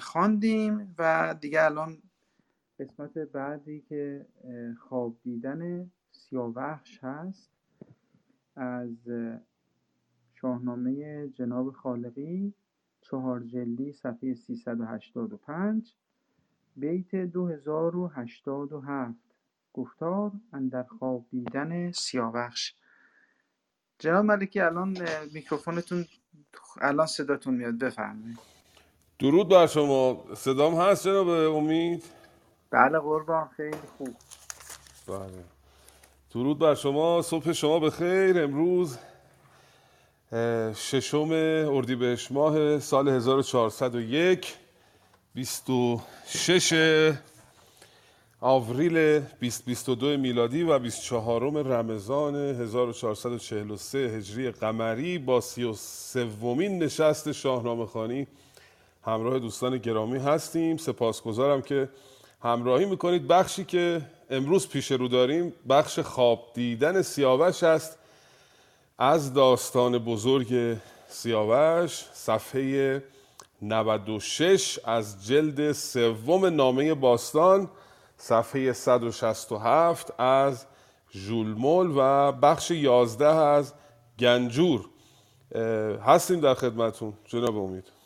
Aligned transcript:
خواندیم 0.00 0.94
و 0.98 1.34
دیگه 1.40 1.64
الان 1.64 2.02
قسمت 2.80 3.18
بعدی 3.18 3.80
که 3.80 4.26
خواب 4.78 5.16
دیدن 5.22 5.90
سیاوخش 6.12 7.04
هست 7.04 7.50
از 8.56 9.08
شاهنامه 10.34 11.28
جناب 11.28 11.70
خالقی 11.70 12.54
چهار 13.00 13.40
جلدی 13.40 13.92
صفحه 13.92 14.34
385 14.34 15.94
بیت 16.76 17.14
2087 17.14 19.14
گفتار 19.72 20.32
اندر 20.52 20.82
خواب 20.82 21.26
دیدن 21.30 21.92
سیاوخش. 21.92 22.74
جناب 23.98 24.24
ملکی 24.24 24.60
الان 24.60 24.98
میکروفونتون 25.32 26.04
الان 26.80 27.06
صداتون 27.06 27.54
میاد 27.54 27.78
بفرمایید. 27.78 28.38
درود 29.20 29.48
بر 29.48 29.66
شما. 29.66 30.24
صدام 30.34 30.74
هست 30.80 31.04
جناب 31.04 31.28
امید؟ 31.28 32.04
بله 32.70 32.98
قربان. 32.98 33.48
خیلی 33.56 33.76
خوب. 33.98 34.16
بله. 35.08 35.44
درود 36.34 36.58
بر 36.58 36.74
شما. 36.74 37.22
صبح 37.22 37.52
شما 37.52 37.78
به 37.78 37.90
خیر 37.90 38.42
امروز 38.42 38.98
ششم 40.74 41.30
اردیبهشت 41.70 42.32
ماه 42.32 42.78
سال 42.78 43.08
1401 43.08 44.56
26 45.34 47.12
آوریل 48.40 49.20
2022 49.20 50.16
میلادی 50.16 50.62
و 50.62 50.78
24 50.78 51.62
رمضان 51.62 52.34
1443 52.36 53.98
هجری 53.98 54.50
قمری 54.50 55.18
با 55.18 55.40
33 55.40 56.24
ومین 56.24 56.82
نشست 56.82 57.32
شاهنامه 57.32 57.86
خانی 57.86 58.26
همراه 59.02 59.38
دوستان 59.38 59.78
گرامی 59.78 60.18
هستیم. 60.18 60.76
سپاسگزارم 60.76 61.62
که 61.62 61.88
همراهی 62.42 62.84
می‌کنید. 62.84 63.28
بخشی 63.28 63.64
که 63.64 64.02
امروز 64.30 64.68
پیش 64.68 64.92
رو 64.92 65.08
داریم 65.08 65.52
بخش 65.68 65.98
خواب 65.98 66.46
دیدن 66.54 67.02
سیاوش 67.02 67.62
است. 67.62 67.98
از 68.98 69.34
داستان 69.34 69.98
بزرگ 69.98 70.76
سیاوش 71.08 72.04
صفحه 72.12 73.02
96 73.62 74.78
از 74.84 75.26
جلد 75.26 75.72
سوم 75.72 76.46
نامه 76.46 76.94
باستان 76.94 77.70
صفحه 78.16 78.72
167 78.72 80.20
از 80.20 80.66
ژولمول 81.14 81.92
و 81.96 82.32
بخش 82.32 82.70
11 82.70 83.26
از 83.26 83.72
گنجور. 84.18 84.84
هستیم 86.06 86.40
در 86.40 86.54
خدمتون 86.54 87.12
جناب 87.24 87.56
امید. 87.56 87.99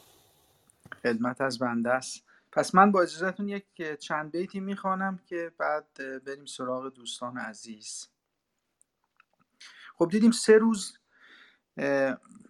خدمت 1.04 1.40
از 1.40 1.58
بنده 1.58 1.90
است. 1.90 2.24
پس 2.52 2.74
من 2.74 2.92
با 2.92 3.02
اجازهتون 3.02 3.48
یک 3.48 3.82
چند 3.98 4.30
بیتی 4.30 4.60
می‌خوانم 4.60 5.18
که 5.26 5.52
بعد 5.58 5.86
بریم 6.24 6.44
سراغ 6.44 6.88
دوستان 6.88 7.38
عزیز. 7.38 8.08
خب 9.98 10.08
دیدیم 10.10 10.30
سه 10.30 10.58
روز 10.58 10.98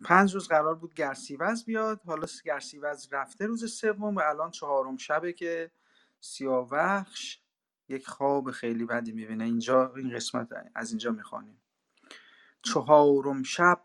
پنج 0.05 0.35
روز 0.35 0.49
قرار 0.49 0.75
بود 0.75 0.95
گرسیوز 0.95 1.65
بیاد. 1.65 2.01
حالا 2.07 2.27
گرسیوز 2.45 3.09
رفته 3.13 3.47
روز 3.47 3.75
سوم 3.75 4.17
و 4.17 4.21
الان 4.21 4.51
چهارم 4.51 4.97
شبه 4.97 5.33
که 5.33 5.71
سیاوخش 6.21 7.41
یک 7.89 8.09
خواب 8.09 8.51
خیلی 8.51 8.85
بدی 8.85 9.13
می‌بینه. 9.13 9.45
اینجا 9.45 9.95
این 9.95 10.17
قسمت 10.17 10.49
از 10.75 10.91
اینجا 10.91 11.11
می‌خوانیم. 11.11 11.63
چهارم 12.63 13.43
شب 13.43 13.81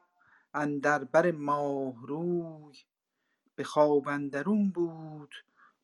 اندر 0.54 1.04
بر 1.04 1.32
ماه 1.32 2.08
روی 2.08 2.78
به 3.60 3.66
خواب 3.66 4.08
اندرون 4.08 4.70
بود 4.70 5.36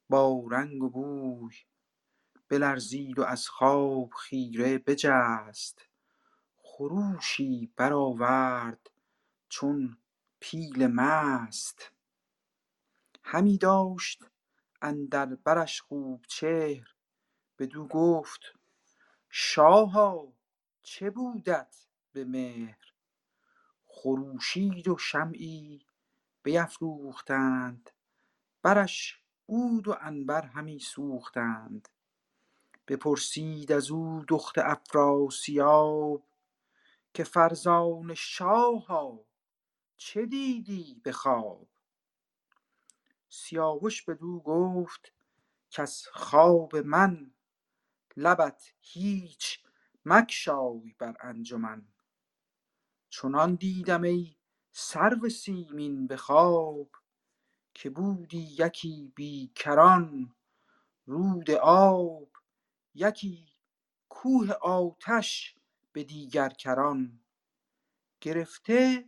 با 0.10 0.44
رنگ 0.52 0.84
و 0.84 0.90
بوی. 0.90 1.56
بلرزید 2.50 3.20
و 3.20 3.24
از 3.24 3.50
خواب 3.50 4.14
خیره 4.14 4.78
بجست. 4.78 5.88
خروشی 6.58 7.72
برآورد 7.76 8.90
چون 9.50 9.98
پیل 10.40 10.88
مست. 10.88 11.92
همی 13.24 13.58
داشت 13.58 14.24
اندر 14.82 15.26
برش 15.26 15.82
خوب 15.82 16.26
چهر. 16.28 16.96
بدو 17.60 17.88
گفت 17.88 18.42
شاها 19.30 20.34
چه 20.84 21.10
بودت 21.10 21.76
به 22.12 22.26
مهر؟ 22.26 22.94
خروشید 23.86 24.88
و 24.88 24.98
شمعی 24.98 25.85
بیفروختند. 26.46 27.92
برش 28.62 29.20
عود 29.50 29.88
و 29.88 29.94
عنبر 29.94 30.46
همی 30.46 30.80
سوختند. 30.80 31.90
بپرسید 32.88 33.72
از 33.72 33.92
او 33.92 34.26
دخت 34.28 34.58
افراسیاب 34.58 36.24
که 37.14 37.24
فرزان 37.24 38.14
شاها 38.14 39.26
چه 39.98 40.26
دیدی 40.26 41.02
به 41.04 41.12
خواب؟ 41.12 41.68
سیاوش 43.30 44.02
بدو 44.02 44.40
گفت 44.40 45.14
کز 45.72 46.08
خواب 46.14 46.76
من 46.76 47.32
لبت 48.18 48.74
هیچ 48.80 49.64
مگشای 50.06 50.96
بر 51.00 51.16
انجمن. 51.20 51.88
چنان 53.10 53.56
دیدم 53.56 54.02
ای 54.02 54.35
سرو 54.78 55.30
سیمین 55.30 56.08
به 56.08 56.18
خواب 56.18 56.90
که 57.74 57.90
بودی 57.90 58.56
یکی 58.60 59.12
بیکران 59.16 60.36
رود 61.06 61.52
آب 61.62 62.30
یکی 62.96 63.48
کوه 64.10 64.52
آتش 64.52 65.56
به 65.94 66.04
دیگر 66.04 66.50
کران. 66.50 67.20
گرفته 68.22 69.06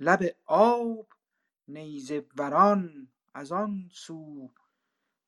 لب 0.00 0.22
آب 0.46 1.06
نیزه 1.68 2.26
وران 2.36 3.08
از 3.34 3.52
آن 3.52 3.90
سو 3.92 4.50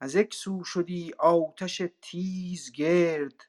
از 0.00 0.14
یک 0.14 0.34
سو 0.34 0.64
شدی 0.64 1.12
آتش 1.18 1.82
تیز 2.02 2.72
گرد. 2.72 3.44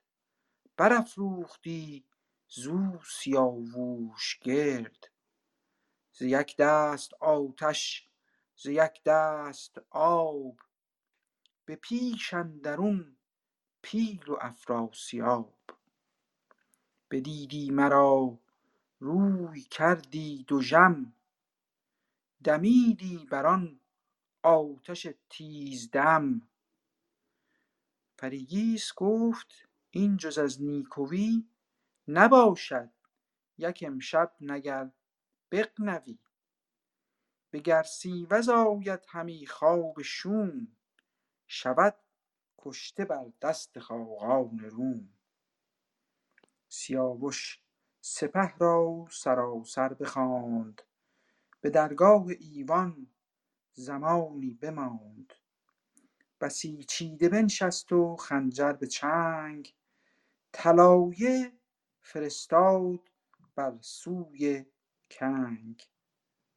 برافروختی 0.77 2.05
زو 2.47 2.99
سیاووش 3.03 4.39
گرد. 4.39 5.12
ز 6.13 6.21
یک 6.21 6.57
دست 6.57 7.13
آتش 7.13 8.09
ز 8.55 8.65
یک 8.65 9.03
دست 9.05 9.77
آب. 9.89 10.57
به 11.65 11.75
پیش 11.75 12.33
اندرون 12.33 13.17
پیل 13.81 14.29
و 14.29 14.37
افراسیاب. 14.41 15.53
بدیدی 17.11 17.71
مرا 17.71 18.39
روی 18.99 19.61
کردی 19.61 20.45
دژم. 20.49 21.13
دمیدی 22.43 23.27
بر 23.31 23.45
آن 23.45 23.79
آتش 24.43 25.07
تیزدم 25.29 26.41
فریگیس 28.17 28.91
گفت 28.95 29.69
این 29.91 30.17
جز 30.17 30.37
از 30.37 30.61
نیکوی 30.63 31.47
نباشد. 32.07 32.89
یک 33.57 33.83
امشب 33.87 34.35
نگر 34.41 34.91
بغنوی. 35.53 36.19
به 37.51 37.59
گرسیوز 37.59 38.49
آید 38.49 39.05
همی 39.07 39.47
خواب 39.47 40.01
شوم 40.01 40.67
شود 41.47 41.95
کشته 42.57 43.05
بر 43.05 43.31
دست 43.41 43.79
خاقان 43.79 44.59
روم. 44.59 45.09
سیاوش 46.69 47.63
سپه 48.01 48.53
را 48.57 49.07
سراسر 49.11 49.93
بخواند 49.93 50.81
به 51.61 51.69
درگاه 51.69 52.25
ایوان 52.39 53.07
زمانی 53.73 54.53
بماند. 54.53 55.33
بسیچیده 56.41 57.29
بنشست 57.29 57.91
و 57.91 58.15
خنجر 58.15 58.73
به 58.73 58.87
چنگ 58.87 59.75
طلایه 60.51 61.53
فرستاد 62.01 63.09
بر 63.55 63.77
سوی 63.81 64.65
کنگ 65.19 65.89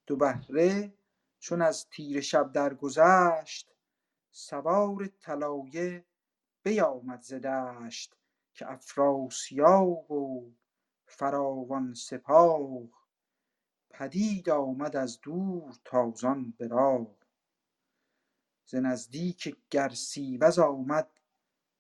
دو 0.07 0.17
بهره 0.17 0.95
چون 1.39 1.63
از 1.63 1.89
تیره 1.91 2.21
شب 2.21 2.53
درگذشت 2.53 3.75
سوار 4.31 5.07
طلایه 5.07 6.05
بیامد 6.63 7.21
ز 7.21 7.35
دشت 7.35 8.17
که 8.55 8.73
افراسیاب 8.73 10.11
و 10.11 10.53
فراوان 11.07 11.95
سپاه. 11.95 12.89
پدید 13.91 14.51
آمد 14.51 14.97
از 14.97 15.21
دور 15.21 15.75
تازان 15.85 16.55
به 16.59 16.69
راه. 16.69 17.17
ز 18.65 18.75
نزدیک 18.75 19.57
گرسیوز 19.71 20.59
آمد 20.59 21.21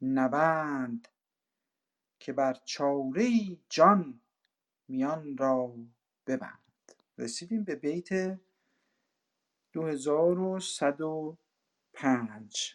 نوند 0.00 1.08
که 2.18 2.32
بر 2.32 2.54
چاره 2.64 3.30
جان 3.68 4.20
میان 4.88 5.36
را 5.36 5.74
ببند. 6.26 6.65
رسیدیم 7.18 7.64
به 7.64 7.74
بیت 7.74 8.38
2105 9.72 11.36
پنج. 11.94 12.74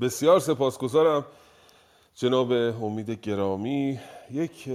بسیار 0.00 0.40
سپاسگزارم 0.40 1.26
جناب 2.14 2.52
امید 2.52 3.10
گرامی. 3.10 4.00
یک 4.30 4.68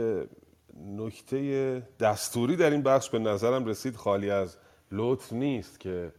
نکته 0.76 1.88
دستوری 2.00 2.56
در 2.56 2.70
این 2.70 2.82
بخش 2.84 3.10
به 3.10 3.20
نظرم 3.20 3.66
رسید 3.66 3.96
خالی 3.96 4.30
از 4.30 4.58
لطف 4.92 5.34
نیست 5.34 5.80
که 5.80 6.14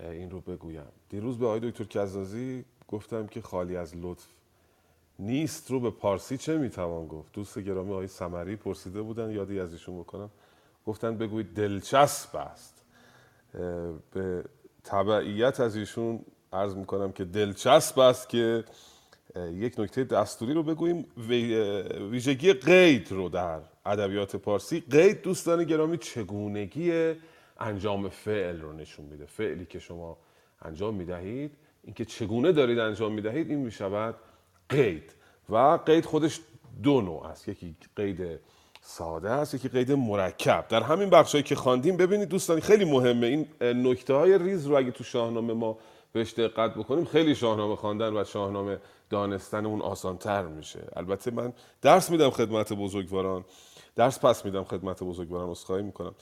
این 0.00 0.30
رو 0.30 0.40
بگویم. 0.40 0.92
دیروز 1.08 1.38
به 1.38 1.46
آقای 1.46 1.70
دکتر 1.70 1.84
کزازی 1.84 2.64
گفتم 2.88 3.26
که 3.26 3.42
خالی 3.42 3.76
از 3.76 3.96
لطف 3.96 4.26
نیست 5.18 5.70
رو 5.70 5.80
به 5.80 5.90
پارسی 5.90 6.36
چه 6.38 6.58
می‌توان 6.58 7.06
گفت؟ 7.06 7.32
دوست 7.32 7.58
گرامی 7.58 7.92
آقای 7.92 8.06
سمری 8.06 8.56
پرسیده 8.56 9.02
بودن 9.02 9.30
یادی 9.30 9.60
از 9.60 9.72
ایشون 9.72 9.98
بکنم. 10.00 10.30
گفتن 10.86 11.16
بگویید 11.16 11.54
دلچسب 11.54 12.36
است. 12.36 12.82
به 14.12 14.44
تبعیت 14.84 15.60
از 15.60 15.76
ایشون 15.76 16.20
عرض 16.52 16.76
می‌کنم 16.76 17.12
که 17.12 17.24
دلچسب 17.24 17.98
است 17.98 18.28
که 18.28 18.64
یک 19.36 19.80
نکته 19.80 20.04
دستوری 20.04 20.54
رو 20.54 20.62
بگوییم. 20.62 21.06
ویژگی 22.10 22.52
قید 22.52 23.12
رو 23.12 23.28
در 23.28 23.60
ادبیات 23.86 24.36
پارسی. 24.36 24.80
قید 24.90 25.22
دوستان 25.22 25.64
گرامی 25.64 25.98
چگونگی 25.98 27.14
انجام 27.60 28.08
فعل 28.08 28.60
رو 28.60 28.72
نشون 28.72 29.06
میده؟ 29.06 29.26
فعلی 29.26 29.66
که 29.66 29.78
شما 29.78 30.16
انجام 30.62 30.94
می‌دهید 30.94 31.50
اینکه 31.84 32.04
چگونه 32.04 32.52
دارید 32.52 32.78
انجام 32.78 33.12
می‌دهید 33.12 33.50
این 33.50 33.58
می‌شود 33.58 34.14
قید. 34.70 35.14
و 35.48 35.78
قید 35.86 36.04
خودش 36.04 36.40
دو 36.82 37.00
نوع 37.00 37.26
است. 37.26 37.48
یکی 37.48 37.76
قید 37.96 38.40
ساده 38.80 39.30
است 39.30 39.54
یکی 39.54 39.68
قید 39.68 39.92
مرکب. 39.92 40.68
در 40.68 40.82
همین 40.82 41.10
بخشایی 41.10 41.44
که 41.44 41.54
خواندیم 41.54 41.96
ببینید 41.96 42.28
دوستان 42.28 42.60
خیلی 42.60 42.84
مهمه. 42.84 43.26
این 43.26 43.46
نکته 43.60 44.14
های 44.14 44.38
ریز 44.38 44.66
رو 44.66 44.76
اگه 44.76 44.90
تو 44.90 45.04
شاهنامه 45.04 45.54
ما 45.54 45.78
بهش 46.12 46.34
دقت 46.34 46.74
بکنیم 46.74 47.04
خیلی 47.04 47.34
شاهنامه 47.34 47.76
خواندن 47.76 48.16
و 48.16 48.24
شاهنامه 48.24 48.78
دانستن 49.10 49.66
اون 49.66 49.80
آسانتر 49.80 50.46
میشه. 50.46 50.88
البته 50.96 51.30
من 51.30 51.52
درس 51.82 52.10
میدم 52.10 52.30
خدمت 52.30 52.72
بزرگواران. 52.72 53.44
درس 53.98 54.18
پس 54.18 54.44
میدم 54.44 54.64
خدمت 54.64 55.02
بزرگواران 55.02 55.50
اسخای 55.50 55.82
می‌کنم. 55.82 56.14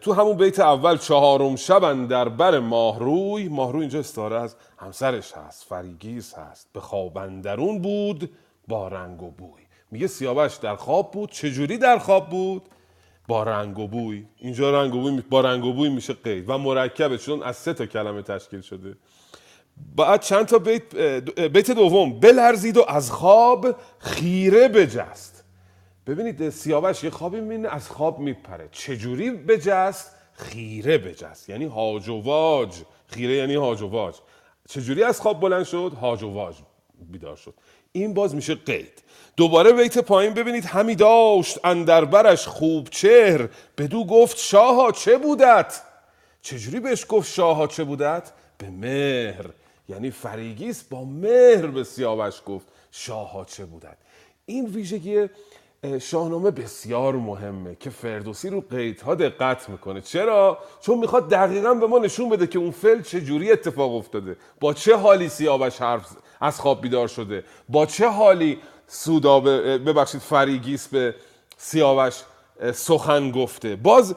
تو 0.00 0.12
همون 0.12 0.36
بیت 0.36 0.60
اول 0.60 0.96
چهارم 0.96 1.56
شبن 1.56 2.06
در 2.06 2.28
بر 2.28 2.58
ماهروی. 2.58 3.48
ماهروی 3.48 3.80
اینجا 3.80 3.98
استاره 3.98 4.40
از 4.40 4.56
همسرش 4.78 5.32
هست 5.32 5.64
فریگیز 5.64 6.34
هست. 6.34 6.68
به 6.72 6.80
خوابندرون 6.80 7.82
بود 7.82 8.30
با 8.68 8.88
رنگ 8.88 9.22
و 9.22 9.30
بوی. 9.30 9.62
میگه 9.90 10.06
سیاوش 10.06 10.56
در 10.56 10.76
خواب 10.76 11.10
بود. 11.10 11.30
چجوری 11.30 11.78
در 11.78 11.98
خواب 11.98 12.28
بود؟ 12.28 12.62
با 13.28 13.42
رنگ 13.42 13.78
و 13.78 13.88
بوی. 13.88 14.26
اینجا 14.36 14.82
رنگ 14.82 14.94
و 14.94 15.00
بوی 15.00 15.22
با 15.30 15.40
رنگ 15.40 15.64
و 15.64 15.72
بوی 15.72 15.88
میشه 15.88 16.12
قید 16.12 16.50
و 16.50 16.58
مرکبه 16.58 17.18
چون 17.18 17.42
از 17.42 17.56
سه 17.56 17.74
تا 17.74 17.86
کلمه 17.86 18.22
تشکیل 18.22 18.60
شده. 18.60 18.96
بعد 19.96 20.20
چند 20.20 20.46
تا 20.46 20.58
بیت, 20.58 20.96
بیت 21.52 21.70
دوم. 21.70 22.20
بلرزید 22.20 22.76
و 22.76 22.84
از 22.88 23.10
خواب 23.10 23.66
خیره 23.98 24.68
بجست. 24.68 25.37
ببینید 26.08 26.50
سیاوش 26.50 27.04
یه 27.04 27.10
خوابی 27.10 27.40
می‌بینه 27.40 27.68
از 27.68 27.88
خواب 27.88 28.18
میپره. 28.18 28.68
چجوری 28.72 29.30
بجست؟ 29.30 30.10
خیره 30.32 30.98
بجست. 30.98 31.48
یعنی 31.48 31.64
هاج 31.64 32.08
و 32.08 32.22
واج. 32.22 32.74
خیره 33.06 33.34
یعنی 33.34 33.54
هاج 33.54 33.82
و 33.82 33.88
واج. 33.88 34.14
چجوری 34.68 35.02
از 35.02 35.20
خواب 35.20 35.40
بلند 35.40 35.64
شد؟ 35.64 35.92
هاج 36.00 36.22
و 36.22 36.32
واج 36.32 36.54
بیدار 37.10 37.36
شد. 37.36 37.54
این 37.92 38.14
باز 38.14 38.34
میشه 38.34 38.54
قید. 38.54 39.02
دوباره 39.36 39.72
بیت 39.72 39.98
پایین 39.98 40.34
ببینید. 40.34 40.64
همی 40.64 40.94
داشت 40.94 41.58
اندر 41.64 42.04
برش 42.04 42.46
خوب 42.46 42.88
چهر. 42.90 43.48
بدو 43.78 44.04
گفت 44.04 44.38
شاها 44.38 44.92
چه 44.92 45.18
بودت؟ 45.18 45.82
چجوری 46.42 46.80
بهش 46.80 47.06
گفت 47.08 47.32
شاها 47.32 47.66
چه 47.66 47.84
بودت؟ 47.84 48.32
به 48.58 48.70
مهر. 48.70 49.46
یعنی 49.88 50.10
فریگیس 50.10 50.84
با 50.84 51.04
مهر 51.04 51.66
به 51.66 51.84
سیاوش 51.84 52.42
گفت 52.46 52.66
شاها 52.90 53.44
چه 53.44 53.64
بودن 53.64 53.94
این 54.46 54.66
ویژگی 54.66 55.28
شاهنامه 56.00 56.50
بسیار 56.50 57.14
مهمه 57.14 57.76
که 57.80 57.90
فردوسی 57.90 58.50
رو 58.50 58.60
قیدها 58.60 59.14
دقت 59.14 59.68
می‌کنه. 59.68 60.00
چرا؟ 60.00 60.58
چون 60.80 60.98
می‌خواد 60.98 61.28
دقیقا 61.28 61.74
به 61.74 61.86
ما 61.86 61.98
نشون 61.98 62.28
بده 62.28 62.46
که 62.46 62.58
اون 62.58 62.70
فعل 62.70 63.02
چه 63.02 63.20
جوری 63.20 63.52
اتفاق 63.52 63.94
افتاده. 63.94 64.36
با 64.60 64.74
چه 64.74 64.96
حالی 64.96 65.28
سیاوش 65.28 65.76
حرف 65.76 66.06
از 66.40 66.60
خواب 66.60 66.80
بیدار 66.80 67.08
شده؟ 67.08 67.44
با 67.68 67.86
چه 67.86 68.08
حالی 68.08 68.58
سودا 68.86 69.40
ببخشید 69.40 70.20
فریگیس 70.20 70.88
به 70.88 71.14
سیاوش 71.56 72.14
سخن 72.72 73.30
گفته؟ 73.30 73.76
باز 73.76 74.14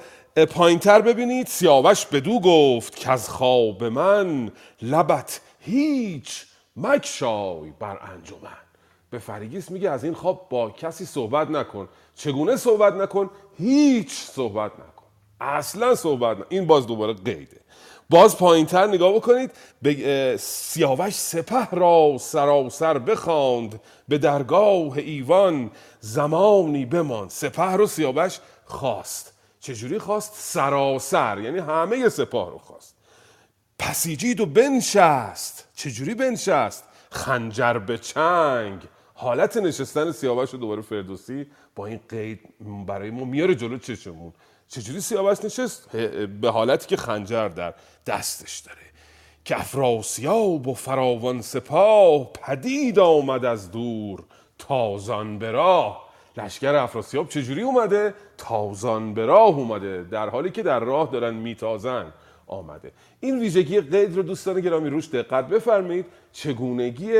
پایینتر 0.56 1.02
ببینید 1.02 1.48
سیاوش 1.48 2.06
بدو 2.06 2.40
گفت 2.40 2.96
که 2.96 3.12
از 3.12 3.30
خواب 3.30 3.84
من 3.84 4.52
لبت 4.82 5.42
هیچ 5.60 6.46
مکشای 6.76 7.74
بر 7.80 8.00
انجمن. 8.02 8.71
به 9.12 9.20
فریگیس 9.20 9.72
میگه 9.72 9.90
از 9.90 10.04
این 10.04 10.14
خواب 10.14 10.48
با 10.50 10.70
کسی 10.70 11.06
صحبت 11.06 11.50
نکن. 11.50 11.90
چگونه 12.16 12.56
صحبت 12.56 12.94
نکن؟ 12.94 13.30
هیچ 13.58 14.12
صحبت 14.12 14.72
نکن. 14.74 15.06
اصلا 15.42 15.96
صحبت 15.96 16.38
نکن 16.38 16.46
این 16.50 16.68
باز 16.68 16.88
دوباره 16.88 17.14
قیده. 17.14 17.62
باز 18.10 18.38
پایینتر 18.38 18.88
نگاه 18.88 19.14
بکنید 19.14 19.52
به 19.82 20.36
سیاوش 20.40 21.14
سپه 21.14 21.68
را 21.72 22.18
سراسر 22.20 23.00
بخواند 23.00 23.82
به 24.08 24.18
درگاه 24.18 24.98
ایوان 24.98 25.72
زمانی 26.00 26.86
بمان. 26.86 27.30
سپه 27.30 27.72
رو 27.72 27.88
سیاوش 27.88 28.40
خواست. 28.66 29.34
چجوری 29.60 30.00
خواست؟ 30.00 30.34
سراسر 30.36 31.40
یعنی 31.40 31.60
همه 31.60 32.10
سپاه 32.10 32.52
رو 32.52 32.58
خواست. 32.58 32.96
پسیجید 33.80 34.40
و 34.40 34.46
بنشست. 34.46 35.68
چجوری 35.76 36.14
بنشست؟ 36.14 36.84
خنجر 37.12 37.74
به 37.74 37.98
چنگ. 37.98 38.82
حالت 39.22 39.58
نشستن 39.58 40.12
سیاوش 40.12 40.50
رو 40.50 40.60
دوباره 40.60 40.82
فردوسی 40.82 41.46
با 41.76 41.86
این 41.86 42.00
قید 42.10 42.40
برای 42.88 43.12
ما 43.12 43.26
میاره 43.26 43.56
جلو 43.56 43.78
چشمون. 43.78 44.34
چجوری 44.68 45.02
سیاوش 45.02 45.46
نشست؟ 45.46 45.98
به 46.42 46.50
حالتی 46.50 46.88
که 46.88 46.98
خنجر 46.98 47.48
در 47.48 47.74
دستش 48.08 48.60
داره. 48.60 48.78
که 49.46 49.60
افراسیاب 49.60 50.68
و 50.68 50.74
فراوان 50.74 51.42
سپاه 51.42 52.34
پدید 52.34 53.00
آمد 53.00 53.46
از 53.46 53.72
دور. 53.72 54.24
تازان 54.58 55.40
به 55.40 55.52
راه. 55.52 56.10
لشکر 56.38 56.76
افراسیاب 56.76 57.30
چجوری 57.30 57.62
اومده؟ 57.62 58.14
تازان 58.38 59.14
به 59.14 59.26
راه 59.26 59.58
اومده. 59.58 60.04
در 60.04 60.30
حالی 60.30 60.52
که 60.52 60.64
در 60.64 60.80
راه 60.80 61.12
دارن 61.12 61.34
میتازن 61.34 62.14
آمده. 62.48 62.92
این 63.20 63.40
ویژگی 63.40 63.82
قید 63.82 64.16
رو 64.16 64.24
دوستان 64.24 64.62
گرامی 64.62 64.90
روش 64.90 65.10
دقت 65.10 65.48
بفرمایید. 65.48 66.06
چگونگی 66.32 67.14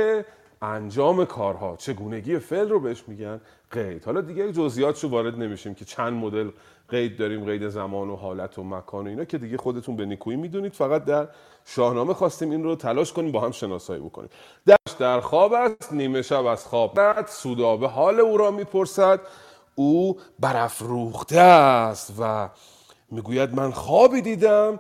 انجام 0.62 1.26
کارها 1.26 1.76
چگونگی 1.76 2.40
فعل 2.40 2.70
رو 2.70 2.80
بهش 2.80 3.04
میگن 3.08 3.42
قید. 3.72 4.06
حالا 4.06 4.22
دیگه 4.22 4.52
جزئیاتشو 4.52 5.10
وارد 5.10 5.36
نمیشیم 5.36 5.74
که 5.74 5.86
چند 5.86 6.14
مدل 6.14 6.50
قید 6.90 7.18
داریم 7.18 7.46
قید 7.46 7.70
زمان 7.70 8.10
و 8.10 8.16
حالت 8.16 8.60
و 8.60 8.64
مکان 8.64 9.06
و 9.06 9.10
اینا 9.10 9.26
که 9.26 9.38
دیگه 9.38 9.58
خودتون 9.58 9.96
به 9.96 10.06
نیکویی 10.06 10.38
می‌دونید. 10.38 10.74
فقط 10.74 11.06
در 11.06 11.28
شاهنامه 11.66 12.14
خواستیم 12.14 12.52
این 12.52 12.64
رو 12.64 12.76
تلاش 12.76 13.14
کنیم 13.14 13.32
با 13.32 13.40
هم 13.40 13.52
شناسایی 13.52 14.02
بکنیم. 14.02 14.30
دشت 14.68 14.98
در 14.98 15.20
خواب 15.20 15.54
است 15.54 15.94
نیمه 15.94 16.22
شب 16.22 16.46
از 16.46 16.66
خواب 16.66 16.94
بعد 16.94 17.28
سودابه 17.28 17.88
حال 17.88 18.20
او 18.20 18.38
را 18.38 18.52
می‌پرسد. 18.52 19.20
او 19.76 20.20
برافروخته 20.40 21.40
است 21.40 22.14
و 22.20 22.50
می‌گوید 23.12 23.56
من 23.56 23.72
خوابی 23.72 24.22
دیدم 24.22 24.80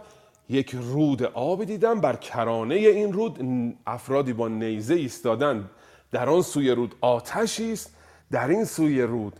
یک 0.52 0.76
رود 0.76 1.24
آبی 1.24 1.66
دیدم 1.66 2.02
بر 2.02 2.16
کرانه 2.16 2.76
این 2.76 3.14
رود 3.14 3.40
افرادی 3.88 4.34
با 4.34 4.48
نیزه 4.48 4.94
ایستادن. 4.94 5.70
در 6.12 6.30
آن 6.30 6.42
سوی 6.42 6.72
رود 6.72 6.96
آتشی 7.02 7.74
است 7.74 7.96
در 8.32 8.48
این 8.48 8.66
سوی 8.66 9.02
رود 9.02 9.34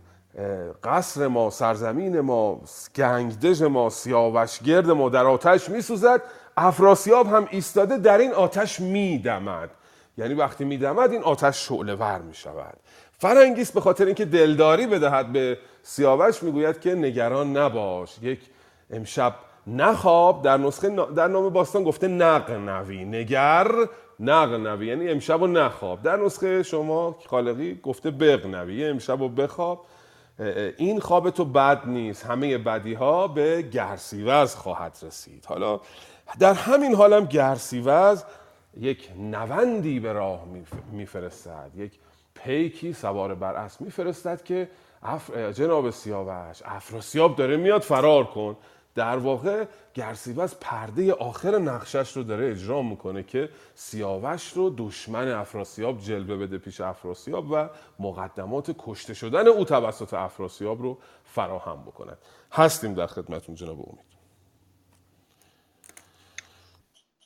قصر 0.84 1.28
ما 1.28 1.50
سرزمین 1.50 2.20
ما 2.20 2.60
گنگدژ 2.96 3.62
ما 3.62 3.90
سیاوشگرد 3.90 4.90
ما 4.90 5.08
در 5.08 5.26
آتش 5.26 5.68
میسوزد. 5.68 6.22
افراسیاب 6.56 7.26
هم 7.26 7.48
ایستاده 7.50 7.98
در 7.98 8.18
این 8.18 8.32
آتش 8.32 8.80
میدمد. 8.80 9.70
یعنی 10.18 10.34
وقتی 10.34 10.64
میدمد 10.64 11.12
این 11.12 11.22
آتش 11.22 11.68
شعله 11.68 11.94
ور 11.94 12.18
می‌شود. 12.18 12.76
فرنگیس 13.18 13.72
به 13.72 13.80
خاطر 13.80 14.04
اینکه 14.04 14.24
دلداری 14.24 14.86
بدهد 14.86 15.32
به 15.32 15.58
سیاوش 15.82 16.42
می‌گوید 16.42 16.80
که 16.80 16.94
نگران 16.94 17.56
نباش. 17.56 18.18
یک 18.22 18.40
امشب 18.90 19.34
نخواب 19.66 20.42
در 20.42 20.56
نسخه 20.56 20.88
در 21.16 21.28
نام 21.28 21.48
باستان 21.48 21.84
گفته 21.84 22.08
نق 22.08 22.50
نوی 22.50 23.04
نگر 23.04 23.68
نق 24.20 24.52
نوی 24.52 24.86
یعنی 24.86 25.08
امشب 25.08 25.42
و 25.42 25.46
نخواب. 25.46 26.02
در 26.02 26.16
نسخه 26.16 26.62
شما 26.62 27.16
خالقی 27.26 27.80
گفته 27.82 28.10
بغ 28.10 28.46
نوی 28.46 28.84
امشب 28.84 29.20
و 29.20 29.28
بخواب 29.28 29.86
این 30.76 31.00
خواب 31.00 31.30
تو 31.30 31.44
بد 31.44 31.82
نیست. 31.86 32.26
همه 32.26 32.58
بدی 32.58 32.94
ها 32.94 33.28
به 33.28 33.62
گرسیوز 33.62 34.54
خواهد 34.54 34.98
رسید. 35.02 35.44
حالا 35.48 35.80
در 36.38 36.54
همین 36.54 36.94
حالم 36.94 37.24
گرسیوز 37.24 38.24
یک 38.80 39.10
نوندی 39.18 40.00
به 40.00 40.12
راه 40.12 40.44
میفرستد. 40.92 41.70
یک 41.76 41.92
پیکی 42.34 42.92
سوار 42.92 43.34
بر 43.34 43.54
اسب 43.54 43.80
میفرستد 43.80 44.42
که 44.42 44.68
جناب 45.54 45.90
سیاوش 45.90 46.62
افراسیاب 46.64 47.36
داره 47.36 47.56
میاد 47.56 47.82
فرار 47.82 48.24
کن. 48.24 48.56
در 48.94 49.16
واقع 49.16 49.66
گرسیوز 49.94 50.54
پرده 50.60 51.12
آخر 51.12 51.58
نقشش 51.58 52.16
رو 52.16 52.22
داره 52.22 52.50
اجرا 52.50 52.82
می‌کنه 52.82 53.22
که 53.22 53.50
سیاوش 53.74 54.52
رو 54.52 54.74
دشمن 54.78 55.28
افراسیاب 55.28 55.98
جلوه 55.98 56.36
بده 56.36 56.58
پیش 56.58 56.80
افراسیاب 56.80 57.50
و 57.50 57.68
مقدمات 57.98 58.74
کشته 58.78 59.14
شدن 59.14 59.48
او 59.48 59.64
توسط 59.64 60.14
افراسیاب 60.14 60.82
رو 60.82 60.98
فراهم 61.24 61.82
بکنه 61.82 62.16
هستیم 62.52 62.94
در 62.94 63.06
خدمتون 63.06 63.54
جناب 63.54 63.88
امید. 63.88 64.12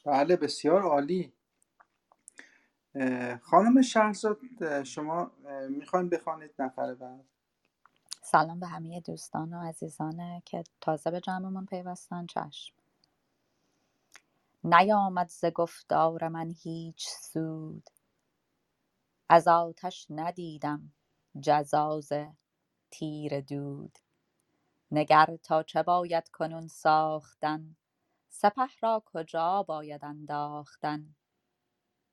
بله 0.04 0.36
بسیار 0.36 0.82
عالی. 0.82 1.32
خانم 3.42 3.82
شهرزاد 3.82 4.82
شما 4.82 5.30
می‌خواین 5.70 6.08
بخوانید 6.08 6.50
نفر 6.58 6.94
بعد؟ 6.94 7.24
سلام 8.28 8.60
به 8.60 8.66
همه 8.66 9.00
دوستان 9.00 9.54
و 9.54 9.60
عزیزان 9.68 10.40
که 10.40 10.64
تازه 10.80 11.10
به 11.10 11.20
جمعمون 11.20 11.66
پیوستن. 11.66 12.26
چشم. 12.26 12.74
نیامد 14.64 15.28
ز 15.28 15.44
گفتار 15.44 16.28
من 16.28 16.50
هیچ 16.50 17.08
سود. 17.08 17.90
از 19.28 19.48
آتش 19.48 20.06
ندیدم 20.10 20.92
جزاز 21.40 22.12
تیر 22.90 23.40
دود. 23.40 23.98
نگر 24.92 25.36
تا 25.42 25.62
چه 25.62 25.82
باید 25.82 26.28
کنون 26.28 26.68
ساختن؟ 26.68 27.76
سپه 28.28 28.68
را 28.80 29.02
کجا 29.06 29.62
باید 29.62 30.04
انداختن؟ 30.04 31.14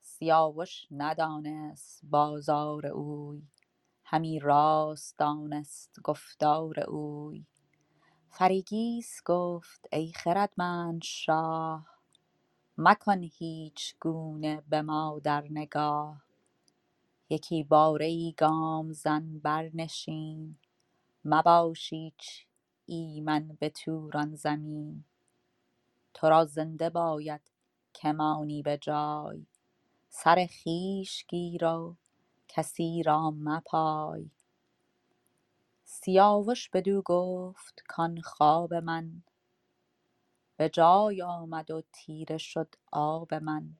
سیاوش 0.01 0.88
ندانست 0.91 2.01
بازار 2.03 2.88
اوی. 2.88 3.43
همی 4.13 4.39
راست 4.39 5.17
دانست 5.17 6.00
گفتار 6.03 6.79
اوی. 6.79 7.46
فریگیس 8.29 9.22
گفت 9.25 9.88
ای 9.91 10.12
خردمند 10.12 11.03
شاه 11.03 11.88
مکن 12.77 13.24
هیچ 13.24 13.96
گونه 14.00 14.63
به 14.70 14.82
ما 14.82 15.22
در 15.24 15.43
نگاه. 15.50 16.24
یکی 17.29 17.63
باره 17.63 18.05
ای 18.05 18.36
گام 18.38 18.91
زن 18.93 19.39
برنشین 19.39 20.58
مباش 21.25 21.93
ایچ 21.93 22.48
ایمن 22.86 23.58
به 23.60 23.70
توران 23.70 24.36
زمین. 24.36 25.03
تو 26.13 26.29
را 26.29 26.46
زنده 26.46 26.89
باید 26.89 27.41
که 27.93 28.12
مانی 28.12 28.63
به 28.63 28.77
جای 28.77 29.46
سر 30.10 30.48
خویش 30.63 31.25
گیر 31.27 31.65
و 31.65 31.96
کسی 32.55 33.03
را 33.03 33.31
مپای. 33.31 34.31
سیاوش 35.86 36.69
بدو 36.69 37.01
گفت 37.05 37.83
کان 37.88 38.22
خواب 38.22 38.74
من. 38.74 39.24
به 40.57 40.69
جای 40.69 41.22
آمد 41.22 41.72
و 41.72 41.83
تیره 41.93 42.38
شد 42.38 42.75
آب 42.91 43.33
من. 43.33 43.75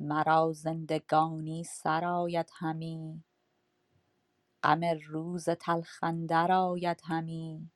مرا 0.00 0.52
زندگانی 0.52 1.64
سر 1.64 2.04
آید 2.04 2.50
همی. 2.54 3.24
غم 4.62 4.80
روز 5.06 5.50
تلخ 5.50 5.98
اندر 6.04 6.52
آید 6.52 7.00
همی. 7.04 7.70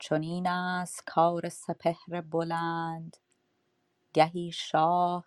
چنین 0.00 0.48
است 0.48 1.04
کار 1.06 1.48
سپهر 1.48 2.20
بلند. 2.20 3.16
گهی 4.14 4.52
شاه 4.52 5.26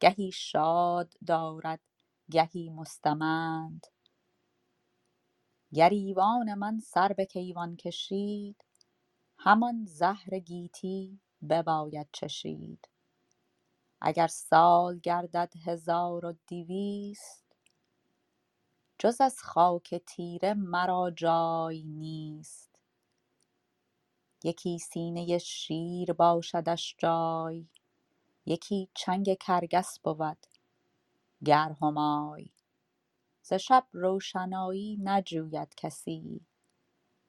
گهی 0.00 0.32
شاد 0.32 1.14
دارد 1.26 1.80
گهی 2.32 2.70
مستمند. 2.70 3.86
گر 5.74 5.90
ایوان 5.90 6.54
من 6.54 6.80
سر 6.80 7.08
به 7.12 7.26
کیوان 7.26 7.76
کشید 7.76 8.64
همان 9.38 9.86
زهر 9.86 10.38
گیتی 10.38 11.20
بباید 11.50 12.08
چشید. 12.12 12.88
اگر 14.02 14.26
سال 14.26 14.98
گردد 15.00 15.52
هزار 15.66 16.26
و 16.26 16.34
دویست 16.48 17.44
جز 18.98 19.20
از 19.20 19.38
خاک 19.42 19.94
تیره 20.06 20.54
مرا 20.54 21.12
جای 21.16 21.84
نیست. 21.84 22.80
یکی 24.44 24.78
سینه 24.78 25.38
شیر 25.38 26.12
باشدش 26.12 26.96
جای 26.98 27.66
یکی 28.46 28.90
چنگ 28.94 29.38
کرگس 29.40 30.00
بود. 30.00 30.46
گر 31.44 31.76
همای 31.82 32.50
ز 33.42 33.52
شب 33.52 33.86
روشنایی 33.92 34.98
نجوید 35.04 35.74
کسی. 35.74 36.40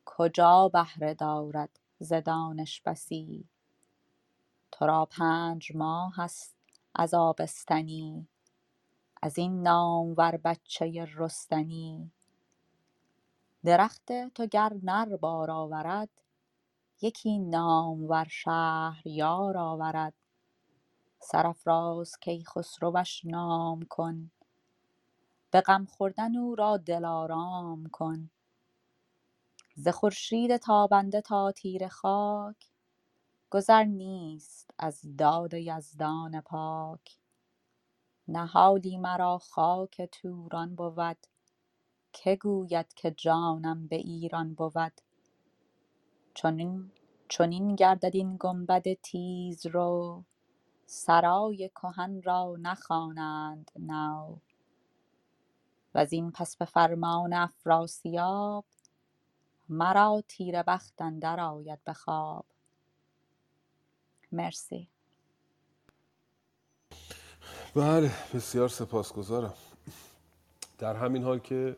کجا 0.05 0.69
بهره 0.69 1.13
دارد 1.13 1.79
ز 1.99 2.13
دانش 2.13 2.81
بسی. 2.81 3.49
تو 4.71 4.85
را 4.85 5.05
پنج 5.05 5.75
ماه 5.75 6.19
است 6.19 6.57
از 6.95 7.13
آبستنی. 7.13 8.27
از 9.21 9.37
این 9.37 9.63
نامور 9.63 10.37
بچه 10.37 11.07
رستنی. 11.15 12.11
درخت 13.65 14.11
تو 14.29 14.45
گر 14.45 14.73
نر 14.83 15.17
بار 15.17 15.51
آورد 15.51 16.09
یکی 17.01 17.39
نامور 17.39 18.27
شهریار 18.29 19.57
آورد. 19.57 20.13
سرافراز 21.23 22.19
کیخسروش 22.21 23.25
نام 23.25 23.81
کن. 23.83 24.31
به 25.51 25.61
غم 25.61 25.85
خوردن 25.85 26.37
او 26.37 26.55
را 26.55 26.77
دلارام 26.77 27.85
کن. 27.91 28.29
ز 29.75 29.87
خورشید 29.87 30.57
تابنده 30.57 31.21
تا 31.21 31.51
تیره 31.51 31.87
خاک 31.87 32.69
گذر 33.51 33.83
نیست 33.83 34.71
از 34.79 35.01
داد 35.17 35.53
یزدان 35.53 36.41
پاک. 36.41 37.17
نهالی 38.27 38.97
مرا 38.97 39.37
خاک 39.37 40.01
توران 40.01 40.75
بود 40.75 41.27
که 42.13 42.35
گوید 42.35 42.93
که 42.93 43.11
جانم 43.11 43.87
به 43.87 43.95
ایران 43.95 44.53
بود. 44.53 45.01
چنین 46.35 46.91
چنین 47.29 47.75
گردد 47.75 48.11
این 48.15 48.37
گنبد 48.39 48.93
تیزرو 48.93 50.23
سرای 50.85 51.69
کهن 51.69 52.21
را 52.21 52.55
نخوانند 52.59 53.71
نو. 53.79 54.37
وزین 55.95 56.31
پس 56.31 56.57
به 56.57 56.65
فرمان 56.65 57.33
افراسیاب 57.33 58.65
مرا 59.69 60.23
تیره 60.27 60.63
بخت 60.63 61.01
اندر 61.01 61.39
آید 61.39 61.83
به 61.83 61.93
خواب. 61.93 62.45
مرسی. 64.31 64.89
بله 67.75 68.11
بسیار 68.33 68.67
سپاسگزارم. 68.67 69.53
در 70.77 70.95
همین 70.95 71.23
حال 71.23 71.39
که 71.39 71.77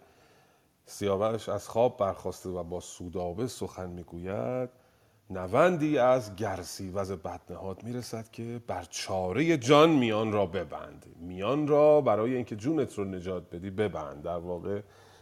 سیاوش 0.85 1.49
از 1.49 1.69
خواب 1.69 1.97
برخواسته 1.97 2.49
و 2.49 2.63
با 2.63 2.79
سودابه 2.79 3.47
سخن 3.47 3.89
می‌گوید 3.89 4.69
نوندی 5.29 5.97
از 5.97 6.35
گرسیوز 6.35 7.11
بدنهاد 7.11 7.83
می‌رسد 7.83 8.31
که 8.31 8.61
بر 8.67 8.83
چاره 8.89 9.57
جان 9.57 9.89
میان 9.89 10.31
را 10.31 10.45
ببند. 10.45 11.05
میان 11.19 11.67
را 11.67 12.01
برای 12.01 12.35
اینکه 12.35 12.55
جونت 12.55 12.93
رو 12.93 13.05
نجات 13.05 13.49
بدی 13.49 13.69
ببند. 13.69 14.23
در 14.23 14.37
واقع 14.37 14.81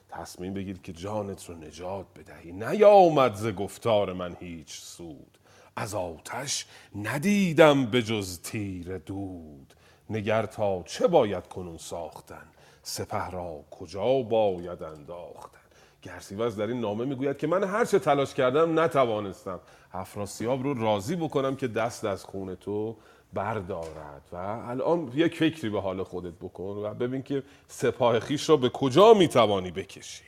تصمیم 0.10 0.54
بگیر 0.54 0.78
که 0.78 0.94
جانت 0.94 1.46
رو 1.46 1.56
نجات 1.56 2.06
بدهی. 2.20 2.52
نیامد 2.52 3.36
ز 3.36 3.48
گفتار 3.48 4.14
من 4.14 4.36
هیچ 4.40 4.80
سود. 4.80 5.38
از 5.76 5.96
آتش 5.96 6.66
ندیدم 6.96 7.86
به 7.86 8.02
جز 8.02 8.42
تیر 8.42 8.98
دود. 8.98 9.74
نگر 10.10 10.46
تا 10.46 10.84
چه 10.84 11.08
باید 11.08 11.48
کنون 11.48 11.78
ساختن؟ 11.78 12.46
سپه 12.84 13.30
را 13.30 13.64
کجا 13.72 14.22
باید 14.22 14.84
انداختن؟ 14.84 15.63
گرسیوز 16.04 16.56
در 16.56 16.68
این 16.68 16.80
نامه 16.80 17.06
می‌گوید 17.06 17.38
که 17.38 17.48
من 17.48 17.64
هر 17.64 17.86
چه 17.86 18.00
تلاش 18.00 18.34
کردم 18.34 18.80
نتوانستم 18.80 19.60
افراسیاب 19.94 20.64
رو 20.64 20.74
راضی 20.74 21.16
بکنم 21.16 21.56
که 21.56 21.68
دست 21.68 22.06
از 22.06 22.24
خون 22.24 22.56
تو 22.56 22.96
بردارد. 23.34 24.22
و 24.32 24.36
الان 24.36 25.12
یک 25.16 25.36
فکری 25.36 25.70
به 25.70 25.82
حال 25.82 26.04
خودت 26.04 26.34
بکن 26.34 26.64
و 26.64 26.94
ببین 26.94 27.24
که 27.24 27.44
سپاه 27.68 28.20
خیش 28.20 28.50
را 28.50 28.58
به 28.58 28.70
کجا 28.70 29.14
می‌توانی 29.14 29.72
بکشی. 29.72 30.24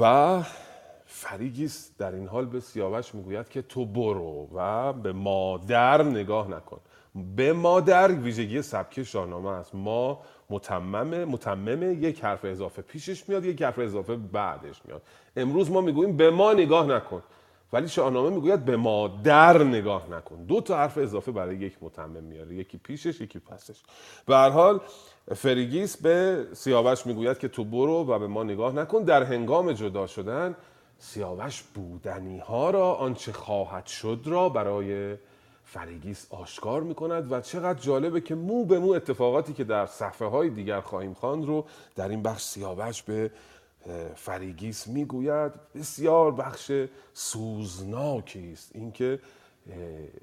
و 0.00 0.42
فریگیس 1.06 1.90
در 1.98 2.12
این 2.12 2.28
حال 2.28 2.46
به 2.46 2.60
سیاوش 2.60 3.14
می‌گوید 3.14 3.48
که 3.48 3.62
تو 3.62 3.84
برو 3.84 4.48
و 4.54 4.92
به 4.92 5.12
مادر 5.12 6.02
نگاه 6.02 6.48
نکن. 6.48 6.80
به 7.36 7.52
مادر 7.52 8.12
ویژگی 8.12 8.62
سبک 8.62 9.02
شاهنامه 9.02 9.50
است. 9.50 9.74
ما 9.74 10.20
متمم 10.50 11.24
متمم 11.24 12.02
یک 12.04 12.24
حرف 12.24 12.44
اضافه 12.44 12.82
پیشش 12.82 13.28
میاد 13.28 13.44
یک 13.44 13.62
حرف 13.62 13.78
اضافه 13.78 14.16
بعدش 14.16 14.80
میاد. 14.84 15.02
امروز 15.36 15.70
ما 15.70 15.80
می‌گوییم 15.80 16.16
به 16.16 16.30
ما 16.30 16.52
نگاه 16.52 16.86
نکن. 16.86 17.22
ولی 17.72 17.88
شاهنامه 17.88 18.30
می‌گوید 18.30 18.64
به 18.64 18.76
مادر 18.76 19.62
نگاه 19.62 20.10
نکن. 20.10 20.44
دو 20.44 20.60
تا 20.60 20.76
حرف 20.76 20.98
اضافه 20.98 21.32
برای 21.32 21.56
یک 21.56 21.76
متمم 21.80 22.22
میاره. 22.22 22.54
یکی 22.54 22.78
پیشش 22.78 23.20
یکی 23.20 23.38
پسش. 23.38 23.82
به 24.26 24.34
هر 24.34 24.50
حال 24.50 24.80
فریگیس 25.34 25.96
به 25.96 26.46
سیاوش 26.52 27.06
می‌گوید 27.06 27.38
که 27.38 27.48
تو 27.48 27.64
برو 27.64 28.04
و 28.04 28.18
به 28.18 28.26
ما 28.26 28.42
نگاه 28.42 28.74
نکن. 28.74 29.02
در 29.02 29.22
هنگام 29.22 29.72
جدا 29.72 30.06
شدن 30.06 30.56
سیاوش 30.98 31.62
بودنی 31.62 32.38
ها 32.38 32.70
را 32.70 32.94
آنچه 32.94 33.32
خواهد 33.32 33.86
شد 33.86 34.20
را 34.24 34.48
برای 34.48 35.16
فریگیس 35.72 36.26
آشکار 36.30 36.82
می 36.82 36.94
کند 36.94 37.32
و 37.32 37.40
چقدر 37.40 37.78
جالبه 37.78 38.20
که 38.20 38.34
مو 38.34 38.64
به 38.64 38.78
مو 38.78 38.92
اتفاقاتی 38.92 39.52
که 39.52 39.64
در 39.64 39.86
صفحه 39.86 40.28
های 40.28 40.50
دیگر 40.50 40.80
خواهیم 40.80 41.14
خواند 41.14 41.44
رو 41.44 41.64
در 41.96 42.08
این 42.08 42.22
بخش 42.22 42.42
سیاوش 42.42 43.02
به 43.02 43.30
فریگیس 44.14 44.86
می‌گوید. 44.86 45.52
بسیار 45.74 46.32
بخش 46.32 46.72
سوزناکی 47.12 48.52
است. 48.52 48.70
اینکه 48.74 49.18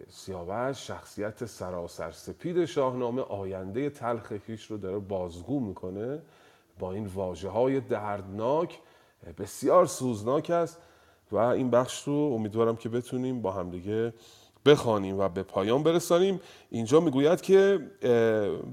سیاوش 0.09 0.87
شخصیت 0.87 1.45
سراسر 1.45 2.11
سپید 2.11 2.65
شاهنامه 2.65 3.21
آینده 3.21 3.89
تلخ 3.89 4.37
خیش 4.37 4.65
رو 4.65 4.77
داره 4.77 4.99
بازگو 4.99 5.59
می‌کنه 5.59 6.21
با 6.79 6.91
این 6.93 7.05
واجه 7.05 7.49
های 7.49 7.79
دردناک. 7.79 8.79
بسیار 9.37 9.85
سوزناک 9.85 10.49
است 10.49 10.77
و 11.31 11.37
این 11.37 11.69
بخش 11.69 12.03
رو 12.03 12.13
امیدوارم 12.13 12.75
که 12.75 12.89
بتونیم 12.89 13.41
با 13.41 13.51
همدیگه 13.51 14.13
بخوانیم 14.69 15.19
و 15.19 15.29
به 15.29 15.43
پایان 15.43 15.83
برسانیم. 15.83 16.39
اینجا 16.71 16.99
می‌گوید 16.99 17.41
که 17.41 17.79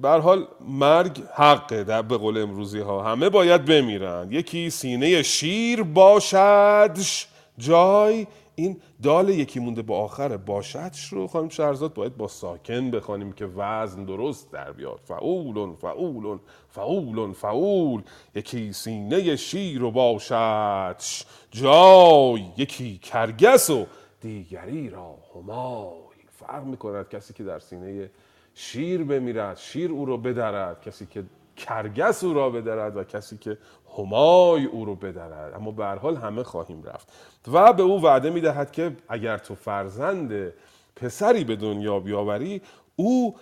بر 0.03 0.19
حال 0.19 0.47
مرگ 0.69 1.23
حقه 1.35 1.85
در 1.85 2.03
به 2.03 2.17
قول 2.17 2.39
امروزی 2.39 2.81
ها 2.81 3.03
همه 3.03 3.29
باید 3.29 3.65
بمیرند. 3.65 4.33
یکی 4.33 4.71
سینه 4.71 5.23
شیر 5.23 5.83
باشدش 5.83 7.29
جای. 7.59 8.27
این 8.59 8.77
دال 9.03 9.29
یکی 9.29 9.61
مونده 9.61 9.83
با 9.83 9.99
آخر 9.99 10.37
باشدش 10.37 11.05
رو. 11.13 11.27
خانم 11.27 11.49
شهرزاد 11.49 11.95
باید 11.95 12.17
با 12.17 12.29
ساکن 12.29 12.91
بخوانیم 12.91 13.33
که 13.33 13.47
وزن 13.57 14.05
درست 14.05 14.53
در 14.53 14.73
بیاد. 14.73 15.01
فعولن 15.05 15.75
فعولن 15.75 16.41
فعولن 16.69 17.33
فعول. 17.33 18.03
یکی 18.35 18.73
سینه 18.73 19.37
شیر 19.37 19.83
و 19.83 19.91
باشدش 19.91 21.25
جای. 21.51 22.45
یکی 22.57 22.99
کرگس 22.99 23.71
و 23.71 23.87
دیگری 24.27 24.91
را 24.91 25.15
همای. 25.35 26.17
فرق 26.39 26.65
می‌کند 26.65 27.09
کسی 27.09 27.35
که 27.35 27.45
در 27.45 27.59
سینه 27.59 28.11
شیر 28.55 29.05
بمیرد 29.05 29.57
شیر 29.57 29.91
او 29.91 30.07
را 30.07 30.17
بدرد 30.17 30.83
کسی 30.83 31.07
که 31.07 31.25
کرگس 31.57 32.25
او 32.25 32.35
را 32.35 32.51
بدرد 32.51 32.97
و 32.97 33.05
کسی 33.05 33.37
که 33.39 33.59
همای 33.99 34.65
او 34.65 34.85
رو 34.85 34.95
بدرد. 34.95 35.55
اما 35.55 35.71
به 35.71 35.87
حال 35.87 36.17
همه 36.17 36.43
خواهیم 36.43 36.83
رفت. 36.83 37.13
و 37.53 37.73
به 37.73 37.83
او 37.83 38.03
وعده 38.03 38.31
می‌دهد 38.31 38.73
که 38.73 38.97
اگر 39.09 39.39
تو 39.39 39.55
فرزند 39.55 40.53
پسری 40.97 41.45
به 41.45 41.57
دنیا 41.57 42.01
بیاوری 42.01 42.63
او 42.97 43.35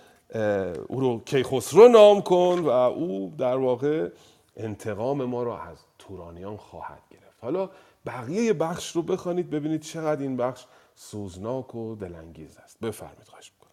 او 0.87 0.99
رو 0.99 1.19
کیخسرو 1.25 1.87
نام 1.87 2.21
کن 2.21 2.59
و 2.59 2.69
او 2.69 3.33
در 3.37 3.55
واقع 3.55 4.09
انتقام 4.57 5.23
ما 5.23 5.43
را 5.43 5.61
از 5.61 5.77
تورانیان 5.99 6.57
خواهد 6.57 7.01
گرفت. 7.11 7.37
حالا 7.41 7.69
بقیه 8.05 8.53
بخش 8.53 8.95
رو 8.95 9.01
بخوانید 9.01 9.49
ببینید 9.49 9.81
چقدر 9.81 10.21
این 10.21 10.37
بخش 10.37 10.65
سوزناک 10.95 11.75
و 11.75 11.95
دلانگیز 11.95 12.57
است. 12.57 12.79
بفرمید 12.79 13.27
خواهش 13.27 13.51
می‌کنم. 13.51 13.71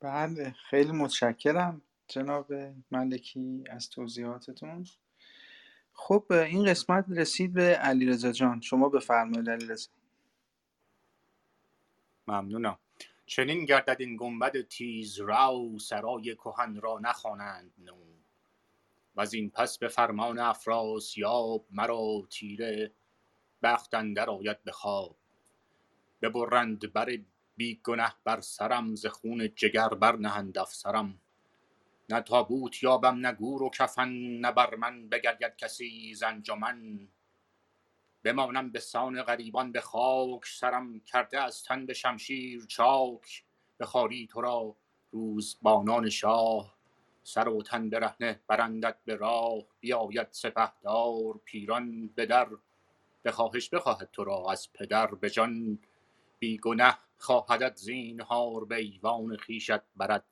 بله 0.00 0.54
خیلی 0.70 0.92
متشکرم 0.92 1.82
جناب 2.08 2.52
ملکی 2.90 3.64
از 3.70 3.90
توضیحاتتون. 3.90 4.86
خب 5.92 6.24
این 6.30 6.64
قسمت 6.64 7.04
رسید 7.08 7.52
به 7.52 7.62
علیرضا 7.62 8.32
جان. 8.32 8.60
شما 8.60 8.88
بفرمایید 8.88 9.50
علیرضا. 9.50 9.90
ممنونم. 12.28 12.78
چنین 13.26 13.64
گردد 13.64 13.96
این 13.98 14.16
گنبد 14.16 14.62
تیز 14.62 15.18
راو 15.18 15.78
سرای 15.78 16.34
کهن 16.34 16.80
را 16.80 16.98
نخوانند 17.02 17.72
نو. 17.78 18.19
از 19.20 19.34
این 19.34 19.50
پس 19.50 19.78
به 19.78 19.88
فرمان 19.88 20.38
افراسیاب 20.38 21.66
مرا 21.70 22.26
تیره 22.30 22.92
بخت 23.62 23.94
اندر 23.94 24.30
آید 24.30 24.64
به 24.64 24.72
خواب. 24.72 25.16
ببرند 26.22 26.92
بر 26.92 27.18
بی 27.56 27.80
گنه 27.84 28.14
بر 28.24 28.40
سرم 28.40 28.94
ز 28.94 29.06
خون 29.06 29.54
جگر 29.56 29.88
بر 29.88 30.16
نهند 30.16 30.58
افسرم. 30.58 31.20
نه 32.08 32.20
تابوت 32.20 32.82
یابم 32.82 33.26
نه 33.26 33.32
گور 33.32 33.62
و 33.62 33.70
کفن 33.70 34.08
نه 34.40 34.52
بر 34.52 34.74
من 34.74 35.08
بگرید 35.08 35.56
کسی 35.56 36.14
ز 36.14 36.22
انجمن. 36.22 37.08
بمانم 38.24 38.72
به 38.72 38.80
سان 38.80 39.22
غریبان 39.22 39.72
به 39.72 39.80
خاک 39.80 40.46
سرم 40.46 41.00
کرده 41.00 41.40
از 41.40 41.64
تن 41.64 41.86
به 41.86 41.94
شمشیر 41.94 42.66
چاک. 42.66 43.44
بخواری 43.80 44.26
تو 44.26 44.40
را 44.40 44.76
روزبانان 45.10 46.10
شاه 46.10 46.79
سر 47.22 47.48
و 47.48 47.62
تن 47.62 47.90
برهنه 47.90 48.40
برندت 48.46 48.96
به 49.04 49.16
راه 49.16 49.64
بیاید 49.80 50.28
سپهدار 50.30 51.40
پیران 51.44 52.08
به 52.08 52.26
در. 52.26 52.48
به 53.22 53.32
خواهش 53.32 53.68
بخواهد 53.68 54.08
تو 54.12 54.24
را 54.24 54.46
از 54.50 54.72
پدر 54.72 55.06
به 55.06 55.30
جان. 55.30 55.78
بی 56.38 56.58
گنه 56.58 56.98
خواهدت 57.18 57.76
زینهار 57.76 58.64
به 58.64 58.76
ایوان 58.76 59.36
خویشت 59.36 59.80
برد. 59.96 60.24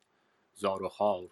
زار 0.54 0.82
و 0.82 0.88
خوار. 0.88 1.28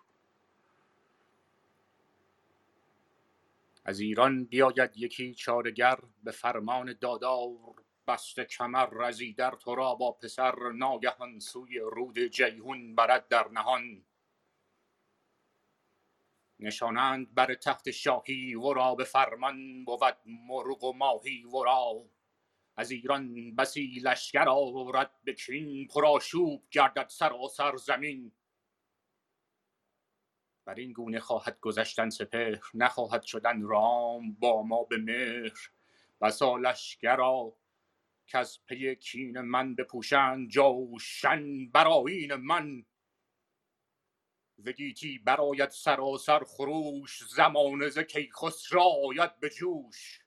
از 3.85 4.01
ایران 4.01 4.45
بیاید 4.45 4.91
یکی 4.97 5.35
چارگر 5.35 5.99
به 6.25 6.31
فرمان 6.31 6.95
دادار. 7.01 7.75
بسته 8.07 8.45
کمر 8.45 8.87
رزیدر 8.93 9.51
تو 9.51 9.75
را 9.75 9.95
با 9.95 10.13
پسر 10.13 10.73
ناگهان 10.75 11.41
سوی 11.41 11.79
رود 11.79 12.19
جیهون 12.19 12.95
برد 12.95 13.29
در 13.29 13.49
نهان. 13.49 14.03
نشانند 16.61 17.35
بر 17.35 17.55
تخت 17.55 17.91
شاهی 17.91 18.55
ورا 18.55 18.95
به 18.95 19.05
فرمان 19.05 19.85
بود 19.85 20.17
مرغ 20.27 20.85
و 20.85 20.93
ماهی 20.93 21.45
ورا 21.45 22.05
از 22.77 22.91
ایران 22.91 23.55
بسی 23.57 24.01
لشکر 24.05 24.49
آورد 24.49 25.11
به 25.25 25.33
کین 25.33 25.87
پرآشوب 25.87 26.65
گردد 26.71 27.09
سراسر 27.09 27.77
زمین. 27.77 28.33
بر 30.65 30.75
این 30.75 30.93
گونه 30.93 31.21
خواهد 31.21 31.61
گذشتن 31.61 32.11
سپهر 32.11 32.63
نخواهد 32.75 33.23
شدن 33.23 33.63
رام 33.63 34.33
با 34.33 34.63
ما 34.63 34.85
به 34.85 34.97
مهر. 34.99 35.71
بسا 36.21 36.57
لشکرا 36.57 37.57
کز 38.27 38.59
پی 38.67 38.97
کین 38.97 39.41
من 39.41 39.75
بپوشند 39.75 40.49
جوشن 40.49 41.69
بر 41.71 41.87
آیین 41.87 42.35
من. 42.35 42.85
ز 44.59 44.69
گیتی 44.69 45.19
برآید 45.19 45.71
سراسر 45.71 46.45
خروش 46.45 47.25
زمانه 47.25 47.89
ز 47.89 47.99
کیخسرو 47.99 48.81
آید 48.81 49.41
به 49.41 49.51
جوش. 49.51 50.21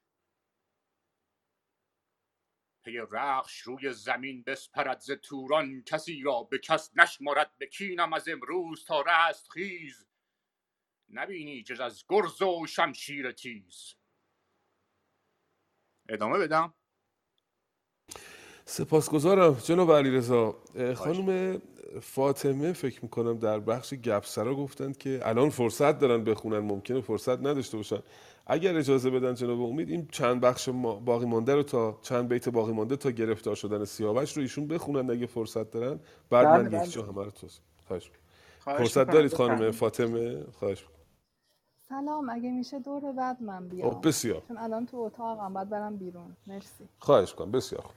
پی 2.84 2.98
رخش 3.12 3.60
روی 3.60 3.94
زمین 3.94 4.44
بسپرد 4.44 5.00
ز 5.00 5.12
توران 5.12 5.84
کسی 5.84 6.22
را 6.22 6.44
به 6.44 6.60
کس 6.60 6.92
نشمرد 6.96 7.58
به 7.58 7.68
کینم 7.68 8.14
از 8.14 8.30
امروز 8.30 8.86
تا 8.86 9.02
رستخیز 9.02 10.08
نبینی 11.10 11.64
جز 11.64 11.80
از 11.80 12.06
گرز 12.10 12.42
و 12.42 12.66
شمشیر 12.68 13.32
تیز. 13.32 13.96
ادامه 16.10 16.40
بدم؟ 16.40 16.74
سپاسگزارم. 18.70 19.54
جناب 19.54 19.92
علیرضا 19.92 20.56
خانم 20.96 21.62
فاطمه 22.02 22.74
فکر 22.74 23.00
می‌کنم 23.04 23.38
در 23.38 23.60
بخش 23.60 23.94
گپسرا 23.94 24.56
گفتند 24.56 24.98
که 24.98 25.20
الان 25.24 25.50
فرصت 25.50 26.00
دارن 26.00 26.24
بخونن 26.24 26.60
ممکنه 26.60 27.02
فرصت 27.02 27.40
نداشته 27.40 27.78
باشن. 27.78 28.00
اگر 28.48 28.78
اجازه 28.78 29.10
بدن 29.10 29.34
جناب 29.36 29.62
امید 29.62 29.90
این 29.90 30.08
چند 30.12 30.42
بخش 30.42 30.70
باقی 31.06 31.26
مانده 31.26 31.56
رو 31.56 31.64
تا 31.64 32.00
چند 32.02 32.30
بیت 32.30 32.50
باقی 32.50 32.72
مانده 32.72 32.96
تا 32.96 33.12
گرفتار 33.12 33.56
شدن 33.56 33.86
سیاوش 33.86 34.38
رو 34.38 34.42
ایشون 34.42 34.68
بخونن 34.68 35.12
اگه 35.12 35.26
فرصت 35.26 35.72
دارن. 35.72 36.00
بعد 36.30 36.48
بله، 36.48 36.64
من 36.64 36.70
بله. 36.70 36.84
یک 36.84 36.92
جا 36.92 37.04
همه 37.04 37.24
رو 37.24 37.32
توضیح 37.32 37.62
خواهش. 37.88 38.12
فرصت. 38.60 39.12
دارید 39.12 39.34
خانم. 39.34 39.72
فاطمه؟ 39.72 40.44
خواهش 40.60 40.82
می‌کنم. 40.82 40.96
سلام 41.90 42.30
اگه 42.30 42.52
میشه 42.52 42.80
دور 42.80 43.12
بعد 43.12 43.42
من 43.42 43.68
بیام. 43.68 43.90
خب 43.92 44.08
بسیار. 44.08 44.42
چون 44.48 44.58
الان 44.58 44.86
تو 44.86 44.98
اتاقم 44.98 45.54
باید 45.54 45.70
برم 45.70 45.96
بیرون. 45.96 46.36
مرسی. 46.48 46.90
خواهش 47.00 47.34
کنم 47.34 47.52
بسیار 47.52 47.82
خوب. 47.82 47.96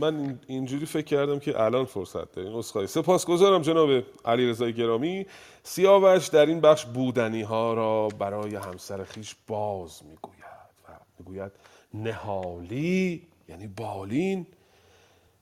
من 0.00 0.16
این- 0.16 0.38
اینجوری 0.46 0.86
فکر 0.86 1.04
کردم 1.04 1.38
که 1.38 1.60
الان 1.60 1.84
فرصت 1.84 2.32
دارین 2.32 2.52
اسخای 2.52 2.86
سپاسگزارم 2.86 3.62
جناب 3.62 4.02
علیرضا 4.24 4.70
گرامی. 4.70 5.26
سیاوش 5.62 6.28
در 6.28 6.46
این 6.46 6.60
بخش 6.60 6.84
بودنی 6.84 7.42
ها 7.42 7.74
را 7.74 8.08
برای 8.08 8.54
همسر 8.54 9.04
خیش 9.04 9.36
باز 9.46 10.04
می‌گوید 10.04 10.44
و 10.88 10.92
می‌گوید 11.18 11.52
نهالی 11.94 13.26
یعنی 13.48 13.66
بالین 13.66 14.46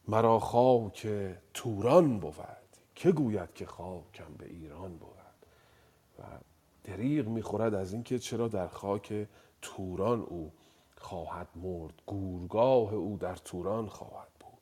مرا 0.08 0.38
خاک 0.38 1.08
توران 1.54 2.18
بود. 2.18 2.34
که 2.94 3.12
گوید 3.12 3.54
که 3.54 3.66
خاکم 3.66 4.34
به 4.38 4.46
ایران 4.46 4.96
بود؟ 4.96 5.08
و 6.18 6.22
دریغ 6.84 7.28
می‌خورد 7.28 7.74
از 7.74 7.92
اینکه 7.92 8.18
چرا 8.18 8.48
در 8.48 8.68
خاک 8.68 9.26
توران 9.62 10.20
او 10.20 10.52
خواهد 11.00 11.48
مرد. 11.56 11.94
گورگاه 12.06 12.94
او 12.94 13.16
در 13.20 13.34
توران 13.34 13.88
خواهد 13.88 14.28
بود. 14.40 14.58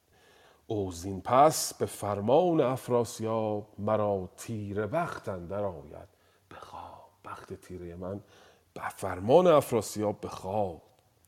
او 0.67 0.93
زین 0.93 1.21
پس 1.21 1.75
به 1.75 1.87
فرمان 1.87 2.61
افراسیاب 2.61 3.67
مرا 3.79 4.29
تیره 4.37 4.87
بخت 4.87 5.29
اندر 5.29 5.65
آید. 5.65 6.09
به 6.49 6.57
خواب. 6.57 7.11
بخت 7.25 7.55
تیره 7.55 7.97
من 7.97 8.21
به 8.75 8.89
فرمان 8.89 9.47
افراسیاب 9.47 10.21
به 10.21 10.29
خواب 10.29 10.83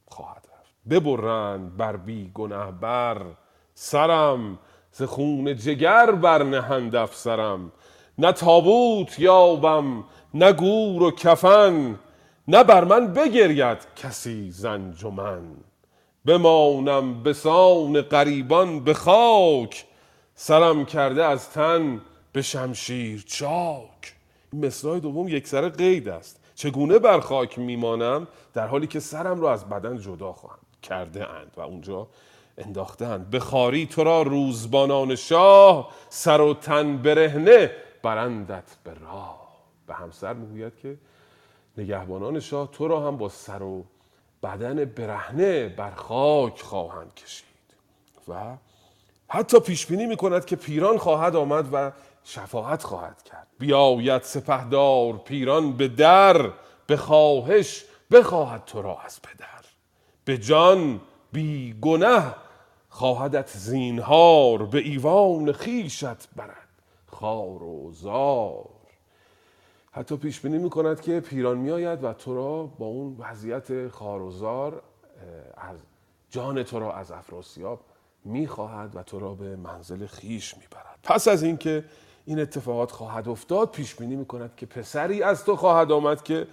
خواهد 0.06 0.46
رفت. 0.58 0.74
ببرند 0.90 1.76
بر 1.76 1.96
بی 1.96 2.30
گنه 2.34 2.70
بر 2.70 3.26
سرم 3.74 4.58
ز 4.92 5.02
خون 5.02 5.56
جگر 5.56 6.10
برنهند 6.10 6.96
افسرم. 6.96 7.72
نه 8.18 8.32
تابوت 8.32 9.18
یابم 9.18 10.04
نه 10.34 10.52
گور 10.52 11.02
و 11.02 11.10
کفن. 11.10 11.98
نه 12.50 12.64
بر 12.64 12.84
من 12.84 13.12
بگرید 13.12 13.78
کسی 13.96 14.50
ز 14.50 14.64
انجمن 14.64 15.42
بمانم 16.24 17.22
به 17.22 17.32
سان 17.32 18.00
غریبان 18.00 18.84
به 18.84 18.94
خاک 18.94 19.84
سرم 20.34 20.84
کرده 20.84 21.24
از 21.24 21.50
تن 21.50 22.00
به 22.32 22.42
شمشیر 22.42 23.24
چاک. 23.26 24.14
این 24.52 24.66
مصرع 24.66 24.98
دوم 24.98 25.28
یک 25.28 25.48
سر 25.48 25.68
قید 25.68 26.08
است. 26.08 26.40
چگونه 26.54 26.98
بر 26.98 27.20
خاک 27.20 27.58
میمانم؟ 27.58 28.28
در 28.54 28.66
حالی 28.66 28.86
که 28.86 29.00
سرم 29.00 29.40
را 29.40 29.52
از 29.52 29.68
بدن 29.68 29.98
جدا 29.98 30.32
خواهم 30.32 30.58
کرده 30.82 31.30
اند 31.30 31.50
و 31.56 31.60
اونجا 31.60 32.08
انداختند 32.58 33.30
به 33.30 33.38
خاری 33.40 33.86
تو 33.86 34.04
را 34.04 34.22
روزبانان 34.22 35.14
شاه 35.14 35.88
سر 36.08 36.40
و 36.40 36.54
تن 36.54 36.96
برهنه 36.96 37.70
برندت 38.02 38.76
به 38.84 38.94
راه. 38.94 39.48
به 39.86 39.94
همسر 39.94 40.32
می‌گوید 40.32 40.76
که 40.76 40.98
نگهبانان 41.78 42.40
شاه 42.40 42.70
تو 42.72 42.88
را 42.88 43.06
هم 43.06 43.16
با 43.16 43.28
سر 43.28 43.62
و 43.62 43.84
بدن 44.42 44.84
برهنه 44.84 45.68
بر 45.68 45.90
خاک 45.90 46.60
خواهند 46.62 47.14
کشید 47.14 47.46
و 48.28 48.56
حتی 49.28 49.60
پیش 49.60 49.86
بینی 49.86 50.06
می 50.06 50.16
کند 50.16 50.44
که 50.44 50.56
پیران 50.56 50.98
خواهد 50.98 51.36
آمد 51.36 51.68
و 51.72 51.92
شفاعت 52.24 52.82
خواهد 52.82 53.22
کرد. 53.22 53.46
بیاید 53.58 54.22
سپهدار 54.22 55.18
پیران 55.18 55.72
به 55.72 55.88
در 55.88 56.52
به 56.86 56.96
خواهش 56.96 57.84
بخواهد 58.10 58.64
تو 58.64 58.82
را 58.82 59.00
از 59.00 59.22
پدر. 59.22 59.64
به 60.24 60.38
جان 60.38 61.00
بی 61.32 61.76
گنه 61.80 62.34
خواهدت 62.88 63.48
زینهار 63.48 64.66
به 64.66 64.78
ایوان 64.78 65.52
خیشت 65.52 66.34
برد. 66.36 66.68
خار 67.06 67.62
و 67.62 67.92
زار. 67.92 68.77
حتی 69.98 70.16
پیش 70.16 70.40
بینی 70.40 70.58
می 70.58 70.70
که 71.02 71.20
پیران 71.20 71.58
میآید 71.58 72.04
و 72.04 72.12
تو 72.12 72.34
را 72.34 72.62
با 72.66 72.86
اون 72.86 73.16
وضعیت 73.18 73.88
خار 73.88 74.22
و 74.22 74.30
زار 74.30 74.82
از 75.56 75.78
جان 76.30 76.62
تو 76.62 76.80
را 76.80 76.94
از 76.94 77.12
افراسیاب 77.12 77.80
می‌خواهد 78.24 78.96
و 78.96 79.02
تو 79.02 79.18
را 79.18 79.34
به 79.34 79.56
منزل 79.56 80.06
خیش 80.06 80.54
می‌برد. 80.56 80.98
پس 81.02 81.28
از 81.28 81.42
اینکه 81.42 81.84
این 82.24 82.40
اتفاقات 82.40 82.90
خواهد 82.90 83.28
افتاد 83.28 83.70
پیش 83.70 83.94
بینی 83.94 84.16
می‌کند 84.16 84.56
که 84.56 84.66
پسری 84.66 85.22
از 85.22 85.44
تو 85.44 85.56
خواهد 85.56 85.92
آمد 85.92 86.22
که 86.22 86.46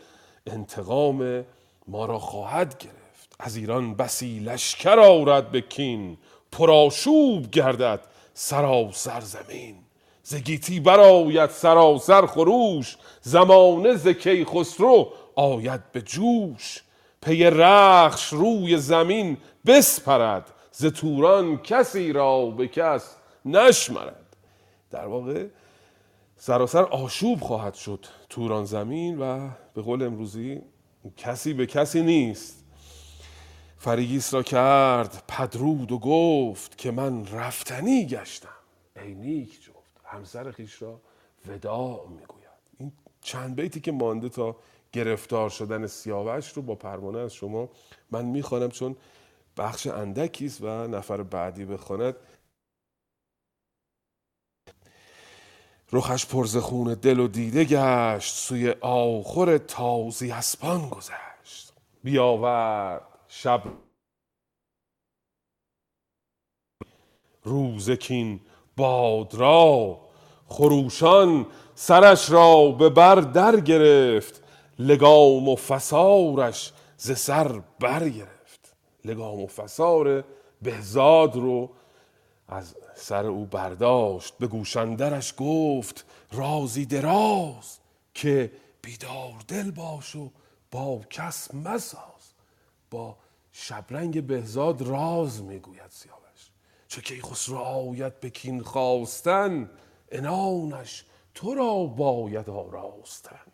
انتقام 0.47 1.45
ما 1.87 2.05
را 2.05 2.19
خواهد 2.19 2.77
گرفت. 2.77 3.35
از 3.39 3.55
ایران 3.55 3.95
بسی 3.95 4.39
لشکر 4.39 4.99
آورد 4.99 5.51
به 5.51 5.61
کین 5.61 6.17
پرآشوب 6.51 7.51
گردد 7.51 7.99
سراسر 8.33 9.21
زمین. 9.21 9.84
ز 10.27 10.35
گیتی 10.35 10.79
برآید 10.79 11.49
سراسر 11.49 12.25
خروش 12.25 12.97
زمانه 13.21 13.95
ز 13.95 14.07
کیخسرو 14.07 15.07
آید 15.35 15.91
به 15.91 16.01
جوش. 16.01 16.83
پی 17.21 17.43
رخش 17.43 18.33
روی 18.33 18.77
زمین 18.77 19.37
بسپرد 19.65 20.53
ز 20.71 20.85
توران 20.85 21.57
کسی 21.57 22.13
را 22.13 22.45
به 22.45 22.67
کس 22.67 23.15
نشمرد. 23.45 24.35
در 24.91 25.05
واقع 25.05 25.45
سراسر 26.37 26.83
آشوب 26.83 27.39
خواهد 27.39 27.73
شد 27.73 28.05
توران 28.29 28.65
زمین 28.65 29.19
و 29.19 29.49
به 29.73 29.81
قول 29.81 30.03
امروزی 30.03 30.61
کسی 31.17 31.53
به 31.53 31.65
کسی 31.65 32.01
نیست. 32.01 32.65
فریگیس 33.77 34.33
را 34.33 34.43
کرد 34.43 35.23
پدرود 35.27 35.91
و 35.91 35.99
گفت 35.99 36.77
که 36.77 36.91
من 36.91 37.27
رفتنی 37.27 38.05
گشتم. 38.05 38.49
ای 38.95 39.13
نیک 39.13 39.61
جفت 39.61 39.74
همسر 40.15 40.51
خیش 40.51 40.81
را 40.81 41.01
وداع 41.47 42.07
می‌گوید. 42.07 42.45
این 42.79 42.91
چند 43.21 43.55
بیتی 43.55 43.81
که 43.81 43.91
مانده 43.91 44.29
تا 44.29 44.55
گرفتار 44.91 45.49
شدن 45.49 45.87
سیاوش 45.87 46.49
رو 46.49 46.61
با 46.61 46.75
پروانه 46.75 47.19
از 47.19 47.33
شما 47.33 47.69
من 48.11 48.25
می‌خوانم 48.25 48.69
چون 48.69 48.95
بخش 49.57 49.87
اندکی 49.87 50.45
است 50.45 50.61
و 50.61 50.87
نفر 50.87 51.23
بعدی 51.23 51.65
بخواند. 51.65 52.15
رخش 55.91 56.25
پرز 56.25 56.57
خون 56.57 56.93
دل 56.93 57.19
و 57.19 57.27
دیده 57.27 57.63
گشت 57.63 58.35
سوی 58.35 58.71
آخر 58.81 59.57
تازی 59.57 60.31
اسپان 60.31 60.89
گذشت. 60.89 61.73
بیاورد 62.03 63.07
شب 63.27 63.63
روزکین 67.43 68.39
باد 68.77 69.35
را 69.35 70.04
خروشان 70.47 71.45
سرش 71.75 72.29
را 72.29 72.71
به 72.71 72.89
بر 72.89 73.15
در 73.15 73.59
گرفت 73.59 74.43
لگام 74.79 75.49
و 75.49 75.55
فسارش 75.55 76.73
ز 76.97 77.11
سر 77.11 77.61
برگرفت 77.79 78.75
لگام 79.05 79.41
و 79.41 79.47
فسار 79.47 80.23
بهزاد 80.61 81.35
رو 81.35 81.69
از 82.47 82.75
سر 82.95 83.25
او 83.25 83.45
برداشت 83.45 84.33
به 84.37 84.47
گوشندرش 84.47 85.33
گفت 85.37 86.05
رازی 86.31 86.85
دراز 86.85 87.79
که 88.13 88.51
بیدار 88.81 89.33
دل 89.47 89.71
باش 89.71 90.15
و 90.15 90.29
با 90.71 91.01
کس 91.09 91.53
مساز. 91.53 92.33
با 92.91 93.17
شبرنگ 93.51 94.27
بهزاد 94.27 94.81
راز 94.81 95.43
می‌گوید 95.43 95.89
سیاوش. 95.89 96.51
چه 96.87 97.01
کی 97.01 97.21
خسرو 97.21 97.57
آید 97.57 98.19
به 98.19 98.29
کین 98.29 98.63
خواستن 98.63 99.69
انانش 100.17 101.05
تو 101.33 101.53
را 101.53 101.83
باید 101.83 102.49
آراستن. 102.49 103.45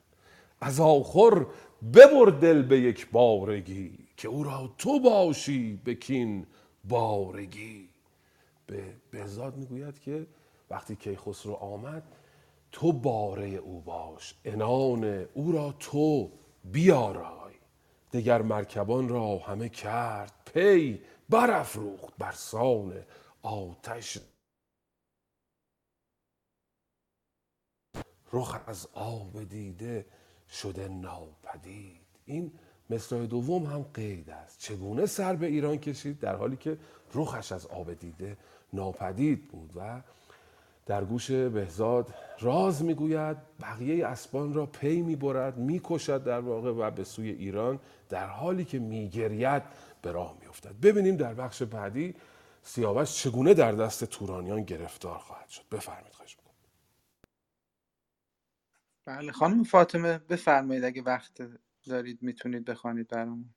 از 0.62 0.80
آخر 0.80 1.45
ببر 1.93 2.26
دل 2.41 2.62
به 2.62 2.80
یک 2.80 3.12
بارگی 3.12 3.97
که 4.17 4.28
او 4.28 4.43
را 4.43 4.74
تو 4.78 5.00
باشی 5.00 5.82
به 5.84 5.95
کین 5.95 6.45
بارگی. 6.84 7.89
به 8.67 8.84
بهزاد 9.12 9.58
می‌گوید 9.58 10.00
که 10.00 10.28
وقتی 10.69 10.95
کیخسرو 10.95 11.54
آمد 11.54 12.04
تو 12.71 12.91
باره 12.91 13.47
او 13.47 13.82
باش 13.82 14.36
انان 14.45 15.26
او 15.34 15.52
را 15.52 15.74
تو 15.80 16.32
بیارای. 16.63 17.54
دگر 18.13 18.41
مرکبان 18.41 19.10
را 19.10 19.38
همه 19.38 19.69
کرد 19.69 20.34
پی 20.54 21.02
برافروخت 21.30 22.13
بر 22.17 22.32
سان 22.32 22.93
آتش 23.41 24.17
رخ 28.34 28.60
از 28.67 28.88
آب 28.94 29.44
دیده 29.44 30.06
شده 30.50 30.88
ناپدید. 30.88 32.02
این 32.26 32.52
مصرع 32.89 33.26
دوم 33.26 33.63
هم 33.63 33.86
قید 33.94 34.30
است. 34.30 34.60
چگونه 34.60 35.06
سر 35.06 35.36
به 35.36 35.48
ایران 35.48 35.78
کشید؟ 35.78 36.20
در 36.20 36.36
حالی 36.36 36.56
که 36.56 36.78
رخش 37.15 37.52
از 37.52 37.65
آب 37.67 37.94
دیده 37.94 38.38
ناپدید 38.74 39.48
بود 39.48 39.72
و 39.76 40.02
در 40.86 41.04
گوش 41.04 41.32
بهزاد 41.32 42.13
راز 42.39 42.84
می‌گوید 42.84 43.38
بقیه 43.62 44.08
اسبان 44.08 44.54
را 44.54 44.65
پی 44.65 45.02
می‌برد 45.02 45.58
می‌کشد 45.58 46.24
در 46.24 46.39
واقع 46.39 46.72
و 46.72 46.91
به 46.91 47.04
سوی 47.04 47.30
ایران 47.30 47.80
در 48.10 48.28
حالی 48.28 48.65
که 48.65 48.80
میگرید 48.80 49.63
به 50.02 50.12
راه 50.12 50.38
میافتد. 50.41 50.76
ببینیم 50.82 51.17
در 51.17 51.34
بخش 51.34 51.63
بعدی 51.63 52.15
سیاوش 52.63 53.13
چگونه 53.13 53.54
در 53.54 53.72
دست 53.72 54.04
تورانیان 54.04 54.63
گرفتار 54.63 55.17
خواهد 55.17 55.50
شد. 55.50 55.62
بفرمایید 55.72 56.13
خواهش 56.13 56.38
بله 59.12 59.34
خانم 59.34 59.63
فاطمه 59.63 60.19
بفرمایید 60.19 60.86
اگه 60.86 61.04
وقت 61.04 61.41
دارید 61.89 62.24
می‌تونید 62.24 62.65
بخوانید 62.65 63.10
برامون. 63.10 63.56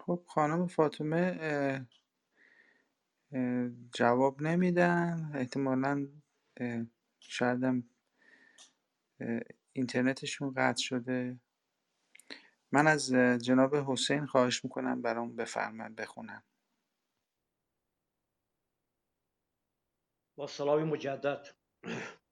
خب 0.00 0.24
خانم 0.28 0.66
فاطمه 0.66 1.20
جواب 3.94 4.42
نمیدن. 4.42 5.32
احتمالا 5.34 6.08
اه، 6.56 6.86
شاید 7.20 7.64
هم 7.64 7.84
اه، 9.20 9.40
اینترنتشون 9.72 10.54
قطع 10.56 10.82
شده. 10.82 11.40
من 12.72 12.86
از 12.86 13.12
جناب 13.42 13.76
حسین 13.76 14.26
خواهش 14.26 14.64
می‌کنم 14.64 15.02
برام 15.02 15.36
بفرمایید 15.36 15.96
بخونم. 15.96 16.42
با 20.38 20.46
سلام 20.46 20.84
مجدد. 20.84 21.48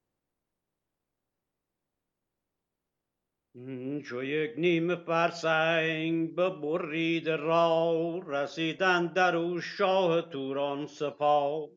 چو 4.07 4.25
یک 4.25 4.51
نیم 4.59 4.97
فرسنگ 4.97 6.35
برید 6.35 7.29
را 7.29 8.19
رسیدن 8.27 9.13
در 9.13 9.37
او 9.37 9.61
شاه 9.61 10.23
توران 10.23 10.87
سپاه. 10.87 11.69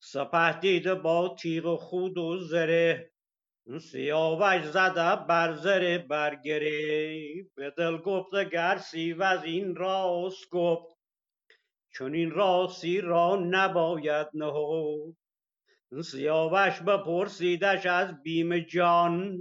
سپه 0.00 0.60
دیده 0.60 0.94
با 0.94 1.36
تیغ 1.38 1.76
خود 1.76 2.18
و 2.18 2.38
زره 2.38 3.12
سیاوش 3.76 4.64
زده 4.64 5.26
بر 5.28 5.52
زره 5.52 5.98
برگره 5.98 7.22
به 7.54 7.70
دل 7.70 7.96
گفت 7.96 8.50
گرسی 8.52 9.12
و 9.12 9.22
از 9.22 9.44
این 9.44 9.76
راست 9.76 10.50
گفت. 10.50 10.96
چون 11.92 12.14
این 12.14 12.30
راستی 12.30 13.00
را 13.00 13.36
نباید 13.36 14.26
نهو 14.34 15.12
سیاوش 16.04 16.80
بپرسیدش 16.80 17.86
از 17.86 18.22
بیم 18.22 18.58
جان. 18.58 19.38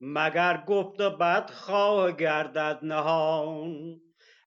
مگر 0.00 0.64
گفت 0.66 1.02
بد 1.02 1.50
خواه 1.50 2.16
گردد 2.16 2.78
نهان. 2.82 4.00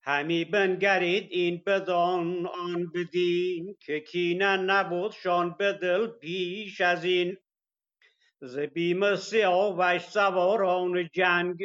همی 0.03 0.45
بنگرید 0.45 1.27
این 1.31 1.61
بدان 1.65 2.47
آن 2.47 2.91
بدین. 2.95 3.75
که 3.79 3.99
کینه 3.99 4.57
نبودشان 4.57 5.55
به 5.59 5.73
دل 5.73 6.07
پیش 6.07 6.81
از 6.81 7.03
این 7.03 7.37
ز 8.45 8.59
بیم 8.59 9.15
سیاوش 9.15 10.01
سواران 10.01 11.09
جنگ 11.13 11.57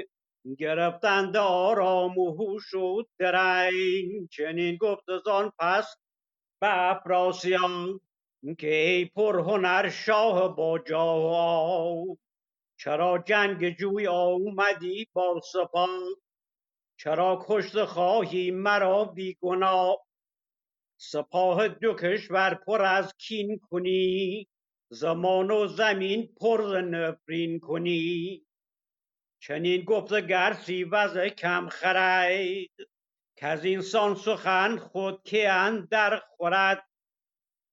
گرفتند 0.58 1.36
آرام 1.36 2.18
و 2.18 2.30
هوش 2.34 2.74
و 2.74 3.02
درنگ. 3.18 4.28
چنین 4.30 4.76
گفت 4.76 5.08
از 5.08 5.26
آن 5.26 5.52
پس 5.58 5.96
به 6.60 6.90
افراسیان 6.90 8.00
که 8.58 8.74
ای 8.74 9.04
پرهنر 9.04 9.88
شاه 9.88 10.56
با 10.56 10.78
جاه 10.78 12.04
چرا 12.80 13.18
جنگ 13.26 13.76
جوی 13.76 14.06
آمدی 14.06 15.08
با 15.12 15.40
سپاه 15.52 15.88
چرا 16.98 17.44
کشته 17.48 17.86
خواهی 17.86 18.50
مرا 18.50 19.04
بی 19.04 19.38
گناه 19.40 19.96
سپاه 21.00 21.68
دو 21.68 21.94
کشور 21.94 22.54
پر 22.66 22.82
از 22.82 23.14
کین 23.18 23.60
کنی؟ 23.70 24.48
زمان 25.00 25.50
و 25.50 25.66
زمین 25.66 26.34
پر 26.40 26.80
نفرین 26.80 27.60
کنی. 27.60 28.46
چنین 29.42 29.84
گفت 29.84 30.14
گرسی 30.14 30.84
وز 30.84 31.18
کم 31.18 31.68
خرید 31.68 32.88
که 33.36 33.62
اینسان 33.62 34.14
سخن 34.14 34.76
خود 34.76 35.22
که 35.22 35.50
اندر 35.50 36.16
خورد. 36.16 36.88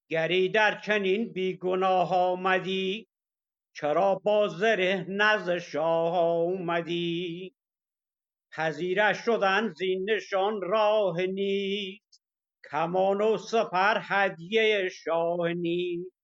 گری 0.09 0.49
در 0.49 0.81
چنین 0.81 1.33
بی 1.33 1.57
گناه 1.57 2.15
آمدی 2.15 3.07
چرا 3.75 4.15
با 4.15 4.47
زره 4.47 5.05
نزد 5.09 5.57
شاه 5.57 6.17
آمدی؟ 6.17 7.55
پذیرش 8.51 9.17
شدن 9.17 9.73
زین 9.73 10.09
نشان 10.09 10.61
راه 10.61 11.21
نیست 11.21 12.23
کمان 12.71 13.21
و 13.21 13.38
سپر 13.38 13.97
هدیه 14.01 14.89
شاه 14.89 15.53
نیست. 15.53 16.14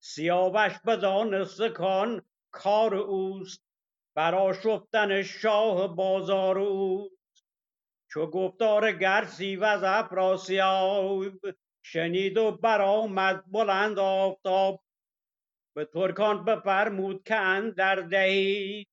سیاوش 0.00 0.72
بدانست 0.86 1.62
کان 1.62 2.22
کار 2.50 2.94
اوست 2.94 3.64
برآشفتن 4.16 5.22
شاه 5.22 5.96
بازار 5.96 6.58
اوست. 6.58 7.18
چو 8.10 8.26
گفتار 8.26 8.92
گرسی 8.92 9.56
و 9.56 9.64
از 9.64 9.82
افراسیاب 9.84 11.34
شنید 11.82 12.38
و 12.38 12.50
برآمد 12.52 13.44
بلند 13.46 13.98
آفتاب. 13.98 14.84
به 15.76 15.84
ترکان 15.84 16.44
بفرمود 16.44 17.22
که 17.24 17.36
اندر 17.36 17.96
دهید. 17.96 18.88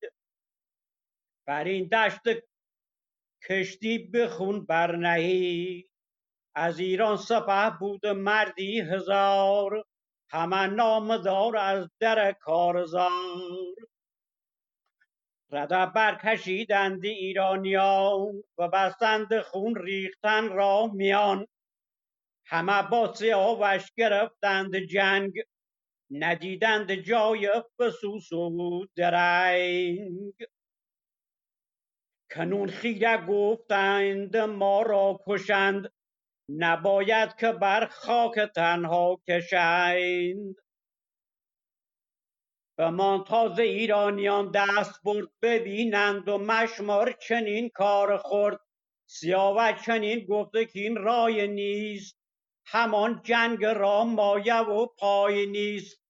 بر 1.48 1.64
این 1.64 1.88
دشت 1.88 2.22
کشتی 3.50 3.98
به 3.98 4.28
خون 4.28 4.66
برنهید. 4.66 5.92
از 6.56 6.80
ایران 6.80 7.18
سپه 7.18 7.78
بود 7.80 8.08
مردی 8.08 8.82
هزار. 8.82 9.86
همه 10.36 10.68
نامدار 10.68 11.58
از 11.58 11.90
در 12.00 12.32
کارزار. 12.32 13.76
رده 15.52 15.86
برکشیدند 15.86 17.06
ایرانیان 17.06 18.44
و 18.58 18.68
بستند 18.68 19.42
خون 19.42 19.76
ریختن 19.76 20.50
را 20.50 20.88
میان. 20.94 21.48
همه 22.46 22.90
با 22.90 23.14
سیاوش 23.14 23.92
گرفتند 23.98 24.78
جنگ 24.78 25.34
ندیدند 26.12 26.96
جای 26.96 27.52
فسوس 27.80 28.34
و 28.34 28.86
درنگ. 28.96 30.34
کنون 32.32 32.68
خیره 32.68 33.26
گفتند 33.26 34.38
ما 34.38 34.82
را 34.82 35.20
کشند 35.28 35.92
نباید 36.50 37.36
که 37.36 37.52
بر 37.52 37.86
خاک 37.86 38.40
تنها 38.40 39.22
کشند. 39.28 40.56
بمان 42.78 43.24
تازه 43.24 43.64
ایرانیان 43.64 44.52
دست 44.52 45.04
برد 45.04 45.28
ببینند 45.42 46.30
و 46.30 46.38
مشمار 46.38 47.12
چنین 47.12 47.70
کار 47.70 48.18
خورد. 48.18 48.60
سیاوش 49.08 49.86
چنین 49.86 50.26
گفته 50.26 50.66
که 50.66 50.80
این 50.80 50.96
رای 50.96 51.48
نیست. 51.48 52.18
همان 52.66 53.22
جنگ 53.24 53.66
را 53.66 54.04
مایه 54.04 54.60
و 54.60 54.86
پای 54.86 55.46
نیست. 55.46 56.02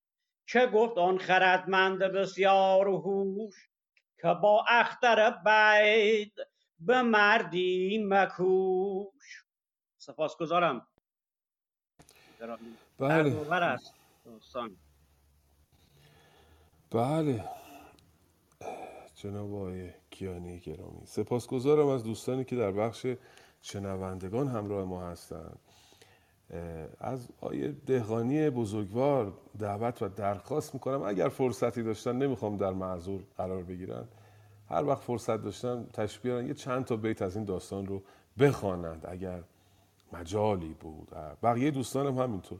چه 0.48 0.68
گفت 0.68 0.98
آن 0.98 1.18
خردمند 1.18 2.00
بسیار 2.00 2.88
هوش 2.88 3.56
که 4.22 4.36
با 4.42 4.66
اختر 4.70 5.32
بید 5.46 6.34
به 6.80 7.02
مردی 7.02 8.06
مکوش؟ 8.10 9.45
سپاسگزارم. 10.06 10.88
بله. 12.98 13.64
است 13.64 13.94
بله. 16.92 17.44
جناب 19.16 19.54
آقای 19.54 19.92
کیانی 20.10 20.60
گرامی 20.60 21.06
سپاسگزارم 21.06 21.88
از 21.88 22.04
دوستانی 22.04 22.46
که 22.46 22.56
در 22.56 22.72
بخش 22.72 23.08
شنوندگان 23.62 24.48
همراه 24.48 24.86
ما 24.86 25.08
هستند. 25.08 25.60
از 27.00 27.28
آیه 27.42 27.72
دهقانی 27.72 28.50
بزرگوار 28.50 29.34
دعوت 29.60 30.02
و 30.02 30.08
درخواست 30.08 30.74
می‌کنم 30.74 31.02
اگر 31.02 31.30
فرصتی 31.30 31.84
داشتن 31.84 32.16
نمی‌خوام 32.16 32.58
در 32.58 32.74
معذور 32.74 33.24
قرار 33.38 33.64
بگیرن. 33.64 34.08
هر 34.70 34.86
وقت 34.86 35.02
فرصت 35.02 35.38
داشتن 35.38 35.90
بیارن 36.24 36.48
یه 36.48 36.54
چند 36.54 36.86
تا 36.86 36.96
بیت 36.96 37.22
از 37.22 37.36
این 37.36 37.46
داستان 37.46 37.86
رو 37.86 38.04
بخوانند. 38.40 39.06
اگر 39.08 39.44
مجالی 40.14 40.76
بود. 40.80 41.08
بقیه 41.44 41.72
دوستانم 41.72 42.18
همینطور. 42.20 42.60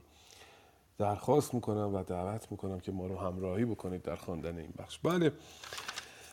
درخواست 0.98 1.54
می‌کنم 1.54 1.94
و 1.94 2.02
دعوت 2.02 2.46
می‌کنم 2.50 2.80
که 2.80 2.92
ما 2.92 3.06
رو 3.06 3.18
همراهی 3.18 3.64
بکنید 3.64 4.02
در 4.02 4.16
خواندن 4.16 4.58
این 4.58 4.72
بخش. 4.78 4.98
بله. 4.98 5.32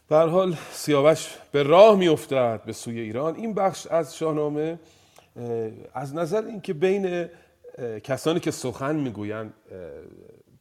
به 0.08 0.16
حال 0.16 0.56
سیاوش 0.72 1.38
به 1.52 1.64
راه 1.64 1.96
میافتد 1.96 2.62
به 2.66 2.74
سوی 2.74 3.00
ایران. 3.00 3.36
این 3.36 3.54
بخش 3.54 3.88
از 3.88 4.18
شاهنامه 4.18 4.80
اه، 5.36 5.72
از 5.94 6.16
نظر 6.16 6.46
اینکه 6.46 6.74
بین 6.74 7.30
کسانی 8.04 8.40
که 8.40 8.52
سخن 8.52 8.96
می‌گویند 8.96 9.54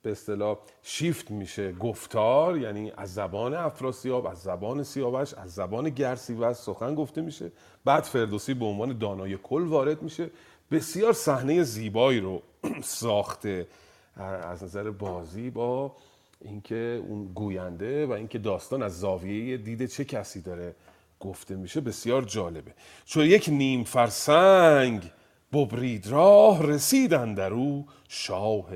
به 0.02 0.10
اصطلاح 0.10 0.58
شیفت 0.82 1.30
میشه. 1.30 1.72
گفتار 1.72 2.58
یعنی 2.58 2.92
از 2.96 3.14
زبان 3.14 3.54
افراسیاب 3.54 4.26
از 4.26 4.38
زبان 4.38 4.82
سیاوش 4.82 5.34
از 5.34 5.54
زبان 5.54 5.90
گرسیوز 5.90 6.56
سخن 6.56 6.94
گفته 6.94 7.20
میشه. 7.20 7.52
بعد 7.84 8.02
فردوسی 8.02 8.54
به 8.54 8.64
عنوان 8.64 8.98
دانای 8.98 9.38
کل 9.42 9.62
وارد 9.62 10.02
میشه. 10.02 10.30
بسیار 10.70 11.12
صحنه 11.12 11.62
زیبایی 11.62 12.20
رو 12.20 12.42
ساخته. 12.82 13.66
از 14.16 14.64
نظر 14.64 14.90
بازی 14.90 15.50
با 15.50 15.96
اینکه 16.40 17.02
اون 17.08 17.24
گوینده 17.34 18.06
و 18.06 18.12
اینکه 18.12 18.38
داستان 18.38 18.82
از 18.82 19.00
زاویه 19.00 19.56
دید 19.56 19.86
چه 19.86 20.04
کسی 20.04 20.40
داره 20.40 20.74
گفته 21.20 21.56
میشه 21.56 21.80
بسیار 21.80 22.22
جالبه. 22.22 22.74
چون 23.04 23.26
یک 23.26 23.48
نیم 23.48 23.84
فرسنگ 23.84 25.10
ببرید 25.52 26.06
راه 26.06 26.66
رسیدن 26.66 27.34
در 27.34 27.52
او 27.52 27.86
شاه 28.08 28.68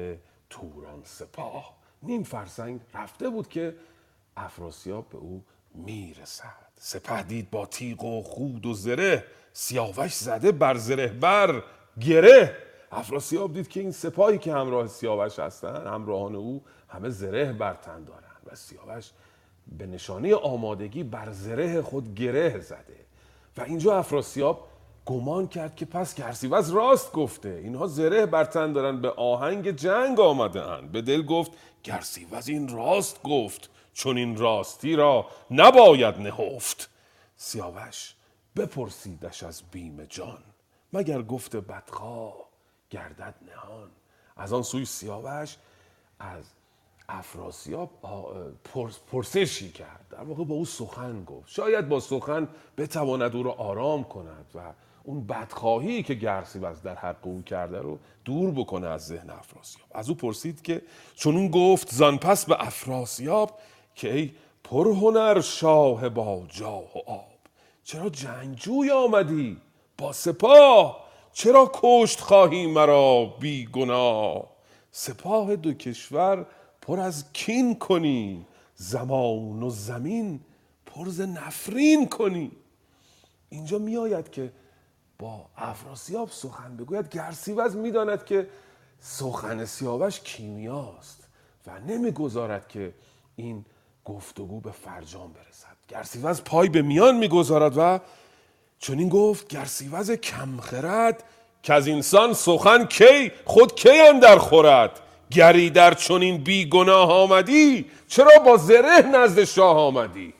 توران 0.60 1.02
سپاه. 1.04 1.76
نیم 2.02 2.22
فرسنگ 2.22 2.80
رفته 2.94 3.28
بود 3.28 3.48
که 3.48 3.76
افراسیاب 4.36 5.08
به 5.08 5.18
او 5.18 5.44
می‌رسد. 5.74 6.66
سپه 6.80 7.22
دید 7.22 7.50
با 7.50 7.66
تیغ 7.66 8.04
و 8.04 8.22
خود 8.22 8.66
و 8.66 8.74
زره 8.74 9.24
سیاوش 9.52 10.14
زده 10.14 10.52
بر 10.52 10.76
زره 10.76 11.06
بر 11.06 11.62
گره. 12.00 12.56
افراسیاب 12.92 13.52
دید 13.52 13.68
که 13.68 13.80
این 13.80 13.92
سپاهی 13.92 14.38
که 14.38 14.54
همراه 14.54 14.86
سیاوش 14.86 15.38
هستند 15.38 15.86
همراهان 15.86 16.34
او 16.34 16.62
همه 16.88 17.08
زره 17.08 17.52
بر 17.52 17.74
تن 17.74 18.04
دارند 18.04 18.46
و 18.46 18.54
سیاوش 18.54 19.10
به 19.78 19.86
نشانه 19.86 20.34
آمادگی 20.34 21.02
بر 21.02 21.32
زره 21.32 21.82
خود 21.82 22.14
گره 22.14 22.60
زده. 22.60 23.06
و 23.56 23.62
اینجا 23.62 23.98
افراسیاب 23.98 24.68
گمان 25.06 25.48
کرد 25.48 25.76
که 25.76 25.84
پس 25.84 26.14
گرسیوز 26.14 26.70
راست 26.70 27.12
گفته. 27.12 27.48
اینها 27.48 27.86
زره 27.86 28.26
بر 28.26 28.44
تن 28.44 28.72
دارن 28.72 29.00
به 29.00 29.10
آهنگ 29.10 29.70
جنگ 29.70 30.20
آمده 30.20 30.62
اند. 30.62 30.92
به 30.92 31.02
دل 31.02 31.22
گفت 31.22 31.50
گرسیوز 31.84 32.48
این 32.48 32.68
راست 32.68 33.22
گفت 33.22 33.70
چون 33.92 34.16
این 34.16 34.36
راستی 34.36 34.96
را 34.96 35.26
نباید 35.50 36.18
نهفت. 36.18 36.90
سیاوش 37.36 38.14
بپرسیدش 38.56 39.42
از 39.42 39.62
بیم 39.70 40.04
جان. 40.04 40.42
مگر 40.92 41.22
گفت 41.22 41.56
بدخواه 41.56 42.34
گردد 42.90 43.34
نهان؟ 43.46 43.90
از 44.36 44.52
آن 44.52 44.62
سوی 44.62 44.84
سیاوش 44.84 45.56
از 46.18 46.44
افراسیاب 47.08 47.90
پرسشی 49.12 49.72
کرد. 49.72 50.06
در 50.10 50.22
واقع 50.22 50.44
با 50.44 50.54
او 50.54 50.64
سخن 50.64 51.24
گفت. 51.24 51.48
شاید 51.48 51.88
با 51.88 52.00
سخن 52.00 52.48
بتواند 52.78 53.36
او 53.36 53.42
را 53.42 53.52
آرام 53.52 54.04
کند 54.04 54.46
و 54.54 54.72
اون 55.06 55.26
بدخواهی 55.26 56.02
که 56.02 56.14
گرسیوز 56.14 56.82
در 56.82 56.94
حق 56.94 57.26
او 57.26 57.42
کرده 57.42 57.78
رو 57.78 57.98
دور 58.24 58.50
بکنه 58.50 58.86
از 58.86 59.06
ذهن 59.06 59.30
افراسیاب. 59.30 59.88
از 59.94 60.08
او 60.08 60.14
پرسید 60.14 60.62
که 60.62 60.82
چون 61.14 61.36
اون 61.36 61.48
گفت 61.48 61.94
زان 61.94 62.18
پس 62.18 62.46
به 62.46 62.66
افراسیاب 62.66 63.58
که 63.94 64.14
ای 64.14 64.32
پرهنر 64.64 65.40
شاه 65.40 66.08
با 66.08 66.42
جاه 66.48 66.98
و 66.98 66.98
آب 67.06 67.38
چرا 67.84 68.08
جنگجوی 68.08 68.90
آمدی؟ 68.90 69.56
با 69.98 70.12
سپاه 70.12 71.06
چرا 71.32 71.70
کشت 71.74 72.20
خواهی 72.20 72.66
مرا 72.66 73.24
بی 73.40 73.66
گناه؟ 73.66 74.50
سپاه 74.90 75.56
دو 75.56 75.72
کشور 75.72 76.46
پر 76.82 77.00
از 77.00 77.32
کین 77.32 77.78
کنی 77.78 78.46
زمان 78.74 79.62
و 79.62 79.70
زمین 79.70 80.40
پر 80.86 81.08
ز 81.08 81.20
نفرین 81.20 82.08
کنی. 82.08 82.50
اینجا 83.48 83.78
میآید 83.78 84.30
که 84.30 84.52
با 85.18 85.46
افراسیاب 85.56 86.30
سخن 86.30 86.76
بگوید. 86.76 87.08
گرسیوز 87.08 87.76
می‌داند 87.76 88.24
که 88.24 88.48
سخن 89.00 89.64
سیاوش 89.64 90.20
کیمیاست 90.20 91.28
و 91.66 91.70
نمی‌گذارد 91.80 92.68
که 92.68 92.92
این 93.36 93.64
گفتگو 94.04 94.60
به 94.60 94.70
فرجام 94.70 95.32
برسد. 95.32 95.76
گرسیوز 95.88 96.42
پای 96.42 96.68
به 96.68 96.82
میان 96.82 97.16
می‌گذارد 97.16 97.72
و 97.76 98.00
چون 98.78 98.98
این 98.98 99.08
گفت 99.08 99.48
گرسیوز 99.48 100.10
کمخرد 100.10 101.24
که 101.62 101.74
از 101.74 101.88
انسان 101.88 102.32
سخن 102.32 102.84
کی 102.84 103.32
خود 103.44 103.74
کی 103.74 104.00
اندر 104.00 104.38
خورد؟ 104.38 105.00
گری 105.30 105.70
در 105.70 105.94
چنین 105.94 106.44
بی 106.44 106.68
گناه 106.68 107.12
آمدی 107.12 107.90
چرا 108.08 108.38
با 108.46 108.56
زره 108.56 109.02
نزد 109.02 109.44
شاه 109.44 109.76
آمدی؟ 109.76 110.34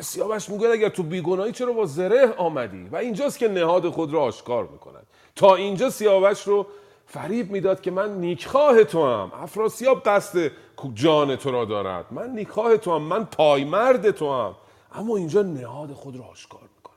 سیاوش 0.00 0.48
می‌گوید 0.48 0.70
اگر 0.70 0.88
تو 0.88 1.02
بیگناهی 1.02 1.52
چرا 1.52 1.72
با 1.72 1.86
زره 1.86 2.34
آمدی؟ 2.36 2.88
و 2.92 2.96
اینجاست 2.96 3.38
که 3.38 3.48
نهاد 3.48 3.88
خود 3.88 4.12
را 4.12 4.22
آشکار 4.22 4.68
می‌کند. 4.72 5.06
تا 5.36 5.54
اینجا 5.54 5.90
سیاوش 5.90 6.42
رو 6.42 6.66
فریب 7.06 7.50
می‌داد 7.50 7.80
که 7.80 7.90
من 7.90 8.20
نیکخواه 8.20 8.84
تو 8.84 9.06
هم 9.06 9.32
افراسیاب 9.42 10.02
قصد 10.02 10.50
جان 10.94 11.36
تو 11.36 11.50
را 11.50 11.64
دارد. 11.64 12.04
من 12.10 12.30
نیکخواه 12.30 12.76
تو 12.76 12.94
هم 12.94 13.02
من 13.02 13.24
پایمرد 13.24 14.10
تو 14.10 14.32
هم 14.32 14.54
اما 14.94 15.16
اینجا 15.16 15.42
نهاد 15.42 15.92
خود 15.92 16.16
را 16.16 16.24
آشکار 16.24 16.60
می‌کند. 16.76 16.96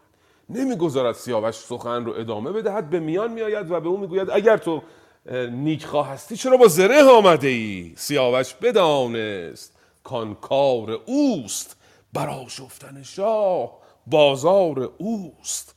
نمی‌گذارد 0.50 1.16
سیاوش 1.16 1.56
سخن 1.56 2.06
رو 2.06 2.14
ادامه 2.14 2.52
بدهد 2.52 2.90
به 2.90 3.00
میان 3.00 3.32
میآید 3.32 3.72
و 3.72 3.80
به 3.80 3.90
او 3.90 3.98
می‌گوید 3.98 4.30
اگر 4.30 4.58
تو 4.58 4.82
نیکخواه 5.52 6.08
هستی 6.08 6.38
چرا 6.38 6.58
با 6.58 6.68
زره 6.68 7.04
آمده 7.04 7.48
ای 7.48 7.94
سیاوش 7.96 8.54
بدانست 8.54 9.78
کان 10.04 10.36
کار 10.36 11.00
اوست. 11.06 11.78
براشفتن 12.14 13.04
شاه 13.04 13.78
بازار 14.08 14.92
اوست. 14.98 15.76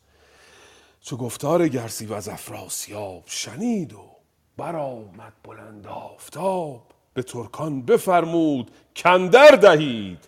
چو 1.01 1.17
گفتار 1.17 1.69
گرسی 1.69 2.07
و 2.07 2.15
از 2.15 2.29
افراسیاب 2.29 3.23
شنید 3.27 3.93
و 3.93 4.11
برآمد 4.57 5.33
بلند 5.45 5.87
آفتاب. 5.87 6.83
به 7.15 7.23
ترکان 7.23 7.83
بفرمود 7.83 8.71
کندر 8.97 9.51
دهید 9.51 10.19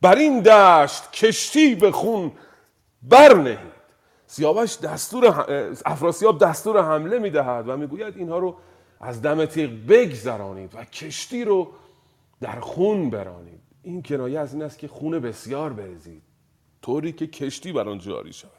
بر 0.00 0.14
این 0.14 0.40
دشت 0.40 1.12
کشتی 1.12 1.74
به 1.74 1.92
خون 1.92 2.32
برنهید. 3.02 3.78
سیاوش 4.26 4.78
دستور 4.78 5.26
افراسیاب 5.86 6.38
دستور 6.38 6.82
حمله 6.82 7.18
می‌دهد 7.18 7.68
و 7.68 7.76
می‌گوید 7.76 8.16
اینها 8.16 8.38
رو 8.38 8.56
از 9.00 9.22
دم 9.22 9.44
تیغ 9.44 9.70
بگذرانید 9.70 10.74
و 10.74 10.84
کشتی 10.84 11.44
رو 11.44 11.72
در 12.40 12.60
خون 12.60 13.10
برانید. 13.10 13.60
این 13.88 14.02
کنایه 14.02 14.40
از 14.40 14.52
این 14.52 14.62
است 14.62 14.78
که 14.78 14.88
خون 14.88 15.18
بسیار 15.18 15.72
بریزید. 15.72 16.22
طوری 16.82 17.12
که 17.12 17.26
کشتی 17.26 17.72
بر 17.72 17.88
آن 17.88 17.98
جاری 17.98 18.32
شود. 18.32 18.50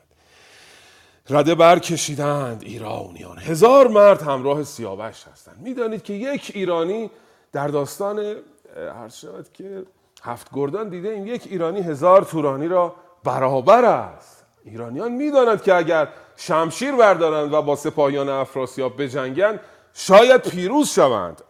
رده 1.30 1.56
برکشیدند 1.56 2.63
ایرانیان. 2.63 3.38
هزار 3.38 3.88
مرد 3.88 4.22
همراه 4.22 4.63
سیاوش 4.63 5.24
هستند. 5.32 5.60
می‌دانید 5.62 6.04
که 6.04 6.13
یک 6.13 6.52
ایرانی 6.56 7.12
در 7.52 7.68
داستان 7.68 8.36
هر 8.76 9.10
شود 9.10 9.54
که 9.54 9.84
هفت 10.24 10.48
گردان 10.54 10.89
دیده 10.89 11.10
این 11.10 11.28
یک 11.28 11.48
ایرانی 11.48 11.82
هزار 11.82 12.22
تورانی 12.22 12.68
را 12.68 12.96
برابر 13.24 13.86
است. 13.86 14.46
ایرانیان 14.63 15.12
می‌دانند 15.12 15.63
که 15.63 15.76
اگر 15.76 16.08
شمشیر 16.36 16.92
بردارند 16.92 17.54
و 17.54 17.62
با 17.62 17.76
سپاهیان 17.76 18.30
افراسیاب 18.30 19.02
بجنگند 19.02 19.60
شاید 19.94 20.42
پیروز 20.42 20.89
شوند. 20.89 21.42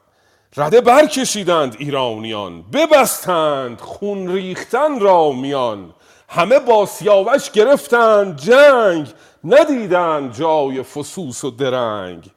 رده 0.57 0.81
برکشیدند 0.81 1.75
ایرانیان 1.79 2.61
ببستند 2.61 3.81
خون 3.81 4.27
ریختن 4.27 4.99
را 4.99 5.31
میان. 5.31 5.93
همه 6.29 6.59
با 6.59 6.85
سیاوش 6.85 7.51
گرفتند 7.51 8.37
جنگ 8.37 9.13
ندیدند 9.43 10.33
جای 10.33 10.83
فسوس 10.83 11.43
و 11.43 11.51
درنگ. 11.51 12.31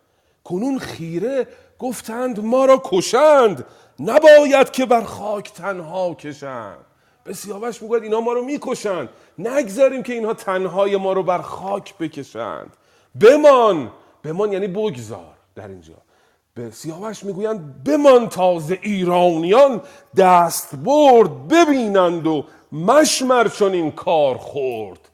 کنون 0.44 0.79
خیره 0.79 1.46
گفتند 1.79 2.44
ما 2.44 2.64
را 2.64 2.83
کشند 2.85 3.66
نباید 4.01 4.70
که 4.70 4.87
بر 4.87 5.03
خاک 5.03 5.53
تنها 5.53 6.14
کشند. 6.14 6.85
به 7.25 7.35
سیاوش 7.35 7.83
می‌گوید 7.83 8.03
اینا 8.03 8.20
ما 8.20 8.33
رو 8.33 8.44
می‌کشند 8.44 9.09
نگذاریم 9.38 10.03
که 10.03 10.12
اینها 10.12 10.35
تنهای 10.35 10.96
ما 10.96 11.12
رو 11.12 11.22
بر 11.22 11.42
خاک 11.42 11.94
بکشند. 11.98 12.77
بمان 13.20 13.92
بمان 14.25 14.53
یعنی 14.53 14.66
بگذار 14.66 15.35
در 15.55 15.68
اینجا. 15.68 15.94
به 16.54 16.70
سیاوش 16.70 17.24
می‌گویند 17.24 17.84
بمان 17.84 18.28
تازه 18.28 18.78
ایرانیان 18.82 19.80
دست 20.16 20.74
برد 20.74 21.48
ببینند 21.48 22.26
و 22.26 22.44
مشمر 22.72 23.48
چون 23.48 23.72
این 23.72 23.90
کار 23.90 24.38
خورد. 24.38 25.08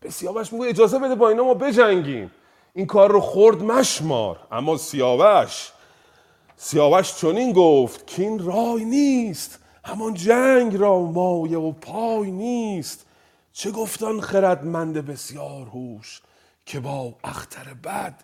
به 0.00 0.10
سیاوش 0.10 0.52
می‌گوید 0.52 0.70
اجازه 0.70 0.98
بده 0.98 1.14
با 1.14 1.28
اینا 1.28 1.44
ما 1.44 1.54
بجنگیم. 1.54 2.30
این 2.74 2.86
کار 2.86 3.12
رو 3.12 3.20
خورد 3.20 3.62
مشمار. 3.62 4.40
اما 4.52 4.76
سیاوش 4.76 5.72
سیاوش 6.56 7.14
چنین 7.14 7.52
گفت 7.52 8.06
که 8.06 8.22
این 8.22 8.44
رای 8.44 8.84
نیست. 8.84 9.58
همان 9.84 10.14
جنگ 10.14 10.76
را 10.76 10.98
مایه 10.98 11.58
و 11.58 11.72
پای 11.72 12.30
نیست. 12.30 13.06
چه 13.52 13.70
گفتان 13.70 14.20
خردمند 14.20 15.06
بسیار 15.06 15.66
هوش 15.66 16.20
که 16.66 16.80
با 16.80 17.14
اختر 17.24 17.74
بد 17.84 18.14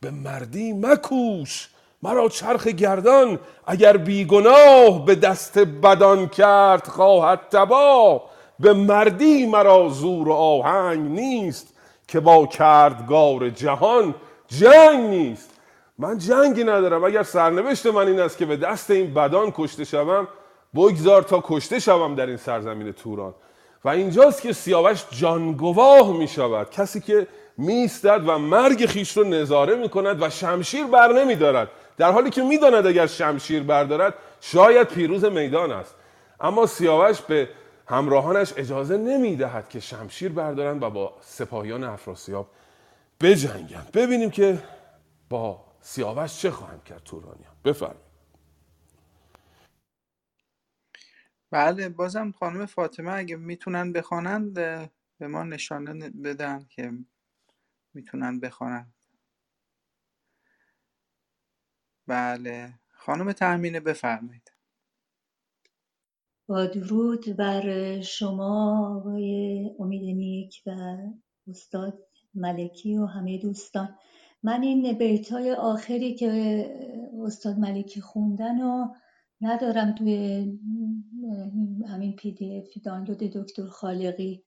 به 0.00 0.10
مردی 0.10 0.72
مکوش. 0.72 1.68
مرا 2.04 2.28
چرخ 2.28 2.66
گردان 2.66 3.38
اگر 3.66 3.96
بیگناه 3.96 5.04
به 5.04 5.14
دست 5.14 5.58
بدان 5.58 6.28
کرد 6.28 6.86
خواهد 6.86 7.40
تباه 7.50 8.22
به 8.60 8.72
مردی 8.72 9.46
مرا 9.46 9.88
زور 9.88 10.28
و 10.28 10.32
آهنگ 10.32 11.10
نیست 11.10 11.74
که 12.08 12.20
با 12.20 12.46
کردگار 12.46 13.50
جهان 13.50 14.14
جنگ 14.48 15.00
نیست. 15.00 15.50
من 15.98 16.18
جنگی 16.18 16.64
ندارم. 16.64 17.04
اگر 17.04 17.22
سرنوشت 17.22 17.86
من 17.86 18.08
این 18.08 18.20
است 18.20 18.38
که 18.38 18.46
به 18.46 18.56
دست 18.56 18.90
این 18.90 19.14
بدان 19.14 19.52
کشته 19.56 19.84
شوم 19.84 20.28
بگذار 20.74 21.22
تا 21.22 21.42
کشته 21.44 21.78
شوم 21.78 22.14
در 22.14 22.26
این 22.26 22.36
سرزمین 22.36 22.92
توران. 22.92 23.34
و 23.84 23.88
اینجاست 23.88 24.42
که 24.42 24.52
سیاوش 24.52 25.04
جانگواه 25.10 26.16
می 26.16 26.28
شود. 26.28 26.70
کسی 26.70 27.00
که 27.00 27.26
میستد 27.58 28.22
و 28.26 28.38
مرگ 28.38 28.86
خیش 28.86 29.16
رو 29.16 29.24
نظاره 29.24 29.76
می 29.76 29.88
کند 29.88 30.22
و 30.22 30.30
شمشیر 30.30 30.84
بر 30.84 31.12
نمی 31.12 31.36
دارد. 31.36 31.68
در 31.96 32.12
حالی 32.12 32.30
که 32.30 32.42
می‌داند 32.42 32.86
اگر 32.86 33.06
شمشیر 33.06 33.62
بردارد 33.62 34.14
شاید 34.40 34.88
پیروز 34.88 35.24
میدان 35.24 35.72
است. 35.72 35.94
اما 36.40 36.66
سیاوش 36.66 37.20
به 37.20 37.48
همراهانش 37.88 38.52
اجازه 38.56 38.96
نمی‌دهد 38.96 39.68
که 39.68 39.80
شمشیر 39.80 40.32
بردارند 40.32 40.82
و 40.82 40.90
با 40.90 41.18
سپاهیان 41.20 41.84
افراسیاب 41.84 42.50
بجنگند. 43.20 43.92
ببینیم 43.92 44.30
که 44.30 44.62
با 45.28 45.64
سیاوش 45.80 46.38
چه 46.38 46.50
خواهند 46.50 46.84
کرد 46.84 47.02
تورانیان. 47.04 47.54
بفرمایید. 47.64 48.04
بله 51.50 51.88
بازم 51.88 52.32
خانم 52.32 52.66
فاطمه 52.66 53.12
اگه 53.12 53.36
می‌تونن 53.36 53.92
بخوانند 53.92 54.54
به 55.18 55.26
ما 55.28 55.42
نشانه 55.42 56.10
بدن 56.10 56.66
که 56.70 56.92
می‌تونن 57.94 58.40
بخوانند. 58.40 58.93
بله. 62.06 62.74
خانم 62.92 63.32
تهمینه 63.32 63.80
بفرمایید. 63.80 64.52
با 66.48 66.66
درود 66.66 67.36
بر 67.36 68.00
شما 68.00 68.96
آقای 68.96 69.70
امید 69.78 70.16
نیک 70.16 70.62
و 70.66 70.96
استاد 71.48 72.06
ملکی 72.34 72.96
و 72.96 73.06
همه 73.06 73.38
دوستان. 73.38 73.98
من 74.42 74.62
این 74.62 74.98
بیت 74.98 75.32
های 75.32 75.52
آخری 75.52 76.14
که 76.14 76.30
استاد 77.24 77.58
ملکی 77.58 78.00
خوندن 78.00 78.60
و 78.62 78.94
ندارم 79.40 79.94
توی 79.94 80.14
همین 81.88 82.16
پی 82.16 82.32
دی 82.32 82.58
اف 82.58 82.78
دانلود 82.84 83.18
دکتر 83.18 83.66
خالقی. 83.66 84.44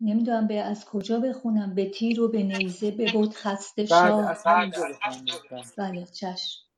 نمی‌دونم 0.00 0.46
به 0.46 0.60
از 0.60 0.84
کجا 0.84 1.20
بخونم 1.20 1.74
به 1.74 1.90
تیر 1.90 2.20
و 2.20 2.28
به 2.28 2.42
نیزه 2.42 2.90
به 2.90 3.12
بود 3.12 3.34
خسته 3.34 3.82
بله 3.82 3.88
شاه. 3.88 4.34
بله. 4.44 5.62
بله 5.78 6.06
چشم. 6.06 6.69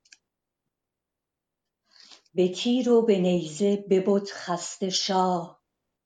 به 2.34 2.48
تیر 2.48 2.90
و 2.90 3.02
به 3.02 3.18
نیزه 3.18 3.76
ببد 3.76 4.28
خسته 4.30 4.90
شاه. 4.90 5.62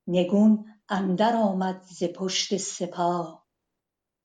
نگون 0.07 0.65
اندر 0.89 1.37
آمد 1.37 1.83
ز 1.83 2.05
پشت 2.05 2.57
سپاه 2.57 3.47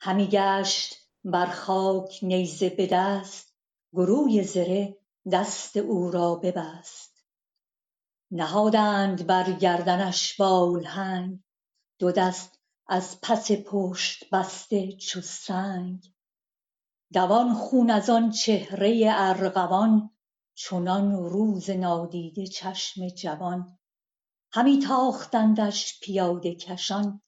همی 0.01 0.27
گشت 0.27 0.95
بر 1.23 1.45
خاک 1.45 2.19
نیزه 2.23 2.69
به 2.69 2.87
دست 2.91 3.55
گروی 3.93 4.43
زره 4.43 4.97
دست 5.31 5.77
او 5.77 6.11
را 6.11 6.35
ببست. 6.35 7.25
نهادند 8.31 9.27
بر 9.27 9.51
گردنش 9.51 10.37
بالهنگ 10.37 11.39
دو 11.99 12.11
دست 12.11 12.59
از 12.87 13.21
پس 13.21 13.51
پشت 13.51 14.29
بسته 14.29 14.91
چو 14.91 15.21
سنگ. 15.21 16.13
دوان 17.13 17.53
خون 17.53 17.89
از 17.89 18.09
آن 18.09 18.31
چهره 18.31 19.11
ارغوان 19.15 20.11
چنان 20.63 21.11
روز 21.11 21.69
نادیده 21.69 22.47
چشم 22.47 23.07
جوان 23.07 23.79
همی 24.51 24.79
تاختندش 24.79 25.99
پیاده 25.99 26.55
کشان 26.55 27.21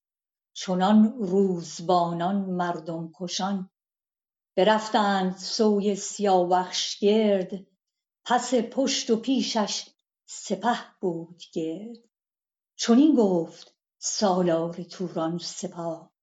چنان 0.54 1.14
روزبانان 1.18 2.36
مردم 2.36 3.12
کشان. 3.20 3.70
برفتند 4.56 5.38
سوی 5.38 5.96
سیاوخش 5.96 7.00
گرد 7.00 7.52
پس 8.26 8.54
پشت 8.54 9.10
و 9.10 9.16
پیشش 9.16 9.90
سپه 10.26 10.78
بود 11.02 11.44
گرد. 11.54 11.98
چنین 12.76 13.16
گفت 13.16 13.76
سالار 13.98 14.74
توران 14.74 15.38
سپاه 15.38 16.14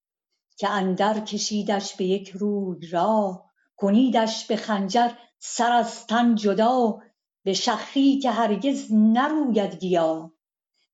که 0.57 0.69
اندر 0.69 1.19
کشیدش 1.19 1.95
به 1.95 2.05
یک 2.05 2.29
روی 2.29 2.87
راه 2.87 3.51
کنیدش 3.75 4.47
به 4.47 4.55
خنجر 4.55 5.11
سر 5.43 5.71
از 5.71 6.07
تن 6.07 6.35
جدا 6.35 7.01
به 7.43 7.53
شخی 7.53 8.19
که 8.19 8.31
هرگز 8.31 8.93
نروید 8.93 9.75
گیا. 9.75 10.33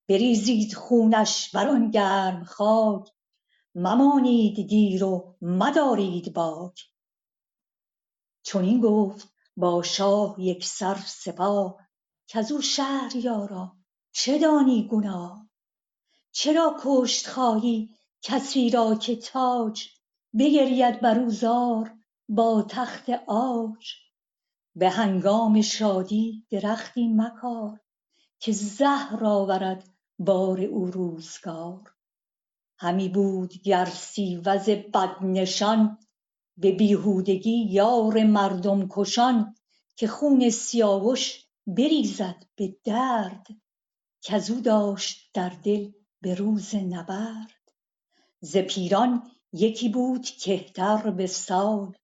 بریزید 0.08 0.74
خونش 0.74 1.50
بر 1.50 1.68
آن 1.68 1.90
گرم 1.90 2.44
خاک 2.44 3.08
ممانید 3.74 4.68
دیر 4.68 5.04
و 5.04 5.36
مدارید 5.42 6.32
باک. 6.32 6.80
چنین 8.42 8.80
گفت 8.80 9.28
با 9.56 9.82
شاه 9.82 10.36
یکسر 10.38 10.94
سپاه 11.06 11.76
کز 12.26 12.52
او 12.52 12.60
شهریارا 12.60 13.76
چه 14.12 14.38
دانی 14.38 14.88
گناه؟ 14.88 15.48
چرا 16.32 16.76
کشت 16.80 17.26
خواهی 17.28 17.94
کسی 18.22 18.70
را 18.70 18.94
که 18.94 19.16
تاج 19.16 19.88
بگرید 20.38 21.00
بر 21.00 21.18
او 21.18 21.30
زار 21.30 21.94
با 22.28 22.66
تخت 22.70 23.10
عاج؟ 23.10 24.07
به 24.78 24.90
هنگام 24.90 25.62
شادی 25.62 26.46
درختی 26.50 27.08
مکار 27.08 27.80
که 28.40 28.52
زهر 28.52 29.24
آورد 29.24 29.88
بار 30.18 30.60
او 30.60 30.86
روزگار. 30.86 31.94
همی 32.78 33.08
بود 33.08 33.62
گر 33.62 33.84
سیوز 33.84 34.70
بدنشان 34.70 35.98
به 36.56 36.72
بیهودگی 36.72 37.64
یار 37.70 38.24
مردم 38.24 38.88
کشان 38.90 39.54
که 39.96 40.08
خون 40.08 40.50
سیاوش 40.50 41.46
بریزد 41.66 42.44
به 42.56 42.76
درد 42.84 43.46
کز 44.22 44.50
او 44.50 44.60
داشت 44.60 45.30
در 45.34 45.48
دل 45.48 45.90
به 46.20 46.34
روز 46.34 46.74
نبرد. 46.74 47.72
ز 48.40 48.56
پیران 48.56 49.30
یکی 49.52 49.88
بود 49.88 50.22
کهتر 50.22 51.10
به 51.10 51.26
سال 51.26 51.94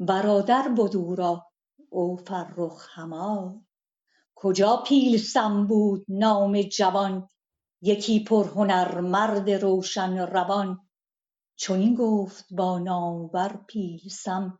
برادر 0.00 0.68
بد 0.68 0.96
او 0.96 1.14
را 1.14 1.53
او 1.94 2.16
فرخ 2.16 2.98
همال 2.98 3.60
کجا 4.34 4.76
پیلسن 4.76 5.66
بود 5.66 6.04
نام 6.08 6.62
جوان؟ 6.62 7.28
یکی 7.82 8.24
پرهنر 8.24 9.00
مرد 9.00 9.50
روشن 9.50 10.18
روان. 10.18 10.88
چنین 11.56 11.94
گفت 11.94 12.52
با 12.52 12.78
نامور 12.78 13.64
پیلسم 13.66 14.58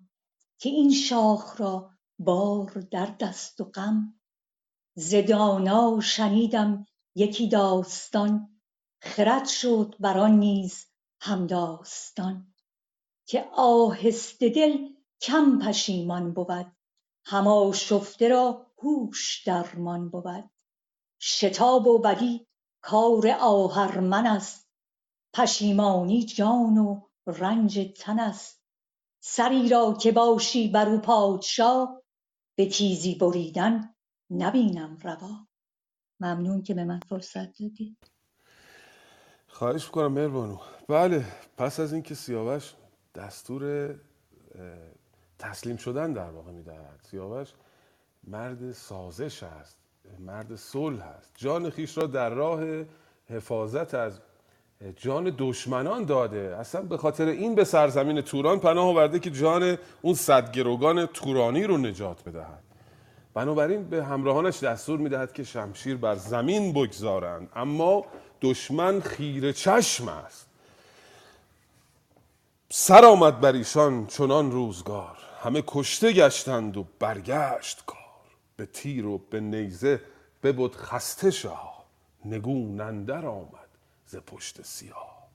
که 0.58 0.68
این 0.68 0.92
شاخ 0.92 1.60
را 1.60 1.90
بار 2.18 2.86
دردست 2.90 3.60
و 3.60 3.64
غم. 3.64 4.20
ز 4.94 5.14
دانا 5.28 6.00
شنیدم 6.00 6.86
یکی 7.14 7.48
داستان 7.48 8.60
خرد 9.00 9.46
شد 9.46 9.94
بر 10.00 10.18
آن 10.18 10.38
نیز 10.38 10.86
همداستان 11.20 12.54
که 13.26 13.48
آهسته 13.56 14.48
دل 14.48 14.88
کم 15.20 15.58
پشیمان 15.58 16.34
بود. 16.34 16.73
هم 17.24 17.46
آشفته 17.46 18.28
را 18.28 18.66
هوش 18.82 19.42
درمان 19.46 20.08
بود. 20.08 20.50
شتاب 21.20 21.86
و 21.86 21.98
بدی 21.98 22.46
کار 22.80 23.28
آهرمنست 23.40 24.68
پشیمانی 25.34 26.24
جان 26.24 26.78
و 26.78 27.00
رنج 27.26 27.92
تنست 27.98 28.62
سری 29.20 29.68
را 29.68 29.96
که 30.00 30.12
باشی 30.12 30.68
بر 30.68 30.88
او 30.88 31.00
پادشا 31.00 31.86
به 32.56 32.66
تیزی 32.66 33.14
بریدن 33.14 33.94
نبینم 34.30 34.98
روا. 35.02 35.46
ممنون 36.20 36.62
که 36.62 36.74
به 36.74 36.84
من 36.84 37.00
فرصت 37.08 37.62
دادید 37.62 37.96
خواهش 39.46 39.84
می‌کنم 39.84 40.12
مهربانو. 40.12 40.58
بله 40.88 41.24
پس 41.56 41.80
از 41.80 41.92
اینکه 41.92 42.14
سیاوش 42.14 42.74
دستور 43.14 43.94
تسلیم 45.44 45.76
شدن 45.76 46.12
در 46.12 46.30
واقع 46.30 46.52
می‌دهد. 46.52 47.00
سیاوش 47.10 47.48
مرد 48.26 48.72
سازش 48.72 49.42
است 49.42 49.76
مرد 50.18 50.56
صلح 50.56 51.02
است 51.02 51.30
جان 51.36 51.70
خیش 51.70 51.98
را 51.98 52.06
در 52.06 52.30
راه 52.30 52.60
حفاظت 53.28 53.94
از 53.94 54.20
جان 54.96 55.34
دشمنان 55.38 56.04
داده. 56.04 56.56
اصلا 56.60 56.82
به 56.82 56.96
خاطر 56.96 57.26
این 57.26 57.54
به 57.54 57.64
سرزمین 57.64 58.20
توران 58.20 58.58
پناه 58.58 58.84
آورده 58.84 59.18
که 59.18 59.30
جان 59.30 59.78
اون 60.02 60.14
صد 60.14 60.52
گروگان 60.52 61.06
تورانی 61.06 61.64
رو 61.64 61.76
نجات 61.76 62.28
بدهد. 62.28 62.62
بنابراین 63.34 63.88
به 63.88 64.04
همراهانش 64.04 64.62
دستور 64.62 64.98
می‌دهد 64.98 65.32
که 65.32 65.44
شمشیر 65.44 65.96
بر 65.96 66.14
زمین 66.14 66.72
بگذارند. 66.72 67.48
اما 67.56 68.04
دشمن 68.42 69.00
خیره 69.00 69.52
چشم 69.52 70.08
است. 70.08 70.46
سر 72.70 73.04
آمد 73.04 73.40
بر 73.40 73.52
ایشان 73.52 74.06
چنان 74.06 74.50
روزگار. 74.50 75.13
همه 75.44 75.62
کشته 75.66 76.12
گشتند 76.12 76.76
و 76.76 76.86
برگشت 76.98 77.82
کار. 77.86 77.98
به 78.56 78.66
تیر 78.66 79.06
و 79.06 79.18
به 79.18 79.40
نیزه 79.40 80.00
ببد 80.42 80.74
خسته 80.74 81.30
شاه. 81.30 81.84
نگون 82.24 82.80
اندر 82.80 83.26
آمد 83.26 83.68
ز 84.06 84.16
پشت 84.16 84.62
سیاه. 84.62 85.28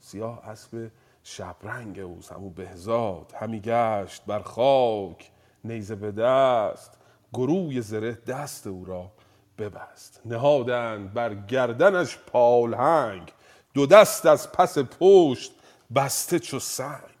سیاه 0.00 0.48
اسب 0.48 0.90
شبرنگ 1.22 1.98
اوست 1.98 2.32
همون 2.32 2.52
بهزاد. 2.52 3.32
همی 3.40 3.60
گشت 3.60 4.22
بر 4.26 4.42
خاک 4.42 5.30
نیزه 5.64 5.94
به 5.94 6.12
دست. 6.12 6.92
گروی 7.32 7.80
زره 7.80 8.12
دست 8.12 8.66
او 8.66 8.84
را 8.84 9.12
ببست. 9.58 10.20
نهادند 10.24 11.12
بر 11.12 11.34
گردنش 11.34 12.18
پالهنگ. 12.26 13.32
دو 13.74 13.86
دست 13.86 14.26
از 14.26 14.52
پس 14.52 14.78
پشت 14.78 15.52
بسته 15.94 16.38
چو 16.38 16.58
سنگ. 16.58 17.13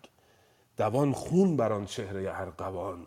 دوان 0.76 1.12
خون 1.12 1.56
بر 1.56 1.72
آن 1.72 1.86
چهره 1.86 2.40
ارغوان 2.40 3.06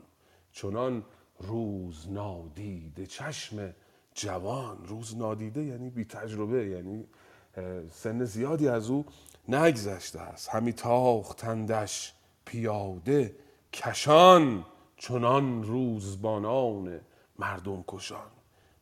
چنان 0.52 1.04
روز 1.40 2.12
نادیده 2.12 3.06
چشم 3.08 3.74
جوان. 4.14 4.86
روز 4.86 5.18
نادیده 5.18 5.64
یعنی 5.64 5.90
بی 5.90 6.06
تجربه 6.06 6.68
یعنی 6.68 7.08
سن 7.92 8.24
زیادی 8.24 8.68
از 8.68 8.90
او 8.90 9.06
نگذشته 9.48 10.20
است. 10.20 10.50
همی 10.50 10.74
تاختندش 10.74 12.14
پیاده 12.46 13.36
کشان 13.74 14.66
چنان 14.98 15.64
روزبانان 15.64 17.00
مردم 17.40 17.84
کشان. 17.88 18.32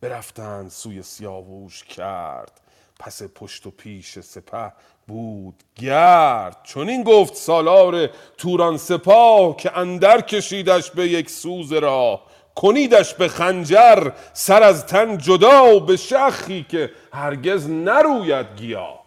برفتند 0.02 0.70
سوی 0.70 1.04
سیاووش 1.04 1.84
کرد. 1.84 2.62
پس 3.00 3.24
پشت 3.24 3.68
و 3.68 3.72
پیش 3.72 4.20
سپه 4.20 4.74
بود 5.08 5.56
گرد. 5.76 6.58
چنین 6.64 7.04
گفت 7.04 7.36
سالار 7.36 8.10
توران 8.38 8.78
سپاه 8.78 9.58
که 9.58 9.78
اندر 9.78 10.22
کشیدش 10.22 10.92
به 10.92 11.08
یک 11.08 11.30
سوز 11.30 11.74
راه 11.74 12.26
کنیدش 12.56 13.14
به 13.14 13.28
خنجر 13.28 14.12
سر 14.34 14.64
از 14.64 14.86
تن 14.86 15.18
جدا 15.18 15.80
به 15.80 15.98
شخی 15.98 16.66
که 16.70 16.92
هرگز 17.14 17.70
نروید 17.70 18.46
گیا. 18.58 19.00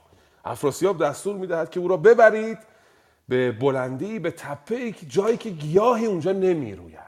افراسیاب 0.45 1.05
دستور 1.05 1.37
می‌دهد 1.37 1.71
که 1.71 1.81
او 1.81 1.89
را 1.89 1.97
ببرید 1.97 2.59
به 3.29 3.53
بلندی 3.53 4.19
به 4.19 4.31
تپه 4.31 4.95
جایی 5.09 5.37
که 5.37 5.51
گیاهی 5.51 6.07
اونجا 6.07 6.33
نمی‌روید. 6.33 6.99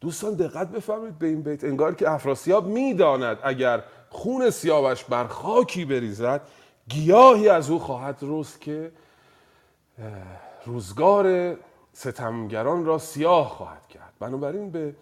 دوستان 0.00 0.34
دقت 0.34 0.68
بفرمایید 0.68 1.18
به 1.18 1.26
این 1.26 1.42
بیت 1.42 1.64
انگار 1.64 1.94
که 1.94 2.10
افراسیاب 2.10 2.66
می‌داند 2.66 3.38
اگر 3.42 3.82
خون 4.10 4.50
سیاوش 4.50 5.04
بر 5.04 5.26
خاکی 5.26 5.84
بریزد 5.84 6.40
گیاهی 6.88 7.48
از 7.48 7.70
او 7.70 7.78
خواهد 7.78 8.18
رست 8.22 8.60
که 8.60 8.92
روزگار 10.66 11.56
ستمگران 11.92 12.84
را 12.84 12.98
سیاه 12.98 13.48
خواهد 13.48 13.88
کرد. 13.88 14.12
بنابراین 14.20 14.70
به 14.70 14.94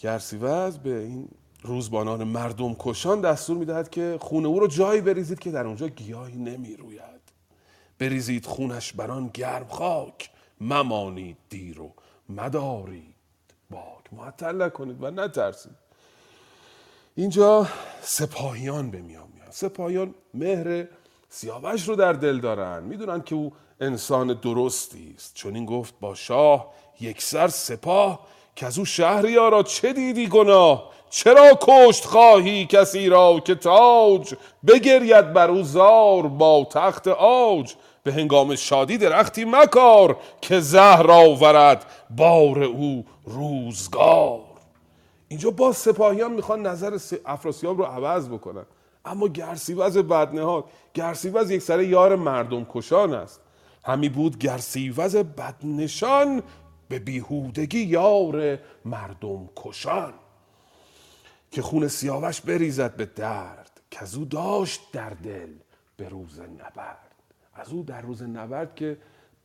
گرسیوز 0.00 0.78
به 0.78 0.98
این 0.98 1.28
روزبانان 1.62 2.24
مردم 2.24 2.76
کشان 2.78 3.20
دستور 3.20 3.56
می‌دهد 3.56 3.90
که 3.90 4.18
خون 4.20 4.46
او 4.46 4.60
رو 4.60 4.66
جایی 4.66 5.00
بریزید 5.00 5.38
که 5.38 5.50
در 5.50 5.66
اونجا 5.66 5.88
گیاهی 5.88 6.36
نمی 6.36 6.76
روید 6.76 7.00
بریزید 7.98 8.46
خونش 8.46 8.92
بران 8.92 9.30
گرم 9.34 9.68
خاک 9.68 10.30
ممانید 10.60 11.36
دیر 11.48 11.80
و 11.80 11.92
مدارید 12.28 13.14
باک 13.70 14.12
معطل 14.12 14.62
نکنید 14.62 15.02
و 15.02 15.10
نترسید. 15.10 15.83
اینجا 17.16 17.66
سپاهیان 18.00 18.90
به 18.90 18.98
میان 18.98 19.28
میان. 19.34 19.50
سپاهیان 19.50 20.14
مهر 20.34 20.86
سیاوش 21.28 21.88
رو 21.88 21.96
در 21.96 22.12
دل 22.12 22.40
دارن. 22.40 22.82
می‌دونن 22.82 23.22
که 23.22 23.34
او 23.34 23.52
انسان 23.80 24.38
درستی 24.42 25.14
است. 25.16 25.34
چون 25.34 25.54
این 25.54 25.66
گفت 25.66 25.94
با 26.00 26.14
شاه 26.14 26.74
یکسر 27.00 27.48
سپاه 27.48 28.20
که 28.56 28.66
از 28.66 28.78
او 28.78 28.84
شهریارا 28.84 29.62
چه 29.62 29.92
دیدی 29.92 30.28
گناه؟ 30.28 30.90
چرا 31.10 31.58
کشت 31.60 32.04
خواهی 32.04 32.66
کسی 32.66 33.08
را 33.08 33.40
که 33.40 33.54
تاج 33.54 34.34
بگرید 34.66 35.32
بر 35.32 35.50
او 35.50 35.62
زار 35.62 36.22
با 36.28 36.66
تخت 36.70 37.08
آج 37.08 37.74
به 38.02 38.12
هنگام 38.12 38.54
شادی 38.54 38.98
درختی 38.98 39.44
مکار 39.44 40.16
که 40.40 40.60
زهر 40.60 41.10
آورد 41.10 41.84
بار 42.10 42.62
او 42.62 43.04
روزگار. 43.24 44.43
اینجا 45.34 45.50
با 45.50 45.72
سپاهیان 45.72 46.32
می‌خوان 46.32 46.66
نظر 46.66 46.98
افراسیاب 47.24 47.78
رو 47.78 47.84
عوض 47.84 48.28
بکنن. 48.28 48.64
اما 49.04 49.28
گرسیوز 49.28 49.98
بدنهاد 49.98 50.64
گرسیوز 50.94 51.50
یک 51.50 51.62
سر 51.62 51.82
یار 51.82 52.16
مردم 52.16 52.66
کشان 52.70 53.14
است. 53.14 53.40
همی 53.84 54.08
بود 54.08 54.38
گرسیوز 54.38 55.16
بدنشان 55.16 56.42
به 56.88 56.98
بیهودگی 56.98 57.80
یار 57.80 58.58
مردم 58.84 59.48
کشان 59.56 60.14
که 61.50 61.62
خون 61.62 61.88
سیاوش 61.88 62.40
بریزد 62.40 62.96
به 62.96 63.06
درد 63.06 63.80
که 63.90 64.02
از 64.02 64.14
او 64.14 64.24
داشت 64.24 64.80
در 64.92 65.10
دل 65.10 65.50
به 65.96 66.08
روز 66.08 66.40
نبرد. 66.40 67.14
از 67.54 67.68
او 67.68 67.82
در 67.82 68.00
روز 68.00 68.22
نبرد 68.22 68.74
که 68.74 68.98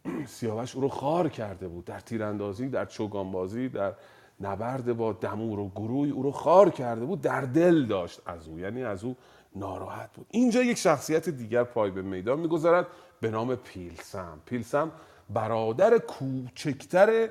سیاوش 0.37 0.75
او 0.75 0.81
رو 0.81 0.89
خار 0.89 1.29
کرده 1.29 1.67
بود 1.67 1.85
در 1.85 1.99
تیراندازی 1.99 2.69
در 2.69 2.85
چوگانبازی 2.85 3.69
در 3.69 3.93
نبرد 4.41 4.97
با 4.97 5.13
دمور 5.13 5.59
و 5.59 5.69
گروی 5.69 6.09
او 6.09 6.23
رو 6.23 6.31
خار 6.31 6.69
کرده 6.69 7.05
بود 7.05 7.21
در 7.21 7.41
دل 7.41 7.85
داشت 7.85 8.21
از 8.25 8.47
او. 8.47 8.59
یعنی 8.59 8.83
از 8.83 9.03
او 9.03 9.15
ناراحت 9.55 10.13
بود. 10.13 10.27
اینجا 10.29 10.63
یک 10.63 10.77
شخصیت 10.77 11.29
دیگر 11.29 11.63
پای 11.63 11.91
به 11.91 12.01
میدان 12.01 12.39
می‌گذارد 12.39 12.87
به 13.21 13.31
نام 13.31 13.55
پیلسم. 13.55 14.39
پیلسم 14.45 14.91
برادر 15.29 15.97
کوچکتر 15.97 17.29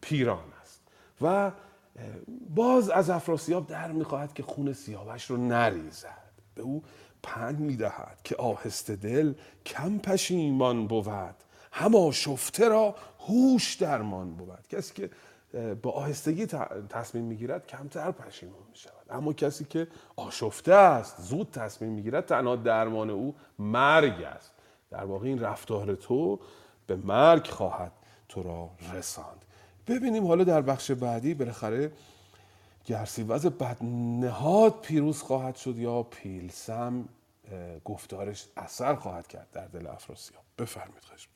پیران 0.00 0.44
است 0.62 0.82
و 1.20 1.52
باز 2.54 2.90
از 2.90 3.10
افراسیاب 3.10 3.66
در 3.66 3.92
می‌خواهد 3.92 4.32
که 4.32 4.42
خون 4.42 4.72
سیاوش 4.72 5.30
رو 5.30 5.36
نریزد. 5.36 6.24
به 6.54 6.62
او 6.62 6.82
پند 7.22 7.60
می‌دهد 7.60 8.18
که 8.24 8.36
آهسته 8.36 8.96
دل 8.96 9.34
کم 9.66 9.98
پشیمان 9.98 10.86
بود. 10.86 11.34
هما 11.72 12.12
شفته 12.12 12.68
را 12.68 12.94
هوش 13.28 13.74
درمان 13.74 14.34
بود. 14.34 14.68
کسی 14.70 14.94
که 14.94 15.10
با 15.82 15.90
آهستگی 15.90 16.46
تصمیم 16.88 17.24
می‌گیرد 17.24 17.66
کمتر 17.66 18.10
پشیمان 18.10 18.62
می 18.70 18.76
شود 18.76 19.06
اما 19.10 19.32
کسی 19.32 19.64
که 19.64 19.86
آشفته 20.16 20.74
است 20.74 21.20
زود 21.20 21.50
تصمیم 21.50 21.92
می‌گیرد 21.92 22.26
تنها 22.26 22.56
درمان 22.56 23.10
او 23.10 23.34
مرگ 23.58 24.22
است. 24.22 24.52
در 24.90 25.04
واقع 25.04 25.26
این 25.26 25.40
رفتار 25.40 25.94
تو 25.94 26.40
به 26.86 26.96
مرگ 26.96 27.46
خواهد 27.46 27.92
تو 28.28 28.42
را 28.42 28.70
رساند. 28.94 29.44
ببینیم 29.86 30.26
حالا 30.26 30.44
در 30.44 30.62
بخش 30.62 30.90
بعدی 30.90 31.34
بالاخره 31.34 31.92
گرسیوز 32.84 33.46
بدنهاد 33.46 34.80
پیروز 34.80 35.22
خواهد 35.22 35.56
شد 35.56 35.78
یا 35.78 36.02
پیلسم 36.02 37.08
گفتارش 37.84 38.46
اثر 38.56 38.94
خواهد 38.94 39.26
کرد 39.26 39.48
در 39.52 39.66
دل 39.66 39.86
افراسیاب. 39.86 40.42
بفرمید 40.58 41.04
خشم 41.04 41.30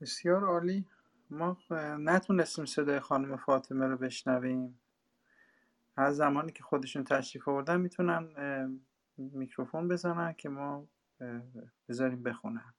بسیار 0.00 0.44
عالی. 0.44 0.86
ما 1.30 1.56
نتونستیم 1.98 2.64
صدای 2.64 3.00
خانم 3.00 3.36
فاطمه 3.36 3.86
رو 3.86 3.96
بشنویم. 3.96 4.80
هر 5.96 6.12
زمانی 6.12 6.52
که 6.52 6.62
خودشون 6.62 7.04
تشریف 7.04 7.48
آوردن 7.48 7.80
می‌تونن 7.80 8.80
میکروفون 9.16 9.88
بزنن 9.88 10.32
که 10.32 10.48
ما 10.48 10.88
بذاریم 11.88 12.22
بخونن. 12.22 12.74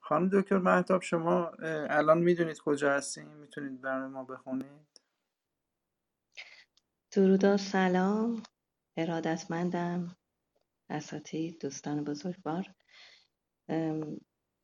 خانم 0.00 0.28
دکتر 0.28 0.58
محتاب 0.58 1.02
شما 1.02 1.46
الان 1.90 2.18
می‌دونید 2.18 2.58
کجا 2.58 2.92
هستیم؟ 2.92 3.28
می‌تونید 3.28 3.80
برای 3.80 4.08
ما 4.08 4.24
بخونید؟ 4.24 5.00
درود 7.10 7.56
سلام. 7.56 8.42
ارادتمندم. 8.96 10.16
اساتید 10.90 11.60
دوستان 11.60 12.04
بزرگوار. 12.04 12.74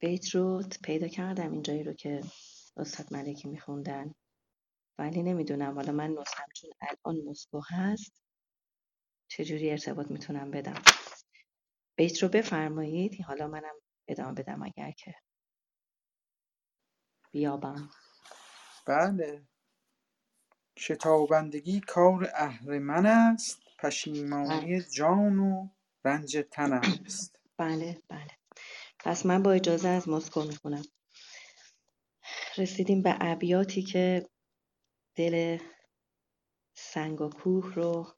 بیت 0.01 0.35
رو 0.35 0.63
پیدا 0.85 1.09
کردم 1.09 1.53
اینجایی 1.53 1.83
رو 1.83 1.93
که 1.93 2.21
استاد 2.77 3.13
ملکی 3.13 3.49
میخوندن. 3.49 4.15
ولی 4.99 5.23
نمی‌دونم 5.23 5.75
حالا 5.75 5.93
من 5.93 6.11
نسخم 6.11 6.47
چون 6.55 6.71
الان 6.81 7.25
مسکو 7.25 7.61
هست 7.69 8.23
چجوری 9.29 9.71
ارتباط 9.71 10.11
می‌تونم 10.11 10.51
بدم؟ 10.51 10.83
بیت 11.97 12.23
رو 12.23 12.29
بفرمایید 12.29 13.23
حالا 13.23 13.49
منم 13.49 13.75
ادامه 14.09 14.33
بدم 14.33 14.63
اگر 14.63 14.91
که 14.91 15.15
بیابم. 17.33 17.91
بله. 18.87 19.47
شتابندگی 20.79 21.81
کار 21.81 22.31
اهرمن 22.35 23.07
است 23.07 23.63
پشیمانی 23.79 24.83
جان 24.83 25.39
و 25.39 25.69
رنج 26.05 26.39
تن 26.51 26.73
است. 26.73 27.39
بله 27.57 28.03
بله. 28.09 28.40
پس 29.05 29.27
من 29.27 29.43
با 29.43 29.53
اجازه 29.53 29.89
از 29.89 30.09
مسکو 30.09 30.43
می‌خونم. 30.43 30.83
رسیدیم 32.59 33.03
به 33.03 33.17
ابیاتی 33.21 33.83
که 33.83 34.29
دل 35.17 35.59
سنگ 36.75 37.21
و 37.21 37.29
کوه 37.29 37.75
رو 37.75 38.15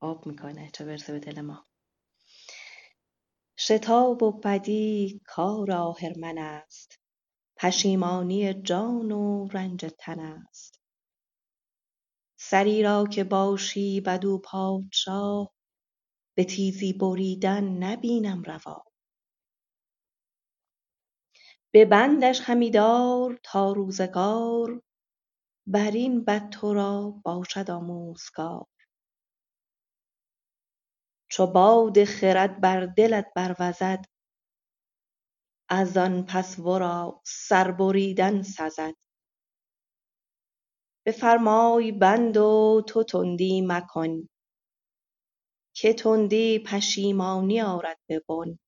آب 0.00 0.26
می‌کنه 0.26 0.70
چه 0.70 0.84
برسه 0.84 1.12
به 1.12 1.18
دل 1.18 1.40
ما. 1.40 1.66
شتاب 3.58 4.22
و 4.22 4.32
بدی 4.32 5.20
کار 5.26 5.72
آهرمن 5.72 6.38
است. 6.38 6.98
پشیمانی 7.56 8.54
جان 8.54 9.12
و 9.12 9.48
رنج 9.48 9.86
تن 9.98 10.20
است. 10.20 10.80
سری 12.38 12.82
را 12.82 13.06
که 13.06 13.24
باشی 13.24 14.00
بدو 14.00 14.38
پادشاه 14.38 15.52
به 16.36 16.44
تیزی 16.44 16.92
بریدن 16.92 17.64
نبینم 17.64 18.42
روا. 18.42 18.84
به 21.76 21.84
بندش 21.84 22.40
همی 22.44 22.70
دار 22.70 23.40
تا 23.42 23.72
روزگار 23.72 24.82
بر 25.66 25.90
این 25.90 26.24
بد 26.24 26.50
تو 26.50 26.74
را 26.74 27.20
باشد 27.24 27.70
آموزگار. 27.70 28.66
چو 31.30 31.46
باد 31.46 32.04
خرد 32.04 32.60
بر 32.60 32.86
دلت 32.86 33.26
بروزد 33.36 34.04
از 35.68 35.96
آن 35.96 36.26
پس 36.26 36.58
ورا 36.58 37.22
سر 37.24 37.70
بریدن 37.70 38.42
سزد. 38.42 38.94
بفرمای 41.06 41.92
بند 41.92 42.36
و 42.36 42.82
تو 42.88 43.04
تندی 43.04 43.62
مکن 43.66 44.28
که 45.76 45.92
تندی 45.94 46.58
پشیمانی 46.58 47.60
آرد 47.60 47.98
به 48.08 48.22
بن. 48.28 48.58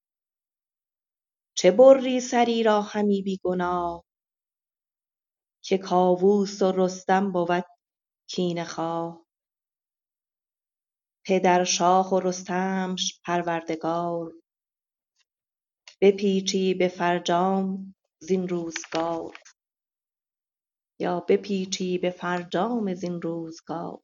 چه 1.58 1.70
بری 1.70 2.20
سری 2.20 2.62
را 2.62 2.82
همی 2.82 3.22
بی 3.22 3.40
گناه 3.44 4.04
که 5.64 5.78
کاووس 5.78 6.62
و 6.62 6.72
رستم 6.72 7.32
بود 7.32 7.64
کینه 8.28 8.64
خواه. 8.64 9.26
پدر 11.26 11.64
شاه 11.64 12.14
و 12.14 12.20
رستمش 12.20 13.20
پروردگار. 13.24 14.32
بپیچی 16.00 16.74
به 16.74 16.88
فرجام 16.88 17.94
زین 18.18 18.48
روزگار. 18.48 19.38
یا 21.00 21.20
بپیچی 21.20 21.98
به 21.98 22.10
فرجام 22.10 22.94
زین 22.94 23.22
روزگار. 23.22 24.00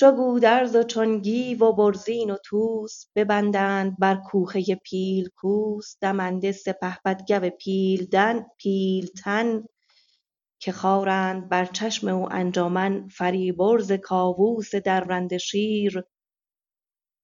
چو 0.00 0.12
گودرز 0.12 0.76
و 0.76 0.82
چون 0.82 1.18
گیو 1.18 1.64
و 1.64 1.72
برزین 1.72 2.30
و 2.30 2.36
طوس 2.36 3.04
ببندند 3.14 3.98
بر 3.98 4.16
کوهه 4.16 4.74
پیلکوس 4.74 5.96
دمنده 6.00 6.52
سپهبد 6.52 7.32
گو 7.32 7.50
پیلتن 8.58 9.64
که 10.60 10.72
خارند 10.72 11.48
بر 11.48 11.64
چشم 11.64 12.08
او 12.08 12.32
انجمن 12.32 13.08
فریبرز 13.08 13.92
کاووس 13.92 14.74
درنده 14.74 15.38
شیر 15.38 16.04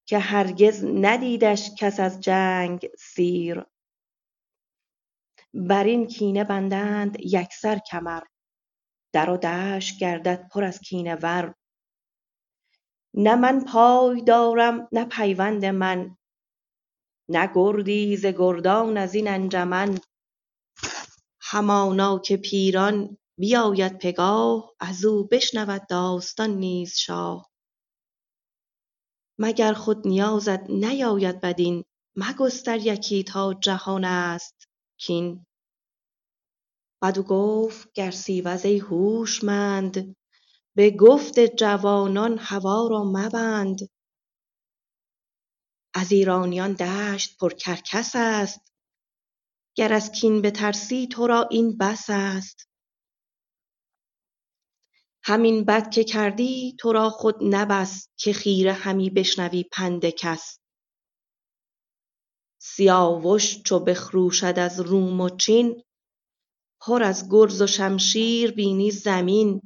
که 0.06 0.18
هرگز 0.18 0.84
ندیدش 0.84 1.70
کس 1.78 2.00
از 2.00 2.20
جنگ 2.20 2.88
سیر. 2.98 3.64
بر 5.54 5.84
این 5.84 6.06
کینه 6.06 6.44
بندند 6.44 7.16
یکسر 7.20 7.78
کمر 7.90 8.22
در 9.12 9.30
و 9.30 9.36
دشت 9.36 9.98
گردد 10.00 10.48
پر 10.48 10.64
از 10.64 10.80
کینه 10.80 11.14
ور. 11.14 11.54
نه 13.14 13.34
من 13.34 13.64
پای 13.64 14.22
دارم 14.22 14.88
نه 14.92 15.04
پیوند 15.04 15.64
من. 15.64 16.16
نه 17.28 17.50
گردی 17.54 18.16
ز 18.16 18.26
گردان 18.26 18.96
از 18.96 19.14
این 19.14 19.28
انجمن. 19.28 19.98
همانا 21.40 22.18
که 22.18 22.36
پیران 22.36 23.18
بیاید 23.38 23.98
پگاه 23.98 24.74
از 24.80 25.04
او 25.04 25.24
بشنود 25.26 25.86
داستان 25.86 26.50
نیز 26.50 26.94
شاه. 26.96 27.50
مگر 29.38 29.72
خود 29.72 30.06
نیازت 30.08 30.70
نیاید 30.70 31.40
بدین 31.40 31.84
مگستر 32.16 32.78
یکی 32.78 33.24
تا 33.24 33.54
جهان 33.54 34.04
است 34.04 34.68
کین. 35.00 35.46
بدو 37.02 37.22
گفت 37.22 37.92
گر 37.92 38.10
سیوز 38.10 38.64
ای 38.64 38.78
هوشمند 38.78 40.16
به 40.76 40.90
گفت 40.90 41.40
جوانان 41.40 42.38
هوا 42.38 42.88
را 42.90 43.04
مبند. 43.04 43.78
از 45.94 46.12
ایرانیان 46.12 46.72
دشت 46.72 47.38
پر 47.38 47.50
کرکس 47.50 48.12
است. 48.14 48.72
گر 49.74 49.92
از 49.92 50.12
کین 50.12 50.42
بترسی 50.42 51.06
تو 51.06 51.26
را 51.26 51.48
این 51.50 51.76
بس 51.78 52.04
است. 52.08 52.68
همین 55.22 55.64
بد 55.64 55.90
که 55.90 56.04
کردی 56.04 56.76
تو 56.80 56.92
را 56.92 57.10
خود 57.10 57.36
نه 57.40 57.64
بس 57.64 58.08
که 58.16 58.32
خیره 58.32 58.72
همی 58.72 59.10
بشنوی 59.10 59.64
پند 59.72 60.06
کس. 60.06 60.58
سیاوش 62.58 63.62
چو 63.62 63.78
بخروشد 63.78 64.58
از 64.58 64.80
روم 64.80 65.20
و 65.20 65.36
چین 65.36 65.82
پر 66.80 67.02
از 67.02 67.28
گرز 67.30 67.62
و 67.62 67.66
شمشیر 67.66 68.52
بینی 68.52 68.90
زمین. 68.90 69.62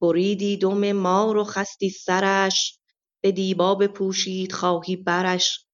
بریدی 0.00 0.56
دم 0.56 0.92
مار 0.92 1.36
و 1.36 1.44
خستی 1.44 1.90
سرش 1.90 2.78
به 3.22 3.32
دیبا 3.32 3.74
بپوشید 3.74 4.52
خواهی 4.52 4.96
برش. 4.96 5.66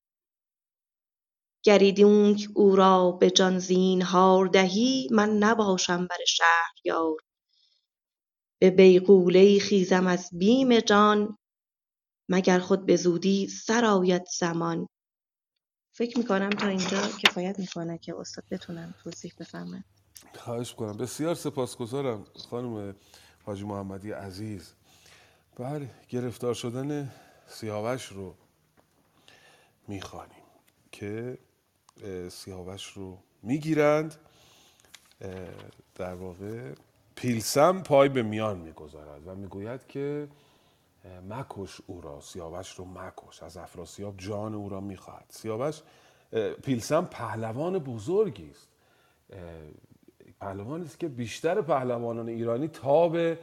گر 1.64 1.78
ایدونک 1.78 2.48
او 2.54 2.76
را 2.76 3.10
به 3.10 3.30
جان 3.30 3.58
زینهار 3.58 4.46
دهی 4.46 5.08
من 5.10 5.30
نباشم 5.30 6.06
بر 6.06 6.24
شهریار. 6.26 7.16
به 8.58 8.70
بیغوله 8.70 9.58
خیزم 9.58 10.06
از 10.06 10.28
بیم 10.32 10.80
جان 10.80 11.38
مگر 12.28 12.58
خود 12.58 12.86
به 12.86 12.96
زودی 12.96 13.48
سرآید 13.48 14.22
زمان. 14.38 14.88
فکر 15.94 16.18
می‌کنم 16.18 16.50
تا 16.50 16.66
اینجا 16.66 17.08
کفایت 17.08 17.58
می‌کنه 17.58 17.98
که 17.98 18.14
استاد 18.18 18.44
بتونن 18.50 18.94
توضیح 19.04 19.32
بفرمایند 19.40 19.84
خواهش 20.34 20.74
کنم 20.74 20.96
بسیار 20.96 21.34
سپاسگزارم 21.34 22.24
خانم 22.50 22.96
حاجی 23.44 23.64
محمدی 23.64 24.12
عزیز. 24.12 24.72
بله 25.56 25.90
گرفتار 26.08 26.54
شدن 26.54 27.12
سیاوش 27.46 28.06
رو 28.06 28.34
می‌خوانیم 29.88 30.42
که 30.92 31.38
سیاوش 32.30 32.92
رو 32.92 33.18
می‌گیرند. 33.42 34.14
در 35.94 36.14
واقع 36.14 36.74
پیلسم 37.14 37.82
پای 37.82 38.08
به 38.08 38.22
میان 38.22 38.58
می‌گذارد 38.58 39.26
و 39.26 39.34
می‌گوید 39.34 39.86
که 39.86 40.28
مکش 41.28 41.80
او 41.86 42.00
را 42.00 42.20
سیاوش 42.20 42.70
رو 42.74 42.84
مکش 42.84 43.42
از 43.42 43.56
افراسیاب 43.56 44.14
جان 44.16 44.54
او 44.54 44.68
را 44.68 44.80
می‌خواهد. 44.80 45.26
سیاوش 45.28 45.82
پیلسم 46.62 47.04
پهلوان 47.04 47.78
بزرگی 47.78 48.50
است. 48.50 48.68
پهلوانی 50.42 50.84
است 50.84 51.00
که 51.00 51.08
بیشتر 51.08 51.60
پهلوانان 51.60 52.28
ایرانی 52.28 52.68
تاب 52.68 53.16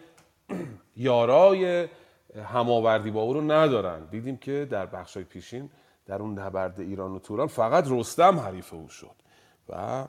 یارای 0.96 1.88
هماوردی 2.46 3.12
با 3.12 3.22
او 3.22 3.34
رو 3.34 3.52
ندارن. 3.52 4.06
دیدیم 4.06 4.38
که 4.38 4.68
در 4.72 4.86
بخشای 4.86 5.24
پیشین 5.24 5.70
در 6.06 6.22
اون 6.22 6.40
نبرد 6.40 6.80
ایران 6.80 7.12
و 7.12 7.20
توران 7.20 7.48
فقط 7.48 7.86
رستم 7.88 8.40
حریف 8.40 8.74
او 8.74 8.90
شد 8.90 9.16
و 9.70 10.08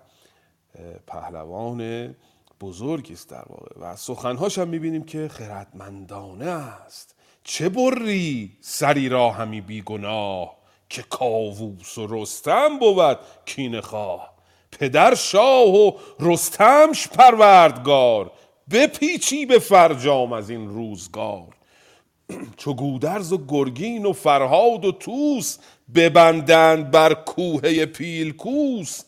پهلوان 1.07 2.15
بزرگی 2.61 3.13
است 3.13 3.31
در 3.31 3.45
واقع. 3.49 3.81
و 3.81 3.97
سخنهاش 3.97 4.59
هم 4.59 4.69
می‌بینیم 4.69 5.03
که 5.03 5.29
خردمندانه 5.29 6.47
است. 6.47 7.15
چه 7.45 7.69
بری 7.69 8.57
سری 8.61 9.09
را 9.09 9.31
همی 9.31 9.61
بیگناه 9.61 10.57
که 10.89 11.03
کاووس 11.03 11.99
و 11.99 12.07
رستم 12.11 12.79
بود 12.79 13.19
کینه 13.45 13.81
خواه؟ 13.81 14.30
پدر 14.79 15.15
شاه 15.15 15.69
و 15.69 15.93
رستمش 16.21 17.09
پروردگار 17.09 18.33
بپیچی 18.71 19.47
به 19.47 19.59
فرجام 19.59 20.33
از 20.33 20.51
این 20.51 20.69
روزگار. 20.69 21.49
چو 22.57 22.75
گودرز 22.75 23.33
و 23.33 23.47
گرگین 23.49 24.07
و 24.07 24.13
فرهاد 24.13 24.85
و 24.85 24.93
توس 24.93 25.59
ببندند 25.95 26.91
بر 26.91 27.15
کوهه 27.15 27.87
پیلکوس 27.87 29.01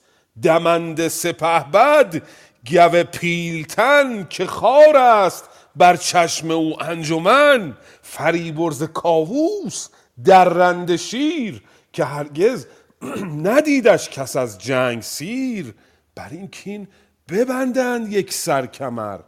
دمند 0.43 1.09
سپهبد 1.09 2.23
گو 2.71 3.03
پیلتن 3.03 4.27
که 4.31 4.47
خار 4.47 4.97
است 4.97 5.49
بر 5.77 5.97
چشم 5.97 6.51
او 6.51 6.83
انجمن. 6.83 7.77
فریبرز 8.03 8.83
کاووس 8.83 9.89
درنده 10.25 10.97
شیر 10.97 11.63
که 11.93 12.05
هرگز 12.05 12.67
ندیدش 13.49 14.09
کس 14.09 14.37
از 14.37 14.59
جنگ 14.59 15.03
سیر. 15.03 15.75
بر 16.15 16.29
این 16.31 16.49
کین 16.49 16.89
ببندند 17.29 18.13
یک 18.13 18.33
سر 18.33 18.67
کمر 18.67 19.21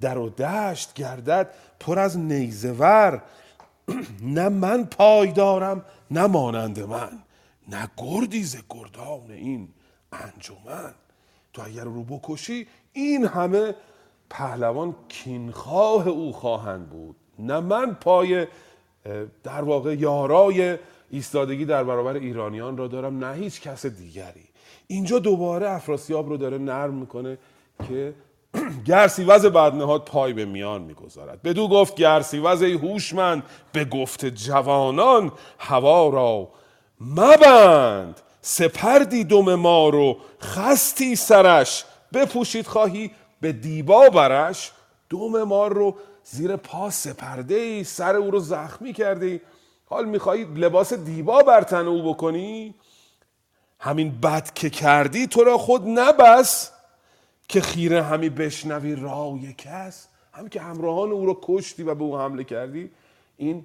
در 0.00 0.18
و 0.18 0.30
دشت 0.30 0.94
گردد 0.94 1.50
پر 1.80 1.98
از 1.98 2.18
نیزه 2.18 2.72
ور. 2.72 3.22
نه 4.22 4.48
من 4.48 4.84
پای 4.84 5.32
دارم 5.32 5.84
نه 6.10 6.26
مانند 6.26 6.80
من. 6.80 7.22
نه 7.68 7.88
گردی 7.96 8.44
ز 8.44 8.56
گردان 8.70 9.30
این 9.30 9.68
انجمن. 10.12 10.94
تو 11.52 11.62
اگر 11.62 11.84
رو 11.84 12.04
بکشی 12.04 12.66
این 12.92 13.26
همه 13.26 13.74
پهلوان 14.30 14.94
کینخواه 15.08 16.08
او 16.08 16.32
خواهند 16.32 16.90
بود. 16.90 17.16
نه 17.38 17.60
من 17.60 17.94
پای 17.94 18.46
در 19.42 19.62
واقع 19.62 19.94
یارای 19.94 20.78
ایستادگی 21.10 21.64
در 21.64 21.84
برابر 21.84 22.14
ایرانیان 22.14 22.76
را 22.76 22.88
دارم 22.88 23.24
نه 23.24 23.34
هیچ 23.34 23.60
کس 23.60 23.86
دیگری. 23.86 24.44
اینجا 24.86 25.18
دوباره 25.18 25.70
افراسیاب 25.70 26.28
رو 26.28 26.36
داره 26.36 26.58
نرم 26.58 26.94
می‌کنه 26.94 27.38
که 27.88 28.14
گرسیوز 28.86 29.46
بدنهاد 29.46 30.04
پای 30.04 30.32
به 30.32 30.44
میان 30.44 30.82
می‌گذارد. 30.82 31.42
بدو 31.42 31.68
گفت 31.68 31.94
گرسیوز 31.94 32.62
ای 32.62 32.72
هوشمند 32.72 33.42
به 33.72 33.84
گفت 33.84 34.24
جوانان 34.24 35.32
هوا 35.58 36.08
را 36.08 36.48
مبند. 37.00 38.20
سپردی 38.40 39.24
دم 39.24 39.54
ما 39.54 39.88
رو 39.88 40.16
خستی 40.42 41.16
سرش. 41.16 41.84
بپوشید 42.14 42.66
خواهی 42.66 43.10
به 43.40 43.52
دیبا 43.52 44.08
برش. 44.08 44.72
دم 45.10 45.42
ما 45.42 45.66
رو 45.66 45.96
زیر 46.24 46.56
پا 46.56 46.90
سپرده 46.90 47.54
ای 47.54 47.84
سر 47.84 48.16
او 48.16 48.30
رو 48.30 48.38
زخمی 48.38 48.92
کرده 48.92 49.26
ای 49.26 49.40
حال 49.90 50.04
می‌خواهی 50.04 50.44
لباس 50.44 50.92
دیبا 50.92 51.42
بر 51.42 51.62
تن 51.62 51.86
او 51.86 52.02
بکنی؟ 52.02 52.74
همین 53.80 54.20
بد 54.20 54.52
که 54.54 54.70
کردی 54.70 55.26
تو 55.26 55.44
را 55.44 55.58
خود 55.58 55.82
نبس 55.86 56.72
که 57.48 57.60
خیره 57.60 58.02
همی 58.02 58.28
بشنوی 58.28 58.96
رای 58.96 59.54
کس. 59.58 60.08
همین 60.32 60.48
که 60.48 60.60
همراهان 60.60 61.10
او 61.10 61.26
رو 61.26 61.38
کشتی 61.42 61.82
و 61.82 61.94
به 61.94 62.04
او 62.04 62.18
حمله 62.18 62.44
کردی. 62.44 62.90
این 63.36 63.64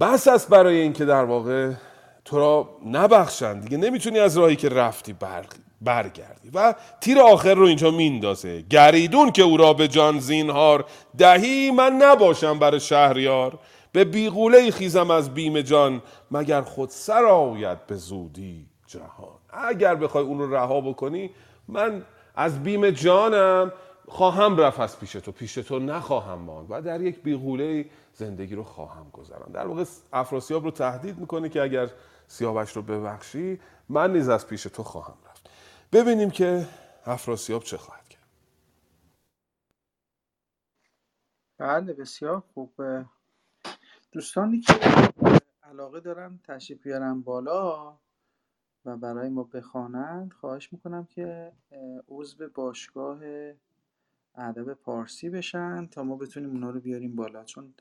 بس 0.00 0.28
است 0.28 0.48
برای 0.48 0.80
اینکه 0.80 1.04
در 1.04 1.24
واقع 1.24 1.72
تو 2.24 2.38
را 2.38 2.68
نبخشند. 2.86 3.62
دیگه 3.62 3.76
نمی‌تونی 3.76 4.18
از 4.18 4.38
راهی 4.38 4.56
که 4.56 4.68
رفتی 4.68 5.12
بر... 5.12 5.44
برگردی. 5.80 6.50
و 6.54 6.74
تیر 7.00 7.20
آخر 7.20 7.54
رو 7.54 7.66
اینجا 7.66 7.90
میندازه. 7.90 8.62
گریدون 8.62 9.32
که 9.32 9.42
او 9.42 9.56
را 9.56 9.72
به 9.72 9.88
جان 9.88 10.18
زینهار 10.18 10.84
دهی 11.18 11.70
من 11.70 11.92
نباشم 11.92 12.58
بر 12.58 12.78
شهریار. 12.78 13.58
به 13.96 14.04
بیغوله 14.04 14.70
خیزم 14.70 15.10
از 15.10 15.34
بیم 15.34 15.60
جان 15.60 16.02
مگر 16.30 16.62
خود 16.62 16.88
سر 16.88 17.24
آید 17.24 17.86
به 17.86 17.96
زودی 17.96 18.66
جهان. 18.86 19.38
اگر 19.50 19.94
بخوای 19.94 20.24
اون 20.24 20.38
رو 20.38 20.54
رها 20.54 20.80
بکنی 20.80 21.30
من 21.68 22.04
از 22.34 22.62
بیم 22.62 22.90
جانم 22.90 23.72
خواهم 24.08 24.56
رفت 24.56 24.80
از 24.80 25.00
پیش 25.00 25.12
تو. 25.12 25.32
پیش 25.32 25.54
تو 25.54 25.78
نخواهم 25.78 26.38
ماند 26.38 26.66
و 26.70 26.82
در 26.82 27.00
یک 27.00 27.22
بیغوله 27.22 27.90
زندگی 28.12 28.54
رو 28.54 28.64
خواهم 28.64 29.10
گذران 29.12 29.52
در 29.52 29.66
واقع 29.66 29.84
افراسیاب 30.12 30.64
رو 30.64 30.70
تهدید 30.70 31.18
می‌کنه 31.18 31.48
که 31.48 31.62
اگر 31.62 31.90
سیاوش 32.28 32.76
رو 32.76 32.82
ببخشی 32.82 33.60
من 33.88 34.12
نیز 34.12 34.28
از 34.28 34.46
پیش 34.46 34.62
تو 34.62 34.82
خواهم 34.82 35.16
رفت. 35.30 35.50
ببینیم 35.92 36.30
که 36.30 36.66
افراسیاب 37.06 37.62
چه 37.62 37.76
خواهد 37.76 38.08
کرد. 38.08 38.26
بله 41.58 41.92
بسیار 41.92 42.42
خوب. 42.54 42.72
دوستانی 44.12 44.60
که 44.60 44.72
علاقه 45.62 46.00
دارن 46.00 46.38
تشریف 46.44 46.82
بیارن 46.82 47.20
بالا 47.20 47.98
و 48.84 48.96
برای 48.96 49.28
ما 49.28 49.42
بخوانند 49.42 50.32
خواهش 50.32 50.72
می‌کنم 50.72 51.04
که 51.04 51.52
عضو 52.08 52.48
باشگاه 52.48 53.20
ادب 54.34 54.74
پارسی 54.74 55.30
بشن 55.30 55.86
تا 55.86 56.02
ما 56.02 56.16
بتونیم 56.16 56.50
اونا 56.50 56.70
رو 56.70 56.80
بیاریم 56.80 57.16
بالا. 57.16 57.44
چون 57.44 57.74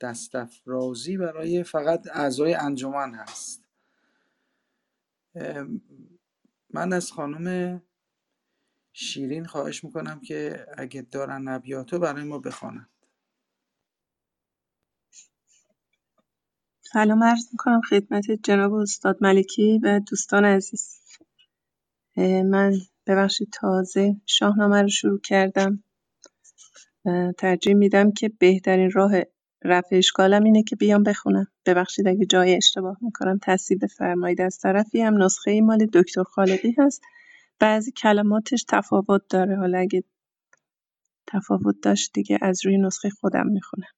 دستافرازی 0.00 1.16
برای 1.16 1.62
فقط 1.62 2.06
اعضای 2.12 2.54
انجمن 2.54 3.14
هست. 3.14 3.64
من 6.70 6.92
از 6.92 7.12
خانم 7.12 7.82
شیرین 8.92 9.44
خواهش 9.44 9.84
می‌کنم 9.84 10.20
که 10.20 10.66
اگه 10.78 11.02
دارن 11.02 11.48
ابیاتو 11.48 11.98
برای 11.98 12.24
ما 12.24 12.38
بخوانن. 12.38 12.88
سلام 16.92 17.24
عرض 17.24 17.48
می‌کنم 17.52 17.80
خدمت 17.80 18.30
جناب 18.42 18.74
استاد 18.74 19.18
ملکی 19.20 19.80
و 19.82 20.00
دوستان 20.10 20.44
عزیز. 20.44 21.00
من 22.44 22.72
ببخشید 23.06 23.48
تازه 23.52 24.16
شاهنامه 24.26 24.82
رو 24.82 24.88
شروع 24.88 25.20
کردم. 25.20 25.84
ترجیح 27.38 27.74
میدم 27.74 28.12
که 28.12 28.28
بهترین 28.38 28.90
راه 28.90 29.12
رفع 29.64 29.96
اشکالم 29.96 30.44
اینه 30.44 30.62
که 30.62 30.76
بیام 30.76 31.02
بخونم. 31.02 31.46
ببخشید 31.66 32.08
اگه 32.08 32.26
جای 32.26 32.56
اشتباه 32.56 32.96
می‌کنم 33.00 33.38
تصحیح 33.42 33.78
بفرمایید 33.82 34.40
از 34.40 34.58
طرفی 34.58 35.00
هم 35.02 35.22
نسخه 35.22 35.60
مال 35.60 35.86
دکتر 35.86 36.22
خالقی 36.22 36.74
هست. 36.78 37.02
بعضی 37.58 37.92
کلماتش 37.92 38.64
تفاوت 38.68 39.22
داره. 39.30 39.56
حالا 39.56 39.78
اگه 39.78 40.04
تفاوت 41.26 41.76
داشت 41.82 42.12
دیگه 42.14 42.38
از 42.42 42.66
روی 42.66 42.78
نسخه 42.78 43.10
خودم 43.10 43.46
می‌خونم. 43.46 43.95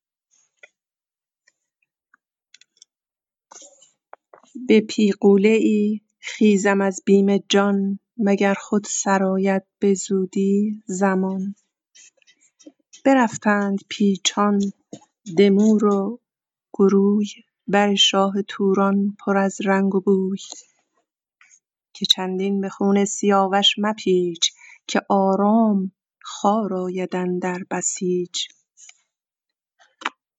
به 4.67 4.87
ای 5.43 6.01
خیزم 6.21 6.81
از 6.81 7.03
بیم 7.07 7.37
جان 7.49 7.99
مگر 8.17 8.55
خود 8.55 8.85
سرآید 8.91 9.63
به 9.79 9.95
زودی 9.95 10.83
زمان. 10.87 11.55
برفتند 13.05 13.79
پیچان 13.89 14.61
دمور 15.37 15.85
و 15.85 16.21
گروی 16.73 17.27
بر 17.67 17.95
شاه 17.95 18.43
توران 18.49 19.17
پر 19.25 19.37
از 19.37 19.59
رنگ 19.65 19.95
و 19.95 20.01
بوی. 20.01 20.39
که 21.93 22.07
چندین 22.07 22.61
به 22.61 22.69
خون 22.69 23.05
سیاوش 23.05 23.75
مپیچ 23.79 24.53
که 24.87 25.03
آرام 25.09 25.93
خار 26.23 26.75
آید 26.75 27.17
اندر 27.17 27.59
بسیج 27.71 28.39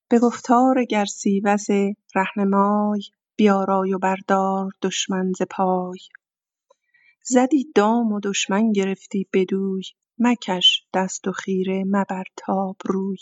به 0.09 0.19
گفتار 0.19 0.83
گرسیوز 0.85 1.67
رهنمای 2.15 3.01
بیارای 3.39 3.93
و 3.93 3.97
بردار 3.97 4.71
دشمن 4.81 5.31
ز 5.37 5.41
پای. 5.49 5.99
زدی 7.23 7.71
دام 7.75 8.11
و 8.11 8.19
دشمن 8.19 8.71
گرفتی 8.71 9.27
بدوی 9.33 9.83
مکش 10.17 10.87
دست 10.93 11.27
و 11.27 11.31
خیره 11.31 11.83
مبر 11.87 12.23
تاب 12.37 12.77
روی 12.85 13.17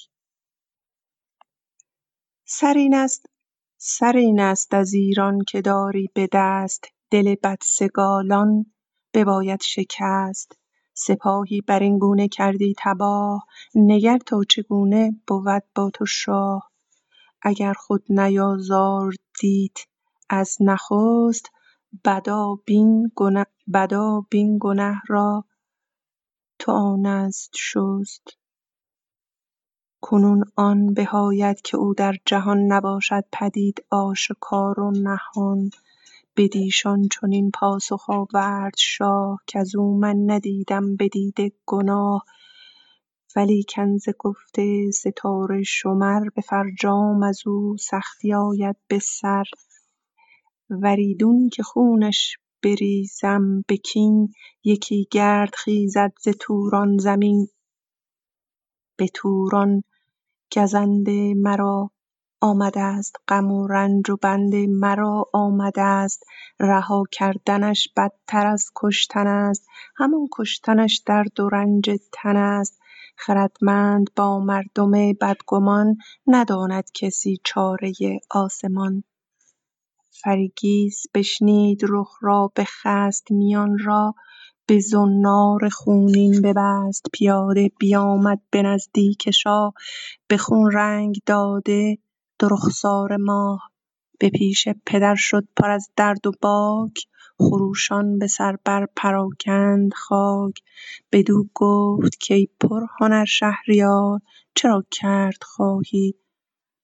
سر 2.46 4.14
این 4.16 4.40
است 4.40 4.74
از 4.74 4.94
ایران 4.94 5.40
که 5.48 5.62
داری 5.62 6.10
به 6.14 6.30
دست 6.34 6.86
دل 7.12 7.36
بدسگالان 7.44 8.66
بباید 9.14 9.62
شکست. 9.62 10.52
سپاهی 10.94 11.62
بر 11.62 11.80
این 11.80 11.98
گونه 11.98 12.28
کردی 12.28 12.76
تباه 12.78 13.46
نگر 13.76 14.18
تا 14.18 14.42
چگونه 14.50 15.22
بود 15.28 15.64
با 15.76 15.90
تو 15.94 16.06
شاه. 16.06 16.72
اگر 17.42 17.74
خود 17.74 18.04
نیازاردیت 18.10 19.78
از 20.30 20.58
نخست 20.62 21.52
بدا 22.06 22.56
بین 24.32 24.60
گنه 24.62 25.02
را 25.08 25.44
تو 26.60 26.72
آنست 26.72 27.52
شست. 27.56 28.38
کنون 30.02 30.44
آن 30.56 30.94
بهاید 30.94 31.62
که 31.62 31.78
او 31.78 31.94
در 31.94 32.16
جهان 32.26 32.60
نباشد 32.74 33.24
پدید 33.32 33.86
آشکار 33.92 34.80
و 34.80 34.92
نهان. 34.92 35.70
بدیشان 36.38 37.08
چنین 37.08 37.52
پاسخ 37.52 38.10
آورد 38.10 38.74
شاه 38.78 39.40
کزو 39.48 39.98
من 39.98 40.32
ندیدم 40.32 40.96
بدیده 40.96 41.52
گناه. 41.66 42.26
ولیکن 43.36 43.98
ز 43.98 44.10
گفت 44.20 44.56
ستاره 44.94 45.64
شمر 45.64 46.30
به 46.36 46.42
فرجام 46.42 47.24
ازو 47.24 47.78
سختی 47.78 48.34
آید 48.34 48.76
به 48.88 49.00
سر. 49.00 49.44
وریدون 50.70 51.50
که 51.50 51.64
خونش 51.64 52.38
بریزم 52.64 53.64
به 53.68 53.78
کین 53.78 54.34
یکی 54.64 55.08
گرد 55.12 55.56
خیزد 55.56 56.14
ز 56.22 56.30
توران 56.40 56.98
زمین. 56.98 57.48
به 58.98 59.08
توران 59.14 59.84
گزنده 60.56 61.34
مرا 61.34 61.92
آمدست 62.42 63.16
غم 63.28 63.52
و 63.52 63.68
رنج 63.68 64.10
و 64.10 64.18
بند 64.22 64.56
مرا 64.56 65.26
آمدست. 65.34 66.24
رها 66.60 67.04
کردنش 67.12 67.88
بدتر 67.98 68.48
از 68.48 68.72
کشتنست 68.76 69.68
همان 69.96 70.28
کشتنش 70.32 71.04
درد 71.06 71.40
و 71.40 71.50
رنج 71.50 71.90
تنست. 72.12 72.80
خردمند 73.18 74.10
با 74.16 74.40
مردم 74.40 74.92
بدگمان 75.22 75.98
نداند 76.28 76.92
کسی 76.94 77.40
چاره 77.44 77.94
آسمان. 78.32 79.04
فرگیس 80.24 81.04
بشنید 81.14 81.82
رخ 81.90 82.18
را 82.22 82.52
بخست 82.56 83.32
میان 83.32 83.78
را 83.86 84.16
به 84.68 84.80
زنار 84.80 85.70
خونین 85.70 86.42
ببست. 86.42 87.06
پیاده 87.14 87.72
بیامد 87.80 88.42
به 88.52 88.62
نزدیک 88.62 89.32
شاه 89.32 89.74
به 90.28 90.38
خون 90.38 90.72
رنگ 90.72 91.16
داده 91.26 91.98
دو 92.40 92.48
رخسار 92.48 93.18
ماه. 93.18 93.72
به 94.20 94.30
پیش 94.30 94.68
پدر 94.86 95.16
شد 95.16 95.48
پر 95.58 95.70
از 95.70 95.90
درد 95.96 96.28
و 96.28 96.32
باک. 96.42 96.94
خروشان 97.40 98.20
به 98.20 98.28
سر 98.28 98.58
بر 98.66 98.88
پراکند 98.96 99.94
خاک. 99.94 100.54
بدو 101.12 101.46
گفت 101.54 102.18
کای 102.28 102.48
پرهنر 102.60 103.26
شهریار 103.26 104.20
چرا 104.56 104.84
کرد 104.92 105.44
خواهی 105.44 106.16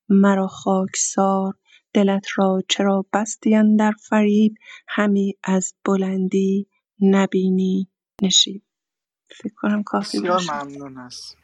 مرا 0.09 0.47
خاکسار؟ 0.47 1.53
دلت 1.93 2.25
را 2.35 2.61
چرا 2.69 3.05
بستی 3.13 3.55
اندر 3.55 3.91
فریب؟ 4.09 4.55
همی 4.87 5.37
از 5.43 5.73
بلندی 5.85 6.67
نبینی 6.99 7.89
نشیب. 8.21 8.63
فکر 9.29 9.53
کنم 9.55 9.83
کافی 9.83 10.19
بسیار 10.19 10.41
ممنون 10.41 10.97
است 10.97 11.37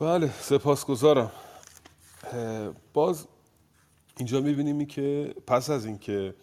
بله 0.00 0.30
سپاسگزارم. 0.32 1.32
باز 2.92 3.28
اینجا 4.16 4.40
می‌بینیم 4.40 4.86
که 4.86 5.34
پس 5.46 5.70
از 5.70 5.86
اینکه 5.86 6.34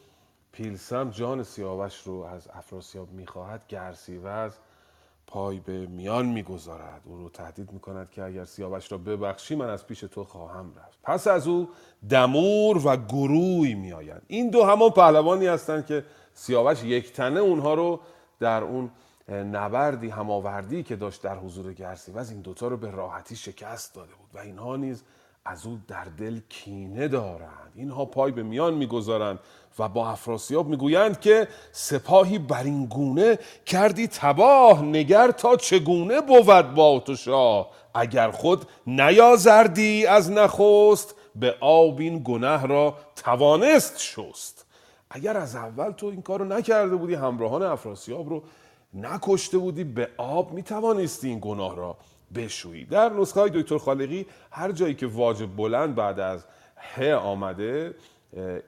پیلسم 0.52 1.10
جان 1.10 1.44
سیاوش 1.44 2.02
رو 2.02 2.14
از 2.14 2.48
افراسیاب 2.48 3.12
می‌خواهد 3.12 3.68
گرسیوز 3.68 4.52
پای 5.28 5.60
به 5.60 5.86
میان 5.88 6.26
می‌گذارد. 6.26 7.02
او 7.06 7.18
رو 7.18 7.30
تهدید 7.30 7.72
می‌کند 7.72 8.10
که 8.12 8.24
اگر 8.24 8.46
سیاوش 8.46 8.92
را 8.92 8.98
ببخشی 8.98 9.56
من 9.56 9.70
از 9.70 9.88
پیش 9.88 10.00
تو 10.00 10.24
خواهم 10.24 10.74
رفت. 10.78 11.00
پس 11.04 11.28
از 11.28 11.48
او 11.48 11.70
دمور 12.10 12.88
و 12.88 12.98
گروی 12.98 13.74
میآیند. 13.74 14.22
این 14.28 14.50
دو 14.50 14.64
همان 14.64 14.90
پهلوانی 14.90 15.48
هستند 15.48 15.86
که 15.86 16.06
سیاوش 16.34 16.84
یک 16.84 17.14
تنه 17.14 17.40
اونها 17.40 17.74
رو 17.74 18.00
در 18.40 18.64
اون 18.64 18.92
نبردی 19.30 20.10
هماوردی 20.10 20.84
که 20.84 20.96
داشت 20.96 21.22
در 21.22 21.38
حضور 21.38 21.74
گرسیوز 21.74 22.32
این 22.32 22.42
دوتا 22.42 22.68
رو 22.68 22.78
به 22.78 22.92
راحتی 22.92 23.36
شکست 23.36 23.96
داده 23.96 24.12
بود. 24.14 24.30
و 24.34 24.40
اینها 24.40 24.76
نیز 24.76 25.04
از 25.46 25.66
او 25.66 25.80
در 25.88 26.04
دل 26.04 26.40
کینه 26.50 27.08
دارند. 27.08 27.72
اینها 27.76 28.06
پای 28.06 28.32
به 28.32 28.44
میان 28.44 28.74
می‌گذارند 28.74 29.40
و 29.80 29.90
با 29.90 30.10
افراسیاب 30.10 30.68
می‌گویند 30.68 31.20
که 31.20 31.48
سپاهی 31.72 32.40
بر 32.40 32.64
این 32.64 32.86
گونه 32.86 33.40
کردی 33.66 34.08
تباه 34.08 34.82
نگر 34.82 35.32
تا 35.32 35.56
چگونه 35.56 36.22
بود 36.22 36.74
با 36.74 37.00
تو 37.00 37.16
شاه؟ 37.16 37.70
اگر 37.94 38.32
خود 38.32 38.66
نیازردی 38.88 40.06
از 40.06 40.32
نخست 40.32 41.16
به 41.36 41.56
آب 41.60 42.00
این 42.00 42.22
گنه 42.26 42.66
را 42.66 42.98
توانست 43.16 44.00
شست. 44.00 44.66
اگر 45.10 45.38
از 45.38 45.56
اول 45.56 45.92
تو 45.92 46.06
این 46.06 46.22
کار 46.22 46.40
رو 46.40 46.46
نکرده 46.46 46.96
بودی 46.96 47.14
همراهان 47.14 47.64
افراسیاب 47.64 48.30
رو 48.30 48.44
نکشته 48.94 49.58
بودی 49.58 49.84
به 49.84 50.10
آب 50.18 50.52
می‌توانستی 50.52 51.30
این 51.30 51.40
گناه 51.42 51.76
را 51.76 51.98
بشویی 52.36 52.86
در 52.86 53.10
نسخه 53.10 53.40
های 53.40 53.50
دکتر 53.50 53.78
خالقی 53.78 54.26
هر 54.52 54.72
جایی 54.72 54.94
که 54.94 55.08
واجب 55.08 55.56
بلند 55.56 55.96
بعد 55.96 56.20
از 56.20 56.46
ه 56.96 57.14
آمده 57.14 57.96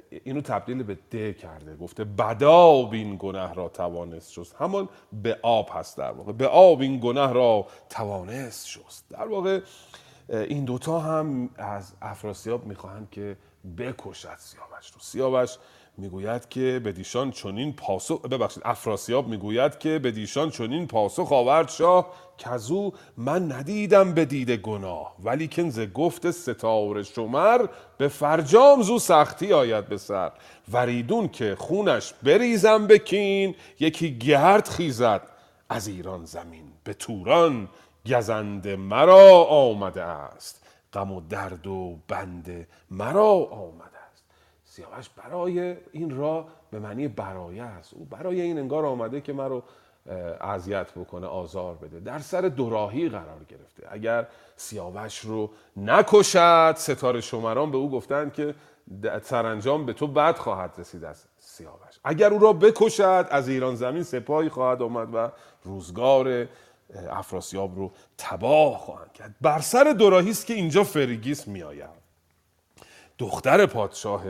اینو 0.10 0.42
تبدیل 0.42 0.84
به 0.84 0.96
د 0.96 1.38
کرده. 1.38 1.76
گفته 1.76 2.04
بدا 2.04 2.90
این 2.92 3.16
گناه 3.20 3.56
را 3.56 3.70
توانست 3.70 4.32
شست. 4.32 4.56
همان 4.60 4.90
به 5.14 5.40
آب 5.42 5.70
هست 5.74 5.98
در 5.98 6.12
واقع. 6.12 6.32
به 6.32 6.48
آب 6.48 6.82
این 6.82 7.00
گناه 7.00 7.34
را 7.34 7.68
توانست 7.90 8.68
شست. 8.68 9.06
در 9.10 9.28
واقع 9.28 9.60
این 10.30 10.66
دوتا 10.66 11.00
هم 11.00 11.50
از 11.58 11.94
افراسیاب 12.02 12.66
می‌خواهند 12.66 13.08
که 13.12 13.38
بکشد 13.78 14.38
سیاوش 14.38 14.92
رو. 14.94 15.00
سیاوش 15.02 15.58
می‌گوید 15.98 16.50
که 16.50 16.82
به 16.84 16.92
دیشان 16.92 17.32
چنین 17.32 17.74
پاسخ 17.74 18.22
ببخشید 18.22 18.64
افراسیاب 18.66 19.28
می‌گوید 19.28 19.80
که 19.80 20.00
به 20.00 20.12
دیشان 20.12 20.50
چنین 20.50 20.88
پاسخ 20.88 21.32
آورد. 21.32 21.70
شاه 21.70 22.14
کزو 22.38 22.92
من 23.18 23.52
ندیدم 23.52 24.14
به 24.14 24.26
دید 24.26 24.52
گناه 24.52 25.16
ولی 25.24 25.48
که 25.48 25.70
ز 25.70 25.80
گفت 25.80 26.32
ستاره 26.32 27.04
شمر 27.04 27.66
به 27.98 28.08
فرجام 28.08 28.82
زو 28.82 29.00
سختی 29.00 29.54
آید 29.54 29.88
به 29.88 29.98
سر. 29.98 30.32
وریدون 30.72 31.28
که 31.28 31.56
خونش 31.60 32.14
بریزم 32.24 32.88
بکین 32.88 33.56
یکی 33.80 34.18
گرد 34.18 34.68
خیزد 34.68 35.22
از 35.70 35.88
ایران 35.88 36.26
زمین. 36.26 36.66
به 36.84 36.94
توران 36.94 37.70
گزند 38.06 38.68
مرا 38.68 39.44
آمده 39.44 40.04
است 40.04 40.64
غم 40.94 41.12
و 41.12 41.22
درد 41.30 41.68
و 41.68 41.98
بند 42.08 42.68
مرا 42.92 43.34
آمده 43.52 43.97
سیاوش 44.78 45.10
برای 45.10 45.78
این 45.92 46.18
راه 46.18 46.48
به 46.72 46.80
معنی 46.80 47.08
برای 47.08 47.60
است. 47.60 47.94
او 47.94 48.06
برای 48.06 48.42
این 48.42 48.58
انگار 48.58 48.86
آمده 48.86 49.22
که 49.22 49.34
مرا 49.34 49.64
اه، 50.10 50.16
اذیت 50.50 50.92
بکنه 50.92 51.28
آزار 51.28 51.76
بده. 51.76 52.00
در 52.00 52.20
سر 52.20 52.42
دوراهی 52.42 53.10
قرار 53.10 53.44
گرفته. 53.50 53.88
اگر 53.90 54.28
سیاوش 54.56 55.20
رو 55.20 55.50
نکشد 55.78 56.76
ستاره 56.78 57.22
شمران 57.22 57.72
به 57.72 57.78
او 57.78 57.92
گفتند 57.92 58.34
که 58.34 58.56
سرانجام 59.24 59.86
به 59.86 59.94
تو 59.94 60.08
بد 60.08 60.38
خواهد 60.38 60.74
رسید 60.78 61.04
از 61.04 61.26
سیاوش. 61.38 62.00
اگر 62.04 62.34
او 62.34 62.40
را 62.40 62.54
بکشد 62.54 63.28
از 63.30 63.50
ایران 63.50 63.76
زمین 63.76 64.04
سپاهی 64.04 64.50
خواهد 64.50 64.82
آمد 64.82 65.16
و 65.16 65.32
روزگار 65.64 66.48
افراسیاب 67.10 67.76
رو 67.76 67.92
تباه 68.18 68.78
خواهند 68.78 69.14
کرد. 69.14 69.36
بر 69.42 69.60
سر 69.60 69.84
دوراهی 69.84 70.30
است 70.30 70.46
که 70.46 70.54
اینجا 70.54 70.84
فریگیس 70.84 71.48
میآید. 71.48 72.08
دختر 73.18 73.66
پادشاه 73.66 74.24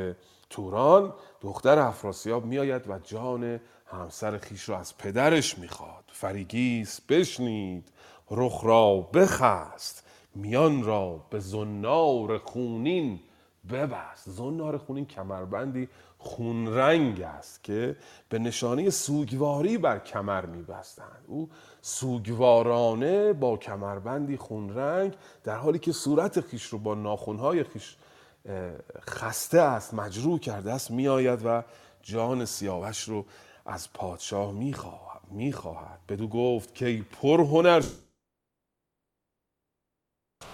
توران 0.49 1.13
دختر 1.41 1.79
افراسیاب 1.79 2.45
میآید 2.45 2.89
و 2.89 2.99
جان 2.99 3.59
همسر 3.85 4.37
خیش 4.37 4.69
را 4.69 4.79
از 4.79 4.97
پدرش 4.97 5.57
می‌خواد. 5.57 6.03
فریگیس 6.07 7.01
بشنید 7.01 7.91
رخ 8.31 8.63
را 8.63 8.95
بخست 9.13 10.03
میان 10.35 10.83
را 10.83 11.25
به 11.29 11.39
زنار 11.39 12.37
خونین 12.37 13.19
ببست. 13.71 14.29
زنار 14.29 14.77
خونین 14.77 15.05
کمربندی 15.05 15.89
خونرنگ 16.17 17.21
است 17.21 17.63
که 17.63 17.95
به 18.29 18.39
نشانه 18.39 18.89
سوگواری 18.89 19.77
بر 19.77 19.99
کمر 19.99 20.45
میبستند. 20.45 21.25
او 21.27 21.49
سوگوارانه 21.81 23.33
با 23.33 23.57
کمربندی 23.57 24.37
خونرنگ 24.37 25.13
در 25.43 25.55
حالی 25.55 25.79
که 25.79 25.91
صورت 25.91 26.41
خیش 26.41 26.63
رو 26.63 26.77
با 26.77 26.95
ناخونهای 26.95 27.63
خیش 27.63 27.95
خسته 29.01 29.61
است 29.61 29.93
مجروح 29.93 30.39
کرده 30.39 30.73
است 30.73 30.91
میآید 30.91 31.45
و 31.45 31.63
جان 32.01 32.45
سیاوش 32.45 33.03
رو 33.03 33.25
از 33.65 33.93
پادشاه 33.93 34.51
می‌خواهد 34.51 35.21
می‌خواهد. 35.31 35.99
بدو 36.09 36.27
گفت 36.27 36.75
که 36.75 36.85
ای 36.85 37.01
پرهنر 37.01 37.83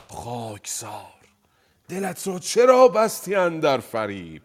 خاکسار 0.10 1.14
دلت 1.90 2.28
را 2.28 2.40
چرا 2.40 2.88
بستی 2.88 3.36
اندر 3.36 3.78
فریب؟ 3.78 4.42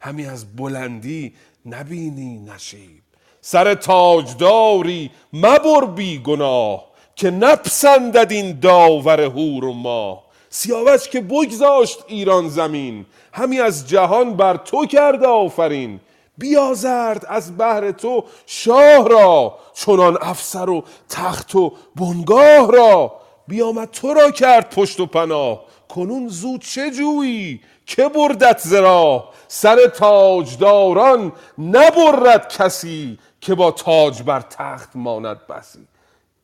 همی 0.00 0.26
از 0.26 0.56
بلندی 0.56 1.34
نبینی 1.66 2.38
نشیب. 2.38 3.02
سر 3.40 3.74
تاجداری 3.74 5.10
مبر 5.32 5.84
بی 5.86 6.18
گناه 6.18 6.90
که 7.14 7.30
نپسندد 7.30 8.32
این 8.32 8.60
داور 8.60 9.20
هور 9.20 9.64
و 9.64 9.72
ماه. 9.72 10.29
سیاوش 10.50 11.08
که 11.08 11.20
بگذاشت 11.20 12.04
ایران 12.06 12.48
زمین. 12.48 13.06
همی 13.32 13.60
از 13.60 13.88
جهان 13.88 14.36
بر 14.36 14.56
تو 14.56 14.86
کرد 14.86 15.24
آفرین. 15.24 16.00
بیازرد 16.38 17.26
از 17.28 17.56
بهر 17.56 17.90
تو 17.90 18.24
شاه 18.46 19.08
را 19.08 19.58
چنان 19.74 20.18
افسر 20.20 20.70
و 20.70 20.84
تخت 21.08 21.54
و 21.54 21.72
بنگاه 21.96 22.72
را. 22.72 23.12
بیامد 23.48 23.90
تو 23.90 24.14
را 24.14 24.30
کرد 24.30 24.74
پشت 24.74 25.00
و 25.00 25.06
پناه. 25.06 25.64
کنون 25.88 26.28
زود 26.28 26.60
چه 26.60 26.90
جویی؟ 26.90 27.60
که 27.86 28.08
بردت 28.08 28.58
زرا 28.58 29.28
سر 29.48 29.86
تاجداران 29.86 31.32
نبرد 31.58 32.48
کسی 32.48 33.18
که 33.40 33.54
با 33.54 33.70
تاج 33.70 34.22
بر 34.22 34.40
تخت 34.40 34.90
ماند 34.94 35.46
بسی. 35.46 35.86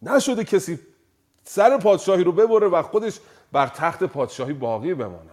نشده 0.03 0.45
کسی 0.45 0.79
سر 1.45 1.79
پادشاهی 1.79 2.25
رو 2.25 2.33
ببره 2.33 2.69
و 2.69 2.83
خودش 2.83 3.15
بر 3.53 3.67
تخت 3.67 4.05
پادشاهی 4.05 4.53
باقی 4.53 4.95
بماند. 4.95 5.31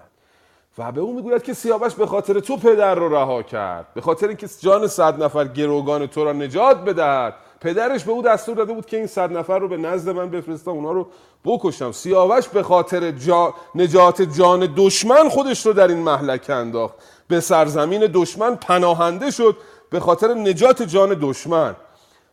و 0.77 0.91
به 0.91 1.01
او 1.01 1.15
می‌گوید 1.15 1.43
که 1.43 1.53
سیاوش 1.53 1.93
به 1.93 2.05
خاطر 2.05 2.39
تو 2.39 2.57
پدر 2.57 2.95
رو 2.95 3.15
رها 3.15 3.43
کرد. 3.43 3.87
به 3.93 4.01
خاطر 4.01 4.27
اینکه 4.27 4.47
جان 4.59 4.87
صد 4.87 5.23
نفر 5.23 5.47
گروگان 5.47 6.07
تو 6.07 6.23
را 6.25 6.33
نجات 6.33 6.77
بدهد. 6.77 7.35
پدرش 7.61 8.03
به 8.03 8.11
او 8.11 8.21
دستور 8.21 8.55
داده 8.55 8.73
بود 8.73 8.85
که 8.85 8.97
این 8.97 9.07
صد 9.07 9.37
نفر 9.37 9.59
رو 9.59 9.67
به 9.67 9.77
نزد 9.77 10.09
من 10.09 10.29
بفرستم 10.29 10.71
اونا 10.71 10.91
رو 10.91 11.07
بکشم. 11.45 11.91
سیاوش 11.91 12.47
به 12.47 12.63
خاطر 12.63 13.11
جا... 13.11 13.53
نجات 13.75 14.21
جان 14.21 14.73
دشمن 14.77 15.29
خودش 15.29 15.65
رو 15.65 15.73
در 15.73 15.87
این 15.87 15.97
محلکه 15.97 16.53
انداخت. 16.53 16.95
به 17.27 17.39
سرزمین 17.39 18.09
دشمن 18.13 18.55
پناهنده 18.55 19.31
شد 19.31 19.57
به 19.89 19.99
خاطر 19.99 20.33
نجات 20.33 20.83
جان 20.83 21.17
دشمن. 21.21 21.75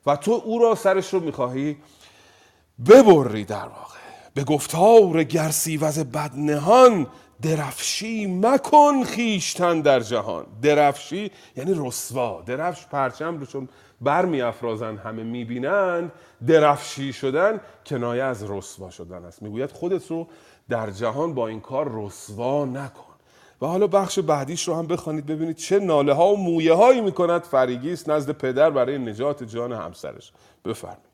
و 0.07 0.17
تو 0.17 0.43
او 0.45 0.59
را 0.59 0.75
سرش 0.75 1.15
رو 1.15 1.21
می‌خواهی 1.21 1.77
ببری 2.89 3.45
در 3.45 3.57
واقع. 3.57 4.00
به 4.35 4.45
گفتار 4.45 5.25
گرسیوز 5.25 5.99
بدنهان 5.99 7.07
درفشی 7.43 8.27
مکن 8.27 9.05
خیشتن 9.05 9.81
در 9.81 10.01
جهان. 10.01 10.47
درفشی 10.63 11.31
یعنی 11.57 11.75
رسوا. 11.77 12.43
درفش 12.47 12.87
پرچم 12.87 13.39
رو 13.39 13.47
چون 13.47 13.69
بر 14.01 14.25
می 14.25 14.43
افرازن 14.43 14.97
همه 14.97 15.23
می‌بینند 15.23 16.13
درفشی 16.47 17.13
شدن 17.13 17.61
کنایه 17.87 18.23
از 18.23 18.51
رسوا 18.51 18.91
شدن 18.91 19.25
است. 19.25 19.43
می‌گوید 19.43 19.73
خودت 19.73 20.07
رو 20.11 20.27
در 20.69 20.91
جهان 20.91 21.35
با 21.35 21.49
این 21.49 21.61
کار 21.61 21.91
رسوا 21.93 22.65
نکن. 22.65 23.05
و 23.63 23.67
حالا 23.67 23.87
بخش 23.87 24.19
بعدیش 24.19 24.69
رو 24.69 24.75
هم 24.75 24.87
بخوانید 24.87 25.27
ببینید 25.27 25.57
چه 25.57 25.79
ناله 25.79 26.13
ها 26.13 26.33
و 26.33 26.37
مویه 26.37 26.75
هایی 26.75 27.01
می‌کند 27.01 27.43
فریگیس 27.43 28.09
نزد 28.09 28.31
پدر 28.31 28.71
برای 28.71 28.99
نجات 28.99 29.45
جان 29.45 29.73
همسرش. 29.73 30.33
بفرمایید. 30.65 31.10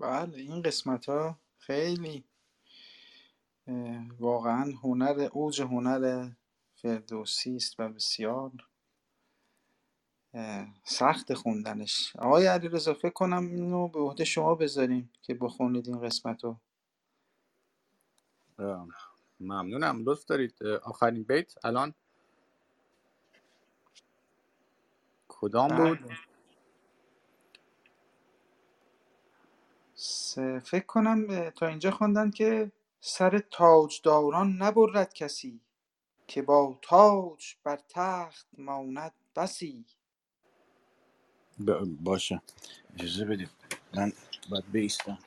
بله 0.00 0.38
این 0.38 0.62
قسمت 0.62 1.08
ها 1.08 1.38
خیلی 1.58 2.24
واقعا 4.18 4.72
هنر 4.82 5.28
اوج 5.32 5.62
هنر 5.62 6.30
فردوسی 6.74 7.56
است 7.56 7.80
و 7.80 7.88
بسیار 7.88 8.52
سخت 10.84 11.34
خوندنش. 11.34 12.16
آقای 12.16 12.46
علیرضا 12.46 12.94
فکر 12.94 13.12
کنم 13.12 13.46
اینو 13.46 13.88
به 13.88 13.98
عهده 14.00 14.24
شما 14.24 14.54
بذاریم 14.54 15.10
که 15.22 15.34
بخونید 15.34 15.88
این 15.88 16.00
قسمت 16.00 16.44
رو 16.44 16.56
ممنونم. 19.40 20.02
لطف 20.04 20.24
دارید 20.24 20.62
آخرین 20.64 21.22
بیت؟ 21.22 21.64
الان؟ 21.64 21.94
کدام 25.28 25.76
بود؟ 25.76 25.98
فکر 30.64 30.86
کنم 30.86 31.50
تا 31.50 31.66
اینجا 31.68 31.90
خوندن 31.92 32.32
که 32.32 32.72
سر 33.00 33.38
تاجداران 33.38 34.52
نبرد 34.62 35.14
کسی 35.14 35.60
که 36.28 36.42
با 36.42 36.78
تاج 36.82 37.56
بر 37.64 37.78
تخت 37.90 38.48
ماند 38.58 39.14
بسی. 39.36 39.86
ب- 41.68 41.84
باشه. 42.00 42.42
اجازه 42.94 43.26
بدید. 43.26 43.50
من 43.94 44.12
باید 44.50 44.72
بیستم. 44.72 45.18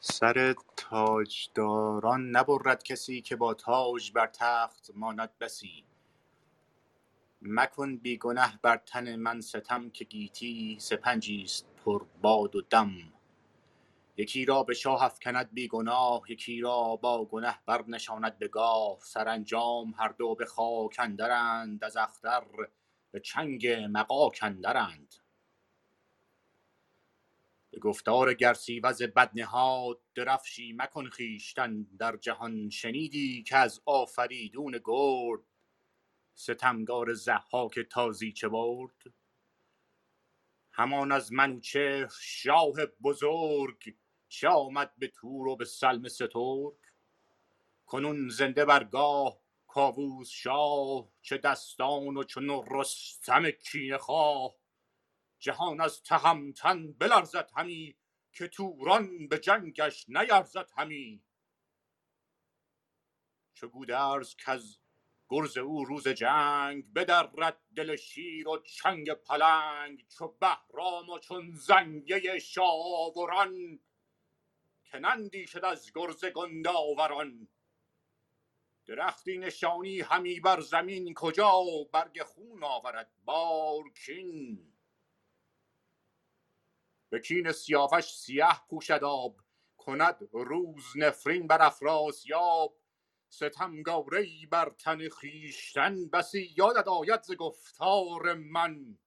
سر 0.00 0.56
تاجداران 0.76 2.30
نبرد 2.30 2.84
کسی 2.84 3.22
که 3.22 3.36
با 3.36 3.54
تاج 3.54 4.12
بر 4.12 4.28
تخت 4.28 4.90
ماند 4.96 5.38
بسی. 5.40 5.87
مکن 7.42 7.96
بی 7.96 8.18
گنه 8.18 8.58
بر 8.62 8.76
تن 8.76 9.16
من 9.16 9.40
ستم 9.40 9.90
که 9.90 10.04
گیتی 10.04 10.76
سپنجی 10.80 11.42
است 11.42 11.66
پر 11.84 12.04
باد 12.22 12.56
و 12.56 12.60
دم. 12.60 12.92
یکی 14.16 14.44
را 14.44 14.62
به 14.62 14.74
شاه 14.74 15.02
افکند 15.02 15.52
بی 15.52 15.68
گناه 15.68 16.22
یکی 16.28 16.60
را 16.60 16.96
با 16.96 17.24
گنه 17.24 17.58
بر 17.66 17.84
نشاند 17.88 18.38
به 18.38 18.48
گاه. 18.48 18.98
سرانجام 19.02 19.94
هر 19.98 20.08
دو 20.08 20.34
به 20.34 20.44
خاک 20.44 20.96
اندرند 20.98 21.84
از 21.84 21.96
اختر 21.96 22.44
به 23.10 23.20
چنگ 23.20 23.68
مغاک 23.68 24.38
اندرند. 24.42 25.14
به 27.70 27.78
گفتار 27.78 28.34
گرسیوز 28.34 29.02
بد 29.02 29.30
نهاد 29.34 30.00
درفشی 30.14 30.72
مکن 30.72 31.08
خویشتن. 31.08 31.86
در 31.98 32.16
جهان 32.16 32.70
شنیدی 32.70 33.42
که 33.42 33.56
از 33.56 33.80
آفریدون 33.86 34.80
گرد 34.84 35.40
ستمگار 36.38 37.14
ضحاک 37.14 37.80
تازیچه 37.80 38.48
برد؟ 38.48 39.14
همان 40.72 41.12
از 41.12 41.32
منوچهر 41.32 42.08
شاه 42.20 42.86
بزرگ 43.02 43.96
چه 44.28 44.48
آمد 44.48 44.94
به 44.98 45.08
تور 45.08 45.48
و 45.48 45.56
به 45.56 45.64
سلم 45.64 46.08
سترگ؟ 46.08 46.76
کنون 47.86 48.28
زنده 48.28 48.64
برگاه 48.64 49.40
کاووس 49.66 50.28
شاه 50.30 51.08
چه 51.22 51.38
دستان 51.38 52.16
و 52.16 52.24
چون 52.24 52.64
رستم 52.70 53.50
کینه 53.50 53.98
خواه؟ 53.98 54.54
جهان 55.38 55.80
از 55.80 56.02
تهمتن 56.02 56.92
بلرزد 56.92 57.50
همی 57.56 57.96
که 58.32 58.48
توران 58.48 59.28
به 59.28 59.38
جنگش 59.38 60.08
نیرزد 60.08 60.70
همی؟ 60.76 61.22
چو 63.54 63.68
گودرز 63.68 64.36
کز 64.36 64.78
گرز 65.30 65.58
او 65.58 65.84
روز 65.84 66.08
جنگ 66.08 66.92
بدرد 66.92 67.60
دل 67.76 67.96
شیر 67.96 68.48
و 68.48 68.58
چنگ 68.58 69.12
پلنگ 69.12 70.06
چو 70.08 70.28
بهرام 70.28 71.08
و 71.08 71.18
چون 71.18 71.52
زنگه 71.52 72.38
شاوران. 72.38 73.80
که 74.84 74.98
نندیشد 74.98 75.64
از 75.64 75.92
گرز 75.92 76.24
گنداوران. 76.24 77.48
درختی 78.86 79.38
نشانی 79.38 80.00
همی 80.00 80.40
بر 80.40 80.60
زمین 80.60 81.14
کجا 81.14 81.62
برگ 81.92 82.22
خون 82.22 82.64
آورد 82.64 83.12
بارکین 83.24 84.72
به 87.10 87.20
کین 87.20 87.52
سیاوش 87.52 88.04
سیه 88.04 88.66
پوشد 88.70 89.04
آب 89.04 89.36
کند 89.76 90.28
روز 90.32 90.84
نفرین 90.96 91.46
بر 91.46 91.66
افراسیاب 91.66 92.77
ستمگاره 93.28 94.20
ای 94.20 94.46
بر 94.46 94.70
تن 94.70 95.08
خویشتن 95.08 96.08
بسی 96.08 96.54
یادت 96.56 96.88
آید 96.88 97.22
ز 97.22 97.32
گفتار 97.32 98.34
من. 98.34 98.98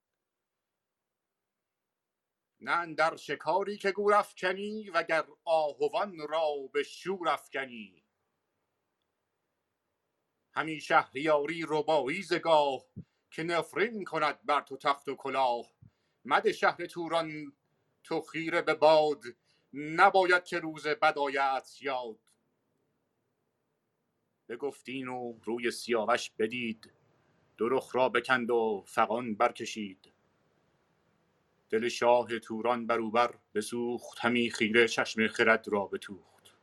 نه 2.61 2.71
اندر 2.71 3.15
شکاری 3.15 3.77
که 3.77 3.91
گور 3.91 4.13
افکنی 4.13 4.89
وگر 4.89 5.25
آهوان 5.45 6.27
را 6.29 6.55
به 6.73 6.83
شور 6.83 7.29
افکنی. 7.29 8.03
همی 10.53 10.81
شهریاری 10.81 11.65
ربایی 11.67 12.23
ز 12.23 12.33
گاه 12.33 12.85
که 13.31 13.43
نفرین 13.43 14.03
کند 14.03 14.45
بر 14.45 14.61
تو 14.61 14.77
تخت 14.77 15.07
و 15.07 15.15
کلاه. 15.15 15.65
مده 16.25 16.51
شهر 16.51 16.85
توران 16.85 17.53
تو 18.03 18.21
خیره 18.21 18.61
به 18.61 18.73
باد. 18.73 19.23
نباید 19.73 20.43
که 20.45 20.59
روز 20.59 20.87
بد 20.87 21.17
آیدت 21.17 21.81
یاد. 21.81 22.19
بگفتین 24.51 25.07
و 25.07 25.33
روی 25.43 25.71
سیاوش 25.71 26.31
بدید. 26.39 26.91
دو 27.57 27.69
رخ 27.69 27.95
را 27.95 28.09
بکند 28.09 28.51
و 28.51 28.83
فغان 28.87 29.35
برکشید. 29.35 30.11
دل 31.69 31.87
شاه 31.87 32.39
توران 32.39 32.87
بروبر 32.87 33.35
بسوخت 33.55 34.19
همی 34.19 34.49
خیره 34.49 34.87
چشم 34.87 35.27
خرد 35.27 35.67
را 35.67 35.85
بتوخت. 35.85 36.55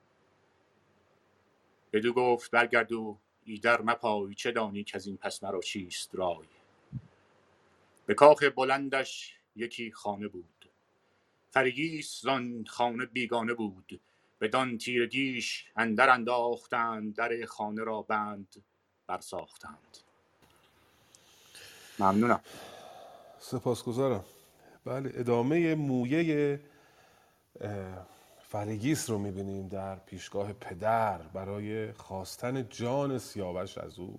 بدو 1.92 2.12
گفت 2.12 2.50
برگرد 2.50 2.92
و 2.92 3.18
ایدر 3.44 3.82
مپای 3.82 4.34
چه 4.34 4.50
دانی 4.50 4.84
که 4.84 4.96
از 4.96 5.06
این 5.06 5.16
پس 5.16 5.42
مرا 5.42 5.60
چیست 5.60 6.14
رای؟ 6.14 6.46
به 8.06 8.14
کاخ 8.14 8.44
بلندش 8.56 9.36
یکی 9.56 9.92
خانه 9.92 10.28
بود. 10.28 10.70
فرگیس 11.50 12.20
زان 12.20 12.64
خانه 12.64 13.06
بیگانه 13.06 13.54
بود. 13.54 14.00
بدان 14.40 14.78
تیرگیش 14.78 15.66
اندر 15.76 16.10
انداختند 16.10 17.14
در 17.14 17.44
خانه 17.44 17.84
را 17.84 18.02
بند 18.02 18.64
برساختند. 19.06 19.98
ممنونم. 21.98 22.40
سپاسگزارم. 23.38 24.24
بله 24.84 25.12
ادامه 25.14 25.74
مویه 25.74 26.60
اه، 27.60 28.06
فرگیس 28.48 29.10
رو 29.10 29.18
می‌بینیم 29.18 29.68
در 29.68 29.96
پیشگاه 29.96 30.52
پدر 30.52 31.18
برای 31.18 31.92
خواستن 31.92 32.68
جان 32.68 33.18
سیاوش 33.18 33.78
از 33.78 33.98
او. 33.98 34.18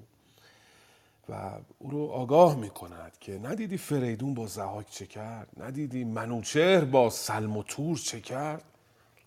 و 1.30 1.60
او 1.80 1.92
رو 1.92 2.06
آگاه 2.06 2.56
می‌کند 2.56 3.18
که 3.20 3.32
ندیدی 3.32 3.78
فریدون 3.78 4.34
با 4.34 4.48
زهاک 4.48 4.90
چه 4.90 5.06
کرد 5.06 5.50
ندیدی 5.58 6.04
منوچهر 6.04 6.86
با 6.86 7.10
سلم 7.10 7.58
و 7.58 7.64
تور 7.64 7.98
چه 7.98 8.22
کرد. 8.22 8.64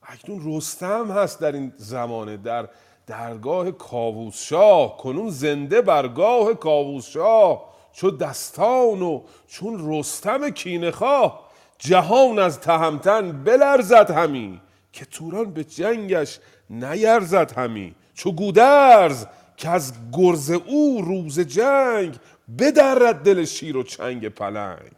اکنون 0.05 0.57
رستم 0.57 1.11
هست 1.11 1.41
در 1.41 1.53
این 1.53 1.73
زمانه 1.77 2.37
در 2.37 2.69
درگاه 3.07 3.71
کاووس 3.71 4.43
شاه 4.43 4.97
کنون 4.97 5.31
زنده 5.31 5.83
برگاه 5.83 6.55
کاووس 6.55 7.07
شاه 7.07 7.73
چو 7.93 8.11
دستان 8.11 9.03
و 9.03 9.21
چون 9.47 9.93
رستم 9.93 10.51
کینه 10.51 10.91
خواه. 10.91 11.49
جهان 11.79 12.39
از 12.39 12.61
تهمتن 12.61 13.45
بلرزد 13.45 14.11
همی 14.11 14.61
که 14.93 15.05
توران 15.05 15.51
به 15.51 15.65
جنگش 15.65 16.39
نیرزد 16.71 17.53
همی. 17.53 17.95
چو 18.15 18.33
گودرز 18.33 19.27
که 19.57 19.69
از 19.69 19.93
گرز 20.13 20.51
او 20.51 21.03
روز 21.03 21.41
جنگ 21.41 22.19
بدرد 22.59 23.23
دل 23.23 23.45
شیر 23.45 23.77
و 23.77 23.83
چنگ 23.83 24.29
پلنگ. 24.29 24.91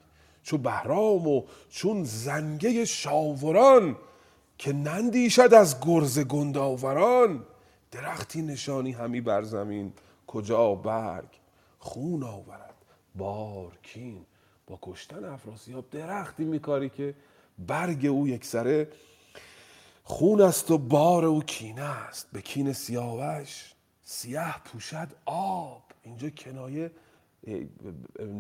چو 0.42 0.59
بهرام 0.59 1.28
و 1.28 1.42
چون 1.70 2.05
زنگه 2.05 2.84
شاوران 2.84 3.96
که 4.59 4.72
نندیشد 4.72 5.55
از 5.55 5.80
گرز 5.80 6.18
گنداوران. 6.18 7.46
درختی 7.90 8.42
نشانی 8.42 8.92
همی 8.92 9.20
بر 9.20 9.42
زمین. 9.42 9.92
کجا 10.26 10.74
برگ 10.74 11.28
خون 11.78 12.22
آورد؟ 12.22 12.74
بارکین 13.14 14.26
با 14.66 14.78
کشتن 14.82 15.24
افراسیاب 15.24 15.90
درختی 15.90 16.44
میکاری 16.44 16.88
که 16.88 17.14
برگ 17.59 18.07
او 18.07 18.28
یک 18.28 18.44
سره 18.44 18.88
خون 20.02 20.40
است 20.40 20.70
و 20.70 20.78
بار 20.78 21.24
او 21.24 21.42
کینه 21.42 21.82
است. 21.82 22.28
به 22.32 22.42
کین 22.42 22.72
سیاوش 22.72 23.74
سیاه 24.02 24.61
پوشد 24.64 25.09
آب. 25.26 25.82
اینجا 26.02 26.30
کنایه 26.30 26.90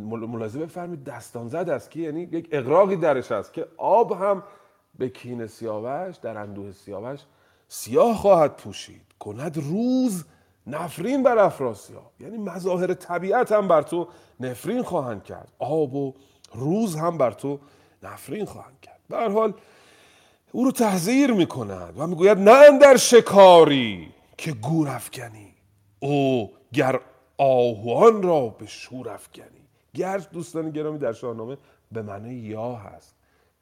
ملاحظه 0.06 0.58
بفرمید 0.58 1.04
دستان 1.04 1.48
زد 1.48 1.68
است 1.68 1.90
که 1.90 2.00
یعنی 2.00 2.22
یک 2.22 2.48
اقراقی 2.52 2.96
درش 2.96 3.32
هست 3.32 3.52
که 3.52 3.66
آب 3.76 4.12
هم 4.12 4.42
به 4.98 5.08
کین 5.08 5.46
سیاوش 5.46 6.16
در 6.16 6.38
اندوه 6.38 6.72
سیاوش 6.72 7.20
سیاه 7.68 8.16
خواهد 8.16 8.56
پوشید. 8.56 9.02
کند 9.18 9.56
روز 9.56 10.24
نفرین 10.66 11.22
بر 11.22 11.38
افراسیاب. 11.38 12.12
یعنی 12.20 12.38
مظاهر 12.38 12.94
طبیعت 12.94 13.52
هم 13.52 13.68
بر 13.68 13.82
تو 13.82 14.08
نفرین 14.40 14.82
خواهند 14.82 15.24
کرد. 15.24 15.52
آب 15.58 15.94
و 15.94 16.14
روز 16.54 16.96
هم 16.96 17.18
بر 17.18 17.30
تو 17.30 17.58
نفرین 18.02 18.44
خواهند 18.44 18.80
کرد. 18.82 19.00
به 19.08 19.30
حال 19.30 19.54
او 20.52 20.64
رو 20.64 20.72
تحذیر 20.72 21.32
می‌کند 21.32 21.94
و 21.96 22.06
می‌گوید 22.06 22.38
نه 22.38 22.50
اندر 22.50 22.96
شکاری 22.96 24.08
که 24.36 24.52
گور 24.52 24.88
افکنی. 24.88 25.54
او 26.00 26.52
گر 26.72 27.00
آهوان 27.38 28.22
را 28.22 28.48
به 28.48 28.66
شور 28.66 29.08
افکنی. 29.08 29.68
گر 29.94 30.18
دوستان 30.18 30.70
گرامی 30.70 30.98
در 30.98 31.12
شاهنامه 31.12 31.56
به 31.92 32.02
معنی 32.02 32.34
یا 32.34 32.74
هست. 32.74 33.14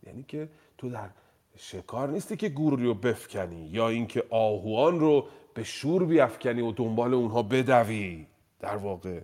یعنی 0.07 0.22
که 0.28 0.49
تو 0.78 0.91
در 0.91 1.09
شکار 1.57 2.11
نیستی 2.11 2.36
که 2.36 2.48
گور 2.48 2.78
رو 2.78 2.94
بفکنی 2.94 3.66
یا 3.66 3.88
اینکه 3.88 4.24
آهوان 4.30 5.00
رو 5.00 5.26
به 5.55 5.64
شور 5.64 6.05
بیافکنی 6.05 6.61
و 6.61 6.72
دنبال 6.72 7.14
اونها 7.14 7.42
بدوی. 7.42 8.26
در 8.61 8.76
واقع 8.76 9.20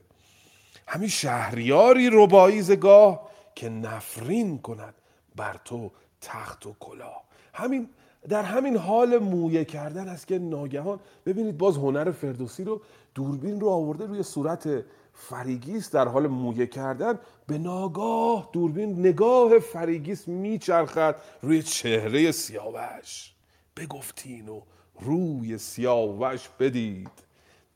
همین 0.87 1.09
شهریاری 1.09 2.11
ربایی 2.13 2.63
زگاه 2.63 3.29
که 3.55 3.69
نفرین 3.69 4.59
کند 4.59 4.95
بر 5.37 5.61
تو 5.65 5.91
تخت 6.21 6.67
و 6.67 6.75
کلاه. 6.81 7.25
همین 7.55 7.89
در 8.29 8.43
همین 8.43 8.77
حال 8.77 9.19
مویه 9.19 9.65
کردن 9.65 10.09
است 10.09 10.27
که 10.27 10.39
ناگهان 10.39 11.01
ببینید 11.27 11.59
باز 11.59 11.77
هنر 11.77 12.11
فردوسی 12.11 12.65
رو 12.65 12.81
دوربین 13.15 13.61
رو 13.61 13.69
آورده 13.69 14.07
روی 14.07 14.23
صورت 14.23 14.85
فریگیس 15.21 15.91
در 15.91 16.09
حال 16.09 16.27
مویه 16.27 16.67
کردن 16.67 17.19
به 17.47 17.59
ناگاه 17.59 18.51
دوربین 18.53 19.01
نگاه 19.01 19.59
فریگیس 19.59 20.29
میچرخد 20.29 21.17
روی 21.43 21.63
چهره 21.63 22.33
سیاوش. 22.33 23.35
بگفتین 23.77 24.49
و 24.49 24.61
روی 25.01 25.59
سیاوش 25.59 26.49
بدید. 26.59 27.11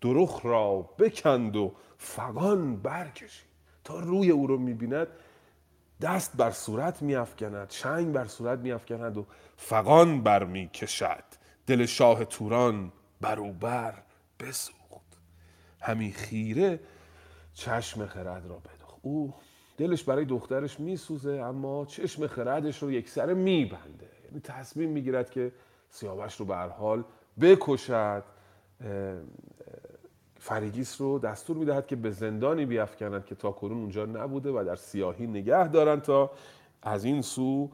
درخ 0.01 0.41
را 0.45 0.91
بکند 0.99 1.57
و 1.57 1.73
فغان 1.99 2.77
برکشید. 2.77 3.53
تا 3.85 4.01
روی 4.01 4.31
او 4.31 4.47
رو 4.47 4.59
می‌بیند 4.59 5.09
دست 6.01 6.37
بر 6.37 6.51
صورت 6.51 7.03
میافکند 7.03 7.69
چنگ 7.69 8.13
بر 8.13 8.27
صورت 8.27 8.59
میافکند 8.59 9.17
و 9.17 9.27
فغان 9.57 10.23
بر 10.23 10.45
می‌کشد. 10.45 11.25
دل 11.67 11.87
شاه 11.87 12.25
توران 12.25 12.93
بروبر 13.21 13.95
بسوخت. 14.41 14.83
همی 15.81 16.13
خیره 16.13 16.81
چشم 17.55 18.07
خرد 18.07 18.47
را 18.47 18.57
بدوخت 18.57 18.99
او 19.03 19.35
دلش 19.77 20.05
برای 20.05 20.25
دخترش 20.25 20.81
میسوزه 20.81 21.33
اما 21.33 21.85
چشم 21.85 22.27
خردش 22.27 22.83
رو 22.83 23.01
سره 23.07 23.35
میبنده. 23.35 24.09
یعنی 24.25 24.41
تصمیم 24.41 24.91
می‌گیرد 24.91 25.31
که 25.31 25.53
سیاوش 25.91 26.37
رو 26.37 26.47
به 26.47 26.57
حال 26.57 27.05
بکشد 27.41 28.25
فریگیس 30.37 31.01
رو 31.01 31.19
دستور 31.19 31.57
می‌دهد 31.57 31.87
که 31.87 31.97
به 31.97 32.11
زندانی 32.11 32.67
بیافکنند 32.67 33.25
که 33.25 33.35
تا 33.35 33.51
کنون 33.51 33.79
اونجا 33.79 34.05
نبوده 34.05 34.51
و 34.51 34.65
در 34.67 34.77
سیاهی 34.77 35.27
نگه 35.27 35.69
دارند 35.69 36.03
تا 36.03 36.31
از 36.83 37.05
این 37.05 37.23
سو 37.23 37.71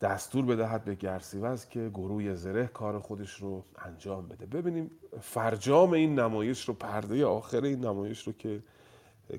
دستور 0.00 0.44
بدهد 0.44 0.84
به 0.84 0.94
گرسیوز 0.94 1.66
که 1.66 1.90
گروه 1.94 2.34
زره 2.34 2.66
کار 2.66 2.98
خودش 2.98 3.34
رو 3.34 3.64
انجام 3.84 4.28
بده. 4.28 4.46
ببینیم 4.46 4.90
فرجام 5.20 5.92
این 5.92 6.18
نمایش 6.18 6.68
رو 6.68 6.74
پرده 6.74 7.26
آخر 7.26 7.64
این 7.64 7.84
نمایش 7.84 8.26
رو 8.26 8.32
که 8.32 8.62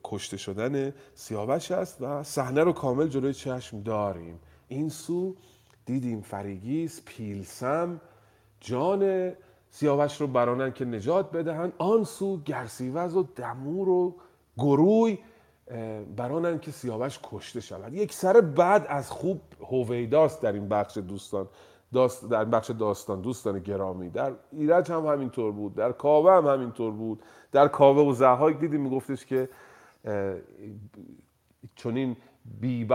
کشته 0.04 0.38
شدن 0.38 0.94
سیاوش 1.16 1.72
است 1.72 2.02
و 2.02 2.24
صحنه 2.24 2.64
رو 2.64 2.74
کامل 2.74 3.08
جلوی 3.08 3.34
چشم 3.34 3.82
داریم. 3.82 4.40
این 4.68 4.90
سو 4.90 5.36
دیدیم 5.86 6.22
فریگیس 6.22 7.02
پیلسم 7.06 8.02
جان 8.60 9.32
سیاوش 9.70 10.22
رو 10.22 10.28
برانن 10.28 10.72
که 10.72 10.86
نجات 10.86 11.32
بدهن. 11.32 11.72
آن 11.78 12.04
سو 12.04 12.42
گرسیوز 12.44 13.16
و 13.16 13.24
دمور 13.36 13.90
و 13.90 14.16
گروی 14.58 15.18
برانن 16.16 16.60
که 16.60 16.72
سیاوش 16.72 17.20
کشته 17.24 17.62
شود. 17.62 17.94
یک 17.94 18.14
سر 18.14 18.42
بعد 18.42 18.86
از 18.90 19.12
خوب 19.12 19.42
هویداست 19.72 20.42
در 20.42 20.52
این 20.52 20.70
بخش 20.70 20.98
دوستان. 20.98 21.48
داست 21.94 22.30
در 22.30 22.46
بخش 22.46 22.70
داستان 22.70 23.22
دوستان 23.22 23.60
گرامی. 23.60 24.10
در 24.10 24.32
ایرج 24.52 24.92
هم 24.92 25.06
همینطور 25.06 25.52
بود 25.52 25.76
در 25.76 25.92
کاوه 25.92 26.32
هم 26.32 26.48
همینطور 26.48 26.92
بود. 26.92 27.24
در 27.52 27.68
کاوه 27.68 28.02
و 28.02 28.14
زهاک 28.14 28.60
دیدیم 28.60 28.82
میگفتش 28.82 29.26
که 29.26 29.50
چونین 31.76 32.16
بی 32.62 32.88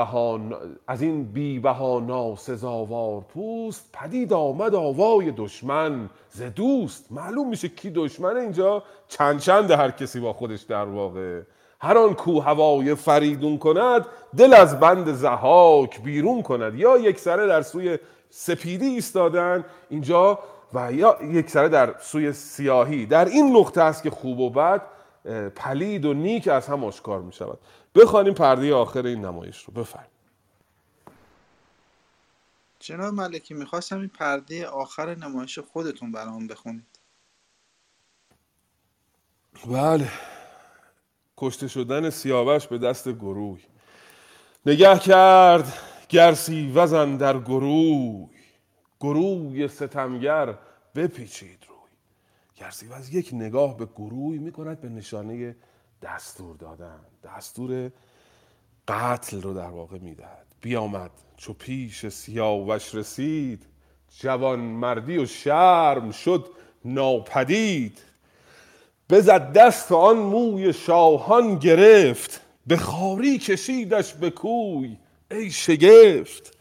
از 0.86 1.02
این 1.02 1.24
بی 1.24 1.58
بهانا 1.58 2.36
سزاوار 2.36 3.20
پوست 3.20 3.90
پدید 3.92 4.32
آمد 4.32 4.74
آوای 4.74 5.32
دشمن. 5.36 6.10
ز 6.30 6.42
دوست 6.42 7.12
معلوم 7.12 7.48
میشه 7.48 7.68
کی 7.68 7.90
دشمنه 7.90 8.40
اینجا؟ 8.40 8.82
چند 9.08 9.40
چند 9.40 9.70
هر 9.70 9.90
کسی 9.90 10.20
با 10.20 10.32
خودش 10.32 10.62
در 10.62 10.84
واقع. 10.84 11.40
هر 11.80 11.98
آن 11.98 12.14
کو 12.14 12.40
هوای 12.40 12.94
فریدون 12.94 13.58
کند 13.58 14.06
دل 14.36 14.54
از 14.54 14.80
بند 14.80 15.12
زهاک 15.12 16.02
بیرون 16.02 16.42
کند. 16.42 16.74
یا 16.74 16.98
یک 16.98 17.18
سره 17.18 17.46
در 17.46 17.62
سوی 17.62 17.98
سپیدی 18.30 18.86
ایستادن 18.86 19.64
اینجا 19.90 20.38
و 20.74 20.92
یا 20.92 21.18
یک 21.22 21.50
سره 21.50 21.68
در 21.68 21.94
سوی 22.00 22.32
سیاهی. 22.32 23.06
در 23.06 23.24
این 23.24 23.56
نقطه 23.56 23.82
است 23.82 24.02
که 24.02 24.10
خوب 24.10 24.40
و 24.40 24.50
بد 24.50 24.82
پلید 25.56 26.04
و 26.04 26.14
نیک 26.14 26.48
از 26.48 26.66
هم 26.66 26.84
آشکار 26.84 27.22
می 27.22 27.32
شود 27.32 27.58
بخوانیم 27.94 28.34
پرده 28.34 28.74
آخر 28.74 29.06
این 29.06 29.24
نمایش 29.24 29.64
رو. 29.64 29.74
بفرم 29.74 30.06
جناب 32.80 33.14
ملکی 33.14 33.54
می‌خواستم 33.54 33.98
این 34.00 34.08
پرده 34.08 34.66
آخر 34.66 35.14
نمایش 35.14 35.58
خودتون 35.58 36.12
برام 36.12 36.46
بخونید. 36.46 36.98
بله. 39.66 40.10
کشته 41.36 41.68
شدن 41.68 42.10
سیاوش 42.10 42.66
به 42.66 42.78
دست 42.78 43.08
گروی. 43.08 43.62
نگه 44.66 44.98
کرد 44.98 45.72
گرسی 46.08 46.72
وزن 46.74 47.16
در 47.16 47.38
گروی. 47.38 48.28
گروی 49.00 49.68
ستمگر 49.68 50.58
بپیچید. 50.94 51.67
روی 52.58 52.66
گرسی 52.66 52.86
وز 52.86 53.14
یک 53.14 53.30
نگاه 53.32 53.76
به 53.76 53.86
گروی 53.86 54.38
می‌کند 54.38 54.80
به 54.80 54.88
نشانه 54.88 55.56
دستور 56.02 56.56
دادن. 56.56 57.00
دستور 57.24 57.90
قتل 58.88 59.42
رو 59.42 59.54
در 59.54 59.70
واقع 59.70 59.98
می‌دهد. 59.98 60.46
بیامد 60.60 61.10
چو 61.36 61.52
پیش 61.52 62.08
سیاوش 62.08 62.94
رسید 62.94 63.66
جوان 64.20 64.60
مردی 64.60 65.18
و 65.18 65.26
شرم 65.26 66.10
شد 66.10 66.48
ناپدید. 66.84 67.98
بزد 69.10 69.52
دست 69.52 69.92
آن 69.92 70.16
موی 70.16 70.72
شاهان 70.72 71.58
گرفت 71.58 72.40
به 72.66 72.76
خاری 72.76 73.38
کشیدش 73.38 74.14
به 74.14 74.30
کوی 74.30 74.96
ای 75.30 75.50
شگفت. 75.50 76.57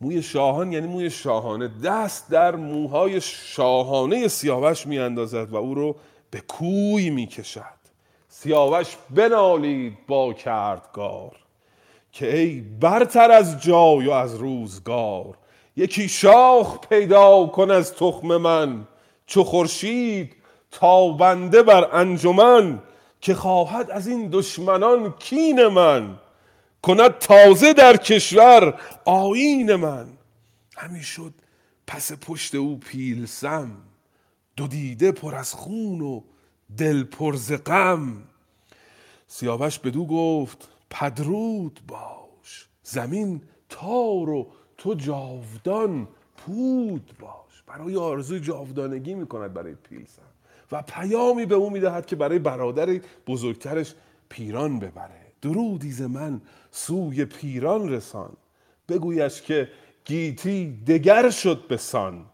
موی 0.00 0.22
شاهان 0.22 0.72
یعنی 0.72 0.86
موی 0.86 1.10
شاهانه. 1.10 1.70
دست 1.84 2.30
در 2.30 2.56
موهای 2.56 3.20
شاهانه 3.20 4.28
سیاوش 4.28 4.86
میاندازد 4.86 5.52
و 5.52 5.56
او 5.56 5.74
رو 5.74 5.96
به 6.30 6.40
کوی 6.40 7.10
می‌کشد. 7.10 7.80
سیاوش 8.28 8.96
بنالید 9.10 10.06
با 10.06 10.32
کردگار 10.32 11.36
که 12.12 12.36
ای 12.36 12.60
برتر 12.60 13.30
از 13.30 13.62
جای 13.62 14.06
و 14.06 14.10
از 14.10 14.36
روزگار 14.36 15.38
یکی 15.76 16.08
شاخ 16.08 16.78
پیدا 16.88 17.46
کن 17.46 17.70
از 17.70 17.94
تخم 17.94 18.36
من 18.36 18.86
چو 19.26 19.44
خورشید 19.44 20.36
تابنده 20.70 21.62
بر 21.62 21.88
انجمن 21.92 22.82
که 23.20 23.34
خواهد 23.34 23.90
از 23.90 24.06
این 24.06 24.28
دشمنان 24.32 25.14
کین 25.18 25.66
من. 25.66 26.18
کند 26.82 27.18
تازه 27.18 27.72
در 27.72 27.96
کشور 27.96 28.80
آیین 29.04 29.74
من. 29.74 30.06
همی 30.76 31.02
شد 31.02 31.34
پس 31.86 32.12
پشت 32.12 32.54
او 32.54 32.78
پیلسم 32.78 33.70
دو 34.56 34.66
دیده 34.66 35.12
پر 35.12 35.34
از 35.34 35.54
خون 35.54 36.00
و 36.00 36.20
دل 36.76 37.04
پر 37.04 37.36
ز 37.36 37.52
غم. 37.52 38.22
سیاوش 39.26 39.78
بدو 39.78 40.06
گفت 40.06 40.68
پدرود 40.90 41.80
باش 41.88 42.66
زمین 42.82 43.42
تار 43.68 44.30
و 44.30 44.46
تو 44.78 44.94
جاودان 44.94 46.08
پود 46.36 47.12
باش. 47.18 47.62
برای 47.66 47.96
آرزوی 47.96 48.40
جاودانگی 48.40 49.14
می‌کند 49.14 49.54
برای 49.54 49.74
پیلسم 49.74 50.22
و 50.72 50.82
پیامی 50.82 51.46
به 51.46 51.54
او 51.54 51.70
می‌دهد 51.70 52.06
که 52.06 52.16
برای 52.16 52.38
برادر 52.38 53.00
بزرگترش 53.26 53.94
پیران 54.28 54.78
ببره. 54.78 55.20
درودی 55.42 55.92
ز 55.92 56.02
من 56.02 56.40
سوی 56.70 57.24
پیران 57.24 57.88
رسان. 57.88 58.32
بگویش 58.88 59.42
که 59.42 59.68
گیتی 60.04 60.82
دگر 60.86 61.30
شد 61.30 61.66
به 61.68 61.76
سان. 61.76 62.26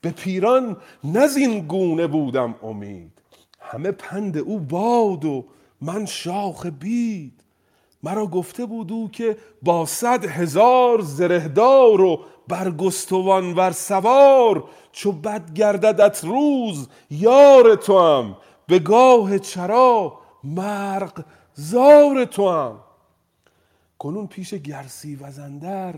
به 0.00 0.10
پیران 0.10 0.76
نزین 1.04 1.66
گونه 1.66 2.06
بودم 2.06 2.54
امید. 2.62 3.12
همه 3.60 3.90
پند 3.90 4.38
او 4.38 4.60
باد 4.60 5.24
و 5.24 5.44
من 5.80 6.06
شاخ 6.06 6.66
بید. 6.66 7.44
مرا 8.02 8.26
گفته 8.26 8.66
بود 8.66 8.92
او 8.92 9.10
که 9.10 9.36
با 9.62 9.86
صد 9.86 10.24
هزار 10.24 11.00
زرهدار 11.00 12.00
و 12.00 12.20
برگستوان 12.48 13.54
ور 13.54 13.70
سوار 13.70 14.64
چو 14.92 15.12
بد 15.12 15.52
گرددت 15.54 16.24
روز 16.24 16.88
یار 17.10 17.74
تو 17.74 17.98
هم 17.98 18.36
به 18.66 18.78
گاه 18.78 19.38
چرا 19.38 20.18
مرغ 20.44 21.24
زار 21.54 22.24
تو 22.24 22.50
هم 22.50 22.80
کنون 23.98 24.26
پیش 24.26 24.54
گرسی 24.54 25.16
وزندر. 25.16 25.94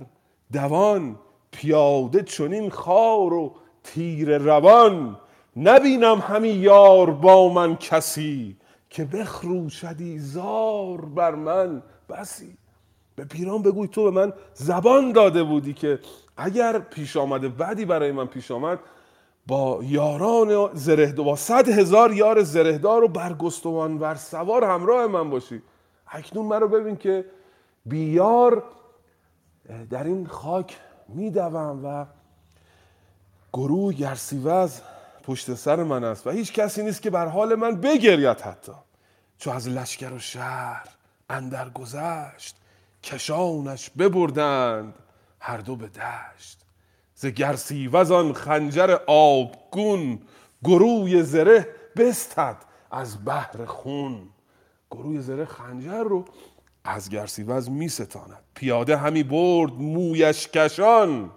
دوان 0.52 1.18
پیاده 1.50 2.22
چنین 2.22 2.70
خار 2.70 3.32
و 3.32 3.54
تیر 3.84 4.38
روان. 4.38 5.16
نبینم 5.56 6.18
همی 6.18 6.48
یار 6.48 7.10
با 7.10 7.52
من 7.52 7.76
کسی 7.76 8.56
که 8.90 9.04
بخروشدی 9.04 10.18
زار 10.18 11.04
بر 11.04 11.34
من 11.34 11.82
بسی. 12.08 12.56
به 13.16 13.24
پیران 13.24 13.62
بگوی 13.62 13.88
تو 13.88 14.04
به 14.04 14.10
من 14.10 14.32
زبان 14.54 15.12
داده 15.12 15.42
بودی 15.42 15.72
که 15.74 15.98
اگر 16.36 16.78
پیش 16.78 17.16
آمده 17.16 17.48
بعدی 17.48 17.84
برای 17.84 18.12
من 18.12 18.26
پیش 18.26 18.50
آمد. 18.50 18.78
با 19.46 19.80
یاران 19.82 20.70
زرهدار 20.74 21.26
با 21.26 21.36
صد 21.36 21.68
هزار 21.68 22.12
یار 22.12 22.42
زرهدار 22.42 23.04
و 23.04 23.08
برگستوان 23.08 23.98
ور 23.98 24.14
سوار 24.14 24.64
همراه 24.64 25.06
من 25.06 25.30
باشی. 25.30 25.62
اکنون 26.08 26.46
مرا 26.46 26.66
ببین 26.66 26.96
که 26.96 27.24
بیار 27.86 28.62
در 29.90 30.04
این 30.04 30.26
خاک 30.26 30.76
میدوم 31.08 31.84
و 31.84 32.06
گروه 33.52 33.92
گرسیوز 33.92 34.80
پشت 35.22 35.54
سر 35.54 35.82
من 35.82 36.04
است 36.04 36.26
و 36.26 36.30
هیچ 36.30 36.52
کسی 36.52 36.82
نیست 36.82 37.02
که 37.02 37.10
بر 37.10 37.26
حال 37.26 37.54
من 37.54 37.80
بگرید 37.80 38.40
حتی. 38.40 38.72
چو 39.38 39.50
از 39.50 39.68
لشکر 39.68 40.12
و 40.12 40.18
شهر 40.18 40.88
اندر 41.30 41.70
گذشت 41.70 42.56
کشانش 43.02 43.90
ببردند 43.90 44.94
هر 45.40 45.58
دو 45.58 45.76
به 45.76 45.88
دشت. 45.88 46.60
ز 47.14 47.26
گرسیوز 47.26 48.12
خنجر 48.34 48.98
آبگون 49.06 50.20
گروی 50.64 51.22
زره 51.22 51.68
بستد 51.96 52.56
از 52.90 53.24
بحر 53.24 53.64
خون. 53.64 54.28
گروی 54.90 55.20
زره 55.20 55.44
خنجر 55.44 56.02
رو 56.02 56.24
از 56.86 57.10
گرسیوز 57.10 57.70
می 57.70 57.88
ستاند 57.88 58.42
پیاده 58.54 58.96
همی 58.96 59.22
برد 59.22 59.72
مویش 59.72 60.48
کشان. 60.48 61.30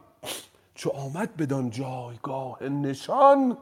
چو 0.76 0.90
آمد 0.90 1.38
بدان 1.38 1.70
جایگاه 1.70 2.64
نشان 2.64 3.58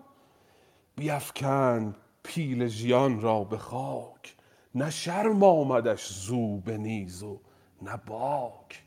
بیفکند 0.95 1.95
پیل 2.23 2.67
ژیان 2.67 3.21
را 3.21 3.43
به 3.43 3.57
خاک. 3.57 4.35
نه 4.75 4.89
شرم 4.89 5.43
آمدش 5.43 6.07
زو 6.07 6.57
به 6.57 6.77
نیز 6.77 7.23
و 7.23 7.39
نه 7.81 7.99
باک. 8.07 8.83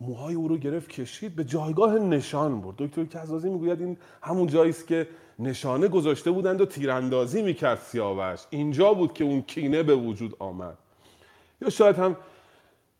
موهای 0.00 0.34
او 0.34 0.48
رو 0.48 0.56
گرفت 0.56 0.88
کشید 0.88 1.36
به 1.36 1.44
جایگاه 1.44 1.98
نشان 1.98 2.60
برد. 2.60 2.76
دکتر 2.76 3.04
کزازی 3.04 3.48
می‌گوید 3.48 3.80
این 3.80 3.96
همون 4.22 4.46
جایی 4.46 4.70
است 4.70 4.86
که 4.86 5.08
نشانه 5.38 5.88
گذاشته 5.88 6.30
بودند 6.30 6.60
و 6.60 6.66
تیراندازی 6.66 7.42
می‌کرد 7.42 7.78
سیاوش. 7.78 8.40
اینجا 8.50 8.94
بود 8.94 9.12
که 9.12 9.24
اون 9.24 9.42
کینه 9.42 9.82
به 9.82 9.94
وجود 9.94 10.36
آمد. 10.38 10.78
یا 11.62 11.70
شاید 11.70 11.96
هم 11.96 12.16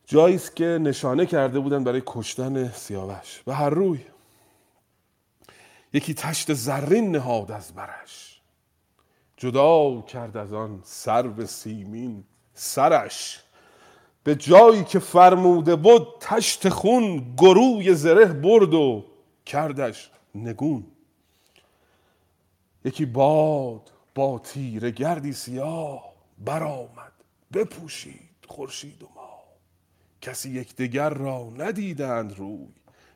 جایی 0.05 0.35
است 0.35 0.55
که 0.55 0.65
نشانه 0.65 1.25
کرده 1.25 1.59
بودن 1.59 1.83
برای 1.83 2.01
کشتن 2.05 2.71
سیاوش. 2.71 3.43
و 3.47 3.53
هر 3.53 3.69
روی 3.69 3.99
یکی 5.93 6.13
تشت 6.13 6.53
زرین 6.53 7.11
نهاد 7.11 7.51
از 7.51 7.73
برش. 7.73 8.41
جدا 9.37 10.01
کرد 10.01 10.37
از 10.37 10.53
آن 10.53 10.81
سرو 10.83 11.45
سیمین 11.45 12.23
سرش. 12.53 13.43
به 14.23 14.35
جایی 14.35 14.83
که 14.83 14.99
فرموده 14.99 15.75
بود 15.75 16.07
تشت 16.19 16.69
خون 16.69 17.35
گروی 17.37 17.95
زره 17.95 18.25
برد 18.25 18.73
و 18.73 19.05
کردش 19.45 20.11
نگون. 20.35 20.83
یکی 22.85 23.05
باد 23.05 23.91
با 24.15 24.39
تیره 24.39 24.91
گردی 24.91 25.33
سیاه 25.33 26.13
برآمد. 26.37 27.11
بپوشید 27.53 28.29
خورشید 28.47 29.03
و 29.03 29.07
ماه 29.15 29.20
کسی 30.21 30.49
یکدیگر 30.49 31.09
را 31.09 31.49
ندیدند 31.57 32.37
روی. 32.37 32.67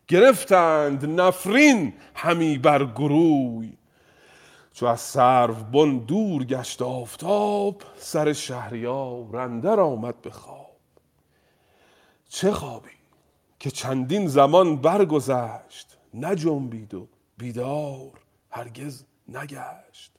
گرفتند 0.07 1.22
نفرین 1.22 1.94
همی 2.15 2.57
بر 2.57 2.86
گروی. 2.86 3.73
چو 4.73 4.86
از 4.86 5.02
سرو 5.02 5.53
بن 5.53 5.98
دور 5.98 6.44
گشت 6.44 6.82
آفتاب 6.82 7.82
سر 7.98 8.34
شهریار 8.34 9.38
اندر 9.38 9.80
آمد 9.80 10.22
به 10.22 10.32
خواب. 10.32 10.76
چه 12.30 12.52
خوابی 12.52 12.90
که 13.60 13.72
چندین 13.72 14.27
زمان 14.27 14.76
برگذشت 14.76 15.98
نجنبید 16.14 16.94
و 16.94 17.07
بیدار 17.38 18.11
هرگز 18.49 19.03
نگشت. 19.27 20.11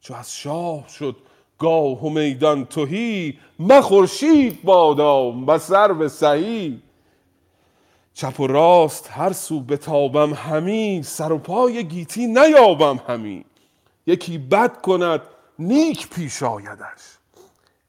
چو 0.00 0.14
از 0.14 0.36
شاه 0.36 0.88
شد 0.88 1.16
گاه 1.58 2.04
و 2.04 2.08
میدان 2.08 2.64
تهی 2.64 3.38
مخورشید 3.58 4.62
بادام 4.62 5.48
و 5.48 5.58
سرو 5.58 6.08
سهی 6.08 6.82
چپ 8.14 8.40
و 8.40 8.46
راست 8.46 9.10
هر 9.12 9.32
سو 9.32 9.60
بتابم 9.60 10.34
همی 10.34 11.02
سر 11.02 11.32
و 11.32 11.38
پای 11.38 11.84
گیتی 11.84 12.26
نیابم 12.26 13.00
همی. 13.08 13.44
یکی 14.06 14.38
بد 14.38 14.80
کند 14.80 15.20
نیک 15.58 16.08
پیش 16.08 16.42
آیدش. 16.42 17.18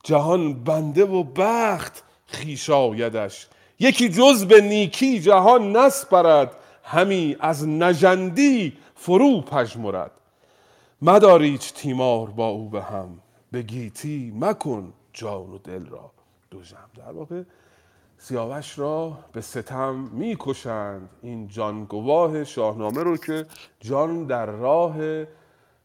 جهان 0.04 0.64
بنده 0.64 1.06
و 1.06 1.24
بخت 1.24 2.04
خویش 2.28 2.70
آیدش. 2.70 3.48
یکی 3.80 4.10
جز 4.10 4.46
به 4.46 4.62
نیکی 4.62 5.20
جهان 5.20 5.78
نسپرد 5.78 6.56
همی 6.84 7.36
از 7.40 7.68
نژندی 7.68 8.78
فرو 8.96 9.42
پژمرد. 9.42 10.12
مدار 11.02 11.44
هیچ 11.44 11.74
تیمار 11.74 12.28
با 12.28 12.48
او 12.48 12.70
به 12.70 12.82
هم. 12.82 13.20
به 13.56 13.61
گیتی 13.61 14.34
مکن 14.40 14.94
جان 15.14 15.53
و 15.53 15.57
دل 15.57 15.86
را. 15.86 16.11
دوژم 16.52 16.90
در 16.98 17.11
واقع 17.11 17.44
سیاوش 18.18 18.80
را 18.80 19.18
به 19.34 19.41
ستم 19.41 19.95
می‌کشند. 19.95 21.10
این 21.22 21.48
جانگواه 21.48 22.44
شاهنامه 22.44 23.03
رو 23.03 23.18
که 23.18 23.45
جان 23.80 24.23
در 24.23 24.45
راه 24.45 24.98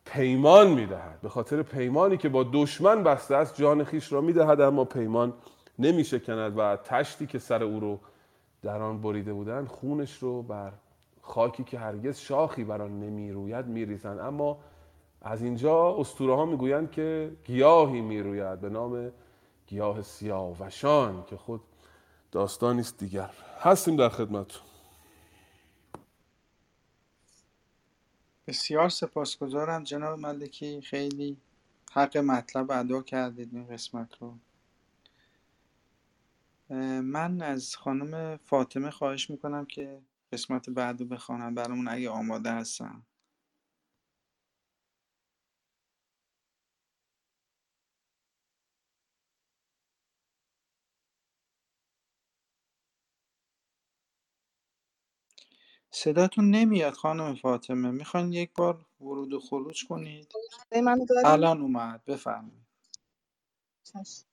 پیمان 0.05 0.71
می‌دهد. 0.71 1.21
به 1.21 1.29
خاطر 1.29 1.63
پیمانی 1.63 2.17
که 2.17 2.29
با 2.29 2.47
دشمن 2.53 3.03
بسته 3.03 3.37
است 3.37 3.55
جان 3.55 3.85
خیش 3.85 4.13
را 4.13 4.21
می‌دهد 4.21 4.61
اما 4.61 4.85
پیمان 4.85 5.35
نمیشکند 5.79 6.59
و 6.59 6.77
تشتی 6.77 7.27
که 7.27 7.39
سر 7.39 7.63
او 7.63 7.81
رو 7.81 8.01
در 8.63 8.83
آن 8.83 9.01
بریده 9.01 9.33
بودند 9.33 9.69
خونش 9.69 10.19
رو 10.19 10.43
بر 10.43 10.73
خاکی 11.21 11.65
که 11.65 11.79
هرگز 11.79 12.19
شاخی 12.19 12.65
بر 12.65 12.83
آن 12.83 13.01
نمی‌روید 13.01 13.67
میریزند. 13.67 14.19
اما 14.19 14.59
از 15.23 15.43
اینجا 15.43 15.97
اسطوره 15.97 16.35
ها 16.37 16.45
می‌گویند 16.45 16.91
که 16.91 17.37
گیاهی 17.45 18.01
می‌روید 18.01 18.61
به 18.61 18.69
نام 18.69 19.13
گیاه 19.67 20.03
سیاوشان 20.03 21.25
که 21.25 21.37
خود 21.37 21.61
داستانی 22.33 22.81
است 22.81 22.99
دیگر. 22.99 23.31
هستیم 23.61 23.97
در 23.97 24.09
خدمتتون 24.09 24.63
بسیار 28.47 28.89
سپاسگزارم 28.89 29.85
جناب 29.85 30.19
ملکی. 30.19 30.81
خیلی 30.81 31.37
حق 31.93 32.17
مطلب 32.17 32.71
ادا 32.71 33.03
کردید 33.03 33.55
این 33.55 33.67
قسمت 33.67 34.17
رو. 34.19 34.35
من 37.01 37.43
از 37.43 37.77
خانم 37.77 38.37
فاطمه 38.37 38.91
خواهش 38.91 39.31
می‌کنم 39.31 39.67
که 39.67 39.99
قسمت 40.33 40.71
بعد 40.71 41.01
رو 41.01 41.07
بخوانم. 41.07 41.55
برامون 41.55 41.89
اگه 41.89 42.11
آماده 42.11 42.51
هستن. 42.51 43.03
صداتون 55.93 56.51
نمیاد 56.51 56.95
خانم 56.95 57.35
فاطمه. 57.35 57.91
می‌خواین 57.91 58.33
یک 58.33 58.51
بار 58.57 58.87
ورود 59.01 59.33
و 59.33 59.41
خروج 59.41 59.87
کنید؟ 59.87 60.37
صدای؟ 60.99 61.25
الان 61.25 61.63
اومد. 61.63 62.05
بفرمایید. 62.07 62.67
چشم. 63.85 64.27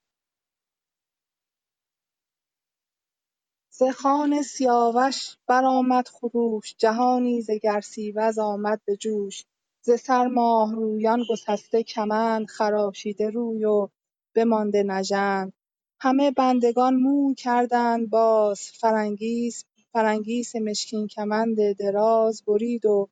ز 3.71 3.83
خوان 3.83 4.43
سیاوش 4.43 5.37
برآمد 5.47 6.09
خروش. 6.09 6.75
جهانی 6.79 7.41
ز 7.41 7.51
گرسیوز 7.63 8.39
آمد 8.39 8.81
به 8.85 8.97
جوش. 8.97 9.45
ز 9.81 9.91
سر 9.91 10.27
ماهرویان 10.27 11.23
گسسته 11.31 11.83
کمند. 11.83 12.47
خراشیده 12.47 13.29
روی 13.29 13.65
و 13.65 13.89
بمانده 14.35 14.83
نژند. 14.83 15.53
همه 16.01 16.31
بندگان 16.31 16.95
موی 16.95 17.35
کردند 17.35 18.09
باز. 18.11 18.61
فرنگیس 18.61 19.65
فرنگیس 19.97 20.55
مشکین 20.55 21.07
کمند 21.07 21.73
دراز 21.79 22.43
برید 22.47 22.85
و 22.85 23.09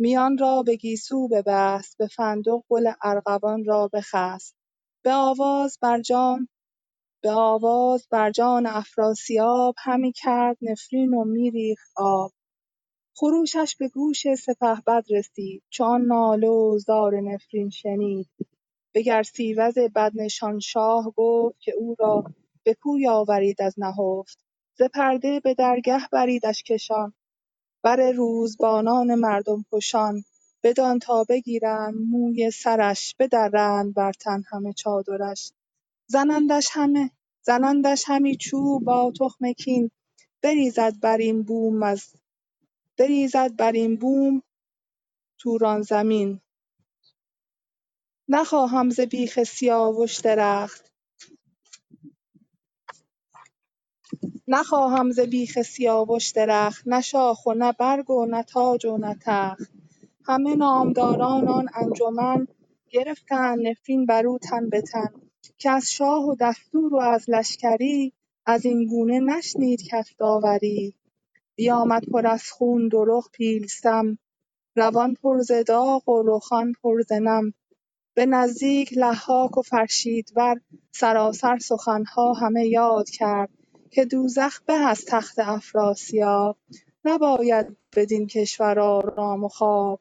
میان 0.00 0.38
را 0.38 0.62
به 0.62 0.76
گیسو 0.76 1.28
ببست 1.28 1.98
به 1.98 2.06
فندق 2.06 2.60
گل 2.70 2.92
ارغوان 3.02 3.64
را 3.64 3.90
بخست. 3.92 4.56
به 5.04 5.12
آواز 5.12 5.78
برجام 5.82 6.48
به 7.22 7.30
آواز 7.30 8.08
بر 8.10 8.30
جان 8.30 8.66
افراسیاب 8.66 9.74
همی 9.78 10.12
کرد 10.12 10.58
نفرین 10.62 11.14
و 11.14 11.24
می 11.24 11.50
ریخت 11.50 11.92
آب. 11.96 12.32
خروشش 13.16 13.76
به 13.80 13.88
گوش 13.88 14.34
سپهبد 14.34 15.04
رسید 15.10 15.62
چو 15.70 15.84
آن 15.84 16.02
ناله 16.02 16.48
و 16.48 16.78
زار 16.78 17.20
نفرین 17.20 17.70
شنید. 17.70 18.30
به 18.94 19.02
گرسیوز 19.02 19.74
بدنشان 19.96 20.60
شاه 20.60 21.12
گفت 21.16 21.60
که 21.60 21.72
او 21.78 21.96
را 21.98 22.24
به 22.64 22.74
کوی 22.74 23.08
آورید 23.08 23.62
از 23.62 23.74
نهفت. 23.78 24.41
ز 24.78 24.82
پرده 24.82 25.40
به 25.40 25.54
درگه 25.54 26.08
بریدش 26.12 26.62
کشان. 26.62 27.14
بر 27.84 28.12
روزبانان 28.12 29.14
مردم 29.14 29.64
کشان. 29.72 30.24
بدان 30.64 31.00
تا 31.00 31.24
بگیرند 31.24 31.94
موی 31.94 32.50
سرش 32.50 33.16
بدرند 33.20 33.94
بر 33.94 34.12
تن 34.12 34.44
همه 34.52 34.72
چادرش. 34.72 35.52
زنندش 36.06 36.68
همه 36.72 37.10
زنندش 37.42 38.04
همی 38.06 38.36
چوب 38.36 38.84
با 38.84 39.12
تخم 39.20 39.52
کین. 39.52 39.90
بریزد 40.42 41.00
بر 41.00 41.16
این 41.18 41.42
بوم 41.42 41.82
از 41.82 42.14
بریزد 42.98 43.56
بر 43.56 43.72
این 43.72 43.96
بوم 43.96 44.42
توران 45.40 45.82
زمین. 45.82 46.40
نخواهم 48.28 48.90
ز 48.90 49.00
بیخ 49.00 49.44
سیاوش 49.44 50.20
درخت. 50.20 50.91
نخواهم 54.48 55.10
ز 55.10 55.20
بیخ 55.20 55.62
سیاوش 55.62 56.30
درخت 56.30 56.82
نه 56.86 57.00
شاخ 57.00 57.46
و 57.46 57.54
نه 57.54 57.72
برگ 57.72 58.10
و 58.10 58.26
نه 58.26 58.42
تاج 58.42 58.86
و 58.86 58.96
نه 58.96 59.16
تخت. 59.20 59.72
همه 60.24 60.56
نامداران 60.56 61.48
آن 61.48 61.68
انجمن 61.74 62.46
گرفتند 62.90 63.66
نفرین 63.68 64.06
بر 64.06 64.26
او 64.26 64.38
تن 64.38 64.68
به 64.68 64.80
تن. 64.80 65.08
که 65.58 65.70
از 65.70 65.92
شاه 65.92 66.28
و 66.28 66.36
دستور 66.40 66.94
و 66.94 66.98
از 66.98 67.30
لشکری 67.30 68.12
از 68.46 68.64
این 68.64 68.86
گونه 68.86 69.20
نشنید 69.20 69.82
کس 69.90 70.10
داوری. 70.18 70.94
بیامد 71.56 72.02
پر 72.12 72.26
از 72.26 72.50
خون 72.50 72.88
دو 72.88 73.04
رخ 73.04 73.30
پیلسم 73.32 74.18
روان 74.76 75.14
پر 75.14 75.38
ز 75.40 75.52
داغ 75.66 76.08
و 76.08 76.22
رخان 76.26 76.72
پر 76.82 77.02
ز 77.02 77.12
نم. 77.12 77.54
به 78.14 78.26
نزدیک 78.26 78.94
ضحاک 78.94 79.58
و 79.58 79.62
فرشیدور 79.62 80.60
سراسر 80.92 81.58
سخنها 81.58 82.32
همه 82.32 82.66
یاد 82.66 83.10
کرد. 83.10 83.61
که 83.92 84.04
دوزخ 84.04 84.60
به 84.62 84.72
از 84.72 85.04
تخت 85.04 85.38
افراسیاب 85.38 86.56
نباید 87.04 87.76
بدین 87.96 88.26
کشور 88.26 88.80
آرام 88.80 89.44
و 89.44 89.48
خواب. 89.48 90.00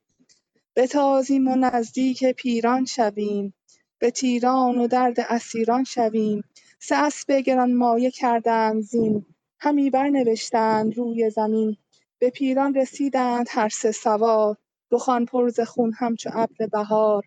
بتازیم 0.75 1.47
و 1.47 1.55
نزدیک 1.55 2.25
پیران 2.25 2.85
شویم 2.85 3.53
به 3.99 4.11
تیران 4.11 4.77
و 4.77 4.87
درد 4.87 5.19
اسیران 5.19 5.83
شویم. 5.83 6.43
سه 6.79 6.95
اسب 6.95 7.31
گرانمایه 7.31 8.11
کردند 8.11 8.81
زین 8.81 9.25
همی 9.59 9.89
برنوشتند 9.89 10.97
روی 10.97 11.29
زمین. 11.29 11.77
به 12.19 12.29
پیران 12.29 12.73
رسیدند 12.75 13.47
هر 13.49 13.69
سه 13.69 13.91
سوار 13.91 14.57
رخان 14.91 15.25
پر 15.25 15.49
ز 15.49 15.59
خون 15.59 15.93
همچو 15.97 16.29
ابر 16.33 16.67
بهار. 16.67 17.23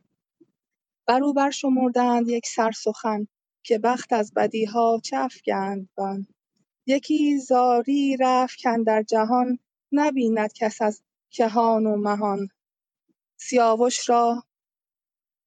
بر 1.07 1.25
او 1.25 1.35
برشمردند 1.35 2.29
یکسر 2.29 2.71
سخن 2.73 3.27
که 3.63 3.79
بخت 3.79 4.13
از 4.13 4.33
بدیها 4.37 5.01
چه 5.05 5.17
افگند 5.17 5.89
بن 5.99 6.27
یکی 6.87 7.39
زاری 7.39 8.17
رفت 8.21 8.59
در 8.87 9.03
جهان 9.03 9.59
نبیند 9.93 10.53
کس 10.53 10.83
از 10.83 11.03
کهان 11.31 11.87
و 11.87 11.97
مهان. 11.97 12.49
سیاوش 13.37 14.09
را 14.09 14.45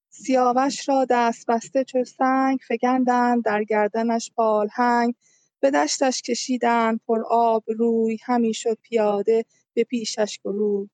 سیاوش 0.10 0.90
را 0.90 1.06
دست 1.10 1.46
بسته 1.48 1.84
چو 1.84 2.04
سنگ 2.04 2.60
فگندند 2.68 3.44
در 3.44 3.64
گردنش 3.64 4.32
پالهنگ 4.36 5.16
به 5.60 5.72
دشتش 5.72 6.22
کشیدند 6.22 7.00
آب 7.30 7.64
روی 7.68 8.18
همی 8.24 8.54
شد 8.54 8.78
پیاده 8.82 9.46
به 9.74 9.84
پیشش 9.84 10.40
گروی 10.46 10.90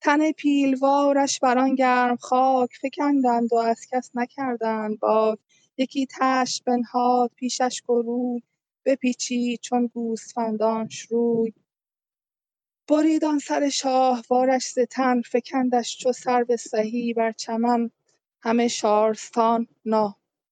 تن 0.00 0.32
پیلوارش 0.32 1.40
بر 1.40 1.58
آن 1.58 1.74
گرم 1.74 2.16
خاک 2.16 2.70
فکندند 2.82 3.52
و 3.52 3.56
از 3.56 3.86
کس 3.92 4.10
نکردند 4.14 4.98
باک. 5.00 5.38
یکی 5.78 6.06
تشت 6.20 6.64
بنهاد 6.64 7.30
پیشش 7.36 7.82
گروی. 7.88 8.42
بپیچید 8.86 9.60
چون 9.60 9.86
گوسفندانش 9.86 11.02
روی 11.02 11.52
برید 12.88 13.24
آن 13.24 13.38
سر 13.38 13.68
شاهوارش 13.68 14.66
ز 14.72 14.78
تن 14.90 15.20
فکندش 15.22 15.98
چو 15.98 16.12
سرو 16.12 16.56
سهی 16.56 17.14
بر 17.14 17.32
چمن. 17.32 17.90
همه 18.42 18.68
شارستان 18.68 19.68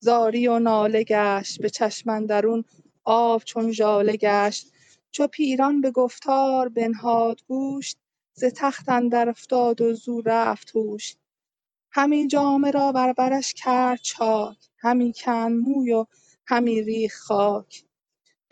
زاری 0.00 0.48
و 0.48 0.58
ناله 0.58 1.04
گشت 1.04 1.62
به 1.62 1.70
چشم 1.70 2.10
اندرون 2.10 2.64
آب 3.04 3.42
چون 3.44 3.72
ژاله 3.72 4.16
گشت. 4.16 4.72
چو 5.10 5.26
پیران 5.26 5.80
به 5.80 5.90
گفتار 5.90 6.68
بنهاد 6.68 7.42
گوش 7.48 7.94
ز 8.34 8.44
تخت 8.44 8.88
اندر 8.88 9.28
افتاد 9.28 9.80
و 9.80 9.94
زو 9.94 10.22
رفت 10.26 10.76
هوش. 10.76 11.16
همی 11.92 12.28
جامه 12.28 12.70
را 12.70 12.92
بر 12.92 13.12
برش 13.12 13.54
کرد 13.54 14.00
چاک 14.02 14.58
همی 14.78 15.12
کند 15.16 15.52
موی 15.52 15.92
و 15.92 16.06
همی 16.46 16.82
ریخت 16.82 17.20
خاک. 17.22 17.84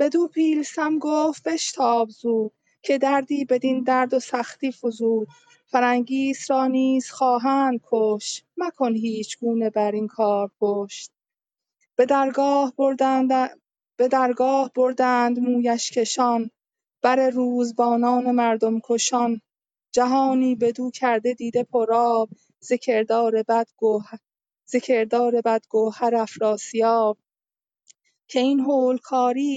بدو 0.00 0.28
پیلسم 0.28 0.98
گفت 0.98 1.42
بشتاب 1.42 2.08
زود 2.10 2.52
که 2.82 2.98
دردی 2.98 3.44
بدین 3.44 3.82
درد 3.84 4.14
و 4.14 4.20
سختی 4.20 4.72
فزود. 4.72 5.28
فرنگیس 5.66 6.50
را 6.50 6.66
نیز 6.66 7.10
خواهند 7.10 7.80
کشت 7.90 8.46
مکن 8.56 8.94
هیچگونه 8.94 9.70
بر 9.70 9.92
این 9.92 10.06
کار 10.06 10.50
پشت. 10.60 11.12
به 11.96 12.06
درگاه 12.06 12.74
به 13.96 14.08
درگاه 14.08 14.70
بردند 14.74 15.38
مویش 15.38 15.90
کشان 15.90 16.50
بر 17.02 17.30
روزبانان 17.30 18.30
مردم 18.30 18.80
کشان. 18.84 19.40
جهانی 19.92 20.54
بدو 20.54 20.90
کرده 20.90 21.34
دیده 21.34 21.64
پرآب 21.64 22.28
ز 22.60 22.72
کردار 22.72 23.42
بد 23.42 23.68
گوهر 23.76 24.18
ز 24.66 24.76
کردار 24.76 25.40
بد 25.40 25.62
گوهر 25.70 26.16
افراسیاب. 26.16 27.18
که 28.30 28.40
این 28.40 28.60
هول 28.60 28.98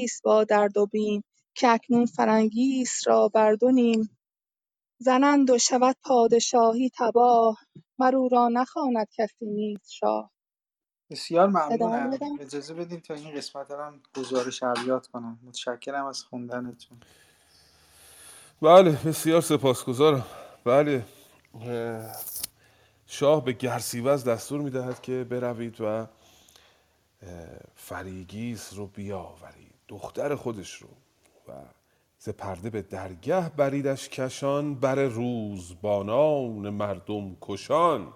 است 0.04 0.24
با 0.24 0.44
درد 0.44 0.78
و 0.78 0.86
بیم 0.86 1.24
که 1.56 1.68
اکنون 1.70 2.06
فرنگیس 2.06 3.08
را 3.08 3.28
بر 3.28 3.54
دو 3.54 3.72
نیم. 3.72 4.18
زنند 4.98 5.50
و 5.50 5.58
شود 5.58 5.95
پادشاهی 6.04 6.91
تباه 6.98 7.58
مر 8.00 8.16
او 8.16 8.30
را 8.30 8.50
نخواند 8.50 9.08
کسی 9.18 9.45
نیز 9.45 9.80
شاه. 9.90 10.32
بسیار 11.10 11.48
ممنونم 11.48 12.38
اجازه 12.40 12.74
بدیم 12.74 13.00
تا 13.00 13.14
این 13.14 13.36
قسمت 13.36 13.72
هم 13.72 14.02
گزارش 14.18 14.64
ابیات 14.64 15.08
کنم. 15.08 15.40
متشکرم 15.44 16.06
از 16.06 16.24
خوندنتون. 16.24 16.98
بله 18.62 18.91
بسیار 18.91 19.41
سپاسگزارم. 19.41 20.26
بله 20.64 21.06
اه، 21.62 22.16
شاه 23.06 23.45
به 23.45 23.52
گرسیوز 23.52 24.24
دستور 24.24 24.62
می‌دهد 24.62 25.02
که 25.02 25.24
بروید 25.30 25.82
و 25.82 26.08
فریگیس 27.76 28.74
رو 28.74 28.88
بیاورید 28.88 29.74
دختر 29.88 30.36
خودش 30.36 30.74
رو. 30.74 30.88
و 31.48 31.52
ز 32.18 32.30
پرده 32.30 32.70
به 32.70 32.82
درگه 32.82 33.50
بریدش 33.50 34.10
کشان 34.10 34.76
بر 34.76 34.95
روزبانان 34.95 36.70
مردم 36.70 37.38
کشان. 37.41 38.08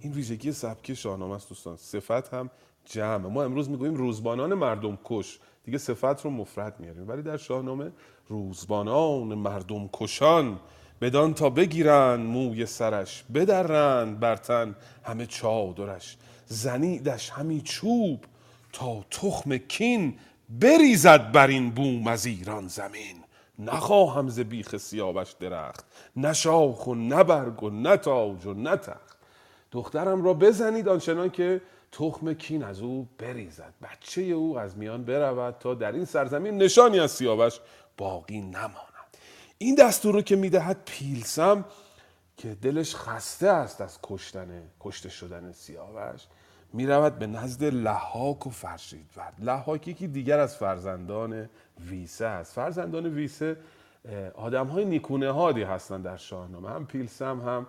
این 0.00 0.12
ویژگی 0.12 0.52
سبکی 0.52 0.96
شاهنامه 0.96 1.34
است 1.34 1.48
دوستان. 1.48 1.76
صفت 1.76 2.34
هم 2.34 2.50
جمع. 2.84 3.28
ما 3.28 3.44
امروز 3.44 3.70
می‌گوییم 3.70 3.94
روزبانان 3.94 4.54
مردم 4.54 4.98
کش. 5.04 5.38
دیگه 5.64 5.78
صفت 5.78 6.24
رو 6.24 6.30
مفرد 6.30 6.80
میاریم 6.80 7.08
ولی 7.08 7.22
در 7.22 7.36
شاهنامه 7.36 7.92
روزبانان 8.28 9.34
مردم 9.34 9.90
کشان. 9.92 10.60
بدان 11.00 11.34
تا 11.34 11.50
بگیرند 11.50 12.26
موی 12.26 12.66
سرش 12.66 13.24
بدرند 13.34 14.20
بر 14.20 14.36
تن 14.36 14.76
همه 15.02 15.26
چادرش. 15.26 16.16
زنیدش 16.46 17.30
همی 17.30 17.60
چوب 17.60 18.24
تا 18.76 19.04
تخم 19.10 19.56
کین 19.56 20.18
بریزد 20.48 21.32
بر 21.32 21.46
این 21.46 21.70
بوم 21.70 22.06
از 22.06 22.26
ایران 22.26 22.68
زمین. 22.68 23.16
نخواهم 23.58 24.28
ز 24.28 24.40
بیخ 24.40 24.76
سیاوش 24.76 25.32
درخت 25.32 25.84
نه 26.16 26.32
شاخ 26.32 26.86
و 26.86 26.94
نه 26.94 27.24
برگ 27.24 27.62
و 27.62 27.70
نه 27.70 27.96
و 27.96 28.54
نه 28.54 28.78
دخترم 29.72 30.24
را 30.24 30.34
بزنید 30.34 30.88
آنچنان 30.88 31.30
که 31.30 31.60
تخم 31.92 32.34
کین 32.34 32.62
از 32.62 32.80
او 32.80 33.08
بریزد. 33.18 33.74
بچه 33.82 34.22
او 34.22 34.58
از 34.58 34.78
میان 34.78 35.04
برود 35.04 35.56
تا 35.60 35.74
در 35.74 35.92
این 35.92 36.04
سرزمین 36.04 36.58
نشانی 36.58 37.00
از 37.00 37.10
سیاوش 37.10 37.60
باقی 37.96 38.40
نماند. 38.40 39.16
این 39.58 39.74
دستور 39.74 40.14
رو 40.14 40.22
که 40.22 40.36
می‌دهد 40.36 40.82
پیلسم 40.84 41.64
که 42.36 42.54
دلش 42.54 42.96
خسته 42.96 43.48
است 43.48 43.80
از 43.80 43.98
کشتن 44.02 44.62
کشته 44.80 45.08
شدن 45.08 45.52
سیاوش 45.52 46.20
می‌رود 46.76 47.18
به 47.18 47.26
نزد 47.26 47.64
لحاک 47.64 48.46
و 48.46 48.50
فرشیدورد 48.50 49.34
لحاک 49.38 49.88
یکی 49.88 50.06
دیگر 50.06 50.38
از 50.38 50.56
فرزندان 50.56 51.48
ویسه 51.90 52.26
است. 52.26 52.54
فرزندان 52.54 53.06
ویسه 53.06 53.56
آدم 54.34 54.66
های 54.66 54.84
نیکونه 54.84 55.30
هادی 55.30 55.62
هستند 55.62 56.04
در 56.04 56.16
شاهنامه. 56.16 56.70
هم 56.70 56.86
پیلسم 56.86 57.40
هم 57.40 57.66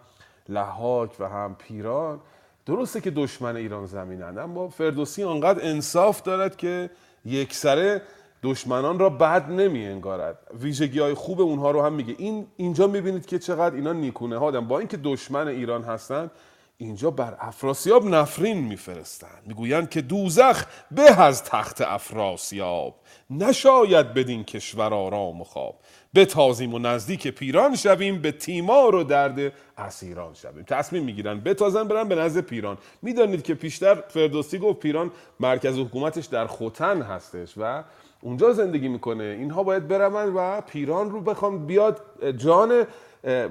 لحاک 0.50 1.16
و 1.20 1.30
هم 1.30 1.56
پیران. 1.56 2.20
درسته 2.66 3.02
که 3.02 3.12
دشمن 3.12 3.56
ایران 3.56 3.86
زمینند 3.86 4.38
اما 4.38 4.70
فردوسی 4.70 5.24
آنقدر 5.24 5.60
انصاف 5.68 6.22
دارد 6.22 6.58
که 6.58 6.90
یکسره 7.26 8.02
دشمنان 8.44 9.00
را 9.00 9.10
بد 9.10 9.52
نمی 9.52 9.86
انگارد 9.86 10.38
ویژگی 10.60 11.00
های 11.00 11.14
خوب 11.14 11.42
اونها 11.42 11.72
رو 11.72 11.82
هم 11.82 11.94
میگه. 11.94 12.16
این 12.18 12.48
اینجا 12.58 12.88
می‌بینید 12.88 13.26
که 13.26 13.40
چقدر 13.40 13.76
اینا 13.76 13.94
نیکونه 13.94 14.38
هادن 14.38 14.68
با 14.68 14.80
اینکه 14.80 14.98
دشمن 14.98 15.48
ایران 15.48 15.84
هستند 15.84 16.32
اینجا 16.80 17.12
بر 17.12 17.38
افراسیاب 17.40 18.06
نفرین 18.06 18.58
میفرستند. 18.58 19.44
می‌گویند 19.46 19.90
که 19.90 20.02
دوزخ 20.02 20.66
به 20.92 21.22
از 21.22 21.44
تخت 21.44 21.82
افراسیاب. 21.82 22.96
نشاید 23.30 24.14
بدین 24.14 24.44
کشور 24.44 24.94
آرام 24.94 25.42
و 25.42 25.44
خواب. 25.44 25.76
بتازیم 26.16 26.74
و 26.74 26.80
نزدیک 26.80 27.28
پیران 27.28 27.76
شویم 27.76 28.22
به 28.22 28.32
تیمار 28.32 28.96
و 28.96 29.04
درد 29.04 29.54
اسیران 29.78 30.34
شویم. 30.34 30.64
تصمیم 30.64 31.04
می‌گیرن 31.04 31.40
بتازن 31.40 31.84
برن 31.84 32.08
به 32.08 32.16
نزد 32.16 32.42
پیران. 32.42 32.78
می‌دانید 33.02 33.44
که 33.44 33.54
پیشتر 33.54 33.96
فردوسی 33.96 34.60
گفت 34.60 34.80
پیران 34.80 35.12
مرکز 35.40 35.80
حکومتش 35.80 36.26
در 36.26 36.48
خوتن 36.48 37.02
هستش 37.02 37.54
و 37.58 37.84
اونجا 38.22 38.54
زندگی 38.54 38.88
می‌کنه. 38.88 39.24
اینها 39.24 39.64
باید 39.64 39.88
برون 39.88 40.34
و 40.36 40.62
پیران 40.62 41.12
رو 41.12 41.22
بخوام 41.22 41.66
بیاد 41.66 42.02
جان 42.38 42.88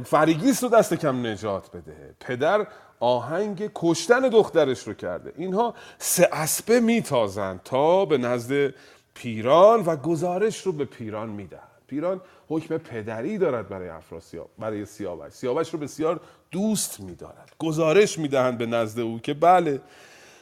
فریگیس 0.04 0.64
رو 0.64 0.70
دست 0.70 0.94
کم 0.94 1.26
نجات 1.26 1.70
بده. 1.70 2.14
پدر 2.20 2.66
آهنگ 3.00 3.70
کشتن 3.74 4.20
دخترش 4.20 4.86
رو 4.86 4.94
کرده. 4.94 5.32
اینها 5.36 5.74
سه 5.98 6.28
اسبه 6.32 6.80
میتازند 6.80 7.60
تا 7.64 8.04
به 8.04 8.18
نزد 8.18 8.74
پیران 9.14 9.80
و 9.80 9.96
گزارش 9.96 10.60
رو 10.60 10.72
به 10.72 10.84
پیران 10.84 11.28
میدن. 11.28 11.58
پیران 11.86 12.20
حکم 12.48 12.78
پدری 12.78 13.38
دارد 13.38 13.68
برای 13.68 13.88
افراسیاب 13.88 14.50
برای 14.58 14.86
سیاوش. 14.86 15.32
سیاوش 15.32 15.70
رو 15.70 15.78
بسیار 15.78 16.20
دوست 16.50 17.00
میدارد. 17.00 17.52
گزارش 17.58 18.18
می‌دهند 18.18 18.58
به 18.58 18.66
نزد 18.66 19.00
او 19.00 19.18
که 19.18 19.34
بله 19.34 19.80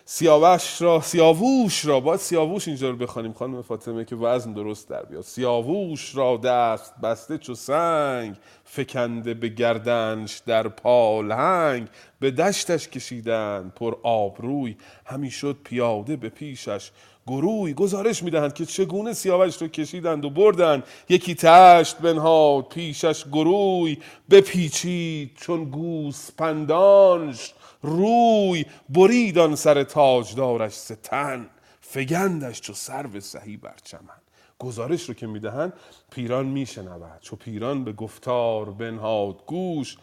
سیاوش 0.06 0.82
را 0.82 1.00
سیاووش 1.00 1.84
را 1.84 2.00
باید 2.00 2.20
سیاووش 2.20 2.68
اینجا 2.68 2.90
رو 2.90 2.96
بخوانیم 2.96 3.32
خانم 3.32 3.62
فاطمه 3.62 4.04
که 4.04 4.16
وزن 4.16 4.52
درست 4.52 4.88
در 4.88 5.02
بیاد. 5.02 5.22
سیاووش 5.22 6.14
را 6.16 6.36
دست 6.36 6.94
بسته 7.02 7.38
چو 7.38 7.54
سنگ 7.54 8.36
فکنده 8.64 9.34
به 9.34 9.48
گردنش 9.48 10.42
در 10.46 10.68
پالهنگ 10.68 11.88
به 12.20 12.30
دشتش 12.30 12.88
کشیدن 12.88 13.72
پر 13.76 13.96
آبروی 14.02 14.76
همی 15.04 15.30
شد 15.30 15.56
پیاده 15.64 16.16
به 16.16 16.28
پیشش 16.28 16.90
گروی. 17.26 17.74
گزارش 17.74 18.22
می‌دهند 18.22 18.54
که 18.54 18.66
چگونه 18.66 19.12
سیاوش 19.12 19.62
رو 19.62 19.68
کشیدند 19.68 20.24
و 20.24 20.30
بردند. 20.30 20.84
یکی 21.08 21.34
تشت 21.34 21.98
بنهاد 21.98 22.68
پیشش 22.68 23.24
گروی. 23.32 23.98
بپیچید 24.30 25.30
چون 25.36 25.64
گوسپندانش 25.64 27.54
روی 27.84 28.64
برید 28.88 29.38
آن 29.38 29.56
سر 29.56 29.82
تاجدارش 29.82 30.72
ستن 30.72 31.46
فگندش 31.80 32.60
چو 32.60 32.72
سرو 32.72 33.20
سهی 33.20 33.56
بر 33.56 33.74
چمن. 33.84 34.20
گزارش 34.58 35.08
رو 35.08 35.14
که 35.14 35.26
می‌دهند 35.26 35.72
پیران 36.10 36.46
میشنود 36.46 37.20
چو 37.20 37.36
پیران 37.36 37.84
به 37.84 37.92
گفتار 37.92 38.70
بنهاد 38.70 39.46
گوش 39.46 39.96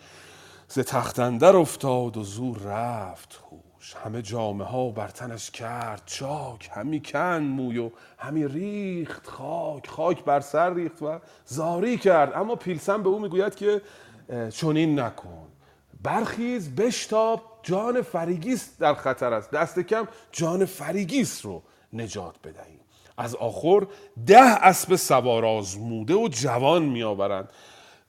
ز 0.68 0.80
تخت 0.80 1.20
اندر 1.20 1.56
افتاد 1.56 2.18
و 2.18 2.24
زو 2.24 2.58
رفت 2.58 3.40
هوش. 3.52 3.96
همه 3.96 4.22
جامه 4.22 4.64
ها 4.64 4.90
بر 4.90 5.08
تنش 5.08 5.52
کرد 5.52 6.02
چاک 6.06 6.70
همی 6.74 7.02
کند 7.02 7.40
موی 7.40 7.78
و 7.78 7.92
همی 8.18 8.48
ریخت 8.48 9.28
خاک. 9.28 9.88
خاک 9.88 10.24
بر 10.24 10.40
سر 10.40 10.74
ریخت 10.74 11.02
و 11.02 11.20
زاری 11.46 11.98
کرد. 11.98 12.34
اما 12.36 12.56
پیلسم 12.56 13.04
به 13.04 13.10
او 13.10 13.20
می‌گوید 13.20 13.56
که 13.56 13.82
چنین 14.50 15.00
نکن. 15.00 15.48
برخیز 16.04 16.76
بشتاب 16.76 17.60
جان 17.64 18.02
فریگیس 18.02 18.78
در 18.80 18.94
خطر 18.94 19.34
است. 19.34 19.52
دست 19.52 19.80
کم 19.80 20.08
جان 20.32 20.66
فریگیس 20.66 21.46
رو 21.46 21.64
نجات 21.94 22.36
بدهیم 22.44 22.80
از 23.18 23.36
آخر 23.36 23.88
ده 24.26 24.66
اسب 24.66 24.96
سوار 24.96 25.46
آزموده 25.46 26.14
و 26.14 26.28
جوان 26.28 26.84
میآورند. 26.84 27.50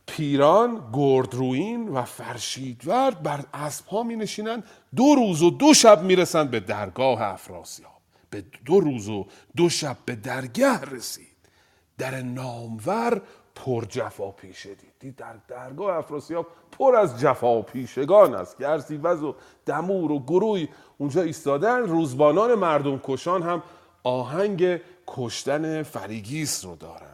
پیران 0.06 0.90
گردروین 0.92 1.88
و 1.88 2.02
فرشیدور 2.02 3.10
بر 3.10 3.44
اسبها 3.54 4.02
می 4.02 4.16
نشینند 4.16 4.64
دو 4.96 5.14
روز 5.14 5.42
و 5.42 5.50
دو 5.50 5.74
شب 5.74 6.02
می 6.02 6.16
رسند 6.16 6.50
به 6.50 6.60
درگاه 6.60 7.22
افراسیاب. 7.22 7.92
به 8.30 8.44
دو 8.64 8.80
روز 8.80 9.08
و 9.08 9.26
دو 9.56 9.68
شب 9.68 9.96
به 10.04 10.14
درگه 10.14 10.80
رسید. 10.80 11.26
در 11.98 12.22
نامور 12.22 13.22
پر 13.54 13.84
جفا 13.84 14.30
پیشه 14.30 14.70
دید 15.00 15.16
در 15.16 15.34
درگاه 15.48 15.96
افراسیاب 15.96 16.46
پر 16.78 16.96
از 16.96 17.20
جفا 17.20 17.62
پیشگان 17.62 18.34
است. 18.34 18.58
که 18.58 18.68
ارسیوز 18.68 19.22
و 19.22 19.34
دمور 19.66 20.12
و 20.12 20.18
گروی 20.18 20.68
اونجا 20.98 21.22
ایستادن 21.22 21.78
روزبانان 21.78 22.54
مردم 22.54 23.00
کشان 23.04 23.42
هم 23.42 23.62
آهنگ 24.02 24.80
کشتن 25.06 25.82
فریگیس 25.82 26.64
رو 26.64 26.76
دارن 26.76 27.12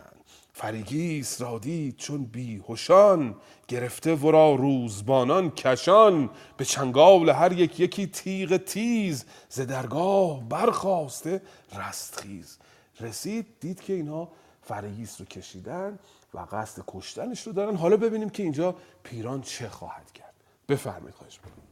فریگیس 0.59 1.41
را 1.41 1.59
دید 1.59 1.97
چون 1.97 2.25
بیهوشان 2.25 3.35
گرفته 3.69 4.15
ورا 4.15 4.55
روزبانان 4.55 5.51
کشان. 5.51 6.31
به 6.57 6.65
چنگال 6.65 7.31
هر 7.31 7.53
یک 7.53 7.81
یکی 7.81 8.07
تیغ 8.07 8.57
تیز 8.57 9.25
ز 9.49 9.61
درگاه 9.61 10.49
برخاسته 10.49 11.43
رستخیز. 11.79 12.59
رسید 13.01 13.47
دید 13.61 13.81
که 13.81 13.93
اینها 13.93 14.29
فریگیس 14.63 15.21
رو 15.21 15.27
کشیدن. 15.27 15.99
و 16.35 16.47
قصد 16.53 16.83
کشتنش 16.87 17.47
رو 17.47 17.53
دارن. 17.53 17.77
حالا 17.77 17.97
ببینیم 17.97 18.31
که 18.31 18.43
اینجا 18.43 18.75
پیران 19.03 19.41
چه 19.41 19.69
خواهد 19.69 20.13
کرد. 20.13 20.35
بفرمایید 20.69 21.15
خواهش 21.15 21.41
می‌کنم. 21.45 21.69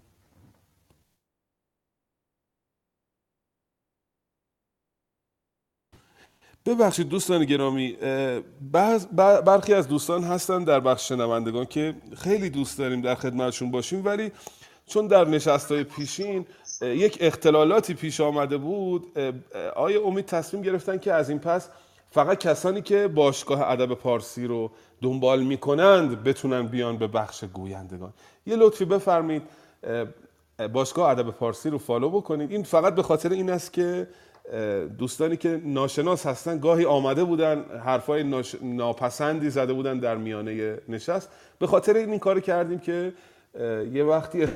ببخشید 6.66 7.08
دوستان 7.08 7.44
گرامی 7.44 7.96
برخی 9.44 9.74
از 9.74 9.88
دوستان 9.88 10.24
هستن 10.24 10.64
در 10.64 10.80
بخش 10.80 11.08
شنوندگان 11.08 11.66
که 11.66 11.94
خیلی 12.16 12.50
دوست 12.50 12.78
داریم 12.78 13.00
در 13.00 13.14
خدمتشون 13.14 13.70
باشیم 13.70 14.04
ولی 14.04 14.32
چون 14.86 15.06
در 15.06 15.24
نشستهای 15.24 15.84
پیشین 15.84 16.46
یک 16.82 17.18
اختلالاتی 17.20 17.94
پیش 17.94 18.20
آمده 18.20 18.56
بود 18.58 19.18
آیا 19.76 20.02
امید 20.02 20.24
تصمیم 20.24 20.62
گرفتن 20.62 20.98
که 20.98 21.12
از 21.12 21.30
این 21.30 21.38
پس 21.38 21.68
فقط 22.10 22.38
کسانی 22.38 22.82
که 22.82 23.08
باشگاه 23.08 23.70
ادب 23.70 23.94
پارسی 23.94 24.46
رو 24.46 24.70
دنبال 25.02 25.42
می‌کنند 25.42 26.24
بتونن 26.24 26.66
بیان 26.66 26.96
به 26.98 27.06
بخش 27.06 27.44
گویندگان. 27.44 28.12
یه 28.46 28.56
لطفی 28.56 28.84
بفرمایید 28.84 29.42
اه، 30.58 30.68
باشگاه 30.68 31.10
ادب 31.10 31.30
پارسی 31.30 31.70
رو 31.70 31.78
فالو 31.78 32.10
بکنید. 32.10 32.50
این 32.50 32.62
فقط 32.62 32.94
به 32.94 33.02
خاطر 33.02 33.30
این 33.30 33.50
است 33.50 33.72
که 33.72 34.08
دوستانی 34.98 35.36
که 35.36 35.60
ناشناس 35.64 36.26
هستن 36.26 36.58
گاهی 36.58 36.84
آمده 36.84 37.24
بودن 37.24 37.64
حرفای 37.84 38.22
ناش... 38.22 38.56
ناپسندی 38.62 39.50
زده 39.50 39.72
بودن 39.72 39.98
در 39.98 40.16
میانه 40.16 40.78
نشست. 40.88 41.30
به 41.58 41.66
خاطر 41.66 41.96
این, 41.96 42.10
این 42.10 42.18
کار 42.18 42.40
کردیم 42.40 42.78
که 42.78 43.12
یه 43.92 44.04
وقتی 44.04 44.46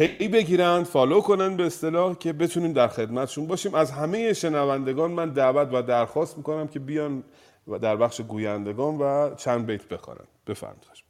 پی 0.00 0.28
بگیرند 0.28 0.84
فالو 0.84 1.20
کنن 1.20 1.56
به 1.56 1.66
اصطلاح 1.66 2.14
که 2.14 2.32
بتونیم 2.32 2.72
در 2.72 2.88
خدمتشون 2.88 3.46
باشیم. 3.46 3.74
از 3.74 3.90
همه 3.90 4.32
شنوندگان 4.32 5.10
من 5.10 5.32
دعوت 5.32 5.68
و 5.72 5.82
درخواست 5.82 6.36
می‌کنم 6.36 6.68
که 6.68 6.78
بیان 6.78 7.24
و 7.68 7.78
در 7.78 7.96
بخش 7.96 8.20
گویندگان 8.20 8.98
و 8.98 9.34
چند 9.34 9.66
بیت 9.66 9.88
بخوانند. 9.88 10.28
بفرمایید. 10.46 11.04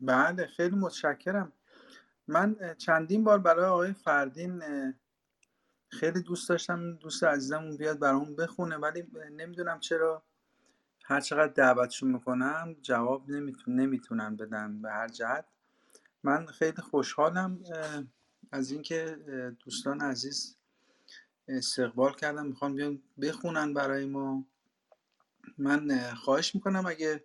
بله 0.00 0.46
خیلی 0.46 0.76
متشکرم. 0.76 1.52
من 2.28 2.74
چندین 2.78 3.24
بار 3.24 3.38
برای 3.38 3.64
آقای 3.64 3.92
فردین 3.92 4.62
خیلی 5.88 6.22
دوست 6.22 6.48
داشتم. 6.48 6.94
دوست 6.94 7.24
عزیزمون 7.24 7.76
بیاد 7.76 7.98
برامون 7.98 8.36
بخونه 8.36 8.76
ولی 8.76 9.04
نمی‌دونم 9.32 9.80
چرا 9.80 10.22
هر 11.10 11.20
چقدر 11.20 11.52
دعوتشون 11.52 12.10
می‌کنم 12.10 12.76
جواب 12.82 13.30
نمیتون 13.30 13.74
نمی‌تونن 13.80 14.36
بدن 14.36 14.82
به 14.82 14.90
هر 14.90 15.08
جهت. 15.08 15.44
من 16.22 16.46
خیلی 16.46 16.82
خوشحالم 16.82 17.58
از 18.52 18.70
اینکه 18.70 19.18
دوستان 19.64 20.00
عزیز 20.00 20.56
استقبال 21.48 22.14
کردن 22.14 22.46
می‌خوان 22.46 22.74
بیان 22.74 23.02
بخونن 23.22 23.74
برای 23.74 24.06
ما. 24.06 24.44
من 25.58 25.90
اه، 25.90 26.14
خواهش 26.14 26.54
می‌کنم 26.54 26.86
اگه 26.86 27.24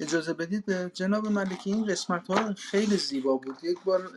اجازه 0.00 0.32
بدید 0.32 0.70
جناب 0.92 1.26
ملکی 1.26 1.72
این 1.72 1.86
قسمت 1.86 2.30
ها 2.30 2.54
خیلی 2.54 2.96
زیبا 2.96 3.36
بود. 3.36 3.56
یک 3.62 3.78
بار 3.84 4.10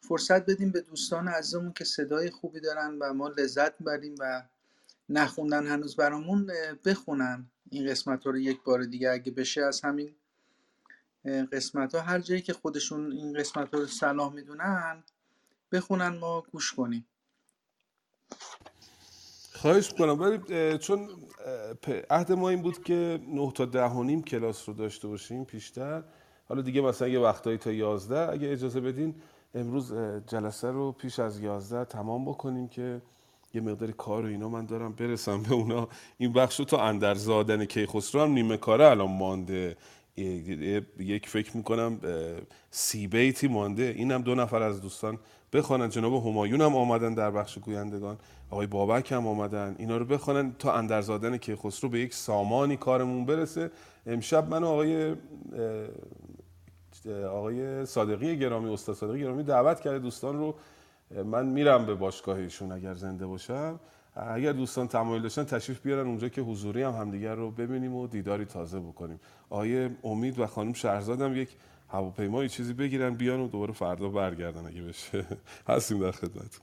فرصت 0.00 0.46
بدیم 0.50 0.70
به 0.70 0.80
دوستان 0.80 1.28
عزیزمون 1.28 1.72
که 1.72 1.84
صدای 1.84 2.30
خوبی 2.30 2.60
دارن 2.60 2.98
و 2.98 3.14
ما 3.14 3.28
لذت 3.28 3.80
می‌بریم 3.80 4.14
و 4.18 4.42
نخوندن 5.08 5.66
هنوز 5.66 5.96
برامون 5.96 6.50
بخونن. 6.84 7.46
این 7.70 7.90
قسمت 7.90 8.24
ها 8.24 8.30
رو 8.30 8.38
یک 8.38 8.62
بار 8.62 8.84
دیگه 8.84 9.10
اگه 9.10 9.32
بشه 9.32 9.62
از 9.62 9.80
همین 9.80 10.14
قسمت 11.52 11.94
ها 11.94 12.00
هر 12.00 12.18
جایی 12.18 12.42
که 12.42 12.52
خودشون 12.52 13.12
این 13.12 13.32
قسمت 13.32 13.74
ها 13.74 13.80
رو 13.80 13.86
صلاح 13.86 14.32
می‌دونن 14.32 15.04
بخونن 15.72 16.08
ما 16.08 16.44
گوش 16.52 16.72
کنیم. 16.72 17.06
خواهش 19.52 19.92
می‌کنم. 19.92 20.20
ولی 20.20 20.78
چون 20.78 21.08
عهد 22.10 22.32
ما 22.32 22.48
این 22.48 22.62
بود 22.62 22.82
که 22.84 23.20
9 23.28 23.52
تا 23.52 23.64
ده 23.64 23.84
و 23.84 24.02
نیم 24.02 24.22
کلاس 24.22 24.68
رو 24.68 24.74
داشته 24.74 25.08
باشیم 25.08 25.44
پیشتر. 25.44 26.04
حالا 26.48 26.62
دیگه 26.62 26.80
مثلا 26.80 27.08
یه 27.08 27.18
وقتایی 27.18 27.58
تا 27.58 27.72
11 27.72 28.32
اگه 28.32 28.52
اجازه 28.52 28.80
بدین 28.80 29.22
امروز 29.54 29.94
جلسه 30.26 30.68
رو 30.68 30.92
پیش 30.92 31.18
از 31.18 31.40
11 31.40 31.84
تمام 31.84 32.24
بکنیم 32.24 32.68
که 32.68 33.02
یه 33.54 33.60
مقداری 33.60 33.92
کار 33.92 34.24
و 34.24 34.28
اینا 34.28 34.48
من 34.48 34.66
دارم 34.66 34.92
برسم 34.92 35.42
به 35.42 35.54
اونا. 35.54 35.88
این 36.18 36.32
بخش 36.32 36.58
رو 36.58 36.64
تا 36.64 36.82
اندرزادن 36.82 37.64
کیخسرو 37.64 38.20
هم 38.20 38.30
نیمه 38.30 38.56
کاره 38.56 38.86
الان 38.86 39.10
مانده. 39.10 39.76
یک 40.98 41.28
فکر 41.28 41.56
می‌کنم 41.56 42.00
سی 42.70 43.06
بیتی 43.06 43.48
مانده. 43.48 43.94
اینم 43.96 44.22
دو 44.22 44.34
نفر 44.34 44.62
از 44.62 44.80
دوستان 44.80 45.18
بخوانن. 45.52 45.88
جناب 45.88 46.26
همایون 46.26 46.60
هم 46.60 46.76
آمدن 46.76 47.14
در 47.14 47.30
بخش 47.30 47.58
گویندگان. 47.58 48.18
آقای 48.50 48.66
بابک 48.66 49.12
هم 49.12 49.26
آمدن. 49.26 49.76
اینا 49.78 49.96
رو 49.96 50.04
بخوانن 50.04 50.52
تا 50.58 50.72
اندرزادن 50.72 51.36
کیخسرو 51.36 51.90
به 51.90 52.00
یک 52.00 52.14
سامانی 52.14 52.76
کارمون 52.76 53.24
برسه. 53.24 53.70
امشب 54.06 54.48
من 54.48 54.64
آقای 54.64 55.14
آقای 57.30 57.86
صادقی 57.86 58.38
گرامی 58.38 58.72
استاد 58.72 58.96
صادقی 58.96 59.20
گرامی 59.20 59.42
دعوت 59.42 59.80
کرده 59.80 59.98
دوستان 59.98 60.38
رو 60.38 60.54
من 61.10 61.46
میرم 61.46 61.86
به 61.86 61.94
باشگاه 61.94 62.38
ایشون 62.38 62.72
اگر 62.72 62.94
زنده 62.94 63.26
باشم. 63.26 63.80
اگر 64.16 64.52
دوستان 64.52 64.88
تمایل 64.88 65.22
داشتن 65.22 65.44
تشریف 65.44 65.80
بیارن 65.80 66.06
اونجا 66.06 66.28
که 66.28 66.42
حضوری 66.42 66.82
هم 66.82 66.92
همدیگر 66.92 67.34
رو 67.34 67.50
ببینیم 67.50 67.94
و 67.94 68.06
دیداری 68.06 68.44
تازه 68.44 68.80
بکنیم. 68.80 69.20
آقای 69.50 69.90
امید 70.04 70.38
و 70.38 70.46
خانم 70.46 70.72
شهرزاد 70.72 71.20
هم 71.20 71.36
یک 71.36 71.56
هواپیمایی 71.88 72.48
چیزی 72.48 72.72
بگیرن 72.72 73.14
بیان 73.14 73.40
و 73.40 73.48
دوباره 73.48 73.72
فردا 73.72 74.08
برگردن 74.08 74.66
اگه 74.66 74.82
بشه. 74.82 75.26
هستیم 75.68 76.00
در 76.00 76.10
خدمت. 76.10 76.60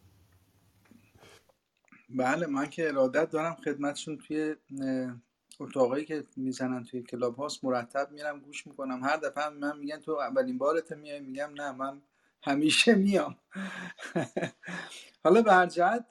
بله 2.10 2.48
من 2.48 2.66
که 2.66 2.88
ارادت 2.88 3.30
دارم 3.30 3.56
خدمتشون 3.56 4.18
توی 4.18 4.56
اتاقایی 5.60 6.06
که 6.06 6.24
می‌زنن 6.38 6.84
توی 6.84 7.04
کلاب 7.04 7.36
هاست 7.36 7.64
مرتب 7.66 8.12
میرم 8.12 8.40
گوش 8.40 8.68
می‌کنم. 8.68 9.04
هر 9.04 9.18
دفعه 9.18 9.50
من 9.50 9.78
میگن 9.80 10.00
تو 10.00 10.12
اولین 10.12 10.58
بارت 10.58 10.92
میای؟ 10.92 11.20
میگم 11.20 11.50
نه 11.58 11.72
من 11.72 12.02
همیشه 12.46 12.96
میام. 12.96 13.36
حالا 15.24 15.42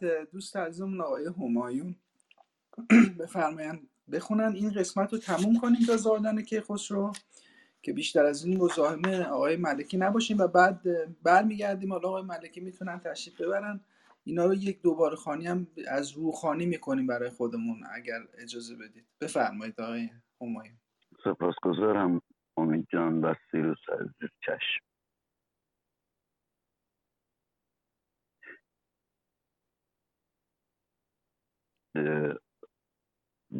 اه، 0.02 0.24
دوست 0.32 0.56
عزیزمون 0.56 1.00
آقای 1.00 1.26
همایون 1.26 1.94
بفرمایند 3.18 3.88
بخونن. 4.12 4.52
این 4.54 4.72
قسمت 4.72 5.12
رو 5.12 5.18
تموم 5.18 5.60
کنیم 5.60 5.86
تا 5.86 5.96
زادن 5.96 6.42
کیخسرو 6.42 7.12
که 7.82 7.92
بیشتر 7.92 8.24
از 8.24 8.44
این 8.44 8.58
مزاحم 8.58 9.04
آقای 9.04 9.56
ملکی 9.56 9.96
نباشیم. 9.96 10.38
و 10.38 10.46
بعد 10.46 10.80
برمیگردیم. 11.22 11.92
حالا 11.92 12.08
آقای 12.08 12.22
ملکی 12.22 12.60
می‌تونن 12.60 13.00
تشریف 13.00 13.40
ببرن. 13.40 13.80
اینا 14.24 14.44
رو 14.44 14.54
یک 14.54 14.82
دوباره 14.82 15.16
خانی 15.16 15.46
هم 15.46 15.66
از 15.88 16.12
روخانی 16.12 16.66
می‌کنیم 16.66 17.06
برای 17.06 17.30
خودمون 17.30 17.80
اگر 17.94 18.20
اجازه 18.38 18.74
بدید. 18.76 19.04
بفرمایید 19.20 19.80
آقای 19.80 20.10
همایون. 20.40 20.76
سپاسگزارم 21.24 22.22
امید 22.56 22.86
جان 22.92 23.20
و 23.24 23.34
سیروس 23.50 23.78
عزیز 23.92 24.30
چشم. 24.46 24.93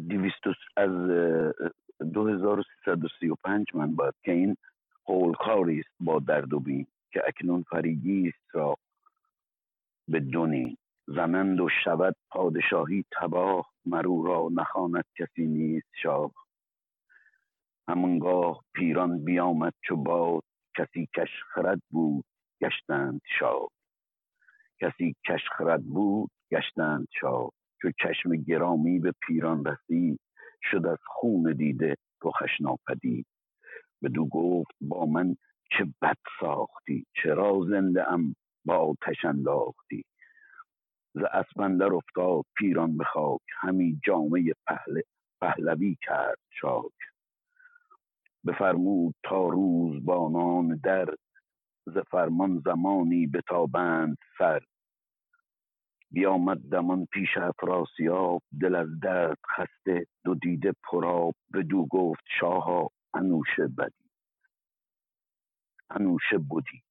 دویست 0.09 0.47
از 0.77 0.89
اه، 0.89 1.53
2335 2.13 3.65
من 3.73 3.95
باید 3.95 4.13
که 4.23 4.31
این 4.31 4.55
قولکاری 5.05 5.79
است 5.79 5.89
با 5.99 6.19
درد 6.19 6.53
و 6.53 6.59
بین 6.59 6.87
که 7.11 7.21
اکنون 7.27 7.63
فریگی 7.63 8.27
است 8.27 8.55
را 8.55 8.77
به 10.07 10.19
دونین 10.19 10.77
زنند 11.07 11.61
و 11.61 11.69
شود 11.83 12.15
پادشاهی 12.29 13.05
تباه 13.11 13.71
مرو 13.85 14.23
را 14.23 14.49
نخواند 14.51 15.05
کسی 15.17 15.45
نیست 15.45 15.87
شاه. 16.01 16.31
همانگاه 17.87 18.63
پیران 18.73 19.25
بیامد 19.25 19.73
چو 19.83 19.95
باد 19.95 20.43
کسی 20.77 21.09
کش 21.15 21.29
خرد 21.53 21.81
بود 21.89 22.25
گشتند 22.61 23.21
شاد 23.39 23.69
کسی 24.81 25.15
کش 25.27 25.41
خرد 25.57 25.83
بود 25.83 26.31
گشتند 26.51 27.07
شاد 27.21 27.51
چو 27.81 27.91
چشم 28.03 28.35
گرامی 28.35 28.99
به 28.99 29.13
پیران 29.27 29.65
رسید 29.65 30.19
شد 30.71 30.85
از 30.85 30.97
خون 31.05 31.53
دیده 31.53 31.95
رخش 32.23 32.61
ناپدید. 32.61 33.25
بدو 34.03 34.25
گفت 34.25 34.71
با 34.81 35.05
من 35.05 35.35
چه 35.71 35.85
بد 36.01 36.17
ساختی 36.39 37.05
چرا 37.23 37.61
زنده 37.69 38.11
ام 38.11 38.35
با 38.65 38.77
آتش 38.77 39.25
انداختی؟ 39.25 40.03
ز 41.13 41.19
اسب 41.31 41.81
افتاد 41.93 42.45
پیران 42.57 42.97
به 42.97 43.03
خاک 43.03 43.41
همی 43.59 43.99
جامه 44.05 44.53
پهل 44.67 45.01
پهلوی 45.41 45.97
کرد 46.01 46.39
چاک. 46.61 46.93
بفرمود 48.45 49.15
تا 49.23 49.47
روز 49.49 50.05
بانان 50.05 50.79
در 50.83 51.05
ز 51.87 51.97
فرمان 52.11 52.61
زمانی 52.65 53.27
بتابند 53.27 54.17
سر. 54.37 54.61
بیامد 56.15 56.57
دمان 56.71 57.05
پیش 57.05 57.37
افراسیاب 57.37 58.43
دل 58.61 58.75
از 58.75 58.99
درد 58.99 59.37
خسته 59.57 60.05
دو 60.25 60.35
دیده 60.35 60.73
پرآب 60.83 61.35
بدو 61.53 61.85
گفت 61.85 62.23
شاها 62.39 62.89
انوشه 63.13 63.67
بدی. 63.67 64.09
انوشه 65.89 66.37
بدی. 66.37 66.83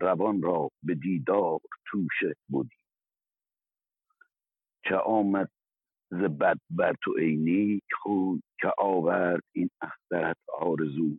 روان 0.00 0.42
را 0.42 0.70
به 0.82 0.94
دیدار 0.94 1.60
توشه 1.86 2.34
بدی. 2.52 2.76
چه 4.84 4.96
آمد 4.96 5.50
ز 6.10 6.16
بد 6.16 6.58
بر 6.70 6.94
تو 7.02 7.14
ای 7.18 7.36
نیک 7.36 7.84
خوی؟ 8.02 8.42
که 8.60 8.72
آورد 8.78 9.42
این 9.52 9.70
اخترت 9.80 10.36
آرزو. 10.60 11.18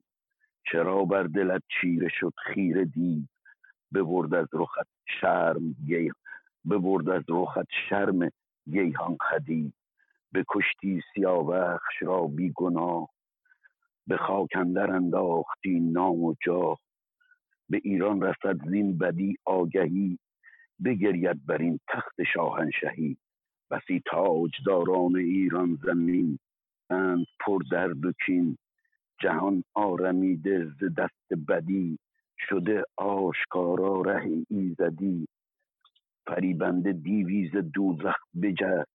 چرا 0.71 1.05
بر 1.05 1.23
دلت 1.23 1.63
چیره 1.81 2.09
شد 2.19 2.33
خیره 2.45 2.85
دید 2.85 3.29
ببرد 3.93 4.33
از 4.33 4.47
رخت 4.53 4.87
شرم 5.21 5.75
ببرد 6.71 7.09
از 7.09 7.23
رخت 7.29 7.67
شرم 7.89 8.31
گیهان 8.71 9.17
خدی 9.29 9.73
بکشتی 10.33 11.01
سیاوخش 11.13 12.01
را 12.01 12.27
بی 12.27 12.51
گناه 12.55 13.09
به 14.07 14.17
خاک 14.17 14.49
اندر 14.55 14.91
انداختی 14.91 15.79
نام 15.79 16.23
و 16.23 16.35
جاه 16.45 16.79
به 17.69 17.81
ایران 17.83 18.21
رسد 18.21 18.69
زین 18.69 18.97
بدی 18.97 19.35
آگهی 19.45 20.19
بگرید 20.85 21.45
بر 21.45 21.57
این 21.57 21.79
تخت 21.87 22.23
شاهنشهی. 22.33 23.17
بسی 23.71 24.01
تاجداران 24.05 25.15
ایران 25.15 25.79
زمین 25.83 26.39
اند 26.89 27.25
پر 27.39 27.59
درد 27.71 28.05
و 28.05 28.11
کین 28.25 28.57
جهان 29.21 29.63
آرمیده 29.73 30.65
ز 30.65 30.83
دست 30.97 31.33
بدی 31.47 31.99
شده 32.39 32.83
آشکارا 32.97 34.01
ره 34.01 34.45
ایزدی. 34.49 35.27
فریبنده 36.27 36.93
دیوی 36.93 37.49
ز 37.49 37.57
دوزخ 37.73 38.15
بجست 38.41 38.91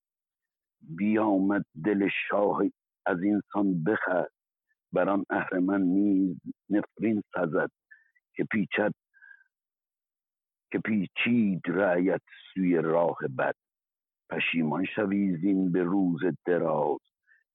بیامد 0.80 1.64
دل 1.84 2.09
شاه 2.28 2.62
از 3.06 3.22
اینسان 3.22 3.84
بخست 3.84 4.34
بر 4.92 5.09
آن 5.09 5.24
اهرمن 5.30 5.82
نیز 5.82 6.36
نفرین 6.70 7.22
سزد 7.34 7.70
که 8.34 8.44
پیچد 8.44 8.92
که 10.72 10.78
پیچید 10.78 11.60
رعیت 11.66 12.22
سوی 12.54 12.76
راه 12.76 13.18
بد. 13.38 13.54
پشیمان 14.30 14.84
شوی 14.84 15.36
زین 15.36 15.72
به 15.72 15.82
روز 15.82 16.20
دراز. 16.46 17.00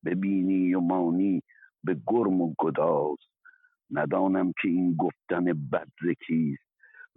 ببینی 0.06 0.74
و 0.76 0.80
مانی 0.80 1.42
به 1.84 2.02
گرم 2.08 2.42
و 2.42 2.54
گداز. 2.60 3.18
ندانم 3.92 4.52
که 4.62 4.68
این 4.68 4.96
گفتن 4.96 5.46
بد 5.46 5.88
ز 6.02 6.16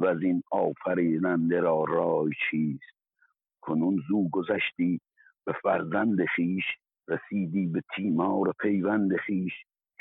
و 0.00 0.06
از 0.06 0.22
این 0.22 0.42
آفریننده 0.50 1.60
را 1.60 1.84
رای 1.88 2.32
چیست؟ 2.50 3.00
کنون 3.60 4.02
زو 4.08 4.28
گذشتی 4.28 5.00
به 5.46 5.52
فرزند 5.62 6.24
خیش 6.24 6.64
رسیدی 7.08 7.66
به 7.66 7.82
تیمار 7.96 8.52
پیوند 8.60 9.16
خیش 9.16 9.52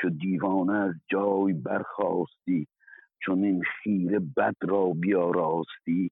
چو 0.01 0.09
دیوانه 0.09 0.73
از 0.73 0.95
جای 1.07 1.53
برخاستی 1.53 2.67
چون 3.21 3.43
این 3.43 3.63
خیره 3.63 4.19
بد 4.19 4.55
را 4.61 4.89
بیاراستی. 4.89 6.11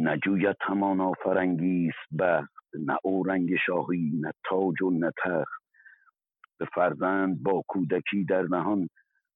نجوید 0.00 0.56
همانا 0.60 1.12
فرنگیست 1.12 2.14
بخت 2.18 2.52
نه 2.74 2.98
اورنگ 3.02 3.56
شاهی 3.66 4.12
نه 4.20 4.32
تاج 4.44 4.82
و 4.82 4.90
نه 4.90 5.12
تخت. 5.24 5.62
به 6.58 6.68
فرزند 6.74 7.42
با 7.42 7.62
کودکی 7.68 8.24
در 8.24 8.42
نهان 8.42 8.88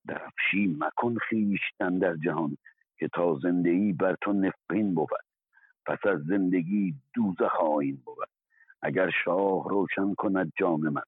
درفشی 0.08 0.76
مکن 0.78 1.16
خویشتن 1.28 1.98
در 1.98 2.16
جهان 2.16 2.56
که 2.98 3.08
تا 3.08 3.38
زندگی 3.42 3.92
بر 3.92 4.16
تو 4.20 4.32
نفرین 4.32 4.94
بود. 4.94 5.08
پس 5.86 5.98
از 6.06 6.20
زندگی 6.20 6.94
دوزخ 7.14 7.60
آیین 7.60 8.02
بود. 8.04 8.28
اگر 8.82 9.10
شاه 9.24 9.68
روشن 9.68 10.14
کند 10.14 10.52
جان 10.58 10.80
من 10.80 11.02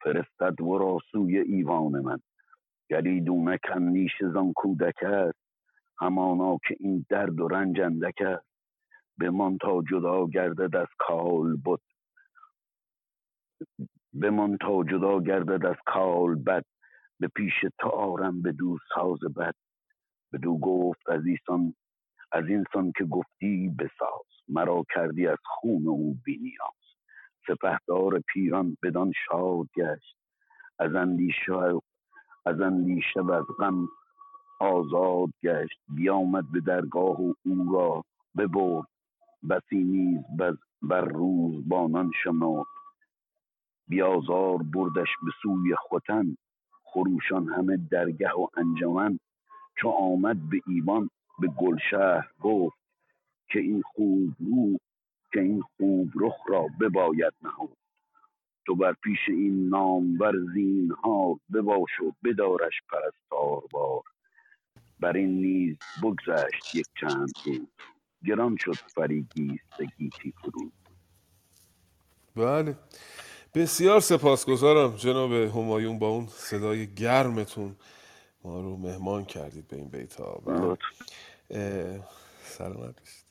فرستد 0.00 0.60
ورا 0.60 0.98
سوی 1.12 1.38
ایوان 1.38 2.00
من. 2.00 2.18
گریدونک 2.90 3.60
اندیش 3.74 4.12
زان 4.34 4.52
کودک 4.52 5.02
است 5.02 5.38
همانا 5.98 6.58
که 6.68 6.76
این 6.80 7.06
درد 7.08 7.40
و 7.40 7.48
رنج 7.48 7.80
اندک 7.80 8.22
است. 8.22 8.46
بمان 9.20 9.58
تا 9.58 9.82
جدا 9.90 10.26
گردد 10.26 10.76
از 10.76 10.88
کال 10.98 11.56
بد. 11.56 11.78
بمان 14.12 14.56
تا 14.56 14.84
جدا 14.84 15.20
گردد 15.20 15.66
از 15.66 15.76
کال 15.86 16.34
بد. 16.34 16.64
به 17.22 17.28
پیش 17.28 17.54
تو 17.78 17.88
آرم 17.88 18.42
بدو 18.42 18.78
ساز 18.94 19.18
بد. 19.36 19.54
بدو 20.32 20.58
گفت 20.58 21.10
از 21.10 21.26
ایسان 21.26 21.74
از 22.32 22.44
اینسان 22.48 22.92
که 22.98 23.04
گفتی 23.04 23.68
بساز. 23.78 24.26
مرا 24.48 24.84
کردی 24.94 25.26
از 25.26 25.38
خون 25.44 25.88
او 25.88 26.16
بی 26.24 26.38
نیاز 26.38 26.82
سپهدار 27.46 28.20
پیران 28.20 28.76
بدان 28.82 29.12
شاد 29.26 29.66
گشت. 29.76 30.16
از 30.78 30.94
اندیشه 30.94 31.80
از 32.46 32.60
اندیشه 32.60 33.20
و 33.20 33.30
از 33.30 33.44
غم 33.58 33.88
آزاد 34.60 35.28
گشت. 35.42 35.80
بیامد 35.88 36.52
به 36.52 36.60
درگاه 36.60 37.22
و 37.22 37.34
او 37.44 37.72
را 37.72 38.04
ببرد. 38.38 38.86
بسی 39.50 39.84
نیز 39.84 40.20
بر 40.82 41.04
روز 41.04 41.68
بانان 41.68 42.10
شمرد 42.24 42.66
بیازار 43.88 44.58
بردش 44.62 45.08
به 45.24 45.30
سوی 45.42 45.74
ختن 45.76 46.36
خروشان 46.92 47.48
همه 47.48 47.76
درگه 47.90 48.32
و 48.32 48.46
انجمن 48.56 49.18
چو 49.76 49.88
آمد 49.88 50.48
به 50.50 50.60
ایوان 50.66 51.10
به 51.38 51.48
گلشهر 51.48 52.30
گفت 52.40 52.76
که 53.48 53.58
این 53.58 53.82
خوب 53.82 54.34
رو 54.38 54.78
که 55.32 55.40
این 55.40 55.62
خوب 55.76 56.10
رخ 56.14 56.36
را 56.48 56.66
بباید 56.80 57.32
نهاد. 57.42 57.76
تو 58.66 58.74
بر 58.74 58.92
پیش 58.92 59.18
این 59.28 59.68
نامور 59.68 60.32
زینهار 60.54 61.36
بباش 61.54 62.00
و 62.00 62.12
بدارش 62.24 62.74
پرستار 62.90 63.62
بار. 63.70 64.02
بر 65.00 65.16
این 65.16 65.40
نیز 65.40 65.76
بگذشت 66.02 66.74
یک 66.74 66.86
چند 67.00 67.32
روز. 67.46 67.68
گران 68.24 68.56
شد 68.56 68.74
فریگیست 68.74 69.82
گیتی 69.98 70.32
فرود. 70.42 70.72
بله. 72.36 72.76
بسیار 73.54 74.00
سپاسگزارم 74.00 74.96
جناب 74.96 75.32
همایون 75.32 75.98
با 75.98 76.08
اون 76.08 76.28
صدای 76.36 76.94
گرمتون 76.94 77.76
ما 78.44 78.60
رو 78.60 78.76
مهمان 78.76 79.24
کردید 79.24 79.68
به 79.68 79.76
این 79.76 79.88
بیت 79.88 80.20
ها 80.20 80.42
بله. 80.46 80.76
سلامت 82.44 83.00
باشید. 83.00 83.24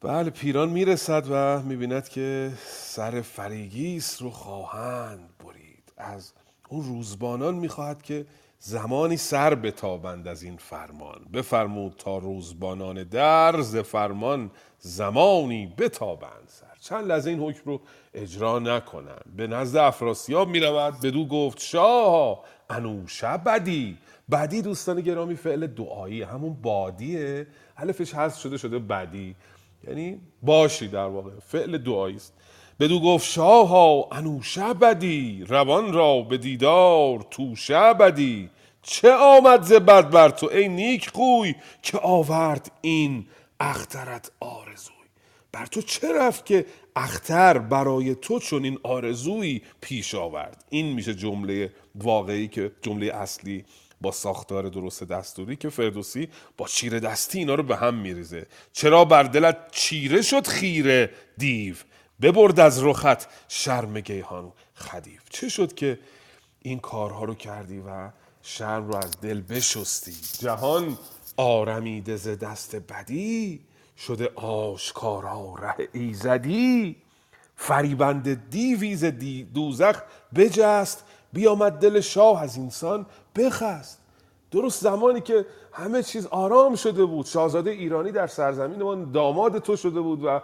بله 0.00 0.30
پیران 0.30 0.68
می‌رسد 0.68 1.26
و 1.30 1.62
می‌بیند 1.62 2.08
که 2.08 2.52
سر 2.66 3.20
فریگیس 3.20 4.22
رو 4.22 4.30
خواهند 4.30 5.30
برید. 5.44 5.92
از 5.96 6.32
اون 6.68 6.84
روزبانان 6.84 7.54
می‌خواهد 7.54 8.02
که 8.02 8.26
زمانی 8.58 9.16
سر 9.16 9.54
بتابند 9.54 10.28
از 10.28 10.42
این 10.42 10.56
فرمان. 10.56 11.24
بفرمود 11.32 11.94
تا 11.98 12.18
روزبانان 12.18 13.04
در 13.04 13.60
ز 13.60 13.76
فرمان 13.76 14.50
زمانی 14.78 15.74
بتابند 15.78 16.48
سر. 16.48 16.71
چند 16.82 17.06
لحظه 17.06 17.30
این 17.30 17.40
حکم 17.40 17.62
رو 17.64 17.80
اجرا 18.14 18.58
نکنند 18.58 19.24
به 19.36 19.46
نزد 19.46 19.76
افراسیاب 19.76 20.48
می 20.48 20.60
رود 20.60 21.00
بدو 21.00 21.26
گفت 21.26 21.60
شاه 21.60 22.44
انوشه 22.70 23.36
بدی. 23.36 23.98
بدی 24.30 24.62
دوستان 24.62 25.00
گرامی 25.00 25.36
فعل 25.36 25.66
دعایی. 25.66 26.22
همون 26.22 26.54
بادیه. 26.62 27.46
الفش 27.76 28.14
هست 28.14 28.40
شده 28.40 28.56
شده 28.56 28.78
بدی. 28.78 29.34
یعنی 29.88 30.20
باشی 30.42 30.88
در 30.88 31.06
واقع. 31.06 31.30
فعل 31.46 31.78
دعایی 31.78 32.16
است. 32.16 32.34
بدو 32.80 33.00
گفت 33.00 33.26
شاها 33.26 34.08
انوشه 34.12 34.74
بدی. 34.74 35.44
روان 35.48 35.92
را 35.92 36.20
به 36.20 36.38
دیدار 36.38 37.26
توشه 37.30 37.94
بدی. 37.94 38.50
چه 38.82 39.12
آمد 39.12 39.62
ز 39.62 39.72
بر 39.72 40.28
تو 40.28 40.50
ای 40.52 40.68
نیک 40.68 41.10
خوی 41.14 41.54
که 41.82 41.98
آورد 41.98 42.72
این 42.80 43.26
اخترت 43.60 44.30
آرزو؟ 44.40 45.01
بر 45.52 45.66
تو 45.66 45.82
چه 45.82 46.12
رفت 46.12 46.46
که 46.46 46.66
اختر 46.96 47.58
برای 47.58 48.14
تو 48.14 48.38
چون 48.38 48.64
این 48.64 48.78
آرزویی 48.82 49.62
پیش 49.80 50.14
آورد؟ 50.14 50.64
این 50.70 50.92
میشه 50.92 51.14
جمله 51.14 51.72
واقعی 51.94 52.48
که 52.48 52.72
جمله 52.82 53.06
اصلی 53.06 53.64
با 54.00 54.10
ساختار 54.12 54.68
درست 54.68 55.04
دستوری 55.04 55.56
که 55.56 55.68
فردوسی 55.68 56.28
با 56.56 56.66
چیره 56.66 57.00
دستی 57.00 57.38
اینا 57.38 57.54
رو 57.54 57.62
به 57.62 57.76
هم 57.76 57.94
میریزه. 57.94 58.46
چرا 58.72 59.04
بر 59.04 59.22
دلت 59.22 59.70
چیره 59.70 60.22
شد 60.22 60.46
خیره 60.46 61.10
دیو؟ 61.38 61.74
ببرد 62.22 62.60
از 62.60 62.84
رخت 62.84 63.28
شرم 63.48 64.00
گیهان 64.00 64.52
خدیف 64.74 65.22
چه 65.30 65.48
شد 65.48 65.74
که 65.74 65.98
این 66.62 66.78
کارها 66.78 67.24
رو 67.24 67.34
کردی 67.34 67.78
و 67.78 68.10
شرم 68.42 68.88
رو 68.88 68.96
از 68.96 69.10
دل 69.20 69.40
بشستی؟ 69.40 70.16
جهان 70.38 70.98
آرمیده 71.36 72.16
ز 72.16 72.28
دست 72.28 72.76
بدی؟ 72.76 73.60
شده 74.06 74.30
آشکارا 74.34 75.54
ره 75.58 75.88
ایزدی. 75.92 76.96
فریبند 77.56 78.50
دیویز 78.50 79.04
دی 79.04 79.44
دوزخ 79.44 80.02
بجست. 80.36 81.04
بیامد 81.32 81.72
دل 81.72 82.00
شاه 82.00 82.42
از 82.42 82.58
انسان 82.58 83.06
بخست. 83.36 83.98
درست 84.50 84.82
زمانی 84.82 85.20
که 85.20 85.46
همه 85.72 86.02
چیز 86.02 86.26
آرام 86.26 86.74
شده 86.74 87.04
بود. 87.04 87.26
شاهزاده 87.26 87.70
ایرانی 87.70 88.12
در 88.12 88.26
سرزمین 88.26 88.82
ما 88.82 88.94
داماد 88.94 89.58
تو 89.58 89.76
شده 89.76 90.00
بود 90.00 90.24
و 90.24 90.40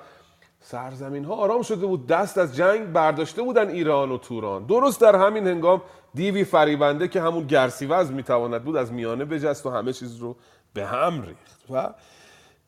سرزمین 0.60 1.24
ها 1.24 1.34
آرام 1.34 1.62
شده 1.62 1.86
بود. 1.86 2.06
دست 2.06 2.38
از 2.38 2.56
جنگ 2.56 2.92
برداشته 2.92 3.42
بودن 3.42 3.68
ایران 3.68 4.10
و 4.10 4.18
توران. 4.18 4.66
درست 4.66 5.00
در 5.00 5.16
همین 5.16 5.46
هنگام 5.46 5.82
دیوی 6.14 6.44
فریبنده 6.44 7.08
که 7.08 7.20
همون 7.20 7.46
گرسیوز 7.46 8.10
می‌تواند 8.10 8.64
بود 8.64 8.76
از 8.76 8.92
میانه 8.92 9.24
بجست 9.24 9.66
و 9.66 9.70
همه 9.70 9.92
چیز 9.92 10.16
رو 10.16 10.36
به 10.74 10.86
هم 10.86 11.22
ریخت. 11.22 11.64
و 11.70 11.94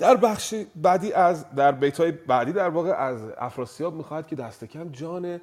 در 0.00 0.16
بخش 0.16 0.54
بعدی 0.76 1.12
از 1.12 1.44
در 1.56 1.72
بیت 1.72 2.00
های 2.00 2.12
بعدی 2.12 2.52
در 2.52 2.68
واقع 2.68 2.90
از 2.90 3.18
افراسیاب 3.38 3.94
می‌خواهد 3.94 4.26
که 4.26 4.36
دست 4.36 4.64
کم 4.64 4.88
جان 4.88 5.40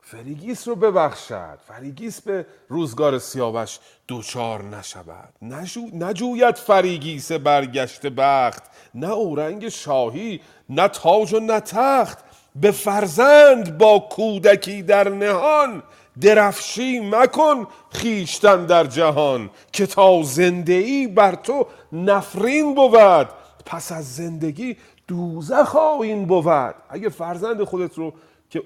فریگیس 0.00 0.68
رو 0.68 0.76
ببخشد. 0.76 1.58
فریگیس 1.68 2.20
به 2.20 2.46
روزگار 2.68 3.18
سیاوش 3.18 3.78
دچار 4.08 4.64
نشود. 4.64 5.34
نجو... 5.42 5.80
نجوید 5.92 6.54
فریگیس 6.54 7.32
برگشته 7.32 8.06
بخت. 8.06 8.62
نه 8.94 9.10
اورنگ 9.10 9.68
شاهی 9.68 10.40
نه 10.68 10.88
تاج 10.88 11.34
و 11.34 11.40
نه 11.40 11.60
تخت. 11.60 12.18
به 12.56 12.70
فرزند 12.70 13.78
با 13.78 13.98
کودکی 13.98 14.82
در 14.82 15.08
نهان 15.08 15.82
درفشی 16.20 17.00
مکن 17.00 17.66
خویشتن 17.90 18.66
در 18.66 18.84
جهان 18.84 19.50
که 19.72 19.86
تا 19.86 20.22
زنده 20.22 20.72
ای 20.72 21.06
بر 21.06 21.34
تو 21.34 21.66
نفرین 21.92 22.74
بود. 22.74 23.39
پس 23.66 23.92
از 23.92 24.16
زندگی 24.16 24.76
دوزخ 25.08 25.76
این 25.76 26.26
بود. 26.26 26.74
اگه 26.88 27.08
فرزند 27.08 27.64
خودت 27.64 27.98
رو 27.98 28.14
که 28.50 28.62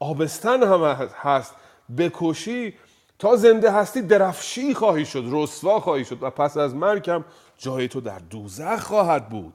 آبستن 0.00 0.62
هم 0.62 1.08
هست 1.22 1.54
بکشی 1.98 2.74
تا 3.18 3.36
زنده 3.36 3.72
هستی 3.72 4.02
درفشی 4.02 4.74
خواهی 4.74 5.04
شد 5.04 5.24
رسوا 5.30 5.80
خواهی 5.80 6.04
شد 6.04 6.22
و 6.22 6.30
پس 6.30 6.56
از 6.56 6.74
مرگ 6.74 7.10
هم 7.10 7.24
جای 7.58 7.88
تو 7.88 8.00
در 8.00 8.18
دوزخ 8.18 8.80
خواهد 8.80 9.28
بود. 9.28 9.54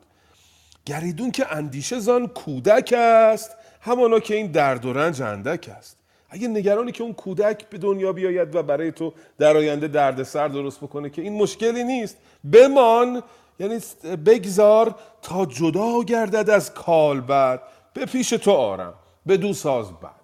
گریدون 0.85 1.31
که 1.31 1.55
اندیشه 1.55 1.99
زان 1.99 2.27
کودک 2.27 2.93
است 2.97 3.51
همانا 3.81 4.19
که 4.19 4.35
این 4.35 4.51
درد 4.51 4.85
و 4.85 4.93
رنج 4.93 5.21
اندک 5.21 5.69
است. 5.77 5.97
اگه 6.29 6.47
نگرانی 6.47 6.91
که 6.91 7.03
اون 7.03 7.13
کودک 7.13 7.69
به 7.69 7.77
دنیا 7.77 8.13
بیاید 8.13 8.55
و 8.55 8.63
برای 8.63 8.91
تو 8.91 9.13
در 9.37 9.57
آینده 9.57 9.87
دردسر 9.87 10.47
درست 10.47 10.77
بکنه 10.79 11.09
که 11.09 11.21
این 11.21 11.33
مشکلی 11.33 11.83
نیست. 11.83 12.17
بمان 12.53 13.23
یعنی 13.63 13.79
بگذار 14.25 14.95
تا 15.21 15.45
جدا 15.45 16.03
گردد 16.03 16.49
از 16.49 16.73
کال 16.73 17.21
بعد 17.21 17.61
به 17.93 18.05
پیش 18.05 18.29
تو 18.29 18.51
آرم 18.51 18.93
به 19.25 19.37
دو 19.37 19.53
ساز 19.53 19.91
بعد 19.91 20.23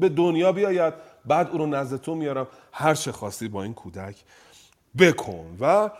به 0.00 0.08
دنیا 0.08 0.52
بیاید 0.52 0.94
بعد 1.26 1.50
او 1.50 1.58
رو 1.58 1.66
نزد 1.66 2.00
تو 2.00 2.14
میارم. 2.14 2.46
هر 2.72 2.94
چه 2.94 3.12
خواستی 3.12 3.48
با 3.48 3.62
این 3.62 3.74
کودک 3.74 4.16
بکن. 4.98 5.56
و 5.60 5.90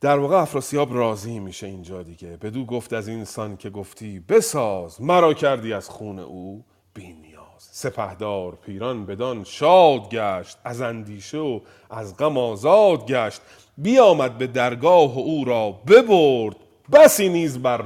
در 0.00 0.18
واقع 0.18 0.36
افراسیاب 0.36 0.94
راضی 0.94 1.38
میشه 1.38 1.66
اینجا 1.66 2.02
دیگه. 2.02 2.36
بدو 2.36 2.64
گفت 2.64 2.92
از 2.92 3.08
اینسان 3.08 3.56
که 3.56 3.70
گفتی 3.70 4.20
بساز 4.20 5.02
مرا 5.02 5.34
کردی 5.34 5.72
از 5.72 5.88
خون 5.88 6.18
او 6.18 6.64
بی 6.94 7.12
نیاز 7.12 7.42
سپهدار 7.58 8.54
پیران 8.54 9.06
بدان 9.06 9.44
شاد 9.44 10.10
گشت 10.10 10.58
از 10.64 10.80
اندیشه 10.80 11.38
و 11.38 11.60
از 11.90 12.16
غم 12.16 12.38
آزاد 12.38 13.06
گشت. 13.06 13.40
بیامد 13.78 14.38
به 14.38 14.46
درگاه 14.46 15.18
او 15.18 15.44
را 15.44 15.70
ببرد 15.72 16.56
بسی 16.92 17.28
نیز 17.28 17.58
بر 17.58 17.76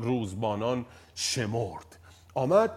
روزبانان 0.00 0.86
شمرد. 1.14 1.98
آمد 2.34 2.72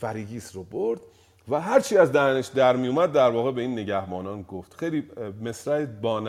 فریگیس 0.00 0.56
رو 0.56 0.64
برد 0.64 1.00
و 1.48 1.60
هرچی 1.60 1.96
از 1.96 2.12
دهنش 2.12 2.46
در 2.46 2.76
می 2.76 2.88
اومد 2.88 3.12
در 3.12 3.30
واقع 3.30 3.52
به 3.52 3.60
این 3.60 3.72
نگهبانان 3.72 4.42
گفت 4.42 4.74
خیلی 4.74 5.04
مصرع 5.42 5.84
با 5.84 6.20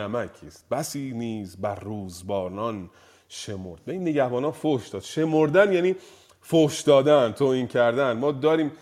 است 0.46 0.68
بسی 0.70 1.12
نیز 1.12 1.56
بر 1.56 1.74
روزبانان 1.74 2.90
شمرد. 3.28 3.84
به 3.84 3.92
این 3.92 4.02
نگهبانان 4.02 4.50
فوش 4.50 4.88
داد. 4.88 5.02
شمردن 5.02 5.72
یعنی 5.72 5.96
فوش 6.40 6.80
دادن 6.80 7.32
توهین 7.32 7.66
کردن. 7.66 8.12
ما 8.12 8.32
داریم 8.32 8.72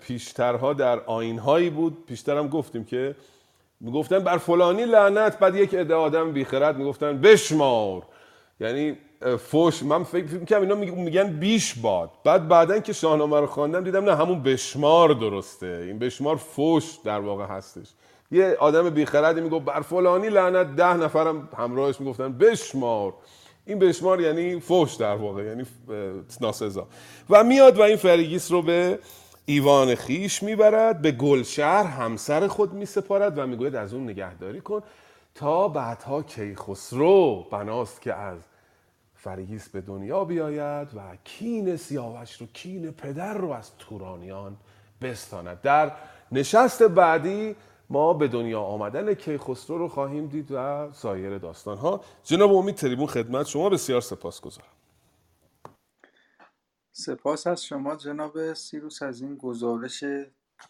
پیشترها 0.00 0.72
در 0.72 1.00
آینهایی 1.00 1.70
بود 1.70 2.06
پیشتر 2.06 2.38
هم 2.38 2.48
گفتیم 2.48 2.84
که 2.84 3.16
می‌گفتن 3.84 4.18
بر 4.18 4.38
فلانی 4.38 4.84
لعنت 4.84 5.38
بعد 5.38 5.56
یک 5.56 5.74
عده 5.74 5.94
آدم 5.94 6.32
بیخرد 6.32 6.78
می‌گفتن 6.78 7.20
بشمار. 7.20 8.02
یعنی 8.60 8.96
فوش 9.38 9.82
من 9.82 10.04
فکر 10.04 10.34
می‌کنم 10.34 10.60
اینا 10.60 10.74
میگن 10.74 11.32
بیش 11.32 11.74
باد. 11.74 12.10
بعد 12.24 12.48
بعدن 12.48 12.80
که 12.80 12.92
شاهنامه 12.92 13.40
رو 13.40 13.46
خواندم 13.46 13.84
دیدم 13.84 14.04
نه 14.04 14.16
همون 14.16 14.42
بشمار 14.42 15.08
درسته. 15.08 15.84
این 15.86 15.98
بشمار 15.98 16.36
فوش 16.36 16.84
در 17.04 17.20
واقع 17.20 17.44
هستش. 17.44 17.86
یه 18.30 18.56
آدم 18.60 18.90
بیخردی 18.90 19.40
میگو 19.40 19.60
بر 19.60 19.80
فلانی 19.80 20.28
لعنت 20.28 20.76
ده 20.76 20.96
نفرم 20.96 21.48
همراهش 21.58 22.00
می‌گفتن 22.00 22.32
بشمار. 22.32 23.14
این 23.66 23.78
بشمار 23.78 24.20
یعنی 24.20 24.60
فوش 24.60 24.94
در 24.94 25.16
واقع 25.16 25.42
یعنی 25.42 25.64
ناسزا. 26.40 26.86
و 27.30 27.44
میاد 27.44 27.78
و 27.78 27.82
این 27.82 27.96
فریگیس 27.96 28.52
رو 28.52 28.62
به 28.62 28.98
ایوان 29.44 29.94
خویش 29.94 30.42
می‌برد 30.42 31.02
به 31.02 31.12
گلشهر 31.12 31.84
همسر 31.84 32.48
خود 32.48 32.72
میسپارد 32.72 33.38
و 33.38 33.46
می‌گوید 33.46 33.76
از 33.76 33.94
اون 33.94 34.04
نگهداری 34.04 34.60
کن 34.60 34.82
تا 35.34 35.68
بعدها 35.68 36.22
کیخسرو 36.22 37.46
بناست 37.50 38.02
که 38.02 38.14
از 38.14 38.38
فریگیس 39.14 39.68
به 39.68 39.80
دنیا 39.80 40.24
بیاید 40.24 40.88
و 40.94 41.00
کین 41.24 41.76
سیاوش 41.76 42.40
رو 42.40 42.46
کین 42.46 42.90
پدر 42.90 43.34
رو 43.34 43.50
از 43.50 43.70
تورانیان 43.78 44.56
بستاند. 45.02 45.60
در 45.60 45.92
نشست 46.32 46.82
بعدی 46.82 47.56
ما 47.90 48.12
به 48.12 48.28
دنیا 48.28 48.60
آمدن 48.60 49.14
کیخسرو 49.14 49.78
رو 49.78 49.88
خواهیم 49.88 50.26
دید 50.26 50.48
و 50.50 50.88
سایر 50.92 51.38
داستان 51.38 51.78
ها 51.78 52.00
جناب 52.24 52.52
امید 52.52 52.74
تریبون 52.74 53.06
خدمت 53.06 53.46
شما 53.46 53.68
بسیار 53.68 54.00
سپاسگزارم 54.00 54.68
سپاس 56.92 57.46
از 57.46 57.64
شما 57.64 57.96
جناب 57.96 58.54
سیروس 58.54 59.02
از 59.02 59.22
این 59.22 59.36
گزارش 59.36 60.04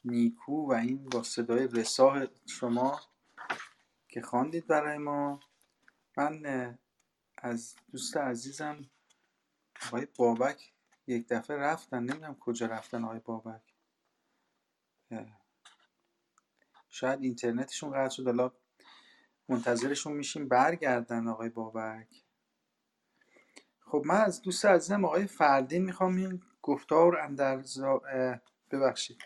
نیکو 0.04 0.68
و 0.68 0.72
این 0.72 1.04
با 1.04 1.22
صدای 1.22 1.66
رساه 1.66 2.26
شما 2.46 3.00
که 4.08 4.22
خواندید 4.22 4.66
برای 4.66 4.98
ما. 4.98 5.40
من 6.16 6.78
از 7.38 7.76
دوست 7.92 8.16
عزیزم 8.16 8.90
آقای 9.86 10.06
بابک 10.18 10.72
یک 11.06 11.28
دفعه 11.28 11.56
رفتن 11.56 11.98
نمی‌دونم 11.98 12.36
کجا 12.40 12.66
رفتن 12.66 13.04
آقای 13.04 13.20
بابک. 13.20 13.74
شاید 16.90 17.22
اینترنتشون 17.22 17.92
قطع 17.92 18.14
شد 18.14 18.26
حالا 18.26 18.52
منتظرشون 19.48 20.12
میشیم. 20.12 20.48
برگردن 20.48 21.28
آقای 21.28 21.48
بابک. 21.48 22.21
خب 23.92 24.02
من 24.06 24.20
از 24.20 24.42
دوست 24.42 24.64
عزیزم 24.66 25.04
آقای 25.04 25.26
فردین 25.26 25.84
می‌خوام 25.84 26.16
این 26.16 26.42
گفتار 26.62 27.18
اندر 27.18 27.62
زا... 27.62 28.02
ببخشید. 28.70 29.22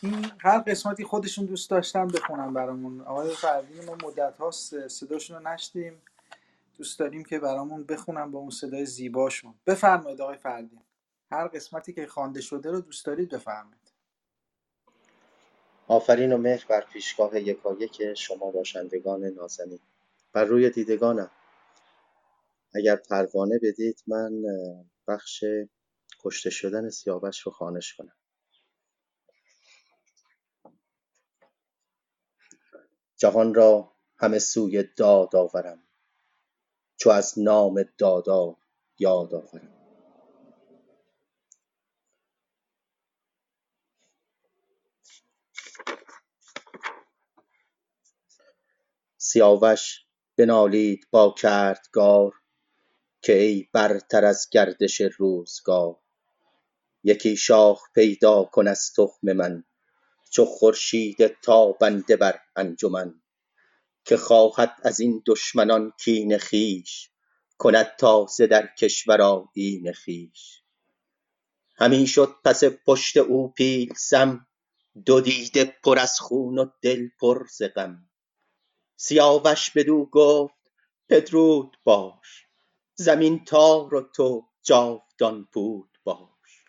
این 0.00 0.32
هر 0.38 0.58
قسمتی 0.58 1.04
خودشون 1.04 1.44
دوست 1.44 1.70
داشتن 1.70 2.08
بخونم 2.08 2.54
برامون. 2.54 3.00
آقای 3.00 3.34
فردین 3.34 3.84
ما 3.84 3.94
مدت 3.94 4.36
ها 4.38 4.50
صداشون 4.88 5.36
رو 5.36 5.48
نشتیم. 5.48 6.02
دوست 6.78 6.98
داریم 6.98 7.24
که 7.24 7.38
برامون 7.38 7.84
بخونم 7.84 8.30
با 8.30 8.38
اون 8.38 8.50
صدای 8.50 8.86
زیباشون. 8.86 9.54
بفرمایید 9.66 10.20
آقای 10.20 10.36
فردین 10.36 10.80
هر 11.30 11.48
قسمتی 11.48 11.92
که 11.92 12.06
خوانده 12.06 12.40
شده 12.40 12.70
رو 12.70 12.80
دوست 12.80 13.06
دارید 13.06 13.30
بفرمایید. 13.30 13.92
آفرین 15.88 16.32
و 16.32 16.36
مهر 16.36 16.64
بر 16.68 16.80
پیشگاه 16.80 17.40
یکایک 17.40 18.14
شما 18.14 18.50
باشندگان 18.50 19.24
نازنین. 19.24 19.80
بر 20.32 20.44
روی 20.44 20.70
دیدگانم. 20.70 21.30
اگر 22.74 22.96
پروانه 22.96 23.60
بدید 23.62 24.02
من 24.06 24.42
بخش 25.08 25.44
کشته 26.24 26.50
شدن 26.50 26.90
سیاوش 26.90 27.40
رو 27.40 27.52
خانش 27.52 27.94
کنم. 27.94 28.16
جهان 33.18 33.54
را 33.54 33.92
همه 34.18 34.38
سوی 34.38 34.84
داد 34.96 35.36
آورم 35.36 35.84
چو 37.00 37.10
از 37.10 37.34
نام 37.38 37.84
دادا 37.98 38.56
یاد 38.98 39.34
آورم. 39.34 39.84
سیاوش 49.18 50.06
بنالید 50.38 51.08
با 51.12 51.34
کردگار 51.38 52.41
که 53.22 53.32
ای 53.32 53.68
برتر 53.72 54.24
از 54.24 54.48
گردش 54.50 55.00
روزگار 55.00 55.96
یکی 57.04 57.36
شاخ 57.36 57.82
پیدا 57.94 58.44
کن 58.44 58.68
از 58.68 58.92
تخم 58.96 59.32
من 59.32 59.64
چو 60.30 60.44
خورشید 60.44 61.26
تابنده 61.26 62.16
بر 62.16 62.40
انجمن 62.56 63.22
که 64.04 64.16
خواهد 64.16 64.76
از 64.82 65.00
این 65.00 65.22
دشمنان 65.26 65.92
کین 66.00 66.38
خویش 66.38 67.10
کند 67.58 67.96
تازه 67.98 68.46
در 68.46 68.66
کشور 68.78 69.22
آیین 69.22 69.92
خویش. 69.92 70.62
همی 71.76 72.06
شد 72.06 72.36
پس 72.44 72.64
پشت 72.64 73.16
او 73.16 73.52
پیلسم 73.52 74.46
دو 75.06 75.20
دیده 75.20 75.64
پر 75.64 75.98
از 75.98 76.20
خون 76.20 76.58
و 76.58 76.70
دل 76.82 77.08
پر 77.20 77.46
ز 77.46 77.62
غم. 77.62 78.10
سیاوش 78.96 79.70
بدو 79.70 80.08
گفت 80.12 80.54
پدرود 81.08 81.76
باش 81.84 82.46
زمین 82.94 83.44
تار 83.44 83.94
و 83.94 84.00
تو 84.00 84.44
جاودان 84.62 85.48
پود 85.52 85.88
باش. 86.04 86.64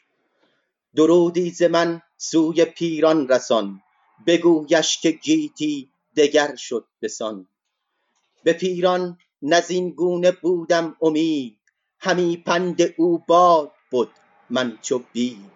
درودی 0.95 1.49
ز 1.49 1.63
من 1.63 2.01
سوی 2.17 2.65
پیران 2.65 3.27
رسان 3.27 3.81
بگویش 4.27 4.97
که 5.01 5.11
گیتی 5.11 5.89
دگر 6.17 6.55
شد 6.55 6.87
بسان. 7.01 7.47
به 8.43 8.53
پیران 8.53 9.17
نه 9.41 9.61
زین 9.61 9.89
گونه 9.89 10.31
بودم 10.31 10.95
امید 11.01 11.59
همی 11.99 12.37
پند 12.37 12.81
او 12.97 13.17
باد 13.27 13.71
بد 13.91 14.07
من 14.49 14.77
چو 14.81 15.03
بید. 15.13 15.51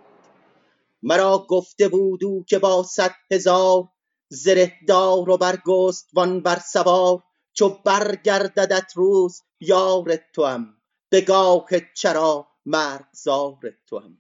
مرا 1.04 1.46
گفته 1.50 1.88
بود 1.88 2.24
او 2.24 2.44
که 2.48 2.60
با 2.60 2.84
صد 2.84 3.16
هزار 3.32 3.90
زره 4.30 4.74
دار 4.88 5.30
و 5.30 5.38
برگستوان 5.38 6.40
بر 6.42 6.60
سوار 6.60 7.24
چو 7.54 7.70
برگرددت 7.70 8.92
روز 8.96 9.42
یار 9.60 10.16
توام 10.16 10.78
به 11.10 11.22
گاه 11.22 11.68
چرا 11.94 12.48
مرغزار 12.66 13.60
توام. 13.88 14.18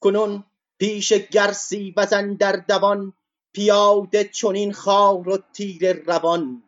کنون 0.00 0.44
پیش 0.78 1.12
گرسیوز 1.12 2.12
اندر 2.12 2.56
دوان 2.56 3.12
پیاده 3.52 4.24
چنین 4.24 4.72
خوار 4.72 5.28
و 5.28 5.38
تیره 5.52 5.92
روان. 5.92 6.62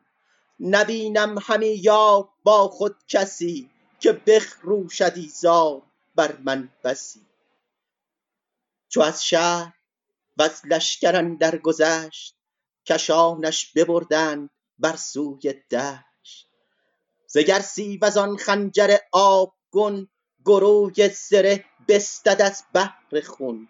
نبینم 0.61 1.39
همی 1.43 1.67
یار 1.67 2.29
با 2.43 2.69
خود 2.69 2.97
کسی 3.09 3.71
که 4.01 4.13
بخروشد 4.13 5.13
ایزار 5.17 5.83
بر 6.15 6.37
من 6.37 6.69
بسی. 6.85 7.27
چو 8.89 9.01
از 9.01 9.25
شهر 9.25 9.73
وز 10.39 10.61
لشکر 10.65 11.17
اندر 11.17 11.59
گذشت 11.59 12.37
کشانش 12.87 13.73
ببردند 13.73 14.51
بر 14.79 14.97
سوی 14.97 15.53
دشت 15.71 16.14
ز 17.35 17.39
گرسیوزان 17.39 18.37
خنجر 18.37 18.97
آبگون 19.13 20.09
گروی 20.47 21.09
زره 21.09 21.65
بستد 21.89 22.43
از 22.43 22.65
بهر 22.73 23.21
خون. 23.27 23.69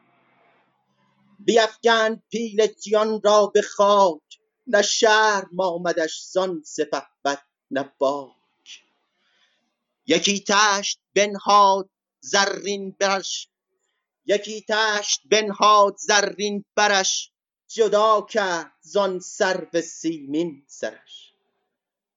بیفگند 1.39 2.23
پیلتیان 2.31 3.20
را 3.24 3.47
به 3.47 3.62
خاک 3.62 4.20
نه 4.66 4.82
شرم 4.82 5.61
آمدش 5.61 6.23
زان 6.32 6.62
سپهبد 6.66 7.43
نه 7.70 7.93
باک. 7.99 8.85
یکی 10.07 10.45
تشت 10.49 11.01
بنهاد 11.15 11.91
زرین 12.20 12.97
برش 13.01 13.49
یکی 14.27 14.65
تشت 14.69 15.20
بنهاد 15.31 15.97
زرین 15.99 16.65
برش 16.77 17.32
جدا 17.69 18.27
کرد 18.31 18.73
زان 18.81 19.20
سرو 19.20 19.81
سیمین 19.81 20.65
سرش. 20.66 21.34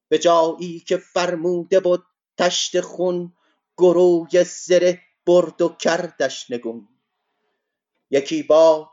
به 0.09 0.19
جایی 0.19 0.79
که 0.79 0.97
فرموده 0.97 1.79
بد 1.79 2.01
تشت 2.37 2.81
خون 2.81 3.33
گروی 3.77 4.43
زره 4.43 5.01
برد 5.25 5.61
و 5.61 5.69
کردش 5.69 6.51
نگون. 6.51 6.87
یکی 8.09 8.43
باد 8.43 8.87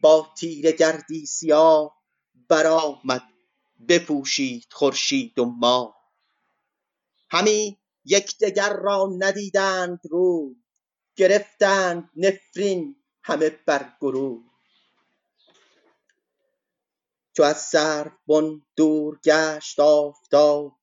با 0.00 0.26
تیره 0.38 0.72
گردی 0.72 1.26
سیاه 1.26 1.96
برآمد 2.48 3.22
بپوشید 3.88 4.66
خورشید 4.72 5.38
و 5.38 5.44
ماه. 5.44 5.96
همی 7.30 7.78
یکدیگر 8.04 8.72
را 8.72 9.10
ندیدند 9.18 10.00
روی 10.10 10.56
گرفتند 11.16 12.10
نفرین 12.16 12.96
همه 13.22 13.50
بر 13.66 13.92
گروی. 14.00 14.55
چو 17.36 17.42
از 17.42 17.62
سروبن 17.62 18.62
دور 18.76 19.20
گشت 19.24 19.80
آفتاب 19.80 20.76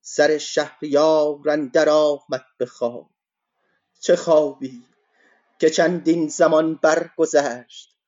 سر 0.00 0.38
شهریار 0.38 1.50
اندر 1.50 1.88
آمد 1.88 2.44
به 2.58 2.66
خواب. 2.66 3.10
چه 4.00 4.16
خوابی 4.16 4.86
که 5.60 5.70
چندین 5.70 6.28
زمان 6.28 6.74
برگذشت 6.74 7.98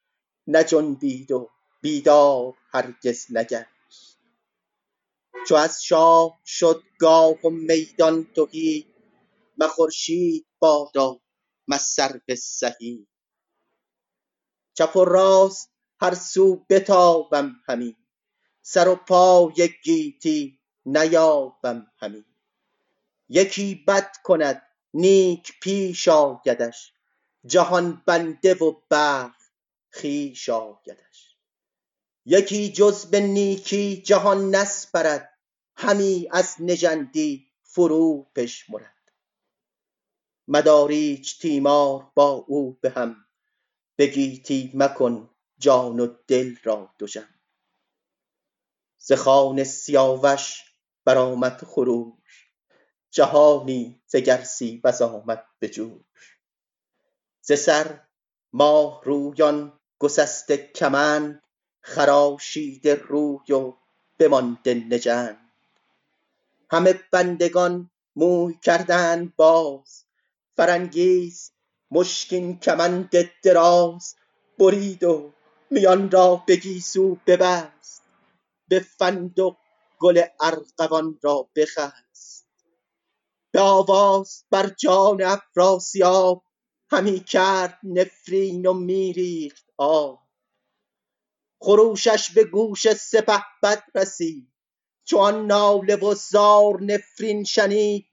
نجنبید 0.47 1.33
و 1.33 1.51
بیدار 1.83 2.55
هرگز 2.73 3.27
نگشت. 3.31 4.19
چو 5.49 5.55
از 5.55 5.85
شاه 5.85 6.41
شد 6.47 6.83
گاه 6.99 7.47
و 7.47 7.51
میدان 7.51 8.27
تهی 8.37 8.95
مه 9.59 9.69
خورشید 9.69 10.47
بادا 10.59 11.21
مه 11.69 11.79
سرو 11.79 12.21
سهی. 12.37 13.09
چپ 14.75 14.97
و 14.97 15.05
راست 15.05 15.78
هر 16.01 16.15
سو 16.15 16.65
بتابم 16.69 17.57
همی. 17.69 17.97
سر 18.63 18.89
و 18.89 18.97
پای 18.97 19.75
گیتی 19.85 20.61
نیابم 20.87 21.87
همی. 21.97 22.25
یکی 23.29 23.85
بد 23.89 24.17
کند 24.25 24.63
نیک 24.95 25.61
پیش 25.61 26.09
آیدش. 26.09 26.93
جهان 27.47 28.03
بنده 28.07 28.55
و 28.55 28.75
بخت 28.91 29.53
خویش 29.93 30.49
آیدش. 30.49 31.37
یکی 32.27 32.73
جز 32.73 33.07
به 33.07 33.21
نیکی 33.21 34.03
جهان 34.03 34.55
نسپرد 34.55 35.39
همی 35.77 36.29
از 36.31 36.55
نژندی 36.61 37.47
فرو 37.63 38.27
بشمرد. 38.37 39.13
مدار 40.49 40.89
ایچ 40.89 41.41
تیمار 41.41 42.11
با 42.15 42.31
او 42.31 42.79
به 42.81 42.91
هم 42.91 43.17
به 43.97 44.41
مکن 44.75 45.31
جان 45.59 46.01
و 46.01 46.15
دل 46.27 46.55
را 46.65 46.95
دژم 46.99 47.29
ز 48.99 49.13
خوان 49.13 49.65
سیاوش 49.65 50.65
برآمد 51.05 51.65
خروش 51.65 52.49
جهانی 53.11 54.03
ز 54.07 54.17
گرسیوز 54.17 55.03
آمد 55.03 55.45
به 55.59 55.69
جوش. 55.69 56.39
ز 57.41 57.53
سر 57.53 58.01
ماه 58.53 59.03
رویان 59.05 59.81
گسسته 59.99 60.57
کمند 60.57 61.43
خراشیده 61.81 62.95
روی 62.95 63.53
و 63.53 63.75
بمانده 64.19 64.75
نژند. 64.75 65.53
همه 66.71 67.01
بندگان 67.13 67.91
موی 68.17 68.55
کردند 68.63 69.37
باز 69.37 70.05
فرنگیس 70.57 71.53
مشکین 71.91 72.59
کمند 72.61 73.11
دراز 73.43 74.15
برید 74.59 75.05
و 75.05 75.33
میان 75.71 76.11
را 76.11 76.43
به 76.47 76.57
گیسو 76.57 77.17
ببست 77.27 78.03
به 78.69 78.81
فندق 78.81 79.57
گل 79.99 80.23
ارغوان 80.41 81.19
را 81.23 81.49
بخست. 81.57 82.49
به 83.53 83.61
آواز 83.61 84.45
بر 84.51 84.69
جان 84.69 85.23
افراسیاب 85.23 86.43
همی 86.91 87.21
کرد 87.21 87.79
نفرین 87.83 88.67
و 88.67 88.73
می 88.73 89.13
ریخت 89.13 89.65
آب. 89.77 90.21
خروشش 91.61 92.31
به 92.31 92.45
گوش 92.45 92.93
سپهبد 92.93 93.83
رسید 93.95 94.53
چو 95.05 95.19
آن 95.19 95.47
ناله 95.47 95.97
و 95.97 96.15
زار 96.15 96.83
نفرین 96.83 97.45
شنید. 97.45 98.07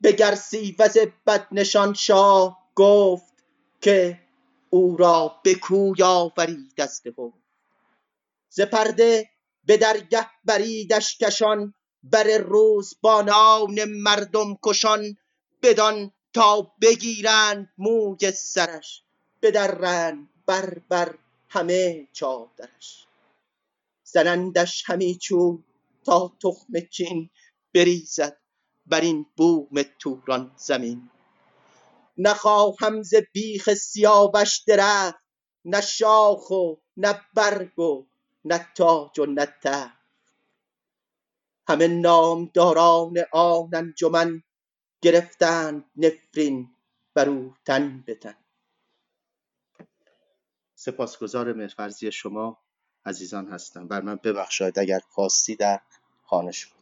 به 0.00 0.12
گرسیوز 0.12 0.96
بدنشان 1.26 1.94
شاه 1.94 2.70
گفت 2.74 3.34
که 3.80 4.20
او 4.70 4.96
را 4.96 5.40
به 5.44 5.54
کوی 5.54 6.02
آورید 6.02 6.80
از 6.80 7.02
ز 8.48 8.60
پرده 8.60 9.30
به 9.64 9.76
درگه 9.76 10.26
بریدش 10.44 11.18
کشان 11.18 11.74
بر 12.02 12.38
روزبانان 12.38 13.84
مردم 13.84 14.58
کشان 14.64 15.16
بدان 15.62 16.12
تا 16.32 16.72
بگیرند 16.82 17.72
موی 17.78 18.30
سرش 18.30 19.02
بدرند 19.42 20.28
بر 20.46 20.78
بر 20.88 21.18
همه 21.48 22.08
چادرش. 22.12 23.06
زنندش 24.04 24.82
همی 24.86 25.14
چون 25.14 25.64
تا 26.04 26.32
تخم 26.42 26.80
کین 26.80 27.30
بریزد 27.74 28.36
بر 28.86 29.00
این 29.00 29.26
بوم 29.36 29.82
توران 29.98 30.52
زمین. 30.56 31.10
نخواهم 32.20 33.02
ز 33.02 33.14
بیخ 33.32 33.74
سیاوش 33.74 34.64
درخت 34.66 35.24
نه 35.64 35.80
شاخ 35.80 36.50
و 36.50 36.74
نه 36.96 37.20
برگ 37.34 37.78
و 37.78 38.06
نه 38.44 38.66
تاج 38.76 39.18
و 39.18 39.26
نه 39.26 39.46
تخت. 39.62 40.00
همه 41.68 41.88
نامداران 41.88 43.14
آن 43.32 43.70
انجمن 43.74 44.42
گرفتند 45.02 45.84
نفرین 45.96 46.76
بر 47.14 47.28
او 47.28 47.54
تن 47.66 48.02
به 48.06 48.14
تن. 48.14 48.34
سپاسگزار 50.74 51.52
مهرورزی 51.52 52.12
شما 52.12 52.58
عزیزان 53.06 53.48
هستم. 53.48 53.88
بر 53.88 54.00
من 54.00 54.16
ببخشید 54.16 54.78
اگر 54.78 55.00
کاستی 55.14 55.56
در 55.56 55.80
خانه 56.24 56.52
شد 56.52 56.79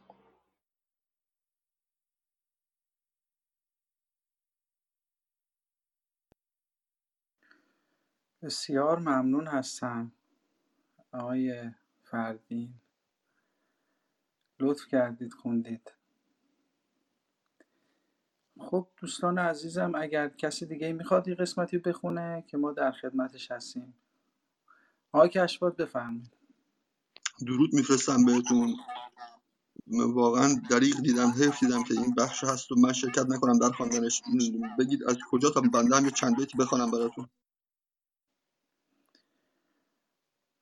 بسیار 8.42 8.98
ممنون 8.98 9.46
هستم 9.46 10.12
آقای 11.12 11.70
فردین 12.04 12.74
لطف 14.60 14.86
کردید 14.86 15.32
خوندید. 15.32 15.92
خب 18.60 18.88
دوستان 18.96 19.38
عزیزم 19.38 19.92
اگر 19.94 20.28
کسی 20.28 20.66
دیگه 20.66 20.92
می‌خواد 20.92 21.28
این 21.28 21.36
قسمتی 21.36 21.78
بخونه 21.78 22.44
که 22.46 22.56
ما 22.56 22.72
در 22.72 22.92
خدمتش 22.92 23.50
هستیم. 23.50 23.94
آقای 25.12 25.28
کشبات 25.28 25.76
بفرمایید. 25.76 26.36
درود 27.46 27.74
میفرستم 27.74 28.24
بهتون. 28.24 28.76
واقعا 29.86 30.48
دریغ 30.70 31.00
دیدم 31.00 31.30
حیف 31.30 31.60
دیدم 31.60 31.82
که 31.84 31.94
این 31.94 32.14
بخش 32.14 32.44
هست 32.44 32.72
و 32.72 32.74
من 32.80 32.92
شرکت 32.92 33.26
نکنم 33.28 33.58
در 33.58 33.70
خواندنش 33.70 34.22
بگید 34.78 35.04
از 35.04 35.16
کجا 35.30 35.50
تا 35.50 35.60
بنده 35.60 35.96
هم 35.96 36.04
یه 36.04 36.10
چند 36.10 36.36
بیتی 36.36 36.58
بخوانم 36.58 36.90
براتون. 36.90 37.28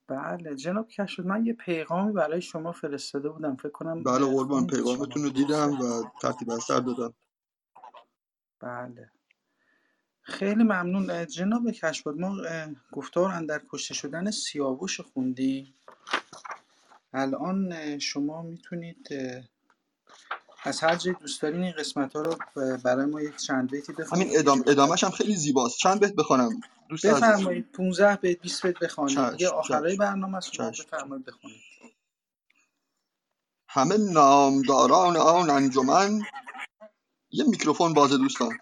بله 0.08 0.54
جناب 0.54 0.88
کشف 0.88 1.20
من 1.20 1.46
یه 1.46 1.52
پیغامی 1.52 2.12
برای 2.12 2.42
شما 2.42 2.72
فرستاده 2.72 3.28
بودم. 3.28 3.56
فکر 3.56 3.68
کنم 3.68 4.02
بله 4.02 4.26
قربان. 4.26 4.66
پیغامتون 4.66 5.22
رو 5.22 5.30
دیدم 5.30 5.80
و 5.80 6.04
ترتیب 6.22 6.50
اثر 6.50 6.80
دادم. 6.80 7.14
بله. 8.60 9.10
خیلی 10.22 10.62
ممنون. 10.62 11.26
جناب 11.26 11.70
کشفات 11.70 12.16
ما 12.16 12.36
گفتار 12.92 13.32
اندر 13.32 13.62
کشته 13.68 13.94
شدن 13.94 14.30
سیاوش 14.30 14.94
رو 14.94 15.04
خوندیم. 15.04 15.74
الان 17.12 17.98
شما 17.98 18.42
می‌تونید 18.42 19.08
از 20.66 20.80
هر 20.80 20.96
جای 20.96 21.14
دوست 21.20 21.42
دارین 21.42 21.62
این 21.62 21.72
قسمت 21.72 22.16
ها 22.16 22.22
رو 22.22 22.36
برای 22.84 23.06
ما 23.06 23.22
یک 23.22 23.36
چند 23.36 23.70
بیتی 23.70 23.92
همین 23.92 24.04
بخونید. 24.04 24.32
که 24.32 24.38
ادام 24.38 24.62
شما 24.62 24.72
ادامش 24.72 25.04
هم 25.04 25.10
خیلی 25.10 25.36
زیباست. 25.36 25.78
چند 25.78 26.00
بیت 26.00 26.14
بخوانم 26.14 26.60
دوست 26.88 27.06
بفرمایید. 27.06 27.72
15 27.72 28.16
بیت 28.16 28.40
20 28.40 28.66
بیت 28.66 28.78
بخوانید 28.78 29.30
دیگه 29.30 29.48
آخرای 29.48 29.96
برنامه 29.96 30.36
است 30.36 30.60
بفرمایید 30.60 31.24
بخونید. 31.26 31.60
همه 33.68 33.96
نامداران 33.96 35.16
آن 35.16 35.50
انجمن. 35.50 36.22
یه 37.30 37.44
میکروفون 37.44 37.94
بازه 37.94 38.18
دوستان. 38.18 38.58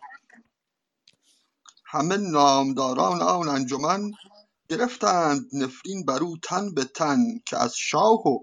همه 1.86 2.16
نامداران 2.16 3.22
آن 3.22 3.48
انجمن 3.48 4.10
گرفتند 4.68 5.47
نفرین 5.52 6.05
بر 6.05 6.22
او 6.22 6.36
تن 6.43 6.74
به 6.74 6.85
تن 6.85 7.18
که 7.47 7.56
از 7.59 7.74
شاه 7.76 8.28
و 8.28 8.39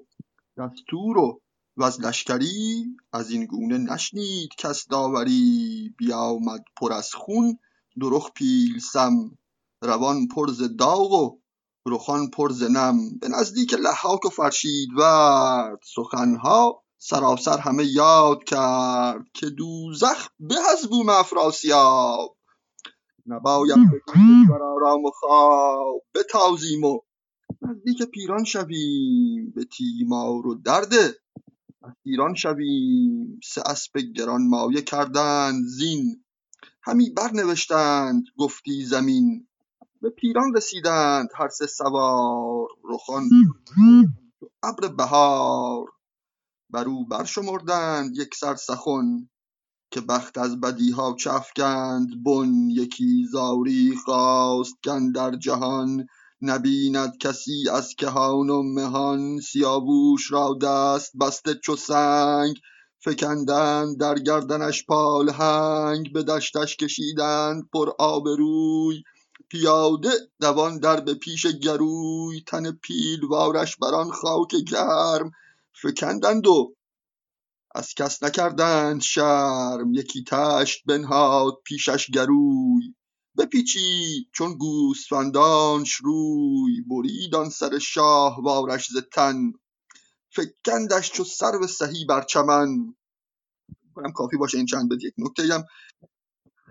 دستور 0.57 1.17
و 1.17 1.40
وز 1.77 2.01
لشکری 2.01 2.85
از 3.13 3.31
این 3.31 3.45
گونه 3.45 3.77
نشنید 3.77 4.49
کس 4.57 4.87
داوری 4.87 5.93
بیامد 5.97 6.63
پر 6.77 6.93
از 6.93 7.13
خون 7.13 7.57
دو 7.99 8.09
رخ 8.09 8.31
پیلسم 8.33 9.37
روان 9.81 10.27
پر 10.27 10.51
ز 10.51 10.61
داغ 10.77 11.11
و 11.11 11.41
رخان 11.87 12.29
پر 12.29 12.51
ز 12.51 12.63
نم. 12.63 13.17
به 13.19 13.27
نزدیک 13.27 13.73
لحاک 13.73 14.25
و 14.25 14.29
فرشیدورد 14.29 15.79
سخنها 15.95 16.83
سراسر 16.97 17.57
همه 17.57 17.85
یاد 17.85 18.43
کرد 18.43 19.25
که 19.33 19.49
دوزخ 19.49 20.27
به 20.39 20.55
از 20.71 20.89
بوم 20.89 21.09
افراسیاب. 21.09 22.37
نباید 23.25 23.77
کشور 24.09 24.63
آرام 24.63 25.05
و 25.05 25.11
خواب 25.13 26.03
بتازیم 26.15 26.83
و 26.83 26.99
نزدیک 27.61 28.03
پیران 28.03 28.43
شویم. 28.43 29.51
به 29.55 29.65
تیمار 29.65 30.47
و 30.47 30.55
درد 30.55 31.20
ایران 32.03 32.35
شویم. 32.35 33.39
سه 33.43 33.61
اسب 33.65 33.97
گرانمایه 33.97 34.81
کردند. 34.81 35.65
زین 35.65 36.23
همی 36.83 37.09
برنوشتند. 37.09 38.23
گفتی 38.37 38.85
زمین. 38.85 39.47
به 40.01 40.09
پیران 40.09 40.53
رسیدند. 40.55 41.29
هر 41.35 41.49
سه 41.49 41.67
سوار 41.67 42.67
رخان. 42.83 43.29
ابر 44.63 44.87
بهار. 44.87 45.85
بر 46.69 46.85
او 46.85 47.07
برشمردند. 47.07 48.17
یکسر 48.17 48.55
سخن. 48.55 49.29
که 49.91 50.01
بخت 50.01 50.37
از 50.37 50.59
بدیها 50.61 51.15
چه 51.19 51.33
افکند. 51.33 52.23
بن 52.23 52.69
یکی 52.69 53.27
زاری 53.31 53.95
خواست. 54.05 54.73
کاندر 54.85 55.35
جهان. 55.35 56.07
نبیند 56.41 57.17
کسی 57.17 57.69
از 57.71 57.95
کهان 57.95 58.49
و 58.49 58.63
مهان 58.63 59.39
سیاووش 59.39 60.31
را 60.31 60.57
دست 60.61 61.11
بسته 61.17 61.53
چو 61.55 61.75
سنگ. 61.75 62.55
فکندند 63.03 63.99
در 63.99 64.15
گردنش 64.15 64.85
پالهنگ 64.85 66.13
به 66.13 66.23
دشتش 66.23 66.77
کشیدند 66.77 67.69
پر 67.73 67.89
آب 67.99 68.27
روی. 68.27 69.03
پیاده 69.49 70.09
دوان 70.41 70.79
در 70.79 70.99
به 71.01 71.13
پیش 71.13 71.45
گروی 71.47 72.41
تن 72.47 72.71
پیلوارش 72.71 73.77
بر 73.77 73.95
آن 73.95 74.11
خاک 74.11 74.55
گرم. 74.71 75.31
فکندند 75.81 76.47
و 76.47 76.75
از 77.75 77.93
کس 77.93 78.23
نکردند 78.23 79.01
شرم 79.01 79.93
یکی 79.93 80.23
تشت 80.23 80.83
بنهاد 80.85 81.53
پیشش 81.65 82.11
گروی. 82.11 82.93
بپیچید 83.37 84.27
چون 84.33 84.57
گوسفندانش 84.57 85.93
روی 85.93 86.81
برید 86.81 87.35
آن 87.35 87.49
سر 87.49 87.79
شاهوارش 87.79 88.87
ز 88.87 88.97
تن. 89.13 89.51
فکندش 90.35 91.11
چو 91.11 91.23
سرو 91.23 91.67
سهی 91.67 92.05
بر 92.05 92.23
چمن. 92.23 92.95
کنم 93.95 94.11
کافی 94.11 94.37
باشه 94.37 94.57
این 94.57 94.67
چند 94.67 94.89
بیت 94.89 95.03
یک 95.03 95.13
نکته 95.17 95.53
هم 95.53 95.63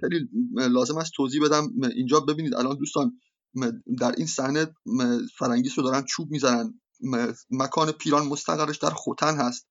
خیلی 0.01 0.29
لازم 0.55 0.99
است 0.99 1.13
توضیح 1.17 1.45
بدم. 1.45 1.69
اینجا 1.97 2.21
ببینید 2.21 2.55
الان 2.55 2.77
دوستان 2.77 3.21
در 3.99 4.13
این 4.13 4.27
صحنه 4.27 4.75
فرنگیس 5.39 5.79
رو 5.79 5.85
دارن 5.85 6.03
چوب 6.05 6.31
می‌زنن. 6.31 6.81
مکان 7.51 7.93
پیران 7.93 8.27
مستقرش 8.27 8.79
در 8.79 8.91
خوتن 8.91 9.37
هست. 9.37 9.69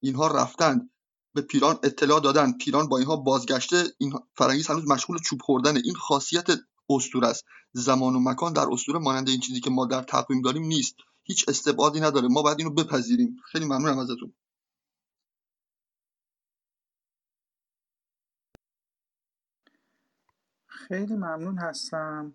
اینها 0.00 0.28
رفتند 0.28 0.90
به 1.34 1.42
پیران 1.42 1.78
اطلاع 1.82 2.20
دادن. 2.20 2.52
پیران 2.52 2.88
با 2.88 2.98
اینها 2.98 3.16
بازگشته. 3.16 3.84
این 3.98 4.12
فرنگیس 4.36 4.70
هنوز 4.70 4.88
مشغول 4.88 5.18
چوب 5.18 5.42
خوردن. 5.42 5.76
این 5.76 5.94
خاصیت 5.94 6.46
اسطوره 6.90 7.28
است. 7.28 7.44
زمان 7.72 8.16
و 8.16 8.20
مکان 8.20 8.52
در 8.52 8.66
اسطوره 8.72 8.98
مانند 8.98 9.28
این 9.28 9.40
چیزی 9.40 9.60
که 9.60 9.70
ما 9.70 9.86
در 9.86 10.02
تقویم 10.02 10.42
داریم 10.42 10.62
نیست. 10.62 10.96
هیچ 11.22 11.44
استبعادی 11.48 12.00
نداره. 12.00 12.28
ما 12.28 12.42
باید 12.42 12.58
اینو 12.58 12.70
بپذیریم. 12.74 13.36
خیلی 13.52 13.64
ممنونم 13.64 13.98
ازتون. 13.98 14.34
خیلی 20.68 21.14
ممنون 21.14 21.58
هستم. 21.58 22.34